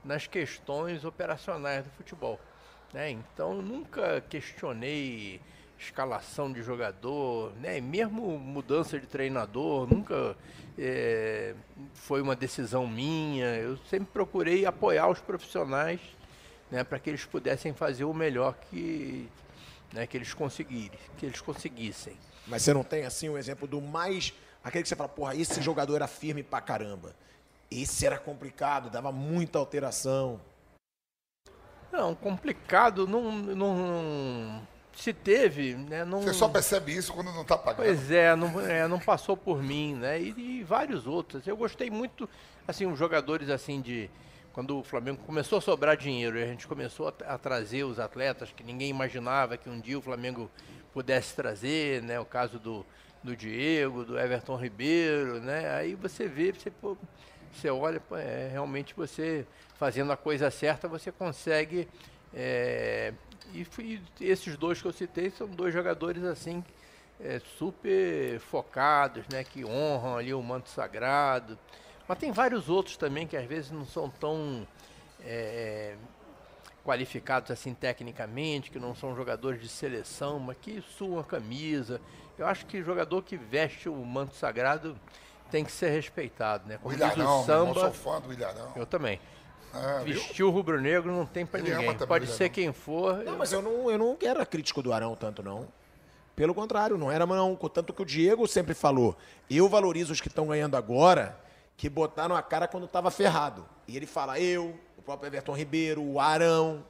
nas 0.06 0.26
questões 0.26 1.03
operacionais 1.03 1.84
do 1.84 1.91
futebol. 1.91 2.39
né? 2.94 3.11
Então 3.11 3.57
eu 3.57 3.61
nunca 3.61 4.23
questionei 4.30 5.41
escalação 5.80 6.52
de 6.52 6.62
jogador, 6.64 7.54
né? 7.62 7.78
E 7.78 7.82
mesmo 7.82 8.38
mudança 8.40 8.99
de 8.99 9.06
treinador, 9.06 9.88
nunca 9.91 10.36
eh, 10.78 11.54
foi 11.94 12.22
uma 12.22 12.36
decisão 12.36 12.88
minha. 12.88 13.56
Eu 13.58 13.78
sempre 13.90 14.08
procurei 14.12 14.66
apoiar 14.66 15.08
os 15.10 15.20
profissionais 15.20 15.99
né, 16.72 16.84
para 16.84 16.99
que 16.99 17.10
eles 17.10 17.26
pudessem 17.26 17.74
fazer 17.74 18.04
o 18.04 18.14
melhor 18.14 18.56
que, 18.70 19.30
né, 19.94 20.06
que, 20.06 20.18
eles 20.18 20.34
conseguirem, 20.34 20.99
que 21.18 21.26
eles 21.26 21.41
conseguissem. 21.41 22.18
Mas 22.45 22.64
você 22.64 22.74
não 22.74 22.84
tem, 22.84 23.06
assim, 23.06 23.30
um 23.30 23.38
exemplo 23.38 23.68
do 23.68 23.82
mais... 23.82 24.34
Aquele 24.64 24.84
que 24.84 24.90
você 24.90 24.95
fala, 24.95 25.10
porra, 25.10 25.36
esse 25.36 25.62
jogador 25.62 25.95
era 25.95 26.08
firme 26.08 26.44
pra 26.44 26.60
caramba. 26.60 27.16
Esse 27.70 28.06
era 28.06 28.18
complicado, 28.18 28.90
dava 28.90 29.12
muita 29.12 29.60
alteração. 29.60 30.40
Não, 31.91 32.14
complicado 32.14 33.08
não, 33.08 33.32
não 33.32 34.68
se 34.98 35.14
teve, 35.14 35.76
né? 35.76 36.03
Não, 36.03 36.22
Você 36.24 36.34
só 36.34 36.49
percebe 36.49 36.95
isso 36.95 37.14
quando 37.14 37.32
não 37.32 37.44
está 37.44 37.56
pagando. 37.56 37.86
Pois 37.86 38.10
é 38.11 38.36
não, 38.36 38.60
é, 38.60 38.88
não 38.88 38.99
passou 38.99 39.38
por 39.38 39.61
mim, 39.61 39.94
né? 39.94 40.19
E, 40.19 40.30
e 40.60 40.64
vários 40.64 41.06
outros. 41.06 41.45
Eu 41.45 41.56
gostei 41.56 41.90
muito, 41.90 42.28
assim, 42.68 42.86
os 42.88 42.98
jogadores 42.98 43.49
assim 43.49 43.80
de 43.80 44.10
quando 44.52 44.80
o 44.80 44.84
Flamengo 44.84 45.22
começou 45.24 45.60
a 45.60 45.61
sobrar 45.61 45.95
dinheiro 45.95 46.40
e 46.40 46.44
a 46.44 46.48
gente 46.48 46.68
começou 46.68 47.10
a, 47.10 47.34
a 47.36 47.38
trazer 47.38 47.84
os 47.84 47.99
atletas 47.99 48.52
que 48.52 48.64
ninguém 48.64 48.90
imaginava 48.90 49.56
que 49.56 49.69
um 49.69 49.80
dia 49.80 49.99
o 49.99 50.02
Flamengo 50.02 50.49
pudesse 50.91 51.36
trazer, 51.36 52.02
né? 52.02 52.19
O 52.19 52.26
caso 52.26 52.57
do, 52.57 52.84
do 53.24 53.36
Diego, 53.36 54.03
do 54.03 54.18
Everton 54.18 54.56
Ribeiro, 54.56 55.40
né? 55.40 55.76
Aí 55.76 55.94
você 55.94 56.28
vê, 56.28 56.52
você, 56.52 56.72
pô, 56.72 56.98
você 57.53 57.69
olha, 57.69 57.99
pô, 57.99 58.18
é, 58.18 58.49
realmente 58.52 58.95
você 58.95 59.45
fazendo 59.76 60.11
a 60.11 60.18
coisa 60.18 60.49
certa, 60.49 60.88
você 60.88 61.11
consegue. 61.11 61.88
é, 62.34 63.14
e 63.53 63.64
fui- 63.65 64.02
esses 64.19 64.56
dois 64.57 64.82
que 64.82 64.88
eu 64.88 64.94
citei 64.94 65.30
são 65.32 65.48
dois 65.48 65.74
jogadores 65.74 66.24
assim 66.24 66.64
é, 67.19 67.40
super 67.57 68.40
focados, 68.40 69.26
né? 69.32 69.44
Que 69.44 69.65
honram 69.65 70.18
ali 70.18 70.34
o 70.34 70.41
manto 70.41 70.69
sagrado. 70.69 71.57
Mas 72.07 72.18
tem 72.19 72.32
vários 72.32 72.69
outros 72.69 72.95
também 72.98 73.26
que 73.28 73.36
às 73.36 73.45
vezes 73.45 73.72
não 73.72 73.86
são 73.86 74.10
tão 74.10 74.65
é, 75.26 75.95
qualificados 76.86 77.52
assim 77.52 77.74
tecnicamente, 77.74 78.72
que 78.72 78.80
não 78.80 78.95
são 78.95 79.15
jogadores 79.15 79.61
de 79.61 79.68
seleção, 79.68 80.40
mas 80.40 80.57
que 80.61 80.82
suam 80.82 81.19
a 81.19 81.24
camisa. 81.24 81.99
Eu 82.38 82.45
acho 82.48 82.65
que 82.65 82.82
jogador 82.84 83.24
que 83.24 83.36
veste 83.36 83.90
o 83.90 83.95
manto 84.06 84.36
sagrado 84.36 84.98
tem 85.52 85.65
que 85.65 85.72
ser 85.72 85.90
respeitado, 85.90 86.68
né? 86.68 86.76
O 86.76 86.80
Como 86.80 86.95
diz 86.95 87.03
Ilharão, 87.03 87.41
o 87.41 87.45
samba, 87.45 87.74
sou 87.74 87.94
fã 87.94 88.22
do 88.22 88.32
Ilharão. 88.32 88.72
eu 88.76 88.86
também. 88.86 89.19
Viu? 90.03 90.15
Vestiu 90.15 90.48
o 90.48 90.52
rubro-negro 90.52 91.11
não 91.11 91.26
tem 91.26 91.45
pra 91.45 91.60
Ele 91.60 91.69
ama 91.72 91.80
ninguém. 91.81 91.94
também 91.95 92.07
Pode 92.07 92.26
o 92.26 92.27
ser 92.27 92.45
Ilharão. 92.45 92.53
quem 92.53 92.73
for. 92.73 93.23
Não, 93.23 93.38
mas 93.38 93.52
eu 93.52 93.61
não, 93.61 93.91
eu 93.91 93.98
não 93.98 94.18
era 94.22 94.45
crítico 94.45 94.81
do 94.81 94.91
Arão 94.94 95.15
tanto, 95.15 95.44
não. 95.44 95.68
Pelo 96.35 96.53
contrário, 96.53 96.98
não 96.98 97.11
era 97.11 97.26
não. 97.26 97.56
Tanto 97.56 97.94
que 97.94 98.02
o 98.02 98.06
Diego 98.06 98.48
sempre 98.48 98.73
falou, 98.73 99.15
eu 99.49 99.68
valorizo 99.68 100.14
os 100.14 100.22
que 100.22 100.27
estão 100.27 100.48
ganhando 100.48 100.76
agora, 100.77 101.38
que 101.76 101.89
botaram 101.89 102.35
a 102.35 102.41
cara 102.41 102.68
quando 102.68 102.85
estava 102.85 103.10
ferrado. 103.11 103.65
E 103.88 103.95
ele 103.95 104.06
fala, 104.06 104.39
eu, 104.39 104.76
o 104.98 105.02
próprio 105.02 105.27
Everton 105.27 105.53
Ribeiro, 105.56 106.02
o 106.03 106.19
Arão, 106.19 106.84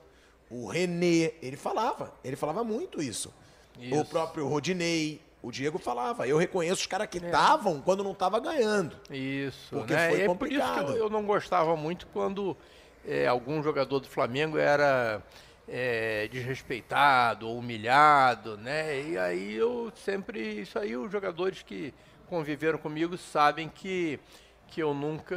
o 0.49 0.67
Renê, 0.67 1.33
ele 1.41 1.57
falava, 1.57 2.13
ele 2.23 2.35
falava 2.35 2.63
muito 2.63 3.01
isso. 3.01 3.33
O 3.77 3.83
Isso. 3.83 4.05
próprio 4.05 4.47
Rodinei, 4.47 5.21
o 5.41 5.51
Diego 5.51 5.77
falava, 5.77 6.27
eu 6.27 6.37
reconheço 6.37 6.81
os 6.81 6.87
caras 6.87 7.07
que 7.07 7.17
estavam 7.17 7.79
quando 7.81 8.03
não 8.03 8.11
estava 8.11 8.39
ganhando. 8.39 8.95
Isso, 9.09 9.69
Porque 9.69 9.93
né? 9.93 10.09
foi 10.09 10.21
é 10.21 10.25
por 10.25 10.51
isso 10.51 10.59
que 10.59 10.67
complicado. 10.67 10.91
eu, 10.91 11.03
eu 11.05 11.09
não 11.09 11.25
gostava 11.25 11.75
muito 11.75 12.07
quando 12.07 12.57
é, 13.05 13.27
algum 13.27 13.61
jogador 13.61 13.99
do 13.99 14.07
Flamengo 14.07 14.57
era 14.57 15.21
é, 15.67 16.27
desrespeitado 16.29 17.47
ou 17.47 17.59
humilhado, 17.59 18.57
né? 18.57 19.01
E 19.01 19.17
aí 19.17 19.55
eu 19.55 19.91
sempre, 19.95 20.61
isso 20.61 20.79
aí 20.79 20.97
os 20.97 21.11
jogadores 21.11 21.61
que 21.61 21.93
conviveram 22.27 22.77
comigo 22.77 23.17
sabem 23.17 23.69
que, 23.69 24.19
que 24.67 24.81
eu 24.81 24.93
nunca, 24.93 25.35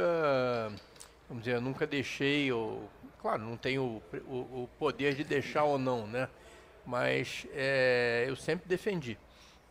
vamos 1.29 1.43
dizer, 1.43 1.57
eu 1.57 1.61
nunca 1.61 1.85
deixei, 1.85 2.47
eu, 2.47 2.89
claro, 3.21 3.43
não 3.43 3.55
tenho 3.55 3.83
o, 3.83 4.01
o, 4.27 4.63
o 4.63 4.69
poder 4.79 5.13
de 5.13 5.23
deixar 5.23 5.63
ou 5.63 5.77
não, 5.77 6.07
né? 6.07 6.27
Mas 6.85 7.45
é, 7.53 8.25
eu 8.27 8.35
sempre 8.35 8.67
defendi 8.67 9.17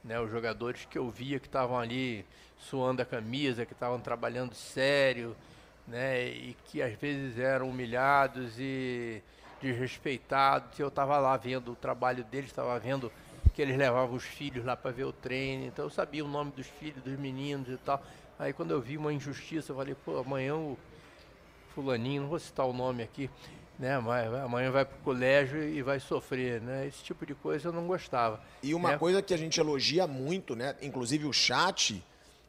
né, 0.02 0.20
os 0.20 0.30
jogadores 0.30 0.86
que 0.88 0.98
eu 0.98 1.10
via 1.10 1.38
que 1.38 1.46
estavam 1.46 1.78
ali 1.78 2.24
suando 2.58 3.02
a 3.02 3.04
camisa, 3.04 3.66
que 3.66 3.72
estavam 3.72 4.00
trabalhando 4.00 4.54
sério, 4.54 5.36
né, 5.86 6.28
e 6.28 6.56
que 6.66 6.82
às 6.82 6.94
vezes 6.94 7.38
eram 7.38 7.68
humilhados 7.68 8.58
e 8.58 9.22
desrespeitados. 9.60 10.78
Eu 10.78 10.88
estava 10.88 11.18
lá 11.18 11.36
vendo 11.36 11.72
o 11.72 11.76
trabalho 11.76 12.24
deles, 12.24 12.50
estava 12.50 12.78
vendo 12.78 13.12
que 13.54 13.60
eles 13.60 13.76
levavam 13.76 14.16
os 14.16 14.24
filhos 14.24 14.64
lá 14.64 14.76
para 14.76 14.90
ver 14.90 15.04
o 15.04 15.12
treino, 15.12 15.66
então 15.66 15.84
eu 15.84 15.90
sabia 15.90 16.24
o 16.24 16.28
nome 16.28 16.52
dos 16.52 16.66
filhos, 16.66 17.02
dos 17.02 17.18
meninos 17.18 17.68
e 17.68 17.76
tal. 17.78 18.02
Aí 18.38 18.52
quando 18.52 18.70
eu 18.70 18.80
vi 18.80 18.96
uma 18.96 19.12
injustiça, 19.12 19.72
eu 19.72 19.76
falei, 19.76 19.94
pô, 19.94 20.18
amanhã 20.18 20.54
o 20.54 20.78
fulaninho, 21.74 22.22
não 22.22 22.28
vou 22.28 22.38
citar 22.38 22.66
o 22.66 22.72
nome 22.72 23.02
aqui, 23.02 23.28
né, 23.80 23.94
amanhã 23.94 24.70
vai 24.70 24.84
para 24.84 24.94
o 24.94 25.00
colégio 25.00 25.62
e 25.62 25.80
vai 25.80 25.98
sofrer, 25.98 26.60
né? 26.60 26.86
Esse 26.86 27.02
tipo 27.02 27.24
de 27.24 27.34
coisa 27.34 27.68
eu 27.68 27.72
não 27.72 27.86
gostava. 27.86 28.38
E 28.62 28.74
uma 28.74 28.90
né? 28.90 28.98
coisa 28.98 29.22
que 29.22 29.32
a 29.32 29.38
gente 29.38 29.58
elogia 29.58 30.06
muito, 30.06 30.54
né? 30.54 30.76
Inclusive 30.82 31.24
o 31.24 31.32
chat, 31.32 32.04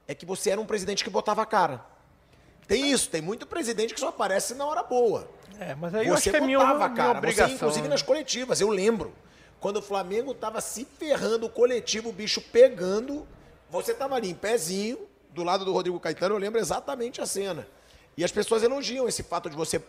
é 0.05 0.13
que 0.13 0.25
você 0.25 0.49
era 0.49 0.59
um 0.59 0.65
presidente 0.65 1.05
que 1.05 1.09
botava 1.09 1.41
a 1.41 1.45
cara. 1.45 1.85
Tem 2.67 2.91
isso, 2.91 3.09
tem 3.09 3.21
muito 3.21 3.47
presidente 3.47 3.93
que 3.93 3.99
só 3.99 4.09
aparece 4.09 4.53
na 4.55 4.65
hora 4.65 4.83
boa. 4.83 5.25
É, 5.57 5.73
mas 5.73 5.95
aí 5.95 6.05
eu 6.05 6.17
você 6.17 6.29
acho 6.29 6.31
que 6.31 6.35
é 6.35 6.45
minha, 6.45 6.59
botava 6.59 6.85
a 6.85 6.89
minha 6.89 6.97
cara. 7.05 7.17
obrigação. 7.17 7.47
Você, 7.47 7.55
inclusive, 7.55 7.83
né? 7.83 7.89
nas 7.89 8.01
coletivas, 8.01 8.59
eu 8.59 8.69
lembro. 8.69 9.13
Quando 9.61 9.77
o 9.77 9.81
Flamengo 9.81 10.33
tava 10.33 10.59
se 10.59 10.83
ferrando, 10.83 11.45
o 11.45 11.49
coletivo, 11.49 12.09
o 12.09 12.11
bicho 12.11 12.41
pegando, 12.41 13.25
você 13.69 13.93
tava 13.93 14.15
ali 14.15 14.29
em 14.29 14.35
pezinho, 14.35 14.97
do 15.29 15.43
lado 15.43 15.63
do 15.63 15.71
Rodrigo 15.71 15.97
Caetano, 15.97 16.35
eu 16.35 16.39
lembro 16.39 16.59
exatamente 16.59 17.21
a 17.21 17.25
cena. 17.25 17.65
E 18.17 18.23
as 18.25 18.31
pessoas 18.33 18.63
elogiam 18.63 19.07
esse 19.07 19.23
fato 19.23 19.49
de 19.49 19.55
você 19.55 19.81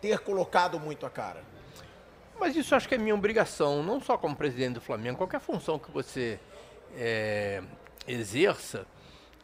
ter 0.00 0.20
colocado 0.20 0.78
muito 0.78 1.04
a 1.06 1.10
cara. 1.10 1.42
Mas 2.38 2.56
isso 2.56 2.74
acho 2.74 2.88
que 2.88 2.94
é 2.94 2.98
minha 2.98 3.14
obrigação, 3.14 3.82
não 3.82 4.00
só 4.00 4.16
como 4.16 4.34
presidente 4.34 4.74
do 4.74 4.80
Flamengo, 4.80 5.18
qualquer 5.18 5.40
função 5.40 5.78
que 5.78 5.90
você 5.90 6.40
é, 6.96 7.62
exerça, 8.06 8.86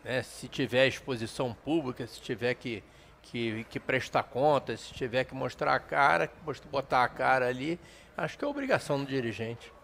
né, 0.02 0.22
se 0.22 0.48
tiver 0.48 0.86
exposição 0.86 1.52
pública, 1.52 2.06
se 2.06 2.20
tiver 2.20 2.54
que, 2.54 2.82
que, 3.20 3.64
que 3.64 3.78
prestar 3.78 4.22
contas, 4.22 4.80
se 4.80 4.94
tiver 4.94 5.24
que 5.24 5.34
mostrar 5.34 5.74
a 5.74 5.78
cara, 5.78 6.30
botar 6.70 7.04
a 7.04 7.08
cara 7.08 7.48
ali, 7.48 7.78
acho 8.16 8.38
que 8.38 8.44
é 8.44 8.48
obrigação 8.48 8.98
do 8.98 9.06
dirigente. 9.06 9.75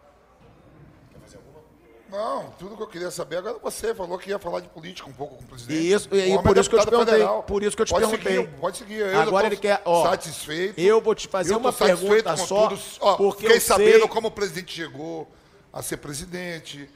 Não, 2.12 2.50
tudo 2.58 2.76
que 2.76 2.82
eu 2.82 2.86
queria 2.86 3.10
saber. 3.10 3.38
Agora 3.38 3.58
você 3.62 3.94
falou 3.94 4.18
que 4.18 4.28
ia 4.28 4.38
falar 4.38 4.60
de 4.60 4.68
política 4.68 5.08
um 5.08 5.12
pouco 5.14 5.36
com 5.36 5.44
o 5.44 5.46
presidente. 5.46 5.90
Isso, 5.92 6.08
e 6.12 6.20
aí 6.20 6.42
por 6.42 6.54
é 6.56 6.60
isso 6.60 6.68
que 6.68 6.76
eu 6.76 6.80
te 6.80 6.86
perguntei. 6.90 7.14
federal. 7.14 7.42
Por 7.44 7.62
isso 7.62 7.74
que 7.74 7.82
eu 7.82 7.86
te 7.86 7.90
pode 7.90 8.06
perguntei. 8.06 8.36
Seguir, 8.36 8.60
pode 8.60 8.76
seguir. 8.76 8.98
Eu 8.98 9.20
Agora 9.22 9.46
ele 9.46 9.56
quer, 9.56 9.80
ó, 9.84 10.02
satisfeito. 10.10 10.78
eu 10.78 11.00
vou 11.00 11.14
te 11.14 11.26
fazer 11.26 11.56
uma 11.56 11.72
pergunta 11.72 12.36
só, 12.36 12.68
tudo. 12.68 12.80
Ó, 13.00 13.16
porque 13.16 13.42
fiquei 13.46 13.60
sabendo 13.60 14.00
sei- 14.00 14.08
como 14.08 14.28
o 14.28 14.30
presidente 14.30 14.74
chegou 14.74 15.26
a 15.72 15.80
ser 15.82 15.96
presidente, 15.96 16.88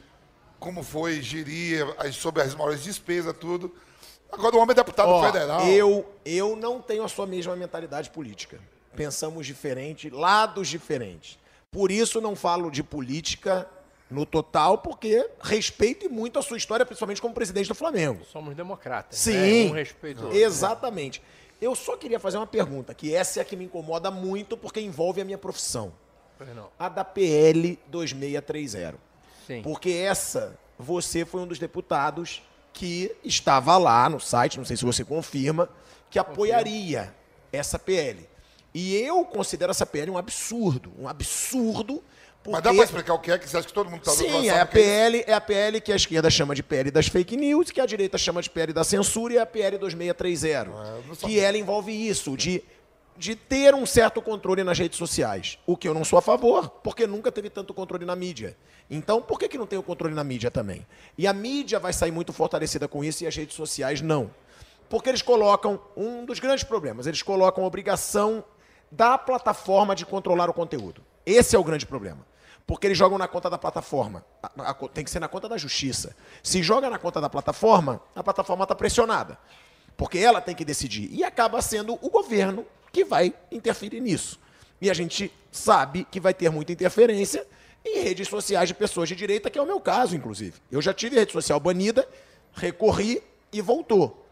como 0.61 0.83
foi 0.83 1.23
gerir 1.23 1.87
as- 1.99 2.15
sobre 2.17 2.43
as 2.43 2.55
maiores 2.55 2.85
despesas, 2.85 3.35
tudo. 3.41 3.75
Agora 4.31 4.55
o 4.55 4.59
homem 4.59 4.73
é 4.73 4.75
deputado 4.75 5.09
Ó, 5.09 5.25
federal. 5.25 5.63
Eu, 5.67 6.05
eu 6.27 6.55
não 6.57 6.83
tenho 6.83 7.03
a 7.05 7.09
sua 7.09 7.27
mesma 7.27 7.57
mentalidade 7.57 8.11
política. 8.11 8.61
Pensamos 8.95 9.47
diferente, 9.47 10.11
lados 10.11 10.69
diferentes. 10.69 11.39
Por 11.71 11.91
isso 11.91 12.21
não 12.21 12.35
falo 12.37 12.71
de 12.71 12.83
política 12.83 13.67
no 14.11 14.25
total, 14.25 14.79
porque 14.79 15.29
respeito 15.43 16.09
muito 16.09 16.39
a 16.39 16.43
sua 16.43 16.57
história, 16.57 16.87
principalmente 16.87 17.21
como 17.21 17.35
presidente 17.35 17.69
do 17.69 17.75
Flamengo. 17.75 18.25
Somos 18.25 18.55
democratas. 18.55 19.19
Sim, 19.19 19.65
Né? 19.65 19.71
Um 19.71 19.73
respeito 19.73 20.21
ao 20.21 20.27
outro. 20.27 20.41
exatamente. 20.41 21.23
Eu 21.61 21.75
só 21.75 21.97
queria 21.97 22.21
fazer 22.21 22.37
uma 22.37 22.47
pergunta, 22.47 22.95
que 22.95 23.15
essa 23.15 23.41
é 23.41 23.43
a 23.43 23.45
que 23.45 23.57
me 23.57 23.65
incomoda 23.65 24.11
muito, 24.11 24.57
porque 24.57 24.81
envolve 24.81 25.21
a 25.21 25.25
minha 25.25 25.39
profissão. 25.39 25.93
Não. 26.55 26.69
A 26.79 26.89
da 26.89 27.03
PL 27.03 27.79
2630. 27.87 28.99
Sim. 29.47 29.63
Porque 29.63 29.91
essa, 29.91 30.59
você 30.79 31.25
foi 31.25 31.41
um 31.41 31.47
dos 31.47 31.59
deputados 31.59 32.43
que 32.73 33.17
estava 33.25 33.79
lá 33.79 34.09
no 34.09 34.21
site, 34.21 34.59
não 34.59 34.65
sei 34.67 34.77
se 34.77 34.85
você 34.85 35.03
confirma, 35.03 35.69
que 36.11 36.19
apoiaria 36.19 37.15
essa 37.51 37.79
PL. 37.79 38.29
E 38.75 38.95
eu 38.97 39.25
considero 39.25 39.71
essa 39.71 39.87
PL 39.87 40.11
um 40.11 40.19
absurdo, 40.19 40.93
um 40.99 41.09
absurdo. 41.09 42.05
Porque... 42.47 42.53
Mas 42.53 42.63
dá 42.63 42.73
pra 42.73 42.85
explicar 42.85 43.15
o 43.15 43.19
que 43.19 43.31
é, 43.31 43.39
que 43.39 43.49
você 43.49 43.57
acha 43.57 43.67
que 43.67 43.73
todo 43.73 43.91
mundo 43.91 44.03
tá 44.03 44.13
lado 44.13 44.21
Sim, 44.21 44.49
é 44.49 44.53
a 44.53 44.59
é? 44.59 44.65
PL, 44.65 45.25
é 45.27 45.33
a 45.35 45.41
PL 45.41 45.81
que 45.81 45.93
a 45.93 45.97
esquerda 45.97 46.31
chama 46.31 46.55
de 46.55 46.63
PL 46.63 46.91
das 46.93 47.09
fake 47.09 47.37
news, 47.37 47.71
que 47.71 47.81
a 47.81 47.87
direita 47.87 48.17
chama 48.17 48.41
de 48.41 48.49
PL 48.49 48.73
da 48.73 48.85
censura 48.85 49.35
e 49.35 49.39
a 49.39 49.45
PL 49.45 49.79
2630. 49.79 50.71
É, 50.71 51.27
que 51.27 51.41
ela 51.41 51.59
envolve 51.59 51.93
isso, 51.93 52.37
de 52.37 52.63
de 53.19 53.35
ter 53.35 53.75
um 53.75 53.87
certo 53.87 54.21
controle 54.21 54.63
nas 54.63 54.79
redes 54.79 54.99
sociais. 54.99 55.59
O 55.67 55.77
que 55.77 55.89
eu 55.89 55.95
não 55.95 56.05
sou 56.05 56.19
a 56.19 56.23
favor, 56.23 56.69
porque 56.69 57.07
nunca 57.07 57.33
teve 57.33 57.49
tanto 57.49 57.73
controle 57.73 58.05
na 58.05 58.15
mídia. 58.15 58.57
Então, 58.91 59.23
por 59.23 59.39
que, 59.39 59.49
que 59.49 59.59
não 59.59 59.67
tem 59.67 59.79
o 59.79 59.83
controle 59.83 60.15
na 60.15 60.23
mídia 60.23 60.51
também? 60.51 60.87
E 61.17 61.27
a 61.27 61.33
mídia 61.33 61.79
vai 61.79 61.93
sair 61.93 62.13
muito 62.13 62.33
fortalecida 62.33 62.87
com 62.87 63.03
isso 63.03 63.25
e 63.25 63.27
as 63.27 63.35
redes 63.35 63.57
sociais 63.57 64.01
não. 64.01 64.31
Porque 64.89 65.09
eles 65.09 65.23
colocam 65.23 65.81
um 65.97 66.25
dos 66.25 66.39
grandes 66.39 66.63
problemas, 66.63 67.07
eles 67.07 67.23
colocam 67.23 67.65
a 67.65 67.67
obrigação 67.67 68.45
da 68.91 69.19
plataforma 69.19 69.97
de 69.97 70.07
controlar 70.07 70.49
o 70.49 70.55
conteúdo. 70.55 71.03
Esse 71.25 71.57
é 71.57 71.59
o 71.59 71.65
grande 71.65 71.87
problema. 71.87 72.25
Porque 72.67 72.87
eles 72.87 72.99
jogam 72.99 73.17
na 73.17 73.29
conta 73.29 73.49
da 73.49 73.57
plataforma. 73.57 74.25
Tem 74.93 75.05
que 75.05 75.11
ser 75.11 75.21
na 75.21 75.29
conta 75.29 75.49
da 75.49 75.57
justiça. 75.57 76.17
Se 76.43 76.63
joga 76.63 76.91
na 76.91 76.99
conta 76.99 77.21
da 77.21 77.31
plataforma, 77.31 78.03
a 78.15 78.23
plataforma 78.23 78.65
está 78.65 78.75
pressionada. 78.75 79.39
Porque 79.97 80.19
ela 80.19 80.41
tem 80.41 80.55
que 80.55 80.65
decidir. 80.65 81.09
E 81.13 81.23
acaba 81.23 81.63
sendo 81.63 81.95
o 82.03 82.11
governo 82.11 82.67
que 82.93 83.05
vai 83.05 83.33
interferir 83.53 84.01
nisso. 84.01 84.41
E 84.81 84.91
a 84.91 84.95
gente 84.95 85.33
sabe 85.51 86.05
que 86.11 86.19
vai 86.19 86.35
ter 86.35 86.51
muita 86.51 86.73
interferência 86.73 87.47
em 87.85 88.01
redes 88.01 88.29
sociais 88.29 88.69
de 88.69 88.75
pessoas 88.75 89.09
de 89.09 89.15
direita, 89.15 89.49
que 89.49 89.59
é 89.59 89.63
o 89.63 89.67
meu 89.67 89.81
caso, 89.81 90.17
inclusive. 90.17 90.61
Eu 90.71 90.83
já 90.83 90.93
tive 90.93 91.17
rede 91.17 91.33
social 91.33 91.61
banida, 91.61 92.07
recorri 92.53 93.23
e 93.53 93.61
voltou. 93.63 94.27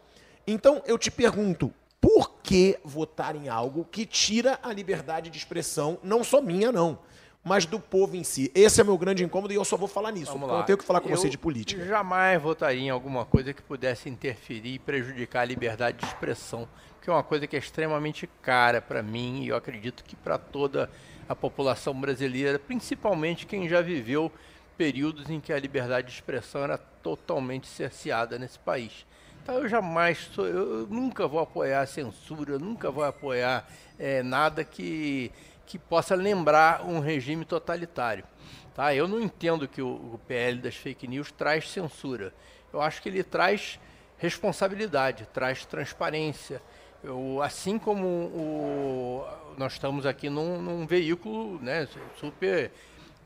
Então 0.47 0.83
eu 0.87 0.99
te 0.99 1.11
pergunto, 1.11 1.73
por 2.01 2.33
que 2.43 2.79
votar 2.85 3.37
em 3.37 3.49
algo 3.49 3.87
que 3.91 4.05
tira 4.05 4.59
a 4.63 4.73
liberdade 4.73 5.31
de 5.31 5.39
expressão, 5.39 5.99
não 6.03 6.25
só 6.25 6.43
minha, 6.43 6.73
não, 6.73 6.99
mas 7.45 7.67
do 7.67 7.79
povo 7.79 8.17
em 8.17 8.25
si? 8.25 8.51
Esse 8.55 8.81
é 8.81 8.85
meu 8.85 8.97
grande 8.97 9.23
incômodo 9.23 9.53
e 9.53 9.57
eu 9.57 9.65
só 9.65 9.77
vou 9.77 9.87
falar 9.87 10.11
nisso. 10.11 10.33
Vamos 10.33 10.49
lá. 10.49 10.61
eu 10.61 10.63
tenho 10.65 10.79
que 10.79 10.85
falar 10.85 11.01
com 11.01 11.11
Eu 11.11 11.17
você 11.17 11.29
de 11.29 11.37
política. 11.37 11.85
Jamais 11.85 12.41
votaria 12.41 12.81
em 12.81 12.91
alguma 12.91 13.27
coisa 13.27 13.53
que 13.53 13.63
pudesse 13.63 14.09
interferir 14.09 14.75
e 14.75 14.79
prejudicar 14.79 15.43
a 15.43 15.45
liberdade 15.45 15.99
de 15.99 16.07
expressão, 16.07 16.67
que 17.03 17.11
é 17.11 17.13
uma 17.13 17.23
coisa 17.23 17.47
que 17.47 17.55
é 17.55 17.59
extremamente 17.59 18.27
cara 18.41 18.81
para 18.81 19.03
mim 19.03 19.43
e 19.43 19.49
eu 19.49 19.57
acredito 19.57 20.03
que 20.03 20.17
para 20.17 20.39
toda 20.39 20.91
a 21.29 21.37
população 21.37 21.99
brasileira, 21.99 22.59
principalmente 22.59 23.47
quem 23.47 23.69
já 23.69 23.83
viveu 23.83 24.33
períodos 24.77 25.29
em 25.31 25.39
que 25.39 25.53
a 25.53 25.59
liberdade 25.59 26.09
de 26.09 26.15
expressão 26.15 26.65
era 26.65 26.79
totalmente 26.79 27.67
cerceada 27.67 28.39
nesse 28.39 28.59
país. 28.59 29.07
Então 29.43 29.57
eu 29.57 29.69
jamais, 29.69 30.31
sou, 30.33 30.47
eu 30.47 30.87
nunca 30.87 31.29
vou 31.29 31.39
apoiar 31.39 31.83
a 31.83 31.87
censura, 31.87 32.59
nunca 32.59 32.91
vou 32.91 33.05
apoiar 33.05 33.69
eh, 33.99 34.23
nada 34.23 34.65
que, 34.65 35.31
que 35.67 35.79
possa 35.79 36.15
lembrar 36.15 36.85
um 36.85 36.99
regime 37.01 37.45
totalitário. 37.45 38.25
Tá? 38.75 38.95
Eu 38.95 39.07
não 39.07 39.21
entendo 39.21 39.69
que 39.69 39.81
o, 39.81 39.87
o 39.89 40.21
PL 40.27 40.59
das 40.59 40.75
fake 40.75 41.07
news 41.07 41.31
traz 41.33 41.71
censura. 41.71 42.35
Eu 42.73 42.81
acho 42.81 43.01
que 43.01 43.09
ele 43.09 43.23
traz 43.23 43.79
responsabilidade, 44.19 45.27
traz 45.33 45.65
transparência. 45.65 46.61
Eu, 47.03 47.41
assim 47.43 47.79
como 47.79 48.07
o- 48.07 49.25
nós 49.57 49.75
estamos 49.75 50.07
aqui 50.07 50.29
num, 50.29 50.61
num 50.61 50.87
veículo 50.87 51.59
né, 51.63 51.87
super, 52.19 52.73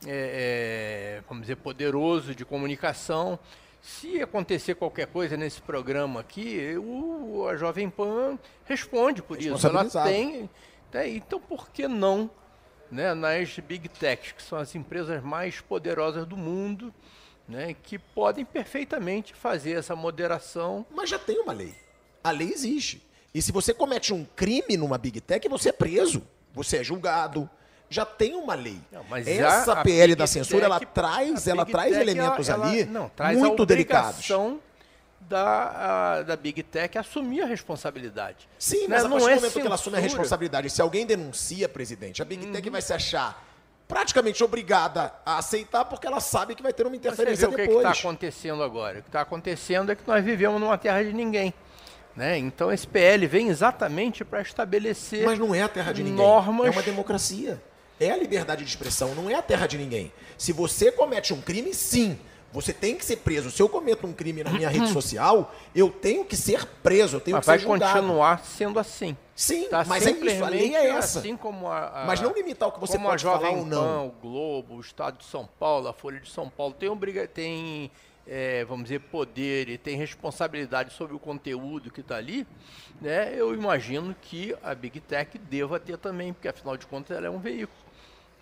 é, 0.06 1.18
é, 1.18 1.22
vamos 1.28 1.42
dizer, 1.42 1.56
poderoso 1.56 2.34
de 2.34 2.44
comunicação. 2.44 3.38
Se 3.80 4.20
acontecer 4.20 4.74
qualquer 4.74 5.06
coisa 5.06 5.36
nesse 5.36 5.62
programa 5.62 6.20
aqui, 6.20 6.74
o, 6.76 7.46
a 7.48 7.56
Jovem 7.56 7.88
Pan 7.88 8.38
responde 8.64 9.22
por 9.22 9.38
isso. 9.54 9.66
Ela 9.66 9.84
tem. 10.10 10.50
Tem- 10.90 11.16
Então, 11.16 11.40
por 11.40 11.68
que 11.70 11.86
não 11.88 12.30
né, 12.90 13.12
nas 13.14 13.58
Big 13.58 13.86
Techs, 13.88 14.32
que 14.32 14.42
são 14.42 14.58
as 14.58 14.74
empresas 14.74 15.22
mais 15.22 15.60
poderosas 15.60 16.24
do 16.26 16.36
mundo, 16.38 16.92
né, 17.46 17.74
que 17.82 17.98
podem 17.98 18.44
perfeitamente 18.46 19.34
fazer 19.34 19.72
essa 19.72 19.94
moderação. 19.94 20.86
Mas 20.90 21.10
já 21.10 21.18
tem 21.18 21.38
uma 21.38 21.52
lei. 21.52 21.74
A 22.24 22.30
lei 22.30 22.50
existe. 22.50 23.06
E 23.34 23.42
se 23.42 23.52
você 23.52 23.74
comete 23.74 24.14
um 24.14 24.24
crime 24.34 24.76
numa 24.78 24.96
Big 24.96 25.20
Tech, 25.20 25.46
você 25.48 25.68
é 25.68 25.72
preso. 25.72 26.22
Você 26.54 26.78
é 26.78 26.84
julgado. 26.84 27.48
Já 27.90 28.04
tem 28.06 28.34
uma 28.34 28.54
lei. 28.54 28.80
mas 29.08 29.26
Essa 29.26 29.76
PL 29.82 30.08
Big 30.08 30.14
da 30.16 30.26
censura, 30.26 30.64
ela 30.64 30.78
Tech- 30.78 30.92
traz, 30.92 31.46
a 31.46 31.50
ela 31.50 31.64
Big 31.64 31.72
traz 31.72 31.90
Tech, 31.92 32.02
elementos 32.02 32.48
ela- 32.48 32.66
ali 32.68 32.80
ela- 32.82 32.90
não, 32.90 33.08
traz 33.10 33.38
muito 33.38 33.62
a 33.62 33.66
delicados. 33.66 34.24
Da, 35.28 36.16
a- 36.18 36.22
da 36.22 36.36
Big 36.36 36.62
Tech 36.62 36.96
assumir 36.96 37.42
a 37.42 37.46
responsabilidade. 37.46 38.48
Sim, 38.58 38.82
Né, 38.82 38.86
mas 38.88 39.04
a 39.04 39.08
não 39.08 39.18
partir 39.18 39.24
é 39.24 39.34
do 39.34 39.40
momento 39.40 39.52
que 39.60 39.66
ela 39.66 39.74
assume 39.74 39.96
a 39.96 40.00
censura. 40.00 40.00
Uhum. 40.00 40.02
responsabilidade, 40.22 40.70
se 40.70 40.80
alguém 40.80 41.04
denuncia, 41.04 41.68
presidente, 41.68 42.22
a 42.22 42.24
Big 42.24 42.46
Tech 42.46 42.70
vai 42.70 42.80
se 42.80 42.92
achar 42.92 43.44
praticamente 43.86 44.42
obrigada 44.44 45.12
a 45.24 45.38
aceitar 45.38 45.84
porque 45.84 46.06
ela 46.06 46.20
sabe 46.20 46.54
que 46.54 46.62
vai 46.62 46.72
ter 46.72 46.82
uma 46.86 46.90
Você 46.90 46.98
vê 47.00 47.08
interferência 47.08 47.48
o 47.48 47.50
que 47.50 47.56
depois. 47.58 47.78
está 47.86 47.90
acontecendo 47.90 48.62
agora. 48.62 48.98
O 48.98 49.02
que 49.02 49.08
está 49.08 49.20
acontecendo 49.22 49.92
é 49.92 49.96
que 49.96 50.02
nós 50.06 50.24
vivemos 50.24 50.60
numa 50.60 50.76
terra 50.78 51.02
de 51.02 51.12
ninguém. 51.12 51.52
Né? 52.16 52.36
Então 52.38 52.72
esse 52.72 52.86
PL 52.86 53.26
vem 53.26 53.48
exatamente 53.48 54.24
para 54.24 54.40
estabelecer 54.40 55.24
Mas 55.24 55.38
não 55.38 55.54
é 55.54 55.62
a 55.62 55.68
terra 55.68 55.92
de 55.92 56.02
ninguém. 56.02 56.16
normas. 56.18 56.66
É 56.66 56.70
uma 56.70 56.82
democracia. 56.82 57.62
É 58.00 58.10
a 58.10 58.16
liberdade 58.16 58.64
de 58.64 58.70
expressão, 58.70 59.14
não 59.14 59.28
é 59.30 59.34
a 59.34 59.42
terra 59.42 59.66
de 59.66 59.76
ninguém. 59.78 60.12
Se 60.36 60.52
você 60.52 60.90
comete 60.92 61.32
um 61.34 61.40
crime, 61.40 61.72
sim. 61.74 62.18
Você 62.52 62.72
tem 62.72 62.96
que 62.96 63.04
ser 63.04 63.16
preso. 63.18 63.50
Se 63.50 63.60
eu 63.60 63.68
cometo 63.68 64.06
um 64.06 64.12
crime 64.12 64.42
na 64.42 64.50
minha 64.50 64.68
rede 64.70 64.88
social, 64.90 65.54
eu 65.74 65.90
tenho 65.90 66.24
que 66.24 66.34
ser 66.34 66.64
preso, 66.82 67.16
eu 67.16 67.20
tenho 67.20 67.36
Mas 67.36 67.44
que 67.44 67.44
ser 67.44 67.50
vai 67.50 67.58
julgado. 67.58 67.92
continuar 67.94 68.44
sendo 68.44 68.78
assim. 68.78 69.14
Sim, 69.36 69.68
Tá 69.68 69.84
mas 69.86 70.06
é 70.06 70.10
isso, 70.12 70.44
a 70.44 70.48
lei 70.48 70.74
é 70.74 70.88
essa. 70.88 71.18
Assim 71.20 71.36
como 71.36 71.68
a, 71.68 72.02
a- 72.02 72.06
Mas 72.06 72.20
não 72.20 72.32
limitar 72.32 72.68
o 72.68 72.72
que 72.72 72.80
você 72.80 72.94
como 72.96 73.08
pode 73.08 73.26
a 73.26 73.30
Jovem 73.30 73.46
falar 73.50 73.58
ou 73.60 73.66
não. 73.66 73.82
Pan, 73.84 74.02
o 74.02 74.10
Globo, 74.22 74.74
o 74.76 74.80
Estado 74.80 75.18
de 75.18 75.24
São 75.26 75.46
Paulo, 75.58 75.88
a 75.88 75.92
Folha 75.92 76.18
de 76.18 76.30
São 76.30 76.48
Paulo 76.48 76.72
tem 76.74 76.88
obriga 76.88 77.26
tem 77.28 77.90
é, 78.26 78.64
vamos 78.64 78.84
dizer 78.84 79.00
poder 79.00 79.68
e 79.68 79.78
tem 79.78 79.96
responsabilidade 79.96 80.92
sobre 80.92 81.14
o 81.14 81.18
conteúdo 81.18 81.90
que 81.90 82.00
está 82.00 82.16
ali, 82.16 82.46
né? 83.00 83.32
Eu 83.34 83.54
imagino 83.54 84.14
que 84.20 84.54
a 84.62 84.74
Big 84.74 85.00
Tech 85.00 85.38
deva 85.38 85.78
ter 85.80 85.96
também, 85.98 86.32
porque 86.32 86.48
afinal 86.48 86.76
de 86.76 86.86
contas 86.86 87.16
ela 87.16 87.26
é 87.26 87.30
um 87.30 87.38
veículo, 87.38 87.78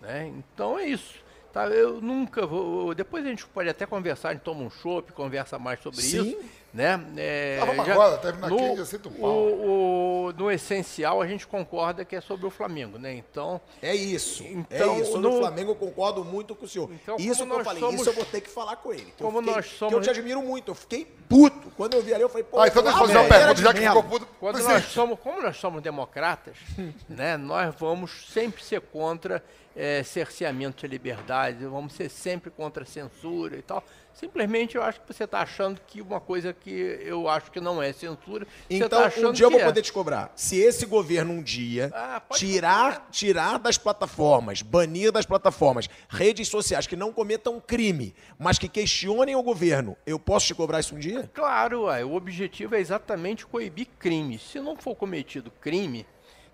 né? 0.01 0.27
Então 0.27 0.77
é 0.79 0.87
isso. 0.87 1.13
Tá, 1.57 1.65
eu 1.69 1.99
nunca 1.99 2.45
vou. 2.45 2.93
Depois 2.93 3.25
a 3.25 3.29
gente 3.29 3.43
pode 3.47 3.67
até 3.67 3.83
conversar, 3.87 4.29
a 4.29 4.33
gente 4.33 4.43
toma 4.43 4.61
um 4.61 4.69
chopp, 4.69 5.11
conversa 5.11 5.57
mais 5.57 5.79
sobre 5.81 6.01
Sim. 6.03 6.21
isso. 6.29 6.37
Né? 6.71 7.03
É, 7.15 7.57
Ah, 7.59 7.65
vamos 7.65 7.85
já- 7.87 7.93
agora, 7.93 8.17
terminar 8.19 8.47
aqui, 8.51 8.61
no- 8.61 8.77
já 8.77 8.85
sinto 8.85 9.09
pau. 9.09 9.27
o, 9.27 10.25
o- 10.27 10.33
no 10.33 10.51
essencial, 10.51 11.19
a 11.19 11.25
gente 11.25 11.47
concorda 11.47 12.05
que 12.05 12.15
é 12.15 12.21
sobre 12.21 12.45
o 12.45 12.51
Flamengo, 12.51 12.99
né? 12.99 13.15
Então, 13.15 13.59
É 13.81 13.95
isso. 13.95 14.43
Então, 14.43 14.95
é 14.97 14.99
isso. 14.99 15.17
no- 15.17 15.31
No 15.31 15.39
Flamengo 15.39 15.71
eu 15.71 15.75
concordo 15.75 16.23
muito 16.23 16.53
com 16.53 16.65
o 16.65 16.67
senhor. 16.67 16.91
Então, 16.91 17.15
isso 17.17 17.39
como 17.39 17.53
que 17.55 17.59
eu 17.61 17.65
falei, 17.65 17.79
somos- 17.81 18.01
isso 18.01 18.09
eu 18.09 18.13
vou 18.13 18.25
ter 18.25 18.41
que 18.41 18.49
falar 18.49 18.75
com 18.75 18.93
ele. 18.93 19.05
que 19.17 19.23
eu 19.23 19.25
Como 19.25 19.39
fiquei- 19.39 19.55
nós 19.55 19.65
que 19.65 19.75
somos- 19.79 19.93
eu 19.95 20.01
te 20.01 20.09
admiro 20.11 20.41
muito. 20.43 20.69
Eu 20.69 20.75
fiquei 20.75 21.05
puto. 21.27 21.71
Quando 21.75 21.95
eu 21.95 22.03
vi 22.03 22.13
ali, 22.13 22.21
eu 22.21 22.29
falei, 22.29 22.43
pô, 22.43 22.59
Ah, 22.59 22.67
então 22.67 22.83
deixa 22.83 22.97
eu 22.99 23.01
fazer 23.07 23.17
uma 23.17 23.27
pergunta, 23.29 23.61
já 23.61 23.73
que 23.73 23.79
ficou 23.79 24.03
puto. 24.03 24.27
quando 24.39 24.59
nós 24.61 24.83
somos, 24.85 25.19
como 25.19 25.41
nós 25.41 25.57
somos 25.57 25.81
democratas, 25.81 26.53
né, 27.09 27.37
nós 27.37 27.73
vamos 27.79 28.27
sempre 28.31 28.63
ser 28.63 28.81
contra 28.81 29.43
eh, 29.77 30.01
cerceamento 30.03 30.81
de 30.81 30.87
liberdade, 30.87 31.63
vamos 31.67 31.93
ser 31.93 32.09
sempre 32.09 32.49
contra 32.49 32.81
a 32.81 32.85
censura 32.85 33.55
e 33.55 33.61
tal. 33.61 33.83
Simplesmente 34.11 34.75
eu 34.75 34.81
acho 34.81 34.99
que 34.99 35.13
você 35.13 35.25
está 35.25 35.41
achando 35.41 35.79
que 35.85 36.01
uma 36.01 36.19
coisa 36.19 36.51
que 36.51 36.71
eu 36.71 37.29
acho 37.29 37.51
que 37.51 37.59
não 37.59 37.79
é 37.79 37.93
censura, 37.93 38.47
você 38.67 38.83
Então, 38.83 39.03
achando 39.03 39.29
um 39.29 39.31
dia 39.31 39.45
eu 39.45 39.51
vou 39.51 39.59
é. 39.59 39.63
poder 39.63 39.83
te 39.83 39.93
cobrar. 39.93 40.31
Se 40.35 40.59
esse 40.59 40.87
governo 40.87 41.33
um 41.33 41.43
dia 41.43 41.91
Ah, 41.93 42.19
tirar, 42.33 43.07
tirar 43.11 43.59
das 43.59 43.77
plataformas, 43.77 44.63
banir 44.63 45.11
das 45.11 45.27
plataformas, 45.27 45.87
redes 46.09 46.47
sociais 46.47 46.87
que 46.87 46.95
não 46.95 47.13
cometam 47.13 47.61
crime, 47.61 48.15
mas 48.39 48.57
que 48.57 48.67
questionem 48.67 49.35
o 49.35 49.43
governo, 49.43 49.95
eu 50.03 50.17
posso 50.17 50.47
te 50.47 50.55
cobrar 50.55 50.79
isso 50.79 50.95
um 50.95 50.99
dia? 50.99 51.29
Claro, 51.31 51.83
ué, 51.83 52.03
o 52.03 52.15
objetivo 52.15 52.73
é 52.73 52.79
exatamente 52.79 53.45
coibir 53.45 53.87
crimes. 53.99 54.41
Se 54.41 54.59
não 54.59 54.75
for 54.75 54.95
cometido 54.95 55.51
crime, 55.61 56.07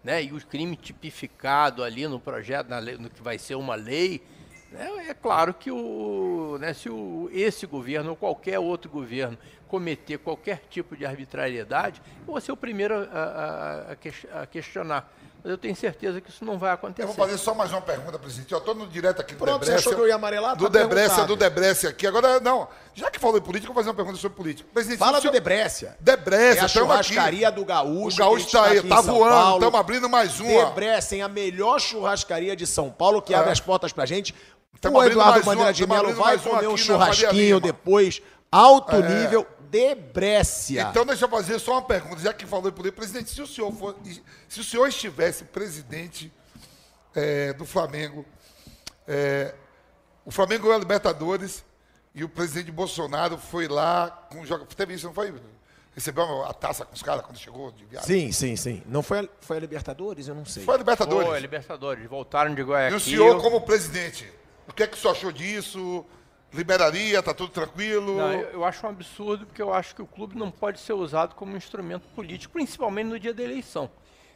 né, 0.04 0.24
e 0.24 0.34
o 0.34 0.46
crime 0.46 0.76
tipificado 0.76 1.84
ali 1.84 2.08
no 2.08 2.20
projeto, 2.20 2.68
lei- 2.80 2.98
no 2.98 3.10
que 3.10 3.22
vai 3.22 3.38
ser 3.38 3.56
uma 3.56 3.76
lei, 3.76 4.22
né, 4.72 5.08
é 5.10 5.14
claro 5.14 5.54
que 5.54 5.72
o, 5.72 6.58
né, 6.60 6.74
se 6.74 6.90
o, 6.90 7.30
esse 7.32 7.66
governo 7.66 8.10
ou 8.12 8.16
qualquer 8.16 8.60
outro 8.60 8.90
governo 8.92 9.38
cometer 9.68 10.18
qualquer 10.20 10.62
tipo 10.70 10.96
de 10.96 11.06
arbitrariedade, 11.06 12.02
eu 12.28 12.34
vou 12.34 12.42
ser 12.42 12.52
o 12.52 12.58
primeiro 12.58 12.94
a, 13.12 13.92
a- 14.34 14.42
a 14.42 14.46
questionar. 14.46 15.12
Mas 15.44 15.52
eu 15.52 15.58
tenho 15.58 15.76
certeza 15.76 16.22
que 16.22 16.30
isso 16.30 16.46
não 16.46 16.58
vai 16.58 16.72
acontecer. 16.72 17.04
Eu 17.04 17.08
vou 17.08 17.16
fazer 17.16 17.38
só 17.38 17.54
mais 17.54 17.70
uma 17.72 17.82
pergunta, 17.82 18.18
presidente. 18.18 18.52
Eu 18.54 18.60
estou 18.60 18.74
no 18.74 18.88
direto 18.88 19.20
aqui 19.20 19.34
do 19.34 19.40
Pronto, 19.40 19.60
você 19.60 19.72
Debrecia. 19.72 19.80
achou 19.90 19.94
que 19.94 20.00
eu 20.02 20.08
ia 20.08 20.16
amarelar? 20.16 20.56
Do 20.56 20.70
Tá 20.70 20.80
Debrecia, 20.80 21.26
do 21.26 21.36
Debrecia 21.36 21.90
aqui. 21.90 22.08
Agora, 22.08 22.40
não. 22.40 22.66
Já 22.94 23.12
que 23.12 23.20
falou 23.20 23.38
em 23.38 23.42
política, 23.42 23.70
eu 23.70 23.74
vou 23.74 23.84
fazer 23.84 23.90
uma 23.90 23.96
pergunta 23.96 24.18
sobre 24.18 24.38
política. 24.38 24.70
Presidente, 24.74 25.00
Fala 25.00 25.20
do 25.20 25.30
Debrécia. 25.30 25.98
Debrecia, 26.00 26.62
É 26.62 26.64
a 26.64 26.66
estamos 26.66 26.92
aqui. 26.92 27.04
churrascaria 27.14 27.52
do 27.52 27.66
Gaúcho. 27.66 28.16
O 28.16 28.20
Gaúcho 28.20 28.46
está 28.46 28.64
aí, 28.66 28.82
tá 28.84 29.04
São 29.04 29.16
voando. 29.16 29.32
Paulo. 29.34 29.58
Estamos 29.58 29.80
abrindo 29.82 30.10
mais 30.10 30.40
uma. 30.40 30.66
Debrecen, 30.68 31.22
a 31.22 31.28
melhor 31.28 31.78
churrascaria 31.82 32.56
de 32.56 32.66
São 32.66 32.90
Paulo, 32.90 33.22
que 33.22 33.34
abre 33.34 33.52
as 33.52 33.60
portas 33.60 33.92
pra 33.92 34.06
gente. 34.06 34.34
Tamo 34.80 34.98
o 35.00 35.04
Eduardo 35.04 35.44
Bandeira 35.46 35.68
uma, 35.70 35.74
de 35.74 35.86
Melo 35.88 36.14
vai 36.14 36.38
comer 36.38 36.68
um 36.68 36.78
churrasquinho 36.78 37.60
depois, 37.60 38.22
alto 38.52 38.96
nível, 38.98 39.46
Debrécia. 39.74 40.88
Então, 40.90 41.06
deixa 41.06 41.26
eu 41.26 41.30
fazer 41.30 41.58
só 41.60 41.74
uma 41.74 41.82
pergunta, 41.82 42.22
já 42.22 42.32
que 42.34 42.46
falou 42.46 42.70
em 42.70 42.72
política. 42.74 43.02
Presidente, 43.02 43.30
se 43.32 43.42
o 43.42 43.48
senhor, 43.48 43.72
for, 43.74 43.96
se 44.48 44.60
o 44.60 44.64
senhor 44.64 44.88
estivesse 44.88 45.44
presidente 45.46 46.32
eh, 47.16 47.54
do 47.54 47.66
Flamengo, 47.66 48.24
eh, 49.08 49.54
o 50.24 50.32
Flamengo 50.32 50.64
ganhou 50.64 50.76
a 50.76 50.80
Libertadores 50.80 51.64
e 52.14 52.24
o 52.24 52.30
presidente 52.30 52.72
Bolsonaro 52.72 53.38
foi 53.38 53.68
lá 53.68 54.10
com 54.32 54.42
o 54.42 54.46
joga- 54.46 54.66
Teve 54.66 54.94
isso, 54.94 55.08
não 55.08 55.14
foi? 55.14 55.34
recebeu 55.96 56.44
a 56.46 56.54
taça 56.54 56.86
com 56.86 56.94
os 56.96 57.04
caras 57.04 57.24
quando 57.24 57.38
chegou 57.38 57.72
de 57.72 57.86
viagem? 57.86 58.08
Sim, 58.08 58.32
sim, 58.32 58.56
sim. 58.56 58.84
Não 58.88 59.04
foi 59.04 59.20
a, 59.20 59.30
foi 59.42 59.58
a 59.58 59.60
Libertadores? 59.60 60.28
Eu 60.28 60.34
não 60.34 60.44
sei. 60.46 60.64
Foi 60.64 60.74
a 60.74 60.78
Libertadores. 60.80 61.28
Foi, 61.30 61.40
Libertadores. 61.40 62.10
Voltaram 62.10 62.56
de 62.56 62.62
E 62.62 62.94
o 62.96 63.00
senhor, 63.00 63.40
como 63.42 63.62
presidente, 63.62 64.28
o 64.68 64.74
que 64.74 64.82
é 64.84 64.88
que 64.88 64.98
o 64.98 65.00
senhor 65.00 65.12
achou 65.14 65.32
disso? 65.32 66.04
Liberaria, 66.54 67.22
tá 67.24 67.34
tudo 67.34 67.52
tranquilo? 67.52 68.18
Não, 68.18 68.32
eu, 68.32 68.50
eu 68.50 68.66
acho 68.66 68.86
um 68.86 68.90
absurdo, 68.90 69.46
porque 69.46 69.62
eu 69.62 69.74
acho 69.74 69.96
que 69.96 70.02
o 70.02 70.06
clube 70.06 70.38
não 70.38 70.52
pode 70.52 70.80
ser 70.80 70.94
usado 70.94 71.34
como 71.34 71.58
instrumento 71.58 72.08
político, 72.16 72.54
principalmente 72.54 73.08
no 73.08 73.20
dia 73.20 73.34
da 73.34 73.44
eleição. 73.44 73.90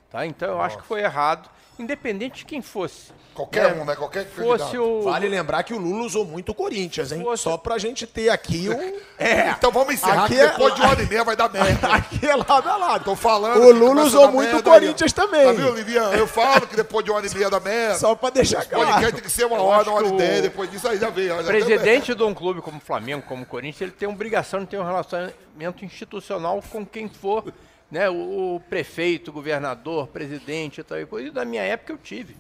Tá? 0.10 0.26
Então 0.26 0.50
eu 0.50 0.62
acho 0.62 0.78
que 0.78 0.86
foi 0.86 1.02
errado, 1.02 1.50
independente 1.78 2.40
de 2.40 2.46
quem 2.46 2.62
fosse. 2.62 3.12
Qualquer 3.36 3.76
né? 3.76 3.82
um, 3.82 3.86
né? 3.86 3.96
Qualquer 3.96 4.26
Fosse 4.26 4.64
candidato. 4.64 4.82
o. 4.82 5.02
Vale 5.04 5.28
lembrar 5.30 5.62
que 5.62 5.72
o 5.72 5.78
Lula 5.78 6.06
usou 6.06 6.26
muito 6.26 6.54
o 6.54 6.56
Corinthians, 6.56 7.12
hein? 7.12 7.22
Fosse- 7.22 7.44
Só 7.44 7.56
pra 7.56 7.78
gente 7.78 8.08
ter 8.08 8.30
aqui 8.30 8.68
um. 8.70 8.98
É. 9.20 9.50
Então 9.52 9.72
vamos 9.72 9.94
encerrar, 9.96 10.24
Aqui 10.26 10.36
que 10.36 10.40
é- 10.40 10.48
depois 10.48 10.74
de 10.74 10.82
uma 10.82 10.90
hora 10.92 11.04
e 11.04 11.06
meia 11.08 11.24
vai 11.24 11.36
dar 11.36 11.50
merda. 11.54 11.88
Aqui 11.94 12.26
é 12.26 12.36
lado 12.36 12.68
a 12.70 12.78
lado. 12.78 13.04
Tô 13.04 13.16
falando. 13.16 13.58
O 13.62 13.68
que 13.68 13.74
Lula 13.80 14.04
usou 14.04 14.32
muito 14.32 14.54
o 14.54 14.56
aí. 14.58 14.64
Corinthians 14.64 15.12
também. 15.14 15.46
Tá 15.46 15.52
vendo, 15.52 15.76
Livian? 15.76 16.12
Eu 16.14 16.26
falo 16.26 16.66
que 16.66 16.76
depois 16.76 17.04
de 17.06 17.12
uma 17.12 17.18
hora 17.18 17.28
e 17.28 17.34
meia 17.36 17.50
da 17.50 17.60
merda. 17.60 17.96
Só 18.00 18.16
pra 18.16 18.30
deixar 18.32 18.64
O 18.64 18.70
podcast 18.70 18.96
claro. 19.00 19.12
tem 19.14 19.22
que 19.24 19.30
ser 19.32 19.46
uma 19.46 19.58
Eu 19.58 19.64
hora, 19.66 19.90
uma 19.90 19.98
hora 19.98 20.08
que 20.08 20.14
e 20.14 20.18
dez. 20.18 20.42
Depois 20.44 20.72
disso 20.72 20.88
aí 20.88 20.98
já 20.98 21.10
veio. 21.12 21.30
já 21.36 21.44
presidente 21.44 22.16
de 22.16 22.24
um 22.24 22.34
clube 22.34 22.62
como 22.62 22.78
o 22.78 22.82
Flamengo, 22.82 23.24
como 23.28 23.44
o 23.44 23.46
Corinthians, 23.46 23.82
ele 23.82 23.92
tem 23.92 24.08
obrigação 24.08 24.62
de 24.62 24.68
ter 24.68 24.80
um 24.80 24.86
relacionamento 24.86 25.84
institucional 25.86 26.64
com 26.72 26.84
quem 26.86 27.08
for, 27.10 27.52
né? 27.90 28.10
O, 28.10 28.56
o 28.56 28.60
prefeito, 28.60 29.32
governador, 29.32 30.08
presidente 30.08 30.82
e 30.82 30.84
tal. 30.84 31.00
e 31.00 31.06
coisa. 31.06 31.42
E 31.42 31.46
minha 31.46 31.64
época 31.64 31.94
eu 31.94 31.98
tive. 31.98 32.36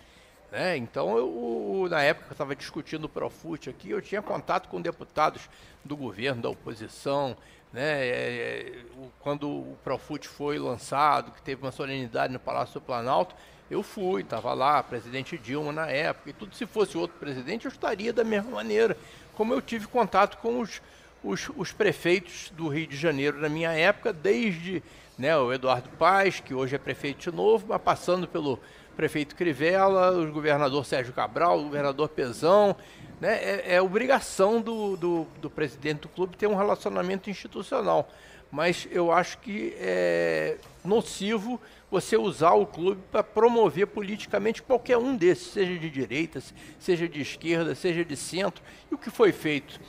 Né? 0.51 0.77
Então, 0.77 1.17
eu, 1.17 1.87
na 1.89 2.01
época 2.01 2.25
que 2.25 2.31
eu 2.31 2.35
estava 2.35 2.55
discutindo 2.55 3.05
o 3.05 3.09
Profut 3.09 3.69
aqui, 3.69 3.89
eu 3.89 4.01
tinha 4.01 4.21
contato 4.21 4.69
com 4.69 4.81
deputados 4.81 5.49
do 5.83 5.95
governo, 5.95 6.41
da 6.41 6.49
oposição. 6.49 7.35
Né? 7.71 8.07
É, 8.07 8.09
é, 8.09 8.85
quando 9.19 9.49
o 9.49 9.77
Profut 9.83 10.27
foi 10.27 10.57
lançado, 10.57 11.31
que 11.31 11.41
teve 11.41 11.61
uma 11.61 11.71
solenidade 11.71 12.31
no 12.31 12.39
Palácio 12.39 12.75
do 12.75 12.81
Planalto, 12.81 13.35
eu 13.69 13.83
fui, 13.83 14.21
estava 14.21 14.53
lá, 14.53 14.81
presidente 14.81 15.37
Dilma 15.37 15.73
na 15.73 15.87
época, 15.87 16.29
e 16.29 16.33
tudo 16.33 16.55
se 16.55 16.65
fosse 16.65 16.97
outro 16.97 17.17
presidente, 17.19 17.65
eu 17.65 17.71
estaria 17.71 18.13
da 18.13 18.23
mesma 18.23 18.51
maneira. 18.51 18.97
Como 19.35 19.53
eu 19.53 19.61
tive 19.61 19.87
contato 19.87 20.37
com 20.37 20.61
os, 20.61 20.81
os, 21.21 21.49
os 21.55 21.73
prefeitos 21.73 22.49
do 22.55 22.69
Rio 22.69 22.87
de 22.87 22.95
Janeiro 22.95 23.39
na 23.41 23.49
minha 23.49 23.73
época, 23.73 24.13
desde 24.13 24.81
né, 25.17 25.35
o 25.35 25.51
Eduardo 25.51 25.89
Paes, 25.97 26.39
que 26.39 26.53
hoje 26.53 26.75
é 26.75 26.77
prefeito 26.77 27.29
de 27.29 27.35
novo, 27.35 27.65
mas 27.69 27.81
passando 27.81 28.27
pelo 28.27 28.59
prefeito 28.95 29.35
Crivella, 29.35 30.11
o 30.11 30.31
governador 30.31 30.85
Sérgio 30.85 31.13
Cabral, 31.13 31.59
o 31.59 31.63
governador 31.63 32.09
Pezão. 32.09 32.75
Né, 33.19 33.35
é, 33.35 33.75
é 33.75 33.81
obrigação 33.81 34.61
do, 34.61 34.95
do, 34.95 35.27
do 35.41 35.49
presidente 35.49 36.01
do 36.01 36.09
clube 36.09 36.37
ter 36.37 36.47
um 36.47 36.55
relacionamento 36.55 37.29
institucional. 37.29 38.07
Mas 38.51 38.87
eu 38.91 39.11
acho 39.11 39.39
que 39.39 39.75
é 39.79 40.57
nocivo 40.83 41.59
você 41.89 42.15
usar 42.15 42.53
o 42.53 42.65
clube 42.65 43.01
para 43.11 43.23
promover 43.23 43.87
politicamente 43.87 44.61
qualquer 44.61 44.97
um 44.97 45.15
desses, 45.15 45.47
seja 45.47 45.77
de 45.77 45.89
direita, 45.89 46.41
seja 46.79 47.07
de 47.07 47.21
esquerda, 47.21 47.73
seja 47.75 48.05
de 48.05 48.15
centro. 48.15 48.63
E 48.89 48.93
o 48.93 48.97
que 48.97 49.09
foi 49.09 49.31
feito 49.31 49.79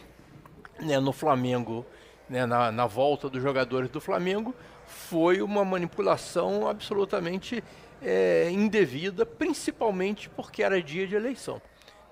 né, 0.80 0.98
no 0.98 1.12
Flamengo, 1.12 1.84
né, 2.28 2.46
na, 2.46 2.72
na 2.72 2.86
volta 2.86 3.28
dos 3.28 3.42
jogadores 3.42 3.90
do 3.90 4.00
Flamengo, 4.00 4.55
foi 4.89 5.40
uma 5.43 5.65
manipulação 5.65 6.69
absolutamente 6.69 7.62
é, 8.02 8.48
indevida, 8.51 9.24
principalmente 9.24 10.28
porque 10.31 10.62
era 10.62 10.82
dia 10.82 11.06
de 11.06 11.15
eleição. 11.15 11.60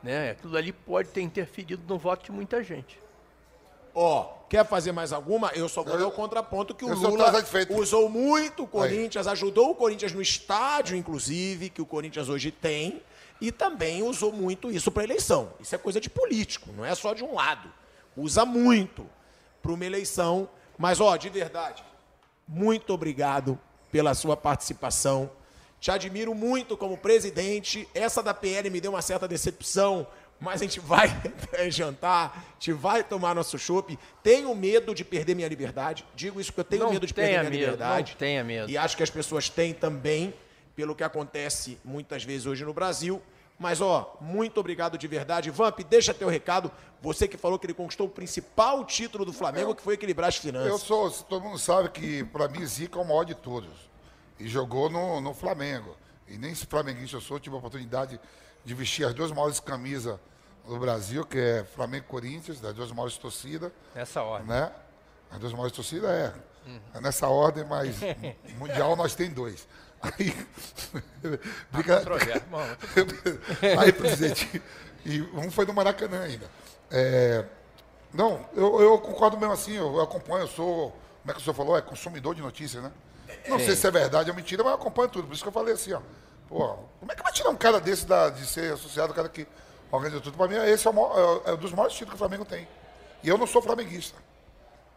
Né? 0.03 0.31
Aquilo 0.31 0.57
ali 0.57 0.73
pode 0.73 1.09
ter 1.09 1.23
interferido 1.23 1.83
no 1.89 1.99
voto 1.99 2.25
de 2.25 2.33
muita 2.33 2.63
gente. 2.63 3.01
Ó, 3.95 4.25
quer 4.51 4.65
fazer 4.67 4.93
mais 4.93 5.11
alguma? 5.11 5.51
Eu 5.55 5.69
só 5.71 5.83
vou 5.83 5.99
dar 5.99 6.07
o 6.07 6.13
contraponto 6.13 6.75
que 6.75 6.85
o 6.85 6.95
Lula 6.95 7.33
usou 7.71 8.11
muito 8.11 8.65
o 8.65 8.67
Corinthians, 8.67 9.27
ajudou 9.27 9.71
o 9.71 9.75
Corinthians 9.75 10.13
no 10.13 10.21
estádio, 10.21 10.97
inclusive, 10.97 11.71
que 11.71 11.81
o 11.81 11.87
Corinthians 11.87 12.29
hoje 12.29 12.51
tem, 12.51 13.03
e 13.41 13.51
também 13.51 14.03
usou 14.03 14.31
muito 14.31 14.71
isso 14.71 14.91
para 14.91 15.03
eleição. 15.05 15.51
Isso 15.59 15.75
é 15.75 15.79
coisa 15.79 15.99
de 15.99 16.11
político, 16.11 16.71
não 16.77 16.85
é 16.85 16.95
só 16.95 17.15
de 17.15 17.25
um 17.25 17.35
lado. 17.35 17.73
Usa 18.15 18.45
muito 18.45 19.07
para 19.63 19.73
uma 19.73 19.85
eleição. 19.85 20.47
Mas, 20.77 21.01
ó, 21.01 21.17
de 21.17 21.31
verdade, 21.31 21.83
muito 22.47 22.93
obrigado 22.93 23.59
pela 23.91 24.15
sua 24.15 24.37
participação. 24.37 25.31
Te 25.81 25.91
admiro 25.91 26.35
muito 26.35 26.77
como 26.77 26.97
presidente. 26.97 27.89
Essa 27.95 28.23
da 28.23 28.33
PL 28.35 28.71
me 28.71 28.81
deu 28.81 28.93
uma 28.93 29.03
certa 29.03 29.29
decepção, 29.29 30.07
mas 30.41 30.61
a 30.61 30.65
gente 30.65 30.81
vai 30.81 31.09
jantar, 31.71 32.37
a 32.37 32.53
gente 32.55 32.73
vai 32.73 33.03
tomar 33.05 33.35
nosso 33.35 33.59
chopp. 33.59 33.99
Tenho 34.23 34.55
medo 34.55 34.95
de 34.95 35.05
perder 35.05 35.35
minha 35.35 35.49
liberdade. 35.49 36.05
Digo 36.15 36.41
isso 36.41 36.51
porque 36.53 36.61
eu 36.61 36.65
tenho 36.79 36.85
Não 36.85 36.93
medo 36.93 37.07
de 37.07 37.15
perder 37.15 37.31
minha 37.41 37.43
medo, 37.45 37.55
liberdade. 37.61 38.13
não 38.13 38.19
tenha 38.19 38.45
medo. 38.45 38.71
E 38.71 38.77
acho 38.79 38.97
que 38.97 39.03
as 39.03 39.11
pessoas 39.11 39.49
têm 39.49 39.73
também, 39.75 40.35
pelo 40.75 40.95
que 40.95 41.05
acontece 41.05 41.79
muitas 41.85 42.25
vezes 42.25 42.47
hoje 42.47 42.65
no 42.65 42.73
Brasil. 42.73 43.21
Mas, 43.59 43.81
ó, 43.81 44.17
muito 44.21 44.61
obrigado 44.61 44.99
de 44.99 45.09
verdade. 45.09 45.51
Vamp, 45.51 45.81
deixa 45.81 46.13
teu 46.13 46.29
recado. 46.29 46.71
Você 47.01 47.27
que 47.27 47.37
falou 47.37 47.59
que 47.59 47.67
ele 47.67 47.75
conquistou 47.75 48.07
o 48.07 48.11
principal 48.11 48.85
título 48.85 49.25
do 49.25 49.33
Flamengo, 49.33 49.75
que 49.75 49.83
foi 49.83 49.95
equilibrar 49.95 50.29
as 50.29 50.37
finanças. 50.37 50.69
Eu 50.69 50.79
sou, 50.79 51.11
todo 51.11 51.43
mundo 51.43 51.59
sabe 51.59 51.89
que 51.89 52.25
para 52.25 52.49
mim 52.49 52.65
Zica 52.67 52.99
é 52.99 53.03
o 53.03 53.05
maior 53.07 53.25
de 53.25 53.35
todos. 53.35 53.71
E 54.39 54.47
jogou 54.47 54.91
no, 54.91 55.21
no 55.21 55.33
Flamengo. 55.33 55.97
E 56.29 56.37
nem 56.37 56.55
se 56.55 56.67
flamenguista 56.67 57.17
eu 57.17 57.21
sou, 57.21 57.39
tive 57.39 57.55
a 57.55 57.59
oportunidade 57.59 58.21
de 58.65 58.75
vestir 58.75 59.07
as 59.07 59.15
duas 59.15 59.31
maiores 59.31 59.61
camisas 59.61 60.19
do 60.67 60.79
Brasil, 60.79 61.25
que 61.25 61.39
é 61.39 61.65
Flamengo 61.65 62.05
e 62.07 62.09
Corinthians, 62.09 62.61
das 62.61 62.75
duas 62.75 62.91
maiores 62.91 63.17
torcidas, 63.17 63.71
Nessa 63.95 64.23
ordem. 64.23 64.49
né? 64.49 64.73
As 65.31 65.39
duas 65.39 65.53
maiores 65.53 65.73
torcidas 65.73 66.11
é, 66.11 66.35
é 66.95 67.01
nessa 67.01 67.29
ordem, 67.29 67.65
mas 67.65 67.97
mundial 68.59 68.97
nós 68.97 69.15
tem 69.15 69.31
dois. 69.31 69.67
Aí, 70.03 70.35
briga- 71.73 71.97
controverso. 71.99 72.45
Bom, 72.51 72.61
Aí, 73.81 73.93
presidente, 73.93 74.63
e 75.05 75.21
um 75.35 75.51
foi 75.51 75.65
no 75.67 75.73
Maracanã 75.75 76.23
ainda. 76.23 76.49
É, 76.91 77.45
não, 78.13 78.45
eu, 78.55 78.81
eu 78.81 78.99
concordo 78.99 79.37
mesmo 79.39 79.53
assim, 79.53 79.73
eu, 79.75 79.95
eu 79.97 80.01
acompanho, 80.03 80.43
eu 80.45 80.49
sou, 80.49 80.91
como 81.23 81.31
é 81.31 81.33
que 81.35 81.41
o 81.41 81.43
senhor 81.43 81.55
falou? 81.55 81.77
É 81.77 81.83
consumidor 81.83 82.35
de 82.35 82.43
notícias, 82.43 82.83
né? 82.83 82.93
Não 83.49 83.59
sei 83.59 83.75
se 83.75 83.87
é 83.87 83.91
verdade 83.91 84.31
ou 84.31 84.37
mentira, 84.37 84.63
mas 84.63 84.73
eu 84.73 84.79
acompanho 84.79 85.09
tudo. 85.09 85.27
Por 85.27 85.35
isso 85.35 85.43
que 85.43 85.49
eu 85.49 85.53
falei 85.53 85.75
assim, 85.75 85.93
ó. 85.93 86.01
Pô, 86.49 86.77
como 87.01 87.11
é 87.11 87.15
que 87.15 87.23
vai 87.23 87.33
tirar 87.33 87.51
um 87.51 87.57
cara 87.57 87.81
desse 87.81 88.07
da- 88.07 88.31
de 88.31 88.47
ser 88.47 88.73
associado, 88.73 89.13
o 89.13 89.15
cara 89.17 89.29
que 89.29 89.47
organiza 89.91 90.21
tudo? 90.21 90.37
Para 90.37 90.47
mim, 90.47 90.57
esse 90.71 90.87
é, 90.87 90.91
o 90.91 90.95
maior- 90.95 91.43
é, 91.45 91.51
é 91.51 91.55
um 91.55 91.57
dos 91.57 91.73
maiores 91.73 91.95
títulos 91.95 92.11
que 92.13 92.17
o 92.17 92.19
Flamengo 92.29 92.45
tem. 92.45 92.69
E 93.25 93.29
eu 93.29 93.37
não 93.37 93.47
sou 93.47 93.61
flamenguista. 93.61 94.17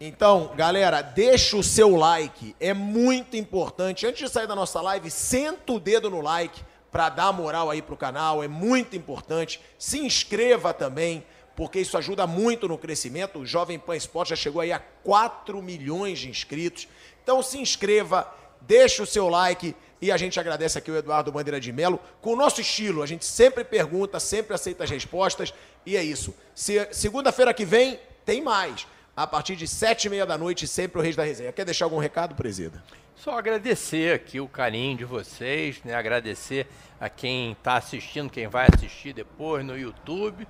Então, 0.01 0.53
galera, 0.55 1.01
deixa 1.01 1.57
o 1.57 1.63
seu 1.63 1.95
like, 1.95 2.55
é 2.59 2.73
muito 2.73 3.35
importante. 3.35 4.07
Antes 4.07 4.25
de 4.27 4.29
sair 4.33 4.47
da 4.47 4.55
nossa 4.55 4.79
live, 4.81 5.11
senta 5.11 5.73
o 5.73 5.79
dedo 5.79 6.09
no 6.09 6.21
like 6.21 6.61
para 6.89 7.09
dar 7.09 7.33
moral 7.33 7.69
aí 7.69 7.81
pro 7.81 7.97
canal, 7.97 8.41
é 8.41 8.47
muito 8.47 8.95
importante. 8.95 9.59
Se 9.77 9.99
inscreva 9.99 10.73
também, 10.73 11.23
porque 11.53 11.79
isso 11.81 11.97
ajuda 11.97 12.25
muito 12.25 12.65
no 12.67 12.77
crescimento. 12.77 13.39
O 13.39 13.45
Jovem 13.45 13.77
Pan 13.77 13.95
Esporte 13.97 14.29
já 14.29 14.35
chegou 14.37 14.61
aí 14.61 14.71
a 14.71 14.79
4 14.79 15.61
milhões 15.61 16.19
de 16.19 16.29
inscritos. 16.29 16.87
Então 17.21 17.43
se 17.43 17.57
inscreva, 17.59 18.25
deixa 18.61 19.03
o 19.03 19.07
seu 19.07 19.27
like 19.27 19.75
e 20.01 20.13
a 20.13 20.17
gente 20.17 20.39
agradece 20.39 20.77
aqui 20.77 20.89
o 20.89 20.95
Eduardo 20.95 21.29
Bandeira 21.29 21.59
de 21.59 21.73
Melo. 21.73 21.99
Com 22.21 22.31
o 22.31 22.35
nosso 22.37 22.61
estilo, 22.61 23.03
a 23.03 23.05
gente 23.05 23.25
sempre 23.25 23.65
pergunta, 23.65 24.17
sempre 24.17 24.55
aceita 24.55 24.85
as 24.85 24.89
respostas 24.89 25.53
e 25.85 25.97
é 25.97 26.01
isso. 26.03 26.33
Se- 26.55 26.87
Segunda-feira 26.93 27.53
que 27.53 27.65
vem 27.65 27.99
tem 28.25 28.41
mais 28.41 28.87
a 29.21 29.27
partir 29.27 29.57
de 29.57 29.67
sete 29.67 30.05
e 30.05 30.09
meia 30.09 30.25
da 30.25 30.37
noite, 30.37 30.65
sempre 30.65 30.97
o 30.97 31.01
Reis 31.01 31.13
da 31.13 31.25
Resenha. 31.25 31.51
Quer 31.51 31.65
deixar 31.65 31.83
algum 31.83 31.97
recado, 31.97 32.35
presida? 32.35 32.81
Só 33.17 33.37
agradecer 33.37 34.13
aqui 34.13 34.39
o 34.39 34.47
carinho 34.47 34.95
de 34.95 35.03
vocês, 35.03 35.81
né? 35.83 35.93
Agradecer 35.93 36.65
a 37.01 37.09
quem 37.09 37.51
está 37.51 37.75
assistindo, 37.75 38.29
quem 38.29 38.47
vai 38.47 38.67
assistir 38.73 39.11
depois 39.11 39.65
no 39.65 39.77
YouTube, 39.77 40.47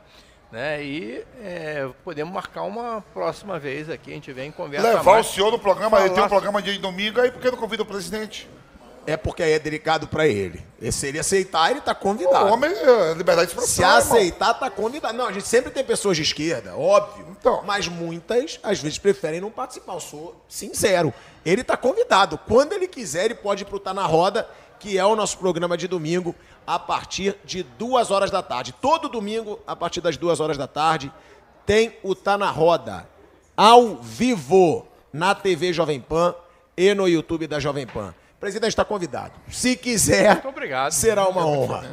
né? 0.52 0.84
E 0.84 1.26
é, 1.42 1.90
podemos 2.04 2.32
marcar 2.32 2.62
uma 2.62 3.02
próxima 3.12 3.58
vez 3.58 3.90
aqui, 3.90 4.12
a 4.12 4.14
gente 4.14 4.32
vem 4.32 4.50
e 4.50 4.52
conversa 4.52 4.88
Levar 4.88 5.14
mais. 5.14 5.28
o 5.28 5.34
senhor 5.34 5.52
no 5.52 5.58
programa, 5.58 5.98
ele 6.02 6.10
tem 6.10 6.14
um 6.14 6.16
Falar- 6.18 6.30
programa 6.30 6.62
de 6.62 6.78
domingo, 6.78 7.20
aí 7.20 7.32
por 7.32 7.42
que 7.42 7.50
não 7.50 7.58
convida 7.58 7.82
o 7.82 7.86
presidente? 7.88 8.48
É 9.06 9.18
porque 9.18 9.42
aí 9.44 9.54
é 9.54 9.60
delicado 9.60 10.08
pra 10.08 10.28
ele. 10.28 10.64
E 10.82 10.92
se 10.92 11.08
ele 11.08 11.20
aceitar, 11.20 11.72
ele 11.72 11.82
tá 11.82 11.92
O 11.94 11.96
convidado. 11.96 12.46
homem, 12.52 12.70
é, 12.72 13.14
liberdade 13.14 13.50
de 13.54 13.60
Se 13.62 13.66
expressão. 13.82 13.98
aceitar, 13.98 14.54
tá 14.54 14.70
convidado. 14.70 15.18
Não, 15.18 15.26
a 15.28 15.32
gente 15.32 15.48
sempre 15.48 15.72
tem 15.72 15.84
pessoas 15.84 16.16
de 16.18 16.24
esquerda, 16.24 16.76
óbvio. 16.76 17.26
Então. 17.32 17.64
Mas 17.66 17.88
muitas, 17.88 18.60
às 18.62 18.80
vezes, 18.80 18.98
preferem 19.00 19.42
não 19.42 19.50
participar. 19.52 19.94
Eu 19.94 20.00
sou 20.00 20.36
sincero. 20.48 21.14
Ele 21.46 21.64
tá 21.64 21.76
convidado. 21.76 22.38
Quando 22.48 22.74
ele 22.74 22.88
quiser, 22.88 23.26
ele 23.26 23.36
pode 23.36 23.64
ir 23.64 23.66
pro 23.66 23.80
Tá 23.80 23.94
na 23.94 24.06
Roda, 24.06 24.48
que 24.80 24.98
é 24.98 25.06
o 25.06 25.16
nosso 25.16 25.38
programa 25.38 25.76
de 25.78 25.88
domingo, 25.88 26.36
a 26.68 26.78
partir 26.78 27.36
de 27.44 27.64
duas 27.64 28.12
horas 28.12 28.30
da 28.30 28.42
tarde. 28.44 28.74
Todo 28.82 29.10
domingo, 29.10 29.60
a 29.66 29.76
partir 29.76 30.02
das 30.02 30.16
duas 30.18 30.40
horas 30.40 30.58
da 30.58 30.68
tarde, 30.68 31.12
tem 31.66 31.98
o 32.04 32.14
Tá 32.16 32.38
na 32.38 32.50
Roda. 32.52 33.08
Ao 33.58 33.96
vivo, 33.98 34.88
na 35.12 35.34
TV 35.36 35.74
Jovem 35.74 36.00
Pan 36.00 36.34
e 36.78 36.94
no 36.94 37.08
YouTube 37.10 37.48
da 37.48 37.60
Jovem 37.60 37.86
Pan. 37.88 38.14
O 38.40 38.46
presidente 38.50 38.70
está 38.70 38.86
convidado. 38.86 39.34
Se 39.50 39.76
quiser, 39.76 40.42
será 40.92 41.28
uma 41.28 41.46
honra. 41.46 41.84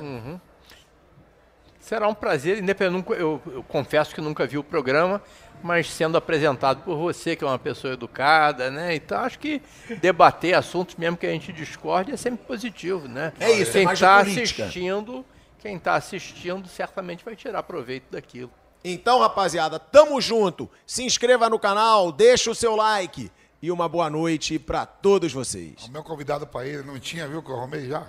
Será 1.81 2.07
um 2.07 2.15
prazer, 2.15 2.59
independente. 2.59 3.11
Eu, 3.11 3.43
eu 3.47 3.65
confesso 3.65 4.15
que 4.15 4.21
nunca 4.21 4.47
vi 4.47 4.57
o 4.57 4.63
programa, 4.63 5.21
mas 5.61 5.91
sendo 5.91 6.17
apresentado 6.17 6.85
por 6.85 6.97
você, 6.97 7.35
que 7.35 7.43
é 7.43 7.47
uma 7.49 7.59
pessoa 7.59 7.95
educada, 7.95 8.71
né? 8.71 8.95
Então 8.95 9.19
acho 9.19 9.41
que 9.41 9.61
debater 10.01 10.55
assuntos, 10.55 10.95
mesmo 10.95 11.17
que 11.17 11.27
a 11.27 11.31
gente 11.31 11.53
discorde, 11.53 12.13
é 12.13 12.17
sempre 12.17 12.47
positivo, 12.47 13.09
né? 13.09 13.33
É 13.41 13.51
isso, 13.51 13.77
é 13.77 13.83
Quem 13.83 13.93
está 13.93 14.19
assistindo, 14.19 15.25
quem 15.59 15.75
está 15.75 15.95
assistindo, 15.97 16.69
certamente 16.69 17.25
vai 17.25 17.35
tirar 17.35 17.65
proveito 17.65 18.05
daquilo. 18.13 18.53
Então, 18.85 19.19
rapaziada, 19.19 19.81
tamo 19.81 20.21
junto. 20.21 20.71
Se 20.87 21.03
inscreva 21.03 21.51
no 21.51 21.59
canal, 21.59 22.13
deixa 22.13 22.53
o 22.53 22.55
seu 22.55 22.77
like 22.77 23.33
e 23.67 23.71
uma 23.73 23.89
boa 23.89 24.09
noite 24.09 24.61
pra 24.61 24.87
todos 24.87 25.33
vocês. 25.33 25.87
O 25.89 25.91
meu 25.91 26.05
convidado 26.05 26.47
para 26.47 26.65
ele 26.65 26.85
não 26.85 27.01
tinha, 27.01 27.27
viu, 27.27 27.43
que 27.43 27.51
eu 27.51 27.57
arrumei 27.57 27.89
já? 27.89 28.07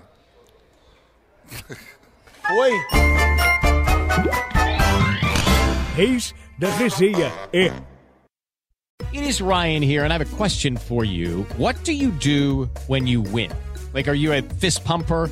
Foi? 2.47 2.71
Reis 5.95 6.35
da 6.59 6.69
Resenha 6.69 7.31
é 7.51 7.73
It 9.11 9.27
is 9.27 9.41
Ryan 9.41 9.81
here, 9.81 10.03
and 10.03 10.11
I 10.11 10.17
have 10.17 10.21
a 10.21 10.37
question 10.37 10.77
for 10.77 11.03
you. 11.03 11.43
What 11.57 11.83
do 11.83 11.91
you 11.91 12.11
do 12.11 12.69
when 12.87 13.07
you 13.07 13.21
win? 13.21 13.49
Like, 13.93 14.07
are 14.07 14.15
you 14.15 14.33
a 14.33 14.43
fist 14.59 14.83
pumper? 14.83 15.31